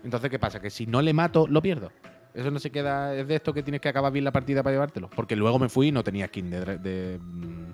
Entonces, 0.02 0.30
¿qué 0.30 0.38
pasa? 0.38 0.60
Que 0.60 0.70
si 0.70 0.86
no 0.86 1.00
le 1.00 1.12
mato, 1.12 1.46
lo 1.46 1.62
pierdo. 1.62 1.90
Eso 2.34 2.50
no 2.50 2.58
se 2.58 2.70
queda. 2.70 3.14
Es 3.14 3.28
de 3.28 3.36
esto 3.36 3.54
que 3.54 3.62
tienes 3.62 3.80
que 3.80 3.88
acabar 3.88 4.12
bien 4.12 4.24
la 4.24 4.32
partida 4.32 4.62
para 4.62 4.74
llevártelo. 4.74 5.08
Porque 5.08 5.36
luego 5.36 5.58
me 5.58 5.68
fui 5.68 5.88
y 5.88 5.92
no 5.92 6.02
tenía 6.02 6.26
skin 6.26 6.50
de, 6.50 6.78
de 6.78 7.18
mm, 7.20 7.72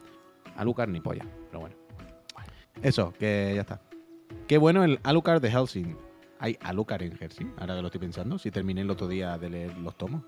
Alucard 0.57 0.91
ni 0.91 1.01
polla. 1.01 1.25
Pero 1.49 1.61
bueno. 1.61 1.77
Eso, 2.83 3.13
que 3.19 3.53
ya 3.55 3.63
está. 3.63 3.81
Qué 4.47 4.59
bueno 4.59 4.85
el 4.85 5.01
Alucard 5.03 5.41
de 5.41 5.51
Helsing. 5.51 5.97
¿Hay 6.39 6.57
Alucard 6.63 7.03
en 7.03 7.17
Helsing? 7.17 7.53
Ahora 7.59 7.75
que 7.75 7.81
lo 7.83 7.89
estoy 7.89 8.01
pensando. 8.01 8.39
Si 8.39 8.51
terminé 8.51 8.83
el 8.83 8.91
otro 8.91 9.09
día 9.09 9.39
de 9.39 9.51
leer 9.51 9.79
los 9.79 9.97
tomos. 9.97 10.23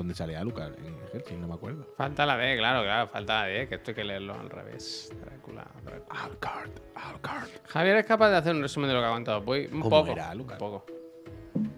¿Dónde 0.00 0.14
sale 0.14 0.34
Alucard? 0.34 0.72
En 0.78 0.96
Helsing, 1.12 1.42
no 1.42 1.46
me 1.48 1.52
acuerdo. 1.54 1.86
Falta 1.94 2.24
la 2.24 2.38
D, 2.38 2.56
claro, 2.56 2.82
claro, 2.84 3.08
falta 3.08 3.42
la 3.42 3.46
D, 3.48 3.68
que 3.68 3.74
esto 3.74 3.90
hay 3.90 3.94
que 3.94 4.04
leerlo 4.04 4.32
al 4.32 4.48
revés. 4.48 5.12
Drácula, 5.20 5.66
Drácula. 5.84 6.22
Alucard, 6.22 6.70
Alucard. 6.94 7.48
Javier 7.66 7.96
es 7.98 8.06
capaz 8.06 8.30
de 8.30 8.36
hacer 8.38 8.54
un 8.54 8.62
resumen 8.62 8.88
de 8.88 8.94
lo 8.94 9.00
que 9.02 9.06
ha 9.06 9.10
contado. 9.10 9.42
Voy 9.42 9.66
un 9.70 9.80
¿Cómo 9.82 9.90
poco. 9.90 10.12
era 10.12 10.24
un 10.24 10.30
Alucard? 10.30 10.58
poco. 10.58 10.86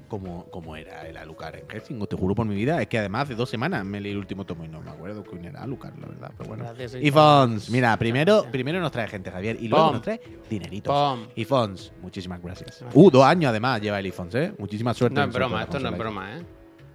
¿Cómo, 0.06 0.46
cómo 0.52 0.76
era 0.76 1.08
el 1.08 1.16
Alucard 1.16 1.56
en 1.56 1.68
Helsing? 1.68 2.06
Te 2.06 2.14
juro 2.16 2.32
por 2.36 2.46
mi 2.46 2.54
vida. 2.54 2.80
Es 2.80 2.86
que 2.86 2.98
además 3.00 3.24
hace 3.24 3.34
dos 3.34 3.50
semanas 3.50 3.84
me 3.84 4.00
leí 4.00 4.12
el 4.12 4.18
último 4.18 4.46
tomo 4.46 4.64
y 4.64 4.68
no 4.68 4.80
me 4.82 4.90
acuerdo 4.92 5.24
quién 5.24 5.44
era 5.46 5.62
Alucard, 5.64 5.98
la 5.98 6.06
verdad. 6.06 6.30
Pero 6.38 6.48
bueno. 6.48 6.62
Gracias, 6.64 7.02
Y 7.02 7.10
Fons, 7.10 7.70
mira, 7.70 7.96
primero, 7.96 8.46
primero 8.52 8.78
nos 8.78 8.92
trae 8.92 9.08
gente, 9.08 9.32
Javier, 9.32 9.56
y 9.60 9.66
luego 9.66 9.86
Pom. 9.86 9.92
nos 9.94 10.02
trae 10.02 10.20
dineritos. 10.48 10.94
Pom. 10.94 11.26
Y 11.34 11.44
Fons, 11.44 11.92
muchísimas 12.02 12.40
gracias. 12.40 12.78
Gracias. 12.82 12.90
Uh, 12.94 13.10
dos 13.10 13.24
años 13.24 13.48
además 13.48 13.80
lleva 13.80 13.98
el 13.98 14.06
Ifons, 14.06 14.32
¿eh? 14.36 14.52
Muchísima 14.58 14.94
suerte. 14.94 15.18
No 15.18 15.24
es 15.26 15.32
broma, 15.32 15.62
esto 15.64 15.80
no 15.80 15.88
es 15.88 15.98
broma, 15.98 16.36
¿eh? 16.38 16.42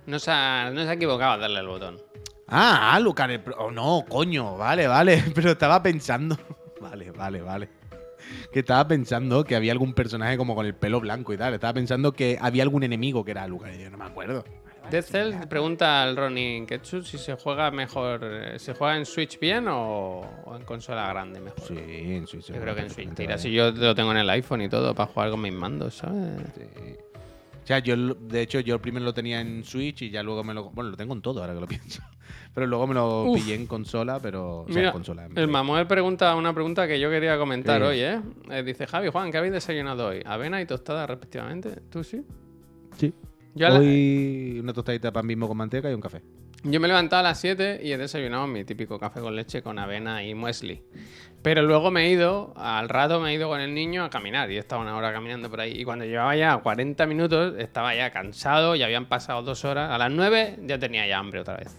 No 0.08 0.18
se 0.20 0.32
ha, 0.32 0.72
no 0.74 0.82
se 0.84 0.90
ha 0.90 0.94
equivocado 0.94 1.34
al 1.34 1.40
darle 1.42 1.60
el 1.60 1.68
botón. 1.68 2.02
Ah, 2.48 2.94
Alucard. 2.96 3.32
el 3.32 3.42
pro- 3.42 3.56
Oh, 3.60 3.72
no, 3.72 4.04
coño, 4.08 4.58
vale, 4.58 4.88
vale. 4.88 5.24
Pero 5.36 5.52
estaba 5.52 5.82
pensando. 5.84 6.38
Vale, 6.80 7.10
vale, 7.12 7.42
vale. 7.42 7.70
Que 8.54 8.60
estaba 8.60 8.88
pensando 8.88 9.44
que 9.44 9.56
había 9.56 9.72
algún 9.72 9.94
personaje 9.94 10.38
como 10.38 10.54
con 10.56 10.66
el 10.66 10.76
pelo 10.76 11.00
blanco 11.02 11.34
y 11.34 11.38
tal. 11.38 11.56
Estaba 11.56 11.74
pensando 11.74 12.14
que 12.14 12.38
había 12.40 12.62
algún 12.62 12.84
enemigo 12.84 13.26
que 13.26 13.32
era 13.32 13.44
Alucard. 13.44 13.74
Y 13.74 13.82
yo 13.84 13.90
no 13.90 13.98
me 13.98 14.06
acuerdo. 14.06 14.44
Death 14.92 15.06
Cell 15.06 15.34
pregunta 15.50 16.04
al 16.04 16.16
Ronin 16.16 16.66
Ketsu 16.68 17.02
si 17.02 17.18
se 17.18 17.34
juega 17.36 17.72
mejor. 17.72 18.22
eh, 18.24 18.60
¿Se 18.60 18.74
juega 18.76 18.96
en 18.96 19.06
Switch 19.08 19.40
bien 19.40 19.68
o, 19.68 20.22
o 20.46 20.56
en 20.56 20.64
consola 20.66 21.10
grande 21.10 21.40
mejor? 21.42 21.68
Sí, 21.68 21.76
en 21.78 22.28
Switch. 22.28 22.46
Yo 22.54 22.62
creo 22.62 22.76
que 22.76 22.82
en 22.82 22.90
Switch. 22.92 23.14
Tira, 23.16 23.38
si 23.40 23.52
yo 23.52 23.72
lo 23.72 23.96
tengo 23.96 24.12
en 24.12 24.18
el 24.20 24.30
iPhone 24.30 24.62
y 24.62 24.70
todo 24.70 24.94
para 24.94 25.12
jugar 25.12 25.32
con 25.32 25.42
mis 25.42 25.54
mandos, 25.54 25.96
¿sabes? 25.96 26.40
Sí. 26.56 26.96
O 27.68 27.70
sea, 27.70 27.80
yo, 27.80 27.98
de 27.98 28.42
hecho, 28.42 28.62
yo 28.62 28.82
primero 28.82 29.04
lo 29.04 29.14
tenía 29.14 29.42
en 29.42 29.62
Switch 29.66 30.04
y 30.04 30.10
ya 30.10 30.24
luego 30.24 30.42
me 30.42 30.54
lo. 30.54 30.70
Bueno, 30.70 30.92
lo 30.92 30.96
tengo 30.96 31.14
en 31.14 31.22
todo 31.22 31.42
ahora 31.42 31.54
que 31.54 31.60
lo 31.60 31.68
pienso. 31.68 32.02
Pero 32.54 32.66
luego 32.66 32.88
me 32.88 32.94
lo 32.94 33.26
Uf. 33.26 33.36
pillé 33.42 33.56
en 33.56 33.68
consola, 33.68 34.22
pero. 34.22 34.60
O 34.62 34.66
sea, 34.68 34.76
Mira, 34.76 34.88
en 34.88 34.94
consola. 34.94 35.26
en 35.26 35.38
el. 35.38 35.50
Mamuel 35.50 35.86
pregunta 35.86 36.34
una 36.38 36.54
pregunta 36.54 36.88
que 36.88 36.98
yo 36.98 37.10
quería 37.10 37.38
comentar 37.38 37.84
hoy, 37.84 38.00
¿eh? 38.00 38.22
Eh, 38.52 38.64
Dice, 38.64 38.88
Javi, 38.88 39.10
Juan, 39.10 39.34
¿qué 39.34 39.38
habéis 39.40 39.52
desayunado 39.52 40.08
hoy? 40.08 40.22
¿Avena 40.26 40.62
y 40.62 40.66
tostada 40.66 41.06
respectivamente? 41.08 41.82
¿Tú 41.92 42.06
sí? 42.06 42.22
Sí. 42.96 43.14
Yo, 43.54 43.68
a 43.68 43.72
la- 43.72 43.80
Hoy 43.80 44.60
una 44.64 44.72
tostadita 44.72 45.10
de 45.10 45.12
pan 45.12 45.26
mismo 45.26 45.46
con 45.50 45.58
manteca 45.58 45.92
y 45.92 45.94
un 45.94 46.00
café. 46.00 46.22
Yo 46.64 46.80
me 46.80 46.88
he 46.88 46.90
levantado 46.90 47.20
a 47.22 47.24
las 47.24 47.40
7 47.40 47.80
y 47.84 47.92
he 47.92 47.98
desayunado 47.98 48.48
mi 48.48 48.64
típico 48.64 49.00
café 49.00 49.22
con 49.22 49.36
leche 49.36 49.62
con 49.62 49.80
avena 49.80 50.24
y 50.24 50.34
muesli. 50.34 50.82
Pero 51.44 51.62
luego 51.62 51.92
me 51.92 52.06
he 52.06 52.10
ido, 52.10 52.54
al 52.58 52.90
rato 52.90 53.20
me 53.22 53.30
he 53.30 53.34
ido 53.36 53.48
con 53.48 53.62
el 53.62 53.74
niño 53.74 54.04
a 54.04 54.10
caminar 54.10 54.52
y 54.52 54.56
he 54.56 54.60
estado 54.60 54.82
una 54.82 54.98
hora 54.98 55.14
caminando 55.14 55.50
por 55.50 55.62
ahí. 55.62 55.80
Y 55.80 55.84
cuando 55.86 56.04
llevaba 56.04 56.36
ya 56.36 56.58
40 56.58 57.06
minutos, 57.06 57.54
estaba 57.58 57.96
ya 57.96 58.12
cansado, 58.12 58.76
ya 58.76 58.86
habían 58.86 59.06
pasado 59.08 59.44
dos 59.44 59.64
horas. 59.64 59.92
A 59.92 59.98
las 59.98 60.12
9 60.12 60.58
ya 60.64 60.78
tenía 60.80 61.08
ya 61.08 61.20
hambre 61.20 61.40
otra 61.40 61.58
vez. 61.58 61.76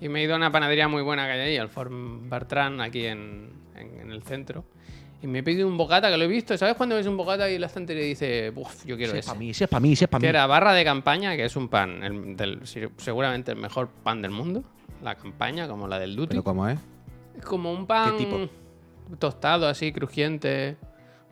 Y 0.00 0.08
me 0.08 0.20
he 0.20 0.24
ido 0.24 0.34
a 0.34 0.36
una 0.38 0.50
panadería 0.50 0.88
muy 0.88 1.02
buena 1.02 1.26
que 1.26 1.32
hay 1.32 1.40
ahí, 1.40 1.56
al 1.58 1.68
Form 1.68 2.28
Bartran, 2.28 2.80
aquí 2.80 3.06
en- 3.06 3.50
en 3.76 4.10
el 4.10 4.22
centro. 4.22 4.64
Y 5.26 5.28
me 5.28 5.40
he 5.40 5.42
pedido 5.42 5.66
un 5.66 5.76
bocata 5.76 6.08
que 6.08 6.16
lo 6.16 6.22
he 6.22 6.28
visto. 6.28 6.56
¿Sabes 6.56 6.76
cuando 6.76 6.94
ves 6.94 7.04
un 7.08 7.16
bocata 7.16 7.50
y 7.50 7.58
la 7.58 7.66
estantería 7.66 8.04
dice, 8.04 8.52
uff, 8.54 8.84
yo 8.86 8.96
quiero 8.96 9.12
es 9.12 9.18
ese? 9.18 9.26
para 9.26 9.38
mí, 9.40 9.52
si 9.52 9.64
es 9.64 9.68
para 9.68 9.80
mí, 9.80 9.96
si 9.96 10.04
es 10.04 10.08
para 10.08 10.20
Que 10.20 10.26
mí. 10.26 10.28
era 10.28 10.46
barra 10.46 10.72
de 10.72 10.84
campaña, 10.84 11.34
que 11.34 11.44
es 11.44 11.56
un 11.56 11.68
pan, 11.68 12.00
el 12.04 12.36
del- 12.36 12.60
seguramente 12.96 13.50
el 13.50 13.58
mejor 13.58 13.88
pan 13.88 14.22
del 14.22 14.30
mundo. 14.30 14.62
La 15.02 15.16
campaña, 15.16 15.66
como 15.66 15.88
la 15.88 15.98
del 15.98 16.14
Duty. 16.14 16.28
Pero 16.28 16.44
¿cómo 16.44 16.68
es? 16.68 16.78
Es 17.36 17.44
como 17.44 17.72
un 17.72 17.86
pan 17.86 18.16
tipo? 18.16 18.38
tostado, 19.18 19.66
así, 19.66 19.90
crujiente. 19.92 20.76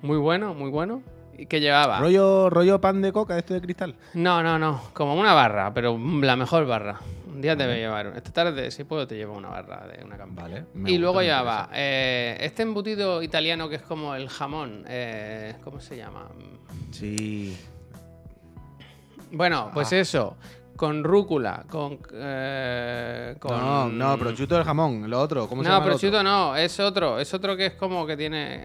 Muy 0.02 0.18
bueno, 0.18 0.54
muy 0.54 0.70
bueno. 0.70 1.00
¿Y 1.38 1.46
que 1.46 1.60
llevaba? 1.60 2.00
¿Rollo, 2.00 2.50
rollo 2.50 2.80
pan 2.80 3.00
de 3.00 3.12
coca, 3.12 3.38
este 3.38 3.54
de 3.54 3.60
cristal? 3.60 3.94
No, 4.14 4.42
no, 4.42 4.58
no. 4.58 4.80
Como 4.92 5.14
una 5.14 5.34
barra, 5.34 5.72
pero 5.72 5.96
la 6.20 6.34
mejor 6.36 6.66
barra. 6.66 6.98
Un 7.34 7.40
día 7.40 7.56
te 7.56 7.64
voy 7.64 7.74
a 7.74 7.78
llevar. 7.78 8.12
Esta 8.16 8.32
tarde, 8.32 8.70
si 8.70 8.84
puedo, 8.84 9.06
te 9.08 9.16
llevo 9.16 9.36
una 9.36 9.48
barra 9.48 9.86
de 9.88 10.04
una 10.04 10.16
campaña. 10.16 10.64
Vale. 10.72 10.90
Y 10.94 10.98
luego 10.98 11.20
llevaba 11.20 11.68
eh, 11.72 12.36
este 12.40 12.62
embutido 12.62 13.22
italiano 13.22 13.68
que 13.68 13.76
es 13.76 13.82
como 13.82 14.14
el 14.14 14.28
jamón. 14.28 14.84
eh, 14.88 15.56
¿Cómo 15.64 15.80
se 15.80 15.96
llama? 15.96 16.28
Sí. 16.92 17.56
Bueno, 19.32 19.70
pues 19.74 19.92
Ah. 19.92 19.96
eso. 19.98 20.36
Con 20.76 21.04
rúcula, 21.04 21.64
con. 21.68 21.98
eh, 22.12 23.36
con... 23.40 23.50
No, 23.60 23.88
no, 23.88 24.18
prosciutto 24.18 24.54
del 24.56 24.64
jamón, 24.64 25.08
lo 25.08 25.20
otro. 25.20 25.48
¿Cómo 25.48 25.62
se 25.62 25.68
No, 25.68 25.74
llama? 25.74 25.84
el 25.86 25.90
prosciutto 25.90 26.22
no, 26.22 26.56
es 26.56 26.78
otro. 26.80 27.18
Es 27.20 27.32
otro 27.34 27.56
que 27.56 27.66
es 27.66 27.74
como 27.74 28.06
que 28.06 28.16
tiene. 28.16 28.64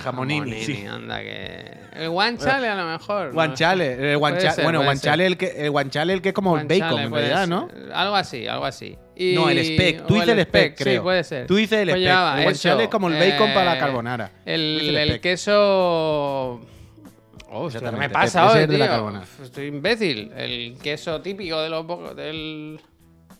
Jamonini, 0.00 0.62
sí. 0.62 0.84
anda 0.86 1.20
que. 1.20 1.78
El 1.94 2.08
guanciale 2.10 2.68
a 2.68 2.74
lo 2.74 2.86
mejor. 2.86 3.26
no 3.28 3.32
Guanciale, 3.34 4.12
el 4.12 4.18
guancha- 4.18 4.52
ser, 4.52 4.64
bueno, 4.64 4.78
puede 4.78 4.86
guanciale 4.88 5.26
el 5.26 5.36
que 5.36 5.46
el 5.64 5.70
guanciale 5.70 6.12
el 6.12 6.22
que 6.22 6.28
es 6.30 6.34
como 6.34 6.56
el 6.58 6.66
bacon, 6.66 7.00
en 7.00 7.12
realidad, 7.12 7.46
¿no? 7.46 7.68
Algo 7.92 8.16
así, 8.16 8.46
algo 8.46 8.64
así. 8.64 8.96
Y- 9.16 9.34
No, 9.34 9.50
el 9.50 9.62
speck. 9.64 10.06
Tú 10.06 10.14
dices 10.14 10.28
el 10.30 10.42
speck, 10.44 10.76
Sí, 10.78 10.84
creo. 10.84 11.02
puede 11.02 11.24
ser. 11.24 11.46
Tú 11.46 11.56
dices 11.56 11.78
el 11.80 11.90
Pues 11.90 12.00
llevaba 12.00 12.38
El 12.38 12.44
guanciale 12.44 12.82
eso, 12.82 12.84
es 12.84 12.90
como 12.90 13.08
el 13.08 13.14
bacon 13.18 13.52
para 13.52 13.64
la 13.64 13.76
eh, 13.76 13.78
carbonara. 13.78 14.30
El, 14.46 14.80
el 14.82 14.96
el 14.96 15.20
queso. 15.20 16.60
Oh, 17.52 17.68
¿qué 17.68 17.80
me 17.90 18.08
pasa 18.08 18.50
hoy, 18.50 18.66
la 18.66 19.22
Estoy 19.42 19.66
imbécil. 19.66 20.30
El 20.36 20.78
queso 20.80 21.20
típico 21.20 21.60
de 21.60 21.68
los 21.68 22.16
del 22.16 22.80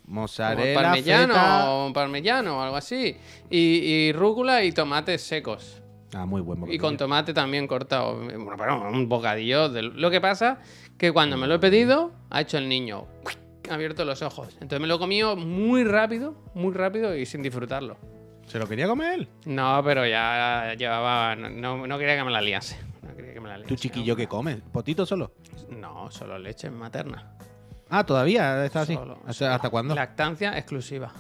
Mozzarella, 0.07 0.75
parmellano 0.81 1.35
feta. 1.35 1.71
o 1.71 1.93
parmellano 1.93 2.59
o 2.59 2.63
algo 2.63 2.77
así. 2.77 3.17
Y, 3.49 3.59
y 3.59 4.13
rúcula 4.13 4.65
y 4.65 4.73
tomates 4.73 5.23
secos. 5.23 5.81
Ah, 6.15 6.27
muy 6.27 6.41
buen 6.41 6.59
Y 6.59 6.61
bocadillo. 6.63 6.83
con 6.83 6.97
tomate 6.97 7.33
también 7.33 7.67
cortado. 7.67 8.17
Bueno, 8.17 8.55
pero 8.59 8.89
un 8.91 9.09
bocadillo. 9.09 9.69
de- 9.69 9.83
Lo 9.83 10.11
que 10.11 10.21
pasa 10.21 10.59
que 10.99 11.13
cuando 11.13 11.37
me 11.37 11.47
lo 11.47 11.55
he 11.55 11.59
pedido, 11.59 12.13
ha 12.31 12.41
hecho 12.41 12.59
el 12.59 12.69
niño. 12.69 13.07
Ha 13.71 13.75
abierto 13.75 14.05
los 14.05 14.21
ojos. 14.23 14.49
Entonces 14.55 14.81
me 14.81 14.89
lo 14.89 14.97
he 14.97 14.99
comido 14.99 15.37
muy 15.37 15.85
rápido, 15.85 16.35
muy 16.55 16.75
rápido 16.75 17.17
y 17.17 17.27
sin 17.27 17.43
disfrutarlo. 17.43 17.97
¿Se 18.47 18.59
lo 18.59 18.67
quería 18.67 18.89
comer 18.89 19.21
él? 19.21 19.29
No, 19.45 19.81
pero 19.85 20.05
ya 20.07 20.75
llevaba. 20.77 21.37
No, 21.37 21.87
no- 21.87 21.99
quería 21.99 22.17
que 22.17 22.25
me 22.25 22.33
la 22.33 22.41
liase. 22.41 22.77
No 23.03 23.15
quería 23.15 23.33
que 23.35 23.41
me 23.41 23.49
la 23.49 23.59
liase. 23.59 23.69
¿Tu 23.69 23.77
chiquillo 23.77 24.17
qué 24.17 24.27
come? 24.27 24.57
¿Potito 24.57 25.07
solo? 25.07 25.33
No, 25.71 26.11
solo 26.11 26.37
leche 26.41 26.69
materna. 26.71 27.37
Ah, 27.89 28.05
todavía 28.05 28.65
está 28.65 28.81
así. 28.81 28.95
Solo- 28.95 29.21
¿Hasta, 29.25 29.71
cuándo? 29.71 29.95
Lactancia 29.95 30.59
exclusiva. 30.59 31.13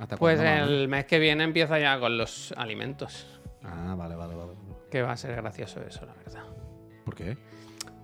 ¿Hasta 0.00 0.16
Pues 0.16 0.40
cuándo, 0.40 0.64
el 0.74 0.88
mes 0.88 1.04
que 1.04 1.20
viene 1.20 1.44
empieza 1.44 1.78
ya 1.78 2.00
con 2.00 2.18
los 2.18 2.52
alimentos. 2.56 3.26
Ah, 3.64 3.94
vale, 3.96 4.14
vale, 4.14 4.34
vale. 4.34 4.52
Que 4.90 5.02
va 5.02 5.12
a 5.12 5.16
ser 5.16 5.34
gracioso 5.36 5.80
eso, 5.82 6.04
la 6.06 6.14
verdad. 6.14 6.44
¿Por 7.04 7.14
qué? 7.14 7.36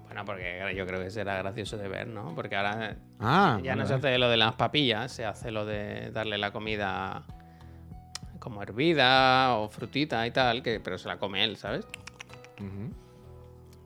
Bueno, 0.07 0.25
porque 0.25 0.73
yo 0.77 0.87
creo 0.87 1.01
que 1.01 1.11
será 1.11 1.37
gracioso 1.39 1.77
de 1.77 1.87
ver, 1.89 2.09
¿no? 2.09 2.35
Porque 2.35 2.57
ahora 2.57 2.97
Ah, 3.21 3.61
ya 3.63 3.73
vale, 3.73 3.83
no 3.83 3.87
se 3.87 3.95
hace 3.95 4.19
lo 4.19 4.29
de 4.29 4.37
las 4.37 4.55
papillas, 4.57 5.13
se 5.13 5.25
hace 5.25 5.51
lo 5.53 5.65
de 5.65 6.11
darle 6.11 6.37
la 6.39 6.51
comida 6.51 7.23
como 8.41 8.63
hervida 8.63 9.55
o 9.57 9.69
frutita 9.69 10.27
y 10.27 10.31
tal, 10.33 10.63
que, 10.63 10.81
pero 10.81 10.99
se 10.99 11.07
la 11.09 11.19
come 11.19 11.45
él, 11.45 11.57
¿sabes? 11.57 11.87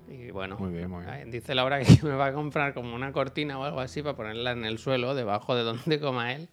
Y 0.08 0.30
bueno, 0.30 0.56
Muy 0.58 0.70
bien, 0.72 0.90
muy 0.90 1.00
bien. 1.04 1.10
ahí 1.10 1.30
dice 1.30 1.54
Laura 1.54 1.80
que 1.80 1.86
me 2.02 2.14
va 2.14 2.26
a 2.26 2.32
comprar 2.32 2.72
como 2.74 2.94
una 2.94 3.12
cortina 3.12 3.58
o 3.58 3.64
algo 3.64 3.80
así 3.80 4.02
para 4.02 4.16
ponerla 4.16 4.52
en 4.52 4.64
el 4.64 4.78
suelo, 4.78 5.14
debajo 5.14 5.54
de 5.54 5.62
donde 5.62 5.98
coma 6.00 6.32
él, 6.32 6.48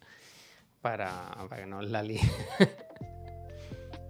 para, 0.80 1.30
para 1.48 1.62
que 1.62 1.66
no 1.66 1.80
la 1.82 2.02
líe. 2.02 2.20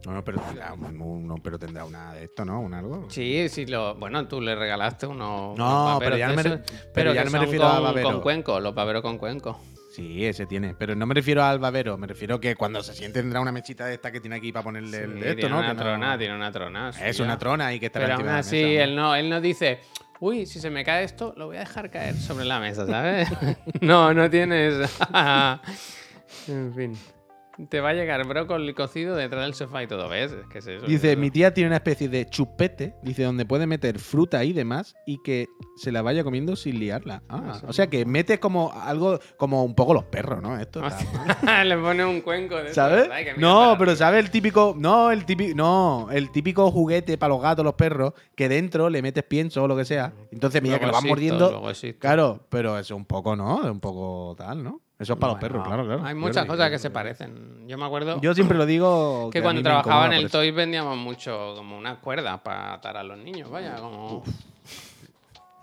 No, 0.05 0.13
no, 0.13 0.25
pero 0.25 0.41
tendrá, 0.41 0.73
un- 0.75 1.27
no, 1.29 1.37
pero 1.37 1.59
tendrá 1.59 1.85
una 1.85 2.13
de 2.15 2.25
esto, 2.25 2.45
¿no? 2.45 2.61
¿Un 2.61 2.75
algo? 2.75 3.07
Sí, 3.09 3.49
sí, 3.49 3.67
lo, 3.67 3.95
bueno, 3.95 4.27
tú 4.27 4.41
le 4.41 4.55
regalaste 4.57 5.07
unos. 5.07 5.57
No, 5.57 5.97
pero 6.01 6.17
ya 6.17 6.29
no 6.29 6.35
me 6.43 6.61
pero 6.93 7.15
ya 7.15 7.21
que 7.23 7.27
no 7.27 7.31
me 7.31 7.39
refiero 7.39 7.67
a 7.67 7.79
babero. 7.81 8.11
con 8.11 8.21
cuenco, 8.21 8.59
los 8.59 8.75
baberos 8.75 9.03
con 9.03 9.17
cuenco. 9.19 9.61
Sí, 9.95 10.25
ese 10.25 10.47
tiene. 10.47 10.75
Pero 10.75 10.95
no 10.97 11.05
me 11.07 11.15
refiero 11.15 11.45
al 11.45 11.59
babero, 11.59 11.99
me 11.99 12.07
refiero 12.07 12.41
que 12.41 12.57
cuando 12.57 12.83
se 12.83 12.95
siente 12.95 13.21
tendrá 13.21 13.41
una 13.41 13.53
mechita 13.53 13.85
de 13.87 13.95
esta 13.95 14.11
que 14.11 14.21
tiene 14.21 14.37
aquí 14.37 14.51
para 14.51 14.65
ponerle 14.65 15.05
el 15.05 15.13
Sí, 15.13 15.21
de 15.21 15.29
esto, 15.29 15.41
tiene 15.41 15.51
¿no? 15.51 15.59
una 15.59 15.69
Que 15.69 15.75
no- 15.75 15.83
trona, 15.83 16.19
tiene 16.19 16.35
una 16.35 16.51
trona. 16.51 16.91
Es 17.01 17.21
una 17.21 17.39
trona 17.39 17.67
ahí 17.67 17.79
que 17.79 17.87
está 17.87 18.01
Pero 18.01 18.15
aún 18.15 18.23
de 18.25 18.29
la 18.31 18.39
así, 18.39 18.57
mesa, 18.57 18.85
él, 18.85 18.97
no, 18.97 19.15
él 19.15 19.29
no 19.31 19.41
dice, 19.43 19.81
uy, 20.19 20.47
si 20.47 20.61
se 20.61 20.71
me 20.71 20.83
cae 20.83 21.05
esto, 21.05 21.35
lo 21.37 21.47
voy 21.47 21.57
a 21.59 21.61
dejar 21.61 21.91
caer 21.91 22.17
sobre 22.17 22.47
la 22.47 22.59
mesa, 22.59 22.87
¿sabes? 22.87 23.29
no, 23.83 24.13
no 24.15 24.29
tienes. 24.31 24.91
en 26.49 26.75
fin. 26.75 26.99
Te 27.69 27.81
va 27.81 27.91
a 27.91 27.93
llegar 27.93 28.27
brócoli 28.27 28.73
cocido 28.73 29.15
detrás 29.15 29.43
del 29.43 29.55
sofá 29.55 29.83
y 29.83 29.87
todo, 29.87 30.09
¿ves? 30.09 30.33
Es 30.33 30.47
que 30.47 30.59
es 30.59 30.67
eso. 30.67 30.87
Dice, 30.87 31.13
es 31.13 31.19
mi 31.19 31.31
tía 31.31 31.53
tiene 31.53 31.69
una 31.69 31.77
especie 31.77 32.09
de 32.09 32.25
chupete, 32.27 32.95
dice, 33.03 33.25
donde 33.25 33.45
puede 33.45 33.67
meter 33.67 33.99
fruta 33.99 34.43
y 34.45 34.53
demás 34.53 34.95
y 35.07 35.19
que 35.23 35.49
se 35.77 35.93
la 35.93 36.01
vaya 36.03 36.25
comiendo 36.25 36.57
sin 36.57 36.79
liarla. 36.81 37.23
Ah, 37.29 37.61
o 37.67 37.73
sea 37.73 37.89
que 37.89 38.07
metes 38.07 38.39
como 38.39 38.73
algo, 38.73 39.19
como 39.37 39.65
un 39.65 39.75
poco 39.75 39.93
los 39.93 40.05
perros, 40.05 40.43
¿no? 40.43 40.59
Esto 40.59 40.83
está- 40.87 41.65
Le 41.65 41.77
pone 41.77 42.05
un 42.05 42.23
cuenco 42.23 42.57
de 42.57 42.73
¿Sabes? 42.73 43.09
No, 43.37 43.77
pero. 43.79 43.97
¿sabes 43.97 44.25
el 44.25 44.31
típico, 44.31 44.75
no, 44.79 45.11
el 45.11 45.27
típico, 45.27 45.55
no, 45.55 46.09
el 46.11 46.33
típico 46.33 46.71
juguete 46.71 47.19
para 47.19 47.35
los 47.35 47.43
gatos, 47.43 47.65
los 47.65 47.75
perros, 47.75 48.15
que 48.35 48.49
dentro 48.49 48.89
le 48.89 49.03
metes 49.03 49.25
pienso 49.25 49.63
o 49.63 49.69
lo 49.69 49.77
que 49.77 49.85
sea. 49.85 50.13
Entonces, 50.31 50.63
mira 50.63 50.79
que 50.79 50.87
lo 50.87 50.93
existo, 50.93 51.09
mordiendo. 51.09 51.51
Claro, 51.99 52.47
pero 52.49 52.79
eso 52.79 52.97
un 52.97 53.05
poco, 53.05 53.37
¿no? 53.37 53.57
Un 53.59 53.81
poco 53.81 54.35
tal, 54.39 54.65
¿no? 54.65 54.81
Eso 55.03 55.15
es 55.15 55.19
para 55.19 55.33
los 55.33 55.41
Bueno, 55.41 55.55
perros, 55.55 55.67
claro, 55.67 55.85
claro. 55.85 56.05
Hay 56.07 56.15
muchas 56.15 56.47
cosas 56.47 56.71
que 56.71 56.79
se 56.79 56.89
parecen. 56.91 57.67
Yo 57.67 57.77
me 57.77 57.85
acuerdo 57.85 58.21
Yo 58.21 58.33
siempre 58.35 58.57
lo 58.57 58.67
digo. 58.67 59.31
que 59.33 59.43
cuando 59.43 59.61
trabajaba 59.61 60.07
en 60.07 60.13
el. 60.13 60.31
Toys 60.31 60.55
vendíamos 60.55 60.97
mucho 60.97 61.55
como 61.57 61.77
unas 61.77 61.99
cuerdas 61.99 62.41
para 62.43 62.75
atar 62.75 62.97
a 62.97 63.03
los 63.03 63.19
niños, 63.19 63.51
vaya, 63.51 63.75
como... 63.77 64.23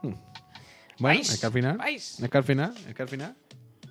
Bueno, 0.02 0.18
¿Vais? 1.00 1.30
es 1.32 1.40
que 1.40 1.46
al 1.46 1.54
final. 1.54 1.78
¿Vais? 1.78 2.20
Es 2.20 2.30
que 2.30 2.38
al 2.38 2.44
final, 2.44 2.74
es 2.86 2.94
que 2.94 3.02
al 3.02 3.08
final. 3.08 3.34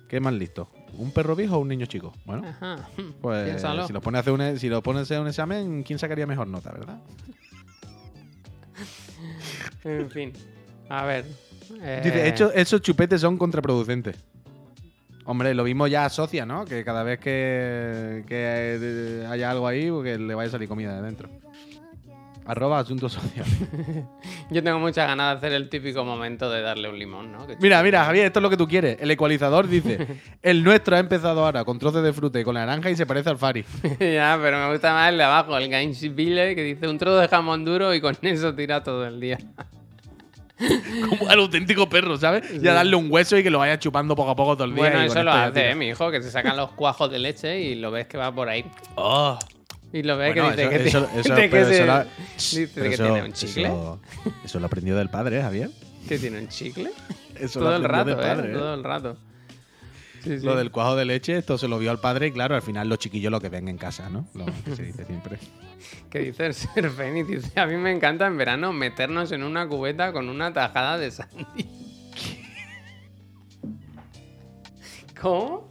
¿Qué 0.07 0.19
más 0.19 0.33
listo? 0.33 0.69
¿Un 0.93 1.11
perro 1.11 1.35
viejo 1.35 1.55
o 1.55 1.59
un 1.59 1.67
niño 1.67 1.87
chico? 1.87 2.13
Bueno, 2.25 2.47
Ajá. 2.47 2.87
pues 3.21 3.45
Piénsalo. 3.45 3.87
si 3.87 3.93
lo 3.93 4.01
pones 4.01 4.17
a 4.17 4.21
hacer 4.21 4.33
un, 4.33 4.59
si 4.59 4.69
lo 4.69 4.83
pones 4.83 4.99
a 4.99 5.03
hacer 5.03 5.19
un 5.19 5.27
examen, 5.27 5.81
¿quién 5.81 5.97
sacaría 5.97 6.27
mejor 6.27 6.47
nota, 6.47 6.71
verdad? 6.71 6.99
En 9.83 10.09
fin. 10.11 10.33
A 10.89 11.05
ver. 11.05 11.25
eh, 11.81 12.01
Dice, 12.03 12.27
hecho, 12.27 12.51
esos 12.53 12.81
chupetes 12.81 13.21
son 13.21 13.37
contraproducentes. 13.37 14.17
Hombre, 15.29 15.53
lo 15.53 15.63
mismo 15.63 15.85
ya 15.85 16.05
asocia, 16.05 16.43
¿no? 16.43 16.65
Que 16.65 16.83
cada 16.83 17.03
vez 17.03 17.19
que, 17.19 18.23
que 18.27 18.79
eh, 18.81 19.27
haya 19.29 19.51
algo 19.51 19.67
ahí, 19.67 19.87
que 20.01 20.17
le 20.17 20.33
vaya 20.33 20.47
a 20.47 20.51
salir 20.53 20.67
comida 20.67 20.95
de 20.95 21.03
dentro. 21.03 21.29
Arroba 22.47 22.79
asuntos 22.79 23.13
sociales. 23.13 23.59
Yo 24.49 24.63
tengo 24.63 24.79
muchas 24.79 25.07
ganas 25.07 25.33
de 25.33 25.37
hacer 25.37 25.53
el 25.53 25.69
típico 25.69 26.03
momento 26.03 26.49
de 26.49 26.63
darle 26.63 26.89
un 26.89 26.97
limón, 26.97 27.31
¿no? 27.31 27.45
Mira, 27.61 27.83
mira, 27.83 28.05
Javier, 28.05 28.25
esto 28.25 28.39
es 28.39 28.41
lo 28.41 28.49
que 28.49 28.57
tú 28.57 28.67
quieres. 28.67 28.97
El 28.99 29.11
ecualizador 29.11 29.67
dice: 29.67 30.19
El 30.41 30.63
nuestro 30.63 30.95
ha 30.95 30.99
empezado 30.99 31.45
ahora 31.45 31.63
con 31.63 31.77
trozos 31.77 32.03
de 32.03 32.11
fruta 32.11 32.39
y 32.39 32.43
con 32.43 32.55
naranja 32.55 32.89
y 32.89 32.95
se 32.95 33.05
parece 33.05 33.29
al 33.29 33.37
Fari. 33.37 33.63
ya, 33.99 34.39
pero 34.41 34.57
me 34.57 34.71
gusta 34.71 34.95
más 34.95 35.11
el 35.11 35.17
de 35.19 35.25
abajo, 35.25 35.55
el 35.55 35.69
Gainsville, 35.69 36.55
que 36.55 36.63
dice 36.63 36.87
un 36.87 36.97
trozo 36.97 37.19
de 37.19 37.27
jamón 37.27 37.63
duro 37.63 37.93
y 37.93 38.01
con 38.01 38.17
eso 38.23 38.55
tira 38.55 38.81
todo 38.81 39.05
el 39.05 39.19
día. 39.19 39.37
Como 41.09 41.29
al 41.29 41.39
auténtico 41.39 41.87
perro, 41.89 42.17
¿sabes? 42.17 42.43
Y 42.61 42.67
a 42.67 42.73
darle 42.73 42.95
un 42.95 43.11
hueso 43.11 43.37
y 43.37 43.43
que 43.43 43.49
lo 43.49 43.59
vaya 43.59 43.79
chupando 43.79 44.15
poco 44.15 44.31
a 44.31 44.35
poco 44.35 44.55
todo 44.55 44.65
el 44.65 44.73
día. 44.75 44.83
Bueno, 44.83 45.01
eso 45.01 45.13
lo 45.23 45.31
esto 45.31 45.33
ya 45.33 45.45
hace. 45.45 45.69
¿eh, 45.71 45.75
mi 45.75 45.87
hijo, 45.87 46.11
que 46.11 46.21
se 46.21 46.31
sacan 46.31 46.57
los 46.57 46.71
cuajos 46.71 47.09
de 47.11 47.19
leche 47.19 47.59
y 47.59 47.75
lo 47.75 47.91
ves 47.91 48.07
que 48.07 48.17
va 48.17 48.31
por 48.33 48.49
ahí. 48.49 48.65
Oh. 48.95 49.37
Y 49.91 50.03
lo 50.03 50.17
ves 50.17 50.35
Bueno, 50.35 50.55
que 50.55 50.63
dice 50.63 50.63
eso- 50.63 50.69
que, 50.69 50.87
eso- 50.89 51.05
tiene- 51.07 51.19
eso- 51.21 51.35
que 51.35 51.47
pero 51.49 51.65
se- 51.67 51.75
eso 51.77 51.85
la- 51.85 52.03
dice 52.35 52.69
Pero 52.75 52.87
que 52.89 52.93
eso- 52.95 53.03
tiene 53.05 53.23
un 53.23 53.33
chicle. 53.33 53.63
Eso, 53.65 53.99
eso 54.45 54.59
lo 54.59 54.65
aprendió 54.67 54.95
del 54.97 55.09
padre, 55.09 55.39
¿eh, 55.39 55.41
Javier. 55.41 55.69
¿Que 56.07 56.17
tiene 56.19 56.39
un 56.39 56.47
chicle? 56.47 56.91
Eso 57.39 57.59
todo 57.59 57.69
lo 57.71 57.75
el 57.77 57.83
rato, 57.85 58.09
del 58.09 58.19
¿eh? 58.19 58.21
padre, 58.21 58.51
¿eh? 58.51 58.53
Todo 58.53 58.73
el 58.73 58.83
rato. 58.83 59.17
Sí, 60.23 60.39
sí. 60.39 60.45
Lo 60.45 60.55
del 60.55 60.71
cuajo 60.71 60.95
de 60.95 61.05
leche, 61.05 61.37
esto 61.37 61.57
se 61.57 61.67
lo 61.67 61.79
vio 61.79 61.91
al 61.91 61.99
padre 61.99 62.27
y 62.27 62.31
claro, 62.31 62.55
al 62.55 62.61
final 62.61 62.89
los 62.89 62.99
chiquillos 62.99 63.31
lo 63.31 63.39
que 63.39 63.49
ven 63.49 63.67
en 63.67 63.77
casa, 63.77 64.09
¿no? 64.09 64.27
Lo 64.33 64.45
que 64.45 64.75
se 64.75 64.83
dice 64.83 65.05
siempre. 65.05 65.37
Que 66.09 66.19
dice 66.19 66.45
el 66.47 66.53
Ser 66.53 66.89
Fénix, 66.89 67.27
dice, 67.27 67.57
a 67.59 67.65
mí 67.65 67.77
me 67.77 67.91
encanta 67.91 68.27
en 68.27 68.35
verano 68.37 68.73
meternos 68.73 69.31
en 69.31 69.43
una 69.43 69.65
cubeta 69.67 70.11
con 70.11 70.27
una 70.27 70.51
tajada 70.51 70.97
de 70.97 71.09
sandía. 71.09 71.45
¿Cómo? 75.21 75.69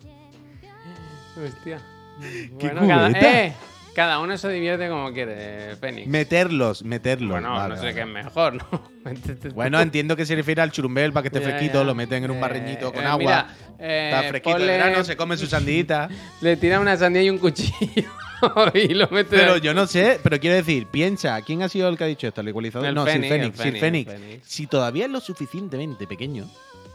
Hostia. 1.36 1.80
¿Qué 2.58 2.70
cada, 2.70 3.08
cubeta? 3.10 3.44
eh, 3.46 3.54
cada 3.94 4.18
uno 4.20 4.36
se 4.38 4.48
divierte 4.50 4.88
como 4.88 5.12
quiere, 5.12 5.76
Fénix. 5.76 6.06
Meterlos, 6.06 6.84
meterlos. 6.84 7.30
bueno, 7.30 7.52
Vale, 7.52 7.70
no 7.70 7.76
sé 7.76 7.82
vale. 7.82 7.94
qué 7.94 8.00
es 8.02 8.06
mejor, 8.06 8.54
¿no? 8.54 8.98
Bueno, 9.54 9.80
entiendo 9.80 10.14
que 10.16 10.26
se 10.26 10.34
refiere 10.36 10.60
al 10.60 10.70
churumbel 10.70 11.12
para 11.12 11.22
que 11.22 11.28
esté 11.36 11.40
fresquito, 11.40 11.82
lo 11.84 11.94
meten 11.94 12.24
en 12.24 12.30
un 12.30 12.36
Eh, 12.36 12.40
barreñito 12.40 12.92
con 12.92 13.02
eh, 13.02 13.06
agua. 13.06 13.18
mira, 13.18 13.48
eh, 13.78 14.10
está 14.12 14.28
fresquito 14.28 14.56
ponle- 14.58 14.66
verano, 14.66 15.02
se 15.04 15.16
come 15.16 15.36
su 15.36 15.46
sandita. 15.48 16.08
Le 16.42 16.56
tira 16.56 16.78
una 16.78 16.96
sandía 16.96 17.22
y 17.22 17.30
un 17.30 17.38
cuchillo 17.38 18.10
y 18.74 18.88
lo 18.94 19.08
mete 19.08 19.36
Pero 19.36 19.54
ahí. 19.54 19.60
yo 19.60 19.72
no 19.74 19.86
sé, 19.86 20.20
pero 20.22 20.38
quiero 20.38 20.56
decir, 20.56 20.86
piensa, 20.86 21.40
¿quién 21.42 21.62
ha 21.62 21.68
sido 21.68 21.88
el 21.88 21.96
que 21.96 22.04
ha 22.04 22.06
dicho 22.08 22.28
esto? 22.28 22.40
¿El 22.42 22.48
ecualizador? 22.48 22.86
El 22.88 22.94
no, 22.94 23.04
Fénix, 23.06 23.28
Sir 23.28 23.40
el 23.40 23.52
Fénix. 23.52 23.62
Sir 23.62 23.80
Fénix, 23.80 24.12
el. 24.12 24.40
Si 24.44 24.66
todavía 24.66 25.06
es 25.06 25.10
lo 25.10 25.20
suficientemente 25.20 26.06
pequeño, 26.06 26.48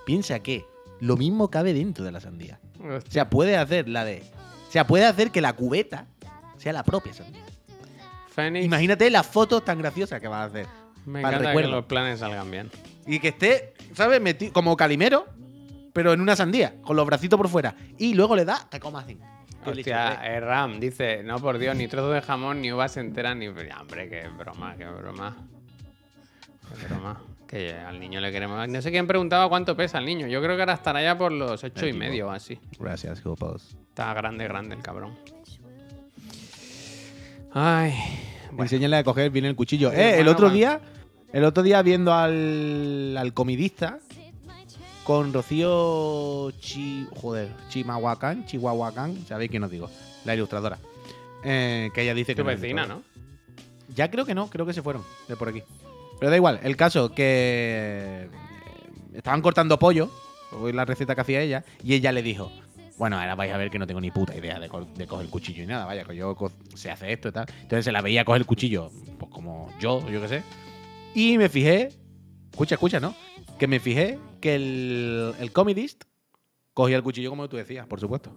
piensa 0.05 0.39
que 0.41 0.65
lo 0.99 1.17
mismo 1.17 1.49
cabe 1.49 1.73
dentro 1.73 2.05
de 2.05 2.11
la 2.11 2.19
sandía. 2.21 2.59
O 2.79 2.99
sea, 3.09 3.29
puede 3.29 3.57
hacer 3.57 3.89
la 3.89 4.05
de. 4.05 4.21
O 4.67 4.71
sea, 4.71 4.85
puede 4.87 5.05
hacer 5.05 5.31
que 5.31 5.41
la 5.41 5.53
cubeta 5.53 6.07
sea 6.63 6.73
la 6.73 6.83
propia 6.83 7.13
sandía. 7.13 7.43
Fénix, 8.29 8.65
Imagínate 8.65 9.09
las 9.09 9.27
fotos 9.27 9.63
tan 9.63 9.77
graciosas 9.79 10.19
que 10.19 10.27
vas 10.27 10.39
a 10.41 10.45
hacer. 10.45 10.65
me 11.05 11.21
para 11.21 11.37
encanta 11.37 11.61
que 11.61 11.67
los 11.67 11.85
planes 11.85 12.19
salgan 12.19 12.49
bien. 12.49 12.71
Y 13.05 13.19
que 13.19 13.27
esté, 13.29 13.73
¿sabes? 13.93 14.21
Meti- 14.21 14.51
como 14.51 14.75
calimero, 14.77 15.25
pero 15.91 16.13
en 16.13 16.21
una 16.21 16.35
sandía, 16.35 16.75
con 16.81 16.95
los 16.95 17.05
bracitos 17.05 17.37
por 17.37 17.49
fuera. 17.49 17.75
Y 17.97 18.13
luego 18.13 18.35
le 18.35 18.45
da, 18.45 18.65
te 18.69 18.79
coma 18.79 19.01
así. 19.01 19.17
Que 19.63 19.75
le 19.75 19.81
Hostia, 19.81 20.21
eh, 20.25 20.39
Ram 20.39 20.79
dice, 20.79 21.21
no 21.23 21.37
por 21.39 21.57
Dios, 21.57 21.75
ni 21.75 21.87
trozo 21.87 22.11
de 22.11 22.21
jamón, 22.21 22.61
ni 22.61 22.71
uvas 22.71 22.97
enteras, 22.97 23.35
ni... 23.35 23.47
Hombre, 23.47 24.09
qué 24.09 24.27
broma, 24.29 24.75
qué 24.77 24.85
broma. 24.85 25.35
Qué 26.79 26.87
broma. 26.87 27.21
Que 27.47 27.71
al 27.73 27.99
niño 27.99 28.19
le 28.19 28.31
queremos... 28.31 28.67
No 28.67 28.81
sé 28.81 28.89
quién 28.89 29.05
preguntaba 29.05 29.47
cuánto 29.47 29.75
pesa 29.77 29.99
el 29.99 30.05
niño. 30.05 30.27
Yo 30.27 30.41
creo 30.41 30.55
que 30.55 30.63
ahora 30.63 30.73
estará 30.73 31.01
ya 31.03 31.17
por 31.17 31.31
los 31.31 31.63
ocho 31.63 31.85
y 31.85 31.93
medio 31.93 32.27
o 32.27 32.31
así. 32.31 32.59
Gracias, 32.79 33.21
Jopos. 33.21 33.77
Está 33.89 34.13
grande, 34.13 34.45
grande 34.47 34.75
el 34.75 34.81
cabrón. 34.81 35.15
Ay... 37.53 37.93
Bueno, 38.55 38.63
Enséñale 38.65 38.97
a 38.97 39.03
coger 39.03 39.31
bien 39.31 39.45
el 39.45 39.55
cuchillo. 39.55 39.91
Eh, 39.91 40.19
el 40.19 40.27
otro 40.27 40.45
bueno. 40.45 40.55
día, 40.55 40.81
el 41.31 41.43
otro 41.43 41.63
día 41.63 41.81
viendo 41.81 42.13
al, 42.13 43.17
al 43.17 43.33
comidista 43.33 43.97
con 45.03 45.33
Rocío 45.33 46.51
Chi, 46.59 47.07
joder, 47.15 47.49
Chimahuacán, 47.69 48.45
Chihuahuacán, 48.45 49.25
sabéis 49.25 49.49
quién 49.49 49.63
os 49.63 49.71
digo, 49.71 49.89
la 50.23 50.35
ilustradora. 50.35 50.77
Eh, 51.43 51.89
que 51.93 52.03
ella 52.03 52.13
dice 52.13 52.35
que 52.35 52.41
tu 52.41 52.47
vecina. 52.47 52.85
¿no? 52.85 53.01
Ya 53.95 54.09
creo 54.11 54.25
que 54.25 54.35
no, 54.35 54.51
creo 54.51 54.65
que 54.65 54.73
se 54.73 54.81
fueron 54.81 55.03
de 55.27 55.35
por 55.35 55.49
aquí. 55.49 55.63
Pero 56.19 56.29
da 56.29 56.37
igual, 56.37 56.59
el 56.63 56.77
caso 56.77 57.09
que 57.09 57.15
eh, 57.25 58.29
estaban 59.13 59.41
cortando 59.41 59.79
pollo, 59.79 60.09
la 60.73 60.85
receta 60.85 61.15
que 61.15 61.21
hacía 61.21 61.41
ella, 61.41 61.65
y 61.83 61.95
ella 61.95 62.11
le 62.11 62.21
dijo, 62.21 62.51
bueno, 62.97 63.17
ahora 63.19 63.35
vais 63.35 63.51
a 63.53 63.57
ver 63.57 63.69
que 63.71 63.79
no 63.79 63.87
tengo 63.87 63.99
ni 64.01 64.11
puta 64.11 64.35
idea 64.35 64.59
de, 64.59 64.69
co- 64.69 64.85
de 64.85 65.07
coger 65.07 65.25
el 65.25 65.31
cuchillo 65.31 65.63
y 65.63 65.65
nada, 65.65 65.85
vaya, 65.85 66.03
que 66.03 66.15
yo 66.15 66.35
sé 66.75 66.91
hacer 66.91 67.09
esto 67.09 67.29
y 67.29 67.31
tal. 67.31 67.45
Entonces 67.61 67.85
se 67.85 67.91
la 67.91 68.01
veía 68.01 68.23
coger 68.25 68.41
el 68.41 68.45
cuchillo, 68.47 68.91
pues 69.19 69.31
como 69.31 69.69
yo, 69.79 70.07
yo 70.09 70.21
qué 70.21 70.27
sé. 70.27 70.43
Y 71.15 71.37
me 71.37 71.49
fijé, 71.49 71.89
escucha, 72.51 72.75
escucha, 72.75 72.99
¿no? 72.99 73.15
Que 73.59 73.67
me 73.67 73.79
fijé 73.79 74.19
que 74.41 74.55
el, 74.55 75.33
el 75.39 75.51
comedist 75.51 76.03
cogía 76.73 76.97
el 76.97 77.03
cuchillo 77.03 77.29
como 77.29 77.47
tú 77.49 77.57
decías, 77.57 77.85
por 77.87 77.99
supuesto. 77.99 78.31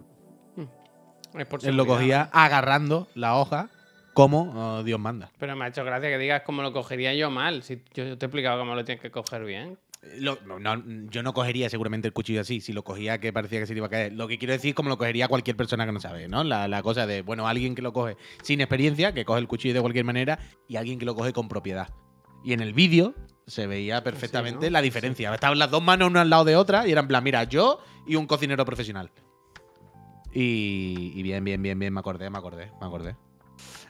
Es 1.37 1.45
por 1.45 1.63
Él 1.65 1.75
lo 1.75 1.85
cogía 1.85 2.29
agarrando 2.31 3.07
la 3.13 3.35
hoja 3.35 3.69
como 4.13 4.53
oh, 4.55 4.83
Dios 4.83 4.99
manda. 4.99 5.29
Pero 5.37 5.55
me 5.55 5.65
ha 5.65 5.67
hecho 5.67 5.83
gracia 5.83 6.09
que 6.09 6.17
digas 6.17 6.41
cómo 6.43 6.63
lo 6.63 6.73
cogería 6.73 7.13
yo 7.13 7.29
mal. 7.29 7.61
Si 7.63 7.75
yo 7.93 8.17
te 8.17 8.25
he 8.25 8.27
explicado 8.27 8.57
cómo 8.59 8.73
lo 8.73 8.83
tienes 8.83 9.01
que 9.01 9.11
coger 9.11 9.43
bien. 9.45 9.77
Lo- 10.19 10.37
no, 10.59 10.83
yo 11.09 11.23
no 11.23 11.33
cogería 11.33 11.69
seguramente 11.69 12.07
el 12.07 12.13
cuchillo 12.13 12.41
así, 12.41 12.61
si 12.61 12.71
lo 12.71 12.83
cogía 12.83 13.19
que 13.19 13.33
parecía 13.33 13.59
que 13.59 13.65
se 13.67 13.73
le 13.73 13.79
iba 13.79 13.87
a 13.87 13.89
caer. 13.89 14.13
Lo 14.13 14.27
que 14.27 14.37
quiero 14.37 14.53
decir 14.53 14.69
es 14.69 14.75
como 14.75 14.89
lo 14.89 14.97
cogería 14.97 15.27
cualquier 15.27 15.57
persona 15.57 15.85
que 15.85 15.91
no 15.91 15.99
sabe, 15.99 16.27
¿no? 16.27 16.43
La, 16.43 16.67
la 16.67 16.81
cosa 16.83 17.07
de, 17.07 17.23
bueno, 17.23 17.47
alguien 17.47 17.73
que 17.75 17.81
lo 17.81 17.93
coge 17.93 18.15
sin 18.43 18.61
experiencia, 18.61 19.13
que 19.13 19.25
coge 19.25 19.39
el 19.39 19.47
cuchillo 19.47 19.73
de 19.73 19.81
cualquier 19.81 20.05
manera, 20.05 20.39
y 20.67 20.75
alguien 20.75 20.99
que 20.99 21.05
lo 21.05 21.15
coge 21.15 21.33
con 21.33 21.47
propiedad. 21.49 21.89
Y 22.43 22.53
en 22.53 22.61
el 22.61 22.73
vídeo 22.73 23.15
se 23.47 23.65
veía 23.65 24.03
perfectamente 24.03 24.67
¿no? 24.67 24.71
la 24.71 24.81
diferencia. 24.81 25.33
Estaban 25.33 25.57
las 25.57 25.71
dos 25.71 25.81
manos 25.83 26.09
una 26.09 26.21
al 26.21 26.29
lado 26.29 26.45
de 26.45 26.55
otra 26.55 26.87
y 26.87 26.91
eran 26.91 27.05
en 27.05 27.09
plan, 27.09 27.23
mira, 27.23 27.43
yo 27.45 27.79
y 28.05 28.15
un 28.15 28.27
cocinero 28.27 28.63
profesional. 28.65 29.11
Y, 30.33 31.13
y 31.15 31.23
bien, 31.23 31.43
bien, 31.43 31.61
bien, 31.61 31.79
bien, 31.79 31.91
me 31.93 31.99
acordé, 31.99 32.29
me 32.29 32.37
acordé, 32.37 32.71
me 32.79 32.85
acordé. 32.87 33.15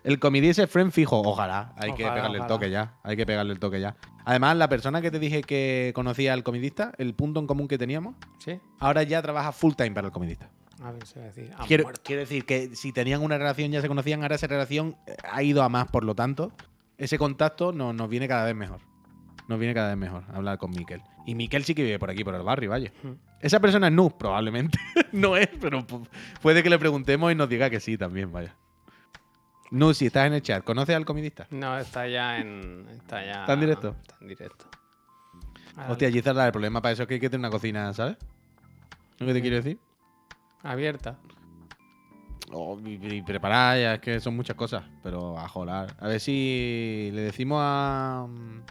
El 0.03 0.19
comedy 0.19 0.49
ese 0.49 0.67
friend 0.67 0.91
fijo, 0.91 1.21
ojalá. 1.21 1.73
Hay 1.77 1.93
que 1.93 2.03
Ojalá, 2.03 2.15
pegarle 2.15 2.37
el 2.39 2.47
toque 2.47 2.69
ya. 2.69 2.93
Hay 3.03 3.15
que 3.17 3.25
pegarle 3.25 3.53
el 3.53 3.59
toque 3.59 3.79
ya. 3.81 3.95
Además, 4.25 4.57
la 4.57 4.67
persona 4.69 5.01
que 5.01 5.09
te 5.11 5.19
dije 5.19 5.41
que 5.41 5.91
conocía 5.95 6.33
al 6.33 6.43
comidista, 6.43 6.91
el 6.97 7.13
punto 7.13 7.39
en 7.39 7.47
común 7.47 7.67
que 7.67 7.77
teníamos, 7.77 8.15
¿Sí? 8.39 8.59
ahora 8.79 9.03
ya 9.03 9.21
trabaja 9.21 9.51
full 9.51 9.73
time 9.73 9.91
para 9.91 10.07
el 10.07 10.13
comidista. 10.13 10.49
A 10.83 10.91
ver, 10.91 11.05
se 11.07 11.19
va 11.19 11.25
a 11.25 11.27
decir. 11.29 11.51
Quiero, 11.67 11.89
decir 12.19 12.45
que 12.45 12.75
si 12.75 12.91
tenían 12.91 13.21
una 13.23 13.37
relación, 13.37 13.71
ya 13.71 13.81
se 13.81 13.87
conocían, 13.87 14.21
ahora 14.21 14.35
esa 14.35 14.47
relación 14.47 14.95
eh, 15.07 15.15
ha 15.31 15.41
ido 15.43 15.63
a 15.63 15.69
más, 15.69 15.87
por 15.87 16.03
lo 16.03 16.13
tanto, 16.13 16.51
ese 16.97 17.17
contacto 17.17 17.71
no- 17.71 17.93
nos 17.93 18.09
viene 18.09 18.27
cada 18.27 18.45
vez 18.45 18.55
mejor. 18.55 18.81
Nos 19.47 19.57
viene 19.59 19.73
cada 19.73 19.87
vez 19.89 19.97
mejor 19.97 20.23
hablar 20.33 20.57
con 20.57 20.71
Miquel. 20.71 21.01
Y 21.25 21.33
Miquel 21.33 21.63
sí 21.63 21.73
que 21.73 21.83
vive 21.83 21.97
por 21.99 22.09
aquí, 22.09 22.23
por 22.23 22.35
el 22.35 22.43
barrio, 22.43 22.69
vaya. 22.69 22.91
Hmm. 23.01 23.13
Esa 23.39 23.59
persona 23.59 23.87
es 23.87 23.93
Nu, 23.93 24.09
probablemente. 24.17 24.77
no 25.13 25.37
es, 25.37 25.47
pero 25.61 25.85
pu- 25.87 26.05
puede 26.41 26.61
que 26.63 26.69
le 26.69 26.77
preguntemos 26.77 27.31
y 27.31 27.35
nos 27.35 27.47
diga 27.47 27.69
que 27.69 27.79
sí 27.79 27.97
también, 27.97 28.31
vaya. 28.31 28.55
Nu, 29.71 29.93
si 29.93 30.05
estás 30.07 30.27
en 30.27 30.33
el 30.33 30.41
chat, 30.41 30.63
¿conoces 30.63 30.95
al 30.95 31.05
comidista? 31.05 31.47
No, 31.49 31.77
está 31.77 32.07
ya 32.07 32.37
en. 32.39 32.87
Está 32.97 33.23
ya. 33.25 33.41
¿Está 33.41 33.53
en 33.53 33.59
directo? 33.59 33.95
Está 34.01 34.15
en 34.21 34.27
directo. 34.27 34.65
Ahora, 35.75 35.91
Hostia, 35.91 36.09
Gizarda, 36.09 36.45
el 36.45 36.51
problema 36.51 36.81
para 36.81 36.93
eso 36.93 37.03
es 37.03 37.07
que 37.07 37.15
hay 37.15 37.19
que 37.19 37.29
tener 37.29 37.41
una 37.41 37.51
cocina, 37.51 37.93
¿sabes? 37.93 38.17
¿Lo 39.19 39.27
que 39.27 39.33
te 39.33 39.41
quiero 39.41 39.57
decir? 39.57 39.77
Abierta. 40.63 41.17
Oh, 42.51 42.79
y, 42.83 42.93
y 43.15 43.21
preparar, 43.21 43.77
ya 43.77 43.93
es 43.95 43.99
que 43.99 44.19
son 44.19 44.35
muchas 44.35 44.55
cosas, 44.55 44.83
pero 45.03 45.37
a 45.37 45.47
jolar. 45.49 45.95
A 45.99 46.07
ver 46.07 46.19
si 46.19 47.09
le 47.13 47.21
decimos 47.21 47.59
a. 47.61 48.25
mm, 48.27 48.61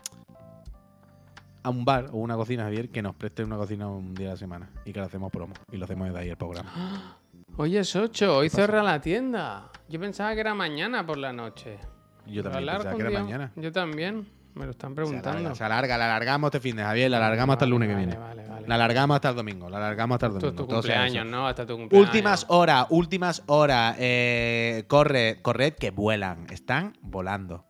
a 1.63 1.71
un 1.71 1.85
bar 1.85 2.11
o 2.13 2.19
una 2.19 2.37
cocina, 2.37 2.63
Javier, 2.63 2.89
que 2.91 3.03
nos 3.03 3.17
preste 3.17 3.43
una 3.43 3.57
cocina 3.57 3.89
un 3.89 4.15
día 4.15 4.29
a 4.29 4.31
la 4.33 4.37
semana 4.37 4.71
y 4.85 4.93
que 4.93 5.01
le 5.01 5.07
hacemos 5.07 5.33
promo 5.33 5.53
y 5.73 5.77
lo 5.77 5.85
hacemos 5.85 6.07
desde 6.07 6.21
ahí 6.21 6.29
el 6.31 6.37
programa. 6.37 7.19
Hoy 7.59 7.77
es 7.77 7.95
8, 7.97 8.37
hoy 8.37 8.49
cierra 8.51 8.83
la 8.83 9.01
tienda. 9.01 9.71
Yo 9.89 9.99
pensaba 9.99 10.35
que 10.35 10.41
era 10.41 10.55
mañana 10.55 11.07
por 11.07 11.17
la 11.17 11.33
noche. 11.33 11.79
Yo 12.27 12.43
¿Lo 12.43 12.51
también 12.51 12.69
alargo 12.69 12.83
pensaba 12.85 12.97
que 12.97 12.97
un 12.97 13.01
era 13.01 13.11
día? 13.11 13.21
mañana. 13.21 13.53
Yo 13.57 13.73
también. 13.73 14.29
Me 14.55 14.65
lo 14.65 14.71
están 14.71 14.91
Se 14.93 14.95
preguntando. 14.97 15.39
alarga, 15.39 15.55
se 15.55 15.65
alarga, 15.65 15.99
la 15.99 16.05
alargamos 16.07 16.49
este 16.49 16.61
fin 16.61 16.77
de 16.77 16.83
Javier, 16.83 17.11
la 17.11 17.19
alargamos 17.19 17.55
hasta 17.55 17.67
el 17.67 17.71
lunes 17.73 17.89
que 17.91 17.95
viene. 17.95 18.17
Vale. 18.17 18.45
La 18.67 18.75
alargamos 18.77 19.15
hasta 19.17 19.29
el 19.31 19.37
domingo, 19.37 19.69
la 19.69 19.77
alargamos 19.77 20.15
hasta 20.17 20.27
el 20.27 20.33
domingo. 20.33 20.49
es 20.51 20.57
tu 20.57 20.67
cumpleaños. 20.67 21.27
¿no? 21.27 21.47
Hasta 21.47 21.67
tu 21.67 21.77
cumpleaños. 21.77 22.09
Últimas 22.09 22.47
horas, 22.49 22.87
últimas 22.91 23.43
horas. 23.47 23.97
Eh, 23.99 24.85
corre, 24.89 25.41
corred 25.43 25.75
que 25.75 25.91
vuelan. 25.91 26.47
Están 26.51 26.95
volando 27.03 27.67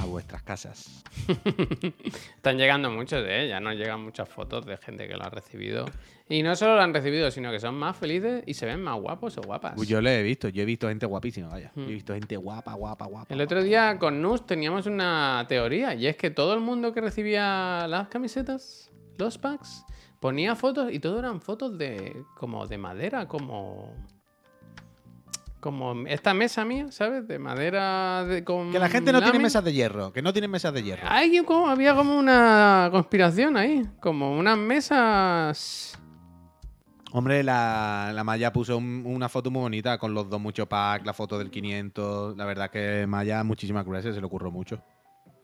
a 0.00 0.04
vuestras 0.06 0.42
casas. 0.42 1.04
Están 2.36 2.58
llegando 2.58 2.90
muchos 2.90 3.22
de 3.24 3.44
ellas, 3.44 3.62
nos 3.62 3.74
llegan 3.76 4.02
muchas 4.02 4.28
fotos 4.28 4.66
de 4.66 4.76
gente 4.76 5.06
que 5.06 5.14
lo 5.16 5.24
ha 5.24 5.30
recibido. 5.30 5.86
Y 6.28 6.42
no 6.42 6.56
solo 6.56 6.76
lo 6.76 6.80
han 6.82 6.94
recibido, 6.94 7.30
sino 7.30 7.50
que 7.50 7.60
son 7.60 7.74
más 7.74 7.96
felices 7.96 8.42
y 8.46 8.54
se 8.54 8.64
ven 8.64 8.82
más 8.82 8.98
guapos 8.98 9.36
o 9.36 9.42
guapas. 9.42 9.74
Yo 9.86 10.00
lo 10.00 10.08
he 10.08 10.22
visto, 10.22 10.48
yo 10.48 10.62
he 10.62 10.64
visto 10.64 10.88
gente 10.88 11.04
guapísima, 11.04 11.48
vaya. 11.48 11.70
Hmm. 11.74 11.82
Yo 11.82 11.90
he 11.90 11.94
visto 11.94 12.14
gente 12.14 12.36
guapa, 12.36 12.72
guapa, 12.72 13.04
guapa. 13.06 13.34
El 13.34 13.40
otro 13.42 13.62
día 13.62 13.98
con 13.98 14.22
Nus 14.22 14.46
teníamos 14.46 14.86
una 14.86 15.44
teoría 15.48 15.94
y 15.94 16.06
es 16.06 16.16
que 16.16 16.30
todo 16.30 16.54
el 16.54 16.60
mundo 16.60 16.94
que 16.94 17.02
recibía 17.02 17.86
las 17.88 18.08
camisetas, 18.08 18.90
los 19.18 19.36
packs, 19.36 19.84
ponía 20.18 20.56
fotos 20.56 20.90
y 20.90 20.98
todo 20.98 21.18
eran 21.18 21.42
fotos 21.42 21.76
de 21.76 22.16
como 22.34 22.66
de 22.66 22.78
madera, 22.78 23.28
como 23.28 23.92
como 25.60 26.06
esta 26.06 26.34
mesa 26.34 26.62
mía, 26.66 26.88
¿sabes? 26.90 27.26
De 27.26 27.38
madera 27.38 28.24
de 28.26 28.44
con 28.44 28.70
Que 28.70 28.78
la 28.78 28.90
gente 28.90 29.12
no 29.12 29.22
tiene 29.22 29.38
mesas 29.38 29.64
de 29.64 29.72
hierro, 29.72 30.12
que 30.12 30.20
no 30.20 30.32
tienen 30.32 30.50
mesas 30.50 30.74
de 30.74 30.82
hierro. 30.82 31.08
Como, 31.46 31.68
había 31.68 31.94
como 31.94 32.18
una 32.18 32.88
conspiración 32.90 33.56
ahí, 33.56 33.82
como 34.00 34.36
unas 34.36 34.58
mesas 34.58 35.98
Hombre, 37.16 37.44
la, 37.44 38.10
la 38.12 38.24
Maya 38.24 38.52
puso 38.52 38.76
un- 38.76 39.04
una 39.06 39.28
foto 39.28 39.48
muy 39.48 39.60
bonita 39.62 39.98
con 39.98 40.12
los 40.14 40.28
dos 40.28 40.40
mucho 40.40 40.66
pack, 40.68 41.06
la 41.06 41.12
foto 41.14 41.38
del 41.38 41.48
500. 41.50 42.36
La 42.36 42.44
verdad 42.44 42.70
que 42.70 43.06
Maya, 43.06 43.44
muchísimas 43.44 43.86
gracias, 43.86 44.16
se 44.16 44.20
le 44.20 44.26
ocurrió 44.26 44.50
mucho. 44.50 44.82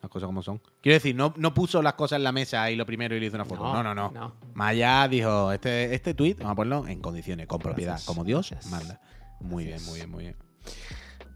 Las 0.03 0.11
cosas 0.11 0.27
como 0.27 0.43
son. 0.43 0.61
Quiero 0.83 0.95
decir, 0.95 1.15
no, 1.15 1.33
no 1.37 1.55
puso 1.55 1.81
las 1.81 1.93
cosas 1.95 2.17
en 2.17 2.25
la 2.25 2.33
mesa 2.33 2.69
y 2.71 2.75
lo 2.77 2.85
primero 2.87 3.15
y 3.15 3.21
le 3.21 3.27
hizo 3.27 3.37
una 3.37 3.45
foto. 3.45 3.63
No, 3.73 3.83
no, 3.85 3.95
no. 3.95 4.11
no. 4.11 4.35
Maya 4.55 5.07
dijo, 5.07 5.53
este, 5.53 5.95
este 5.95 6.15
tweet, 6.15 6.37
vamos 6.39 6.53
a 6.53 6.57
ponerlo 6.57 6.89
en 6.89 7.01
condiciones, 7.01 7.47
con 7.47 7.61
propiedad, 7.61 7.93
Gracias, 7.93 8.07
como 8.09 8.25
Dios 8.25 8.51
gracias. 8.51 8.73
manda. 8.73 9.01
Muy 9.41 9.65
bien, 9.67 9.85
muy 9.85 9.95
bien, 9.97 10.11
muy 10.11 10.25
bien. 10.25 10.37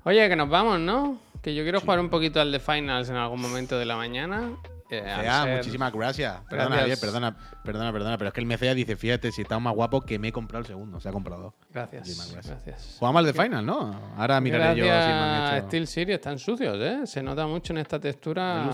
Oye, 0.04 0.28
que 0.28 0.34
nos 0.36 0.48
vamos, 0.48 0.80
¿no? 0.80 1.18
Que 1.42 1.54
yo 1.54 1.62
quiero 1.62 1.80
jugar 1.80 2.00
un 2.00 2.08
poquito 2.10 2.40
al 2.40 2.50
The 2.50 2.58
Finals 2.58 3.08
en 3.08 3.16
algún 3.16 3.40
momento 3.40 3.78
de 3.78 3.84
la 3.84 3.96
mañana. 3.96 4.50
Eh, 4.90 5.00
al 5.00 5.16
Mecea, 5.18 5.42
ser- 5.44 5.56
muchísimas 5.56 5.92
gracias. 5.92 6.40
Perdona, 6.48 6.76
Gracias. 6.76 7.00
Perdona, 7.00 7.36
perdona, 7.64 7.92
perdona. 7.92 8.18
Pero 8.18 8.28
es 8.28 8.34
que 8.34 8.40
el 8.40 8.46
Mecea 8.46 8.74
dice, 8.74 8.96
fíjate, 8.96 9.32
si 9.32 9.42
está 9.42 9.58
más 9.58 9.74
guapo 9.74 10.00
que 10.02 10.18
me 10.18 10.28
he 10.28 10.32
comprado 10.32 10.60
el 10.60 10.66
segundo. 10.66 11.00
Se 11.00 11.08
ha 11.08 11.12
comprado 11.12 11.42
dos. 11.42 11.54
Gracias. 11.72 12.00
Muchísimas 12.02 12.32
gracias. 12.32 12.64
Gracias. 12.64 12.96
Jugamos 12.98 13.20
al 13.20 13.26
de 13.26 13.32
Final, 13.42 13.66
¿no? 13.66 13.94
Ahora 14.16 14.40
miraré 14.40 14.76
yo 14.78 14.84
si 14.84 14.90
me 14.90 14.96
han 14.96 15.56
hecho... 15.56 15.66
Steel 15.68 15.86
Series 15.86 16.16
están 16.18 16.38
sucios, 16.38 16.76
¿eh? 16.80 17.06
Se 17.06 17.22
nota 17.22 17.46
mucho 17.46 17.72
en 17.72 17.78
esta 17.78 17.98
textura. 17.98 18.64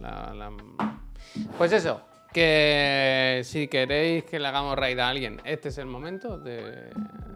La- 0.00 0.32
la- 0.34 0.52
Pues 1.58 1.72
eso, 1.72 2.00
que 2.32 3.40
si 3.44 3.68
queréis 3.68 4.24
que 4.24 4.38
le 4.38 4.46
hagamos 4.48 4.76
raid 4.76 4.98
a 4.98 5.08
alguien, 5.08 5.40
este 5.44 5.68
es 5.70 5.78
el 5.78 5.86
momento 5.86 6.38
de, 6.38 6.90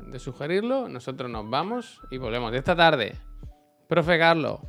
de 0.07 0.19
sugerirlo. 0.19 0.89
Nosotros 0.89 1.31
nos 1.31 1.49
vamos 1.51 2.01
y 2.11 2.19
volvemos. 2.19 2.53
Esta 2.55 2.77
tarde, 2.77 3.15
profe 3.89 4.19
Carlos, 4.19 4.61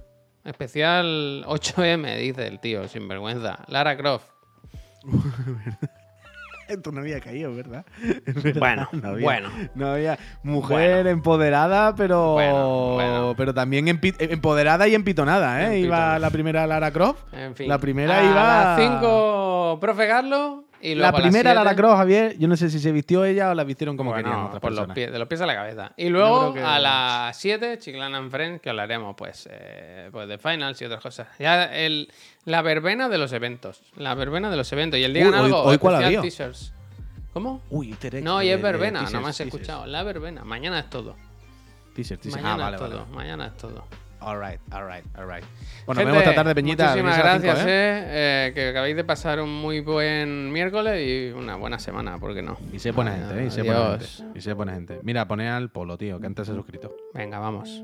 especial 0.46 1.44
8M, 1.48 2.18
dice 2.18 2.48
el 2.48 2.60
tío, 2.60 2.88
sin 2.88 3.08
vergüenza. 3.08 3.60
Lara 3.68 3.96
Croft. 3.98 4.26
Esto 6.68 6.92
no 6.94 7.02
había 7.02 7.20
caído, 7.20 7.54
¿verdad? 7.54 7.86
Bueno, 8.58 8.88
no 8.94 9.10
había, 9.10 9.24
bueno. 9.24 9.50
No 9.76 9.88
había 9.92 10.18
mujer 10.44 11.08
empoderada, 11.08 11.94
pero 11.94 12.34
Bueno, 12.34 12.94
bueno. 12.94 13.34
pero 13.36 13.54
también 13.54 13.86
empi- 13.88 14.16
empoderada 14.18 14.88
y 14.88 14.96
empitonada, 14.96 15.74
¿eh? 15.74 15.80
Iba 15.80 16.18
la 16.20 16.30
primera 16.30 16.66
Lara 16.66 16.92
Croft. 16.92 17.20
En 17.34 17.54
fin. 17.56 17.68
La 17.68 17.78
primera 17.80 18.20
a 18.20 18.24
iba 18.24 18.78
las 18.78 18.80
5, 19.02 19.78
profe 19.82 20.08
Carlos. 20.08 20.63
Y 20.86 20.96
luego 20.96 21.12
La 21.12 21.24
primera 21.24 21.52
siete- 21.52 21.56
Lara 21.56 21.76
Croft, 21.76 21.96
Javier, 21.98 22.38
yo 22.38 22.48
no 22.50 22.58
sé 22.58 22.70
si 22.70 22.78
se 22.78 22.92
vistió 22.92 23.24
ella 23.24 23.52
o 23.52 23.54
la 23.54 23.64
vistieron 23.64 23.96
como 23.96 24.12
Bueno, 24.12 24.26
querían 24.30 24.46
otras 24.48 24.60
por 24.62 24.72
los 24.72 24.80
personas. 24.82 24.96
pies, 24.96 25.12
de 25.14 25.18
los 25.20 25.28
pies 25.30 25.40
a 25.42 25.46
la 25.46 25.56
cabeza. 25.56 25.94
Y 25.96 26.10
luego 26.10 26.54
que- 26.54 26.62
a 26.62 26.78
las 26.80 27.38
7, 27.38 27.80
Chiclana 27.80 28.18
and 28.18 28.30
Friends, 28.30 28.62
que 28.62 28.70
hablaremos 28.70 29.16
pues, 29.16 29.48
eh, 29.50 30.10
pues 30.12 30.28
de 30.28 30.38
finals 30.38 30.82
y 30.82 30.86
otras 30.86 31.02
cosas. 31.02 31.28
Ya 31.40 31.64
el, 31.74 32.12
la 32.46 32.62
verbena 32.62 33.08
de 33.08 33.18
los 33.18 33.32
eventos. 33.32 33.82
La 33.96 34.14
verbena 34.14 34.50
de 34.52 34.58
los 34.58 34.72
eventos. 34.74 35.00
Y 35.00 35.04
el 35.06 35.16
hoy- 35.16 35.22
algo, 35.34 35.64
hoy 35.64 35.78
cuál 35.78 36.04
había. 36.04 36.20
teasers. 36.22 36.74
¿Cómo? 37.32 37.62
Uy, 37.70 37.96
No, 38.22 38.44
y 38.44 38.50
es 38.50 38.62
verbena, 38.62 39.00
teasers, 39.00 39.14
no 39.14 39.22
me 39.22 39.30
has 39.30 39.38
teasers. 39.38 39.56
escuchado. 39.56 39.86
La 39.88 40.04
verbena. 40.04 40.44
Mañana 40.44 40.80
es 40.80 40.90
todo. 40.90 41.16
Teaser, 41.96 42.18
teaser. 42.18 42.42
Mañana 42.42 42.56
Ah, 42.62 42.66
vale, 42.66 42.76
es 42.76 42.82
vale. 42.82 42.94
todo. 42.96 43.06
Mañana 43.08 43.46
es 43.48 43.58
todo. 43.58 43.86
All 44.24 44.40
right, 44.40 44.60
all 44.72 44.86
right, 44.86 45.04
all 45.18 45.26
right. 45.26 45.44
Bueno, 45.86 45.88
nos 45.88 45.98
Gente, 45.98 46.06
vemos 46.06 46.24
esta 46.24 46.36
tarde, 46.36 46.56
Peñita. 46.56 46.86
Muchísimas 46.86 47.18
gracias, 47.18 47.58
cinco, 47.58 47.70
eh, 47.70 48.04
eh, 48.48 48.52
que 48.54 48.70
acabáis 48.70 48.96
de 48.96 49.04
pasar 49.04 49.42
un 49.42 49.54
muy 49.54 49.82
buen 49.82 50.50
miércoles 50.52 51.02
y 51.06 51.34
una 51.38 51.58
buena 51.58 51.78
semana, 51.78 52.18
¿por 52.18 52.34
qué 52.34 52.42
no? 52.42 52.58
Y 52.72 52.80
sé 52.80 52.92
buena 52.92 53.12
gente, 53.12 53.44
¿eh? 53.44 53.50
Y 53.54 53.62
buena 53.68 53.86
Adiós. 53.88 54.18
gente. 54.18 54.40
Y 54.40 54.42
sé 54.42 54.54
buena 54.54 54.74
gente. 54.74 55.00
Mira, 55.04 55.28
pone 55.28 55.50
al 55.50 55.72
polo, 55.72 55.98
tío, 55.98 56.22
que 56.22 56.28
antes 56.28 56.48
se 56.48 56.54
ha 56.54 56.56
suscrito. 56.56 56.96
Venga, 57.14 57.40
vamos. 57.40 57.84